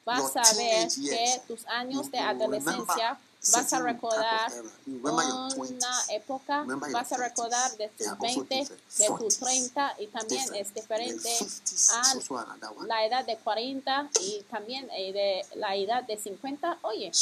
vas 0.05 0.37
a 0.37 0.55
ver 0.57 0.89
que 0.89 1.43
tus 1.47 1.67
años 1.67 2.11
de 2.11 2.19
adolescencia 2.19 3.19
vas 3.53 3.73
a 3.73 3.81
recordar 3.81 4.53
una 4.87 5.49
20s. 5.51 6.11
época, 6.11 6.65
vas 6.65 7.13
a 7.13 7.17
30s. 7.17 7.19
recordar 7.19 7.77
de 7.77 7.89
tus 7.89 8.07
are 8.07 8.17
also 8.21 8.41
20, 8.45 8.55
different. 8.55 8.83
de 8.99 9.07
tus 9.07 9.41
40s, 9.41 9.73
30 9.73 9.95
y 10.01 10.07
también 10.09 10.55
es 10.55 10.75
diferente 10.75 11.29
And 11.39 11.51
50s 11.51 11.73
is 11.73 12.31
a 12.31 12.85
la 12.87 13.07
edad 13.07 13.25
de 13.25 13.37
40 13.39 14.11
y 14.21 14.43
también 14.51 14.89
eh, 14.93 15.13
de 15.13 15.59
la 15.59 15.75
edad 15.75 16.05
de 16.05 16.19
50. 16.19 16.79
Oye, 16.83 17.13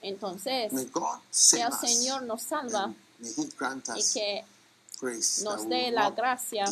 entonces 0.00 0.72
que 1.50 1.62
el. 1.62 1.72
Señor 1.72 2.22
nos 2.22 2.42
salva 2.42 2.92
y 3.20 4.12
que 4.12 4.44
nos 5.42 5.68
dé 5.68 5.90
la 5.90 6.10
gracia 6.10 6.64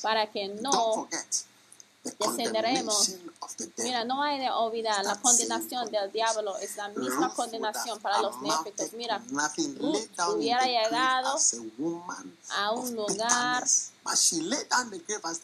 para 0.00 0.30
que 0.30 0.48
no 0.48 1.08
descenderemos. 2.02 3.16
Mira, 3.78 4.04
no 4.04 4.22
hay 4.22 4.38
de 4.40 4.50
olvidar, 4.50 5.04
la 5.04 5.20
condenación 5.20 5.90
del 5.90 6.10
diablo 6.10 6.56
es 6.58 6.76
la 6.76 6.88
misma 6.88 7.32
condenación 7.34 8.00
para 8.00 8.20
los 8.20 8.40
neófitos. 8.40 8.92
Mira, 8.94 9.18
Ruth 9.18 9.58
in 9.58 9.76
hubiera 10.28 10.64
llegado 10.64 11.38
a 12.50 12.72
un 12.72 12.94
lugar 12.96 13.64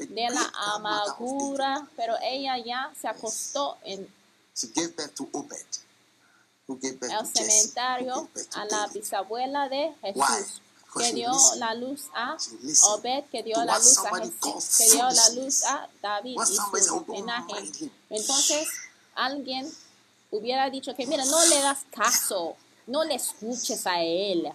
de 0.08 0.30
la 0.30 0.52
amargura, 0.74 1.88
pero 1.96 2.14
ella 2.22 2.58
ya 2.58 2.92
se 3.00 3.08
acostó 3.08 3.78
en 3.84 4.08
el 6.68 7.26
cementerio 7.26 8.28
a 8.54 8.64
la 8.64 8.86
bisabuela 8.88 9.68
de? 9.68 9.94
Jesús, 10.02 10.60
que 10.96 11.12
dio 11.12 11.30
la 11.56 11.74
luz 11.74 12.06
a 12.14 12.36
Obed, 12.90 13.24
que 13.30 13.42
dio 13.42 13.62
la 13.64 13.78
luz 13.78 13.98
a 13.98 14.16
Jesús, 14.16 14.76
que 14.78 14.90
dio 14.90 15.10
la 15.10 15.28
luz 15.30 15.62
a 15.64 15.88
David 16.02 16.36
y 16.40 16.46
su 16.46 16.62
"Oh, 16.62 17.00
don't 17.04 17.08
linaje. 17.08 17.54
mind 17.60 17.76
him." 17.76 17.90
Entonces, 18.10 18.68
alguien 19.14 19.70
hubiera 20.30 20.70
dicho 20.70 20.94
que, 20.94 21.06
mira, 21.06 21.24
no 21.24 21.44
le 21.46 21.60
das 21.60 21.84
caso, 21.90 22.56
no 22.86 23.04
le 23.04 23.14
escuches 23.16 23.86
a 23.86 24.02
él. 24.02 24.50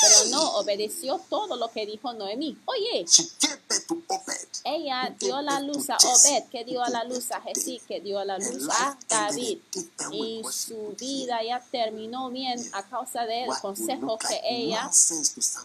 Pero 0.00 0.30
no 0.30 0.56
obedeció 0.56 1.20
todo 1.30 1.56
lo 1.56 1.70
que 1.70 1.86
dijo 1.86 2.12
Noemí. 2.12 2.58
Oye, 2.66 3.06
ella 4.64 5.14
dio 5.18 5.40
la 5.42 5.60
luz 5.60 5.88
a 5.90 5.96
Obed, 5.96 6.44
que 6.50 6.64
dio 6.64 6.80
gave 6.80 6.92
la 6.92 7.04
luz 7.04 7.30
a 7.30 7.40
David. 7.40 7.80
que 7.86 8.00
dio 8.00 8.24
la 8.24 8.36
Her 8.36 8.54
luz 8.54 8.68
a 8.70 8.98
David. 9.08 9.58
a 9.74 10.14
Y 10.14 10.42
she 10.42 10.52
su 10.52 10.74
would 10.74 10.98
vida 10.98 11.42
ya 11.42 11.60
terminó 11.70 12.30
bien 12.30 12.58
a 12.72 12.82
causa 12.82 13.24
del 13.24 13.48
consejo 13.62 14.18
que 14.18 14.40
ella 14.44 14.90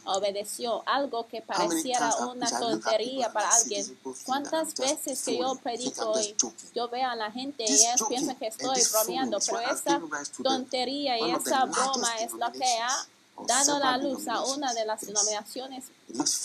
obedeció. 0.05 0.83
Algo 0.85 1.27
que 1.27 1.41
pareciera 1.41 2.15
una 2.27 2.47
tontería 2.47 3.33
para 3.33 3.49
alguien. 3.49 3.99
¿Cuántas 4.25 4.75
veces 4.75 5.21
que 5.23 5.37
yo 5.37 5.55
predico 5.55 6.19
y 6.19 6.35
yo 6.73 6.87
veo 6.89 7.09
a 7.09 7.15
la 7.15 7.31
gente 7.31 7.65
y 7.67 7.73
ellos 7.73 8.03
piensan 8.07 8.37
que 8.37 8.47
estoy 8.47 8.81
bromeando, 8.91 9.39
pero 9.45 9.59
esa 9.59 10.01
tontería 10.43 11.17
y 11.19 11.31
esa 11.31 11.65
broma 11.65 12.17
es 12.19 12.33
lo 12.33 12.51
que 12.51 12.77
ha 12.79 13.07
dado 13.47 13.79
la 13.79 13.97
luz 13.97 14.27
a 14.27 14.41
una 14.41 14.73
de 14.73 14.85
las 14.85 15.01
denominaciones 15.01 15.85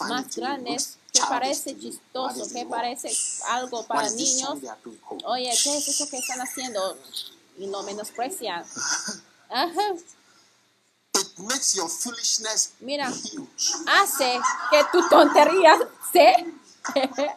más 0.08 0.36
grandes 0.36 0.98
que 1.12 1.20
parece 1.20 1.78
chistoso, 1.78 2.44
is 2.44 2.52
que 2.52 2.66
parece 2.66 3.10
algo 3.48 3.84
para 3.84 4.08
niños. 4.10 4.58
Oye, 5.24 5.52
¿qué 5.62 5.76
es 5.78 5.88
eso 5.88 6.08
que 6.10 6.18
están 6.18 6.40
haciendo? 6.40 6.96
Y 7.58 7.66
lo 7.66 7.82
menosprecian. 7.82 8.64
Ajá. 9.50 9.94
It 11.18 11.38
makes 11.38 11.74
your 11.74 11.88
foolishness 11.88 12.72
Mira. 12.80 13.08
huge. 13.08 13.72
hace 13.86 14.38
que 14.70 14.84
tu 14.92 15.08
tontería 15.08 15.78
se 16.12 16.34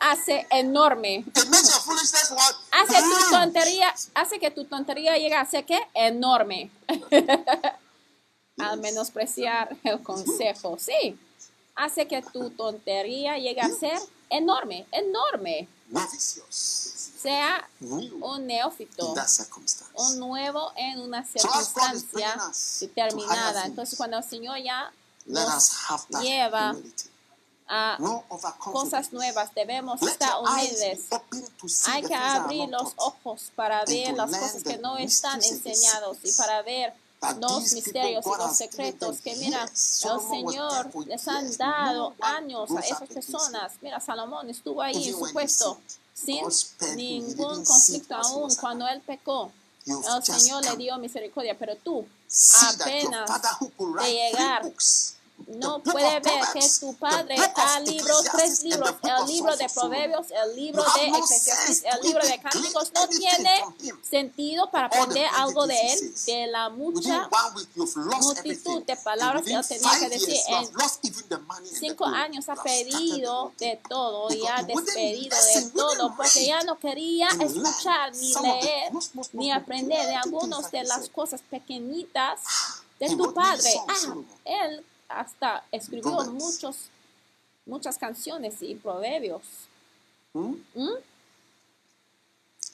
hace 0.00 0.46
enorme. 0.50 1.18
It 1.18 1.48
makes 1.48 1.70
your 1.70 1.80
foolishness 1.80 2.30
what? 2.32 2.54
Hace 2.72 3.00
tu 3.00 3.30
tontería, 3.30 3.94
hace 4.14 4.38
que 4.40 4.50
tu 4.50 4.64
tontería 4.64 5.16
llegue 5.16 5.36
a 5.36 5.46
ser 5.46 5.64
que 5.64 5.78
enorme. 5.94 6.70
Al 8.58 8.80
menospreciar 8.80 9.76
el 9.84 10.02
consejo, 10.02 10.76
sí. 10.78 11.18
Hace 11.74 12.08
que 12.08 12.22
tu 12.22 12.50
tontería 12.50 13.38
llegue 13.38 13.60
a 13.60 13.68
ser 13.68 13.98
enorme, 14.30 14.86
enorme. 14.90 15.68
Sea 16.50 17.68
un 17.80 18.46
neófito, 18.46 19.14
un 19.94 20.18
nuevo 20.18 20.72
en 20.76 21.00
una 21.00 21.24
circunstancia 21.24 22.36
determinada. 22.80 23.66
Entonces, 23.66 23.96
cuando 23.96 24.18
el 24.18 24.24
Señor 24.24 24.58
ya 24.62 24.92
nos 25.26 25.76
lleva 26.20 26.76
a 27.68 27.98
cosas 28.58 29.12
nuevas, 29.12 29.54
debemos 29.54 30.00
estar 30.02 30.40
humildes. 30.40 31.06
Hay 31.86 32.02
que 32.02 32.14
abrir 32.14 32.68
los 32.68 32.92
ojos 32.96 33.50
para 33.54 33.84
ver 33.84 34.14
las 34.14 34.30
cosas 34.30 34.62
que 34.62 34.78
no 34.78 34.96
están 34.96 35.42
enseñados 35.42 36.18
y 36.22 36.32
para 36.32 36.62
ver 36.62 36.92
los 37.40 37.72
misterios 37.72 38.24
y 38.24 38.38
los 38.38 38.56
secretos 38.56 39.20
que 39.20 39.34
mira, 39.36 39.64
el 39.64 39.76
Señor 39.76 41.06
les 41.06 41.28
han 41.28 41.56
dado 41.56 42.14
años 42.20 42.70
a 42.70 42.80
esas 42.80 43.08
personas. 43.08 43.72
Mira, 43.80 44.00
Salomón 44.00 44.48
estuvo 44.50 44.82
ahí 44.82 45.08
en 45.08 45.14
su 45.14 45.32
puesto 45.32 45.78
sin 46.14 46.44
ningún 46.96 47.64
conflicto 47.64 48.14
aún 48.14 48.54
cuando 48.56 48.86
él 48.88 49.00
pecó. 49.00 49.50
El 49.86 50.22
Señor 50.22 50.64
le 50.64 50.76
dio 50.76 50.98
misericordia, 50.98 51.56
pero 51.58 51.76
tú 51.76 52.06
apenas 52.80 53.30
de 54.02 54.12
llegar 54.12 54.70
no 55.48 55.82
puede 55.82 56.20
ver 56.20 56.42
que 56.52 56.60
the 56.60 56.94
padre 56.98 57.34
está 57.34 57.80
libros, 57.80 58.24
tres 58.32 58.62
libros, 58.62 58.94
el 59.02 59.26
libro 59.26 59.56
de. 59.56 59.68
Proverbios, 59.68 60.26
el 60.30 60.56
libro 60.56 60.82
de 60.82 61.06
Eclesiastes, 61.08 61.84
el 61.84 62.02
libro 62.02 62.26
de 62.26 62.38
Cánticos, 62.40 62.92
no 62.94 63.08
tiene 63.08 63.64
sentido 64.02 64.70
para 64.70 64.86
aprender 64.86 65.26
algo 65.36 65.66
de 65.66 65.92
él, 65.92 66.14
de 66.26 66.46
la 66.48 66.68
mucha 66.68 67.28
multitud 68.20 68.82
de 68.84 68.96
palabras 68.96 69.44
que 69.44 69.54
él 69.54 69.66
tenía 69.66 70.00
que 70.00 70.08
decir. 70.08 70.36
En 70.48 71.68
cinco 71.78 72.06
años 72.06 72.48
ha 72.48 72.56
perdido 72.56 73.52
de 73.58 73.80
todo 73.88 74.32
y 74.34 74.46
ha 74.46 74.62
despedido 74.62 75.36
de 75.54 75.70
todo 75.70 76.14
porque 76.16 76.46
ya 76.46 76.58
read 76.58 76.64
no 76.64 76.78
quería 76.78 77.28
escuchar 77.28 78.14
ni 78.14 78.34
leer 78.34 78.92
ni 79.32 79.50
aprender 79.50 80.06
de 80.06 80.14
that 80.16 80.70
de 80.70 80.84
las 80.84 81.08
cosas 81.08 81.40
pequeñitas 81.42 82.40
de 82.98 83.16
tu 83.16 83.32
padre. 83.32 83.70
Ah, 83.88 84.14
él 84.44 84.84
hasta 85.08 85.64
escribió 85.72 86.12
Proverbs. 86.16 86.32
muchos, 86.32 86.76
muchas 87.66 87.98
canciones 87.98 88.56
y 88.62 88.74
proverbios. 88.74 89.42
¿Mm? 90.34 90.54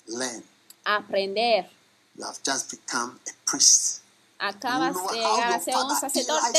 Learn. 0.06 0.44
Aprender. 0.84 1.70
You 2.16 2.24
have 2.24 2.38
just 2.44 2.70
become 2.70 3.18
a 3.26 3.30
priest. 3.50 4.00
You 4.40 4.48
Acabas 4.48 4.94
know 4.94 5.08
de 5.08 5.18
llegar 5.18 5.52
a 5.54 5.60
ser 5.60 5.76
un 5.76 5.96
sacerdote. 5.96 6.58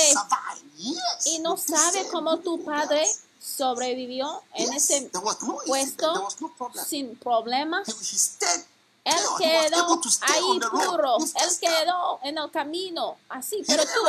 Yes, 0.78 1.28
y 1.28 1.40
no 1.40 1.56
sabe 1.58 2.08
cómo 2.12 2.40
tu 2.40 2.64
padre 2.64 3.06
sobrevivió 3.40 4.42
en 4.56 4.72
Yes, 4.72 4.90
ese 4.90 5.10
no 5.14 5.22
puesto 5.66 6.28
no 6.42 6.56
problem. 6.58 6.86
sin 6.86 7.16
problemas. 7.18 7.88
He, 7.88 7.92
he 7.92 8.18
stayed 8.18 8.66
Él 9.06 9.16
quedó 9.38 10.02
ahí 10.22 10.42
You 10.42 11.32
él 11.36 11.50
quedó 11.62 12.20
en 12.24 12.38
el 12.40 12.50
camino, 12.50 13.18
así, 13.30 13.62
pero 13.68 13.84
tú 13.84 14.00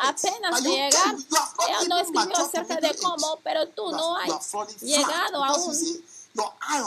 apenas 0.00 0.62
de 0.62 0.70
llegar, 0.70 1.14
él 1.14 1.88
no 1.88 1.98
escribió 1.98 2.36
acerca 2.36 2.76
de 2.80 2.96
cómo, 3.00 3.38
pero 3.44 3.68
tú 3.68 3.92
no 3.92 4.16
has 4.16 4.52
llegado 4.80 5.44
aún, 5.44 6.04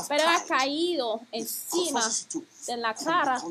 pero 0.09 0.27
ha 0.27 0.43
caído 0.43 1.21
encima 1.31 2.03
de 2.67 2.77
la 2.77 2.93
cara, 2.93 3.41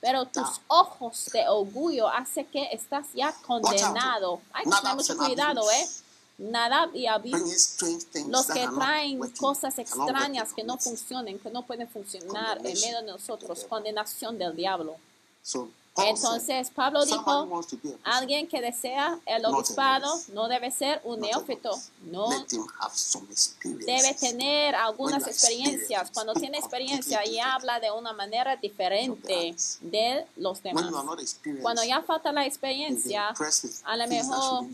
pero 0.00 0.26
tus 0.26 0.60
ojos 0.66 1.26
de 1.32 1.48
orgullo 1.48 2.08
hace 2.08 2.44
que 2.46 2.70
estás 2.72 3.06
ya 3.14 3.32
condenado. 3.46 4.40
Hay 4.52 4.64
que 4.64 4.70
tener 4.70 4.96
mucho 4.96 5.16
cuidado, 5.16 5.70
¿eh? 5.70 5.88
Nadab 6.38 6.90
y 6.94 7.06
things 7.22 7.76
los 8.28 8.46
que 8.46 8.66
traen 8.66 9.20
cosas 9.38 9.78
extrañas 9.78 10.52
que 10.52 10.64
no 10.64 10.78
funcionen, 10.78 11.38
que 11.38 11.50
no 11.50 11.64
pueden 11.64 11.88
funcionar 11.88 12.58
en 12.58 12.74
medio 12.74 13.00
de 13.02 13.06
nosotros, 13.06 13.64
condenación 13.68 14.36
del 14.38 14.56
diablo. 14.56 14.96
Entonces 15.96 16.70
Pablo 16.70 17.04
dijo, 17.04 17.62
alguien 18.02 18.48
que 18.48 18.60
desea 18.60 19.16
el 19.26 19.44
obispado 19.46 20.12
no 20.32 20.48
debe 20.48 20.72
ser 20.72 21.00
un 21.04 21.20
neófito, 21.20 21.70
no 22.10 22.28
debe 23.62 24.14
tener 24.14 24.74
algunas 24.74 25.24
experiencias. 25.28 26.10
Cuando 26.12 26.34
tiene 26.34 26.58
experiencia 26.58 27.24
y 27.24 27.38
habla 27.38 27.78
de 27.78 27.92
una 27.92 28.12
manera 28.12 28.56
diferente 28.56 29.54
de 29.82 30.26
los 30.36 30.62
demás. 30.62 30.90
Cuando 31.62 31.84
ya 31.84 32.02
falta 32.02 32.32
la 32.32 32.44
experiencia, 32.44 33.32
a 33.84 33.96
lo 33.96 34.08
mejor. 34.08 34.66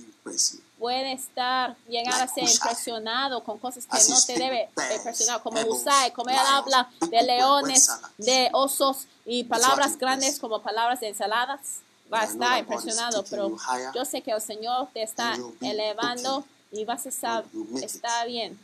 Puede 0.81 1.13
estar, 1.13 1.77
llegar 1.87 2.23
a 2.23 2.27
ser 2.27 2.49
impresionado 2.49 3.45
con 3.45 3.59
cosas 3.59 3.87
que 3.87 3.99
no 4.09 4.21
te 4.23 4.33
debe 4.33 4.71
impresionar, 4.97 5.43
como 5.43 5.61
Usai, 5.61 6.11
como 6.13 6.31
él 6.31 6.39
habla 6.39 6.91
de 7.11 7.23
leones, 7.23 7.91
de 8.17 8.49
osos 8.53 9.07
y 9.27 9.45
palabras 9.45 9.99
grandes 9.99 10.41
como 10.41 10.63
palabras 10.63 10.99
de 11.01 11.09
ensaladas. 11.09 11.81
Va 12.13 12.23
a 12.23 12.25
estar 12.25 12.59
impresionado, 12.59 13.23
pero 13.31 13.55
yo 13.95 14.05
sé 14.05 14.23
que 14.23 14.33
el 14.33 14.41
Señor 14.41 14.89
te 14.93 15.03
está 15.03 15.37
elevando 15.61 16.45
y 16.73 16.85
vas 16.85 17.05
a 17.07 17.09
estar, 17.11 17.45
está 17.83 18.25
bien, 18.25 18.59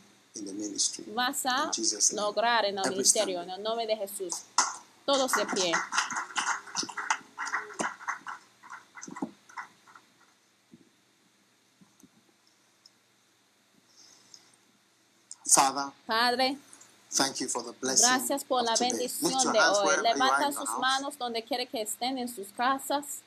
vas 1.15 1.45
a 1.45 1.71
lograr 2.15 2.65
en 2.65 2.79
el 2.79 2.91
ministerio, 2.91 3.43
en 3.43 3.51
el 3.51 3.63
nombre 3.63 3.87
de 3.87 3.97
Jesús. 3.97 4.35
Todos 5.05 5.33
de 5.33 5.47
pie. 5.47 5.73
Father, 15.49 15.93
Padre, 16.07 16.59
thank 17.11 17.41
you 17.41 17.49
for 17.49 17.63
the 17.63 17.73
blessing 17.81 18.09
gracias 18.09 18.45
por 18.45 18.63
la 18.65 18.75
today. 18.75 18.91
bendición 18.91 19.53
de 19.53 19.59
hoy. 19.61 19.97
your 20.05 20.53
sus 20.53 20.79
manos 20.81 21.17
donde 21.19 21.43
quiere 21.43 21.67
que 21.67 21.83
estén 21.83 22.19
en 22.19 22.29
sus 22.29 22.49
casas. 22.49 23.23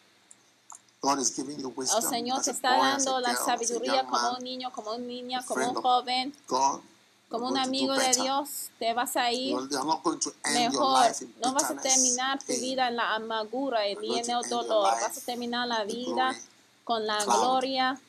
God 1.02 1.20
is 1.20 1.34
giving 1.34 1.58
you 1.58 1.70
El 1.70 1.74
wisdom 1.78 2.02
Señor 2.02 2.40
as 2.40 2.46
te 2.46 2.52
está 2.52 2.78
dando 2.78 3.22
la 3.22 3.34
sabiduría 3.36 4.06
como 4.06 4.34
un 4.38 4.44
niño, 4.44 4.72
como 4.74 4.92
una 4.92 5.06
niña, 5.06 5.46
como 5.46 5.70
un 5.70 5.76
joven, 5.76 6.36
God, 6.48 6.82
como 7.30 7.48
un 7.48 7.58
amigo 7.58 7.94
de. 7.94 8.12
Dios. 8.12 8.70
Te 8.80 8.94
vas 8.94 9.16
a 9.16 9.32
ir 9.32 9.56
mejor. 9.56 11.06
No 11.42 11.54
vas 11.54 11.72
a 11.72 11.76
terminar 11.78 12.40
tu 12.40 12.52
vida 12.54 12.90
en 12.90 12.98
la 12.98 13.16
amargura 13.16 13.88
y 13.88 13.94
en 13.94 14.30
el 14.30 14.50
dolor. 14.50 14.92
Vas 14.92 15.18
a 15.18 15.22
terminar 15.22 15.68
la 15.68 15.86
vida 15.86 16.36
con 16.84 17.06
la 17.06 17.24
gloria, 17.24 18.02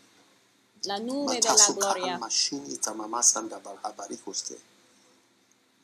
la 0.84 0.98
nube 0.98 1.40
de 1.40 1.48
la 1.48 1.66
gloria. 1.72 2.18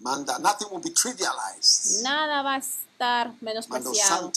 Manda, 0.00 0.38
nothing 0.38 0.68
will 0.70 0.82
be 0.82 0.90
trivialized. 0.90 2.02
Nada 2.02 2.42
va 2.42 2.54
a 2.54 2.58
estar 2.58 3.32
menospreciado. 3.40 4.30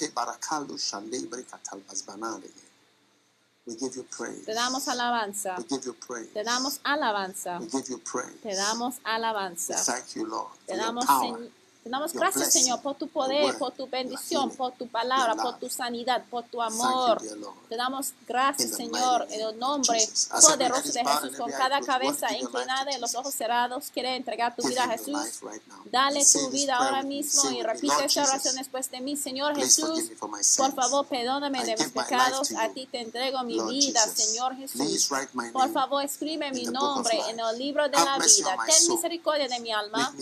Te 4.46 4.54
damos 4.54 4.88
alabanza. 4.88 5.58
We 5.60 5.66
give 5.66 5.86
you 5.88 5.94
praise. 5.94 6.32
Te 6.34 6.44
damos 6.44 6.80
alabanza. 6.84 7.60
We 7.60 7.68
give 7.68 7.90
you 7.90 8.00
praise. 8.00 8.40
Te 8.42 8.56
damos 8.56 8.96
alabanza. 9.04 9.76
thank 9.86 10.16
you, 10.16 10.26
Lord, 10.26 10.58
Te 10.66 10.76
damos, 10.78 11.06
power. 11.06 11.40
Señ- 11.40 11.52
te 11.84 11.90
damos 11.90 12.12
gracias, 12.12 12.52
Señor, 12.52 12.82
por 12.82 12.96
tu 12.96 13.08
poder, 13.08 13.58
por 13.58 13.72
tu 13.72 13.88
bendición, 13.88 14.52
por 14.52 14.74
tu 14.74 14.88
palabra, 14.88 15.36
por 15.36 15.58
tu 15.60 15.70
sanidad, 15.70 16.24
por 16.30 16.44
tu 16.44 16.62
amor. 16.62 17.22
Te 17.70 17.78
damos 17.78 18.14
gracias, 18.28 18.72
Señor, 18.72 19.26
en 19.30 19.48
el 19.48 19.58
nombre 19.58 19.98
poderoso 20.42 20.92
de 20.92 21.06
Jesús, 21.06 21.38
con 21.38 21.50
cada 21.52 21.80
cabeza 21.80 22.36
inclinada 22.36 22.92
y 22.96 23.00
los 23.00 23.16
ojos 23.16 23.34
cerrados. 23.34 23.92
Quiere 23.94 24.18
entregar 24.18 24.56
tu 24.56 24.68
vida 24.68 24.84
a 24.84 24.90
Jesús. 24.90 25.40
Dale 25.86 26.26
tu 26.26 26.50
vida 26.50 26.76
ahora 26.76 27.02
mismo 27.02 27.50
y 27.52 27.64
repite 27.64 28.06
esta 28.06 28.24
oración 28.24 28.56
después 28.58 28.92
de 28.92 29.00
mí. 29.00 29.16
Señor 29.16 29.56
Jesús, 29.56 30.12
por 30.58 30.74
favor, 30.74 31.06
perdóname 31.08 31.64
de 31.64 31.78
mis 31.78 31.90
pecados. 31.90 32.52
A 32.52 32.70
ti 32.70 32.88
te 32.92 33.00
entrego 33.00 33.42
mi 33.44 33.58
vida, 33.70 34.02
Señor 34.02 34.56
Jesús. 34.58 35.10
Por 35.54 35.72
favor, 35.72 36.04
escribe 36.04 36.52
mi 36.52 36.66
nombre 36.66 37.20
en 37.30 37.40
el 37.40 37.58
libro 37.58 37.88
de 37.88 37.98
la 37.98 38.18
vida. 38.18 38.58
Ten 38.68 38.90
misericordia 38.90 39.48
de 39.48 39.60
mi 39.62 39.72
alma. 39.72 40.14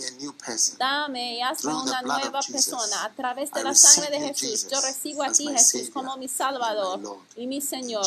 Dame 0.78 1.34
y 1.34 1.47
hazme 1.48 1.74
una 1.74 2.02
nueva 2.02 2.40
persona 2.40 3.04
a 3.04 3.10
través 3.10 3.50
de 3.52 3.62
la 3.64 3.74
sangre 3.74 4.10
de 4.10 4.28
Jesús. 4.28 4.68
Yo 4.70 4.80
recibo 4.80 5.22
a 5.22 5.32
ti, 5.32 5.46
Jesús, 5.48 5.90
como 5.90 6.16
mi 6.16 6.28
Salvador 6.28 7.00
y 7.36 7.46
mi 7.46 7.60
Señor. 7.60 8.06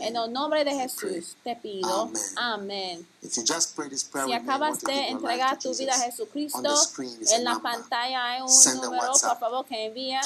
En 0.00 0.16
el 0.16 0.32
nombre 0.32 0.64
de. 0.64 0.78
Jesús 0.78 1.36
te 1.42 1.56
pido. 1.56 2.10
Amén. 2.36 3.06
Si 3.20 4.32
acabas 4.32 4.80
de 4.80 5.08
entregar 5.08 5.58
tu 5.58 5.74
vida 5.74 5.94
a 5.94 5.98
Jesucristo, 5.98 6.74
en 7.32 7.44
la 7.44 7.58
pantalla 7.58 8.24
hay 8.24 8.42
un 8.42 8.80
número, 8.80 9.12
por 9.12 9.38
favor, 9.38 9.66
que 9.66 9.86
envía 9.86 10.20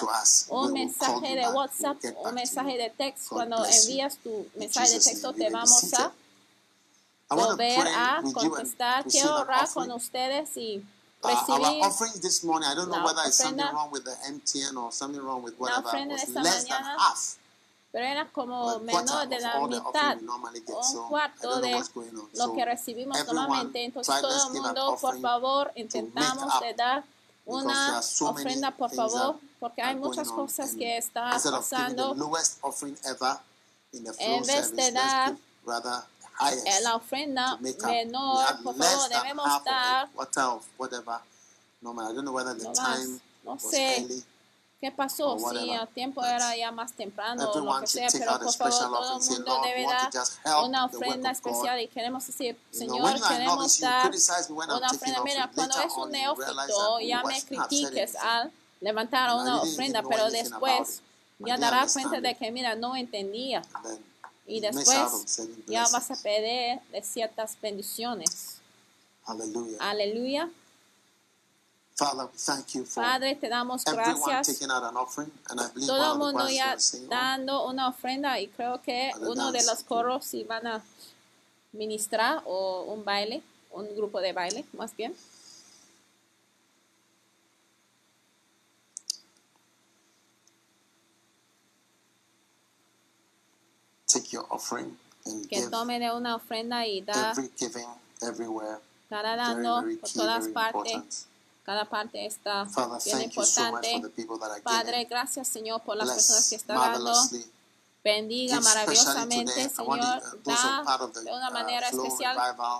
un 0.48 0.72
mensaje 0.72 1.36
de. 1.36 1.52
WhatsApp, 1.52 1.98
un 2.24 2.34
mensaje 2.34 2.76
de 2.78 2.90
texto. 2.90 3.34
Cuando 3.34 3.64
envías 3.64 4.16
tu 4.18 4.46
mensaje 4.56 4.90
de 4.90 5.00
texto, 5.00 5.32
te 5.32 5.50
vamos 5.50 5.94
a 5.94 6.12
volver 7.34 7.88
a 7.88 8.22
contestar. 8.32 9.04
Quiero 9.04 9.40
orar 9.40 9.68
con 9.72 9.90
ustedes 9.92 10.56
y 10.56 10.84
recibir 11.22 11.82
offering 11.86 12.20
this 12.20 12.42
morning, 12.44 12.68
I 12.70 12.74
don't 12.74 12.88
know 12.88 12.98
la 12.98 13.04
whether 13.04 13.22
it's 13.26 13.36
something 13.38 13.58
ofrenda. 13.64 13.72
wrong 13.72 13.90
with 13.92 14.04
the 14.04 14.16
MTN 14.28 14.76
or 14.76 14.92
something 14.92 15.22
wrong 15.22 15.42
with 15.42 15.54
La 15.58 15.80
whatever. 15.80 15.88
ofrenda 15.88 16.14
was 16.14 16.22
de 16.22 16.26
esta 16.28 16.42
less 16.42 16.64
than 16.64 16.82
mañana 16.82 16.96
half 16.98 17.36
pero 17.92 18.06
era 18.06 18.26
como 18.32 18.78
menor 18.80 19.28
de 19.28 19.38
la 19.38 19.60
mitad 19.68 20.16
un 20.22 21.08
cuarto 21.10 21.60
de 21.60 21.84
lo 22.34 22.52
que 22.54 22.64
recibimos 22.64 23.18
normalmente. 23.26 23.84
Entonces 23.84 24.18
todo 24.20 24.46
el 24.48 24.62
mundo, 24.62 24.96
por 24.98 25.20
favor, 25.20 25.70
intentamos 25.76 26.60
de 26.60 26.72
dar 26.72 27.04
una 27.44 28.00
ofrenda, 28.20 28.70
por 28.70 28.90
favor, 28.94 29.38
porque 29.60 29.82
hay 29.82 29.94
muchas 29.96 30.30
cosas 30.30 30.74
que 30.74 30.96
están 30.96 31.32
pasando. 31.32 32.14
lowest 32.14 32.58
offering 32.62 32.96
ever 33.04 33.36
in 33.92 34.04
the 34.04 34.12
En 34.18 34.40
vez 34.42 34.68
service, 34.68 34.74
de 34.74 34.90
dar 34.92 35.36
La 36.82 36.96
ofrenda 36.96 37.56
menor, 37.92 38.62
por 38.62 38.76
favor, 38.76 39.08
debemos 39.08 39.64
dar. 39.64 40.08
No 43.44 43.58
sé. 43.58 43.98
early. 43.98 44.24
¿Qué 44.80 44.90
pasó? 44.90 45.38
Si 45.38 45.70
el 45.70 45.88
tiempo 45.88 46.24
era 46.24 46.56
ya 46.56 46.72
más 46.72 46.92
temprano 46.92 47.48
o 47.52 47.60
lo 47.60 47.80
que 47.80 47.86
sea, 47.86 48.08
pero 48.10 48.32
por 48.40 48.52
favor 48.52 48.98
todo 48.98 49.20
el 49.20 49.30
mundo 49.30 49.60
debe 49.62 49.86
dar 49.86 50.10
una 50.64 50.84
ofrenda 50.86 51.30
especial 51.30 51.80
y 51.80 51.86
queremos 51.88 52.26
decir, 52.26 52.58
Señor, 52.72 53.14
queremos 53.28 53.78
dar 53.78 54.10
una 54.76 54.90
ofrenda. 54.90 55.22
Mira, 55.22 55.50
cuando 55.54 55.78
es 55.80 55.92
un 55.96 56.10
neófito, 56.10 56.98
ya 57.00 57.22
me 57.22 57.42
critiques 57.44 58.16
al 58.16 58.52
levantar 58.80 59.34
una 59.36 59.62
ofrenda, 59.62 60.02
pero 60.02 60.30
después 60.30 61.00
ya 61.38 61.56
dará 61.58 61.86
cuenta 61.92 62.20
de 62.20 62.34
que, 62.36 62.50
mira, 62.50 62.74
no 62.74 62.96
entendía. 62.96 63.62
Y 64.52 64.60
después 64.60 64.86
ya 65.66 65.88
vas 65.88 66.10
a 66.10 66.16
perder 66.16 66.82
de 66.92 67.02
ciertas 67.02 67.58
bendiciones. 67.58 68.58
Aleluya. 69.24 70.50
Father, 71.94 72.26
we 72.26 72.38
thank 72.38 72.74
you 72.74 72.84
for 72.84 73.02
Padre, 73.02 73.34
te 73.36 73.48
damos 73.48 73.82
gracias. 73.84 74.58
Todo 75.86 76.12
el 76.12 76.18
mundo 76.18 76.48
ya 76.50 76.76
dando 77.08 77.66
una 77.66 77.88
ofrenda 77.88 78.38
y 78.40 78.48
creo 78.48 78.82
que 78.82 79.10
uno 79.20 79.52
de 79.52 79.64
los 79.64 79.84
coros 79.84 80.30
van 80.46 80.66
a 80.66 80.84
ministrar 81.72 82.42
o 82.44 82.82
un 82.88 83.04
baile, 83.04 83.42
un 83.70 83.94
grupo 83.96 84.20
de 84.20 84.34
baile 84.34 84.66
más 84.74 84.94
bien. 84.94 85.16
Take 94.12 94.20
your 94.32 94.46
offering 94.50 94.96
and 95.26 95.48
Que 95.48 95.56
give 95.56 95.70
tome 95.70 95.98
de 95.98 96.10
una 96.10 96.36
ofrenda 96.36 96.86
y 96.86 97.00
da, 97.00 97.32
every 97.32 97.50
giving 97.58 97.86
everywhere. 98.22 98.78
Very, 99.10 99.36
dando 99.36 99.82
very 99.82 99.96
por 99.96 100.08
key, 100.08 100.18
todas 100.18 100.40
very 100.44 100.52
partes. 100.52 101.26
Cada 101.64 101.84
parte 101.84 102.26
está 102.26 102.66
Father, 102.66 102.98
bien 103.04 103.18
thank 103.18 103.34
you 103.34 103.44
so 103.44 103.70
much 103.70 103.86
for 103.86 103.94
importante. 103.94 104.54
are 104.54 104.62
Padre, 104.62 105.04
gracias 105.04 105.46
Señor 105.46 105.80
por 105.82 105.96
las 105.96 106.10
personas 106.10 106.48
que 106.48 106.56
Bless 106.56 106.62
están 106.62 106.76
dando. 106.76 107.14
Bendiga 108.04 108.60
maravillosamente, 108.60 109.68
Señor. 109.68 110.00
are 110.00 110.22
Da 110.44 110.82
part 110.84 111.02
of 111.02 111.12
the, 111.12 111.22
de 111.22 111.30
una 111.30 111.50
uh, 111.50 111.52
manera 111.52 111.88
especial 111.88 112.36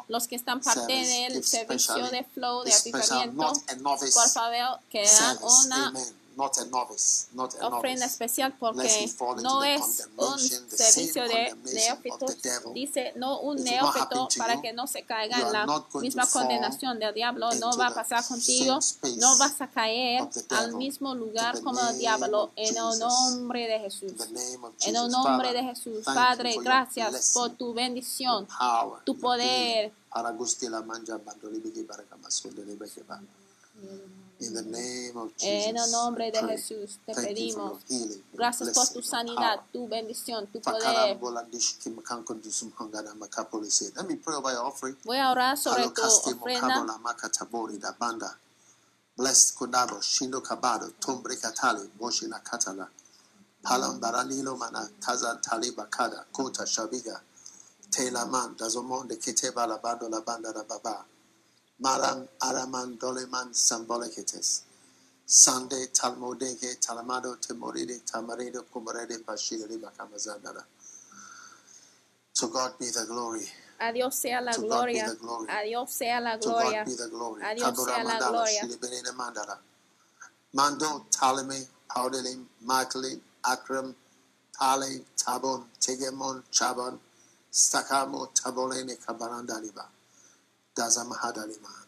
los 0.08 0.26
que 0.26 0.34
están 0.34 0.60
parte 0.60 0.92
del 0.92 1.44
servicio 1.44 2.10
de 2.10 2.24
flow 2.24 2.64
de 2.64 2.74
avivamiento. 2.74 3.52
Por 3.84 4.28
favor, 4.30 4.80
que 4.90 5.04
dan 5.04 5.38
una 5.40 5.86
Amen. 5.88 6.21
Not 6.36 6.58
a 6.58 6.64
novice. 6.66 7.26
Not 7.32 7.54
a 7.60 7.68
ofrenda 7.68 8.00
novice. 8.00 8.04
especial 8.06 8.56
porque 8.58 9.12
no 9.42 9.62
es 9.62 10.08
un 10.16 10.38
servicio 10.38 11.24
de 11.24 11.54
devil. 12.42 12.74
Dice, 12.74 13.12
no 13.16 13.40
un 13.40 13.62
neófito 13.62 14.28
para 14.38 14.54
you. 14.54 14.62
que 14.62 14.72
no 14.72 14.86
se 14.86 15.02
caiga 15.04 15.38
en 15.38 15.52
la 15.52 15.66
misma 16.00 16.26
condenación 16.26 16.98
del 16.98 17.14
diablo. 17.14 17.52
No 17.54 17.76
va 17.76 17.88
a 17.88 17.94
pasar 17.94 18.24
contigo. 18.26 18.78
No 19.18 19.38
vas 19.38 19.60
a 19.60 19.68
caer 19.68 20.28
al 20.50 20.74
mismo 20.74 21.14
lugar 21.14 21.60
como 21.60 21.80
el 21.80 21.98
diablo 21.98 22.50
en 22.56 22.76
el 22.76 22.98
nombre 22.98 23.66
de 23.68 23.78
Jesús. 23.80 24.12
En 24.80 24.96
el 24.96 25.08
nombre 25.10 25.52
de 25.52 25.62
Jesús, 25.62 26.04
Padre, 26.04 26.56
gracias 26.62 27.32
por 27.34 27.50
tu 27.50 27.74
bendición, 27.74 28.46
tu 29.04 29.18
poder. 29.18 29.92
En 35.40 35.76
el 35.76 35.90
nombre 35.90 36.30
de 36.32 36.38
Jesús 36.42 36.98
te 37.06 37.14
pedimos. 37.14 37.82
Gracias 38.32 38.70
por 38.74 38.88
tu 38.88 39.02
sanidad, 39.02 39.60
tu 39.72 39.86
bendición, 39.88 40.46
tu 40.48 40.60
poder. 40.60 41.18
Voy 45.04 45.18
a 45.18 45.30
orar 45.30 45.56
sobre 45.58 45.88
tu 45.90 46.02
ofrenda. 46.02 46.86
Blessed 49.14 49.54
Kodabo, 49.58 50.00
Shindo 50.00 50.42
Kabado, 50.42 50.90
Tombre 50.98 51.36
Katali, 51.36 51.90
Katala, 52.42 52.88
Palam 53.62 54.00
Mana, 54.00 54.88
Taliba 55.42 55.86
Kada, 55.90 56.24
Kota 56.32 56.64
Shabiga, 56.64 57.20
Dazomon 58.56 59.06
de 59.06 59.18
Baba. 60.66 61.04
Maram 61.82 62.28
Araman 62.40 62.96
Doleman 62.98 63.50
Samboleketes, 63.52 64.62
Sande 65.26 65.88
Talmodege, 65.92 66.78
Talamado, 66.80 67.36
Temoride, 67.40 68.00
Tamarido, 68.10 68.62
Kumarede, 68.72 69.18
Pashida, 69.24 69.66
Bakamazandara. 69.80 70.62
To 72.34 72.46
God 72.48 72.78
be 72.78 72.86
the 72.86 73.04
glory. 73.08 73.42
A 73.80 73.92
Dios 73.92 74.16
sea 74.16 74.40
la 74.40 74.52
To 74.52 74.62
God 74.62 74.86
be 74.86 75.00
gloria. 75.20 75.50
A 75.50 75.64
Dios 75.64 75.90
sea 75.92 76.20
la 76.20 76.36
To 76.36 76.50
gloria. 76.50 76.84
God 76.84 76.86
be 76.86 76.94
the 76.96 77.08
glory. 77.10 77.42
A 77.42 77.54
Dios 77.54 77.84
sea 77.84 78.04
la 78.04 78.18
gloria. 78.18 78.68
Mando, 80.54 81.06
Ptolemy, 81.10 81.66
Paudelim, 81.90 82.44
Michaelim, 82.64 83.20
Akram, 83.44 83.94
Pale, 84.58 85.00
Tabon, 85.16 85.64
Tegemon, 85.80 86.42
Chabon, 86.52 86.98
Stakamo, 87.52 88.28
Tabolene, 88.34 88.96
Kabarandaliba. 89.04 89.84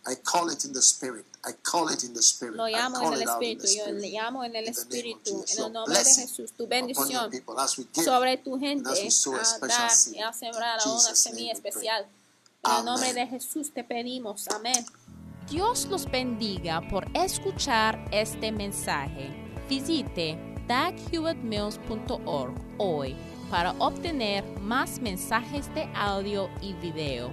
I 0.07 0.17
call 0.23 0.51
it 0.51 0.65
in 0.65 0.73
the 0.73 0.83
spirit. 0.83 1.25
I 1.45 1.53
call 1.63 1.89
it 1.89 2.05
in 2.05 2.13
the 2.13 2.23
spirit. 2.23 2.57
Lo 2.57 2.69
I 2.69 2.73
llamo 2.73 3.01
en 3.01 3.13
el 3.15 3.23
Espíritu. 3.23 3.67
Yo 3.67 3.93
le 3.93 4.11
llamo 4.11 4.45
en 4.45 4.57
el 4.57 4.69
Espíritu. 4.69 5.45
En 5.49 5.65
el 5.65 5.73
nombre 5.73 5.99
de 5.99 6.05
Jesús. 6.05 6.53
Tu 6.53 6.67
bendición 6.67 7.31
sobre 7.93 8.37
tu 8.37 8.59
gente 8.59 8.91
a 8.91 8.93
a 8.93 9.11
special 9.11 9.69
dar 9.69 9.91
y 10.13 10.21
a 10.21 10.33
sembrar 10.33 10.81
una 10.85 11.15
semilla 11.15 11.53
especial. 11.53 12.07
En 12.65 12.73
el 12.73 12.85
nombre 12.85 13.13
de 13.15 13.27
Jesús 13.27 13.73
te 13.73 13.85
pedimos. 13.85 14.49
Amén. 14.49 14.85
Dios 15.51 15.87
los 15.87 16.11
bendiga 16.11 16.81
por 16.89 17.07
escuchar 17.15 18.09
este 18.11 18.51
mensaje. 18.53 19.31
Visite 19.69 20.39
daghewittmills.org 20.67 22.55
hoy 22.79 23.17
para 23.51 23.73
obtener 23.79 24.45
más 24.61 25.01
mensajes 25.01 25.73
de 25.75 25.89
audio 25.95 26.49
y 26.61 26.73
video, 26.75 27.33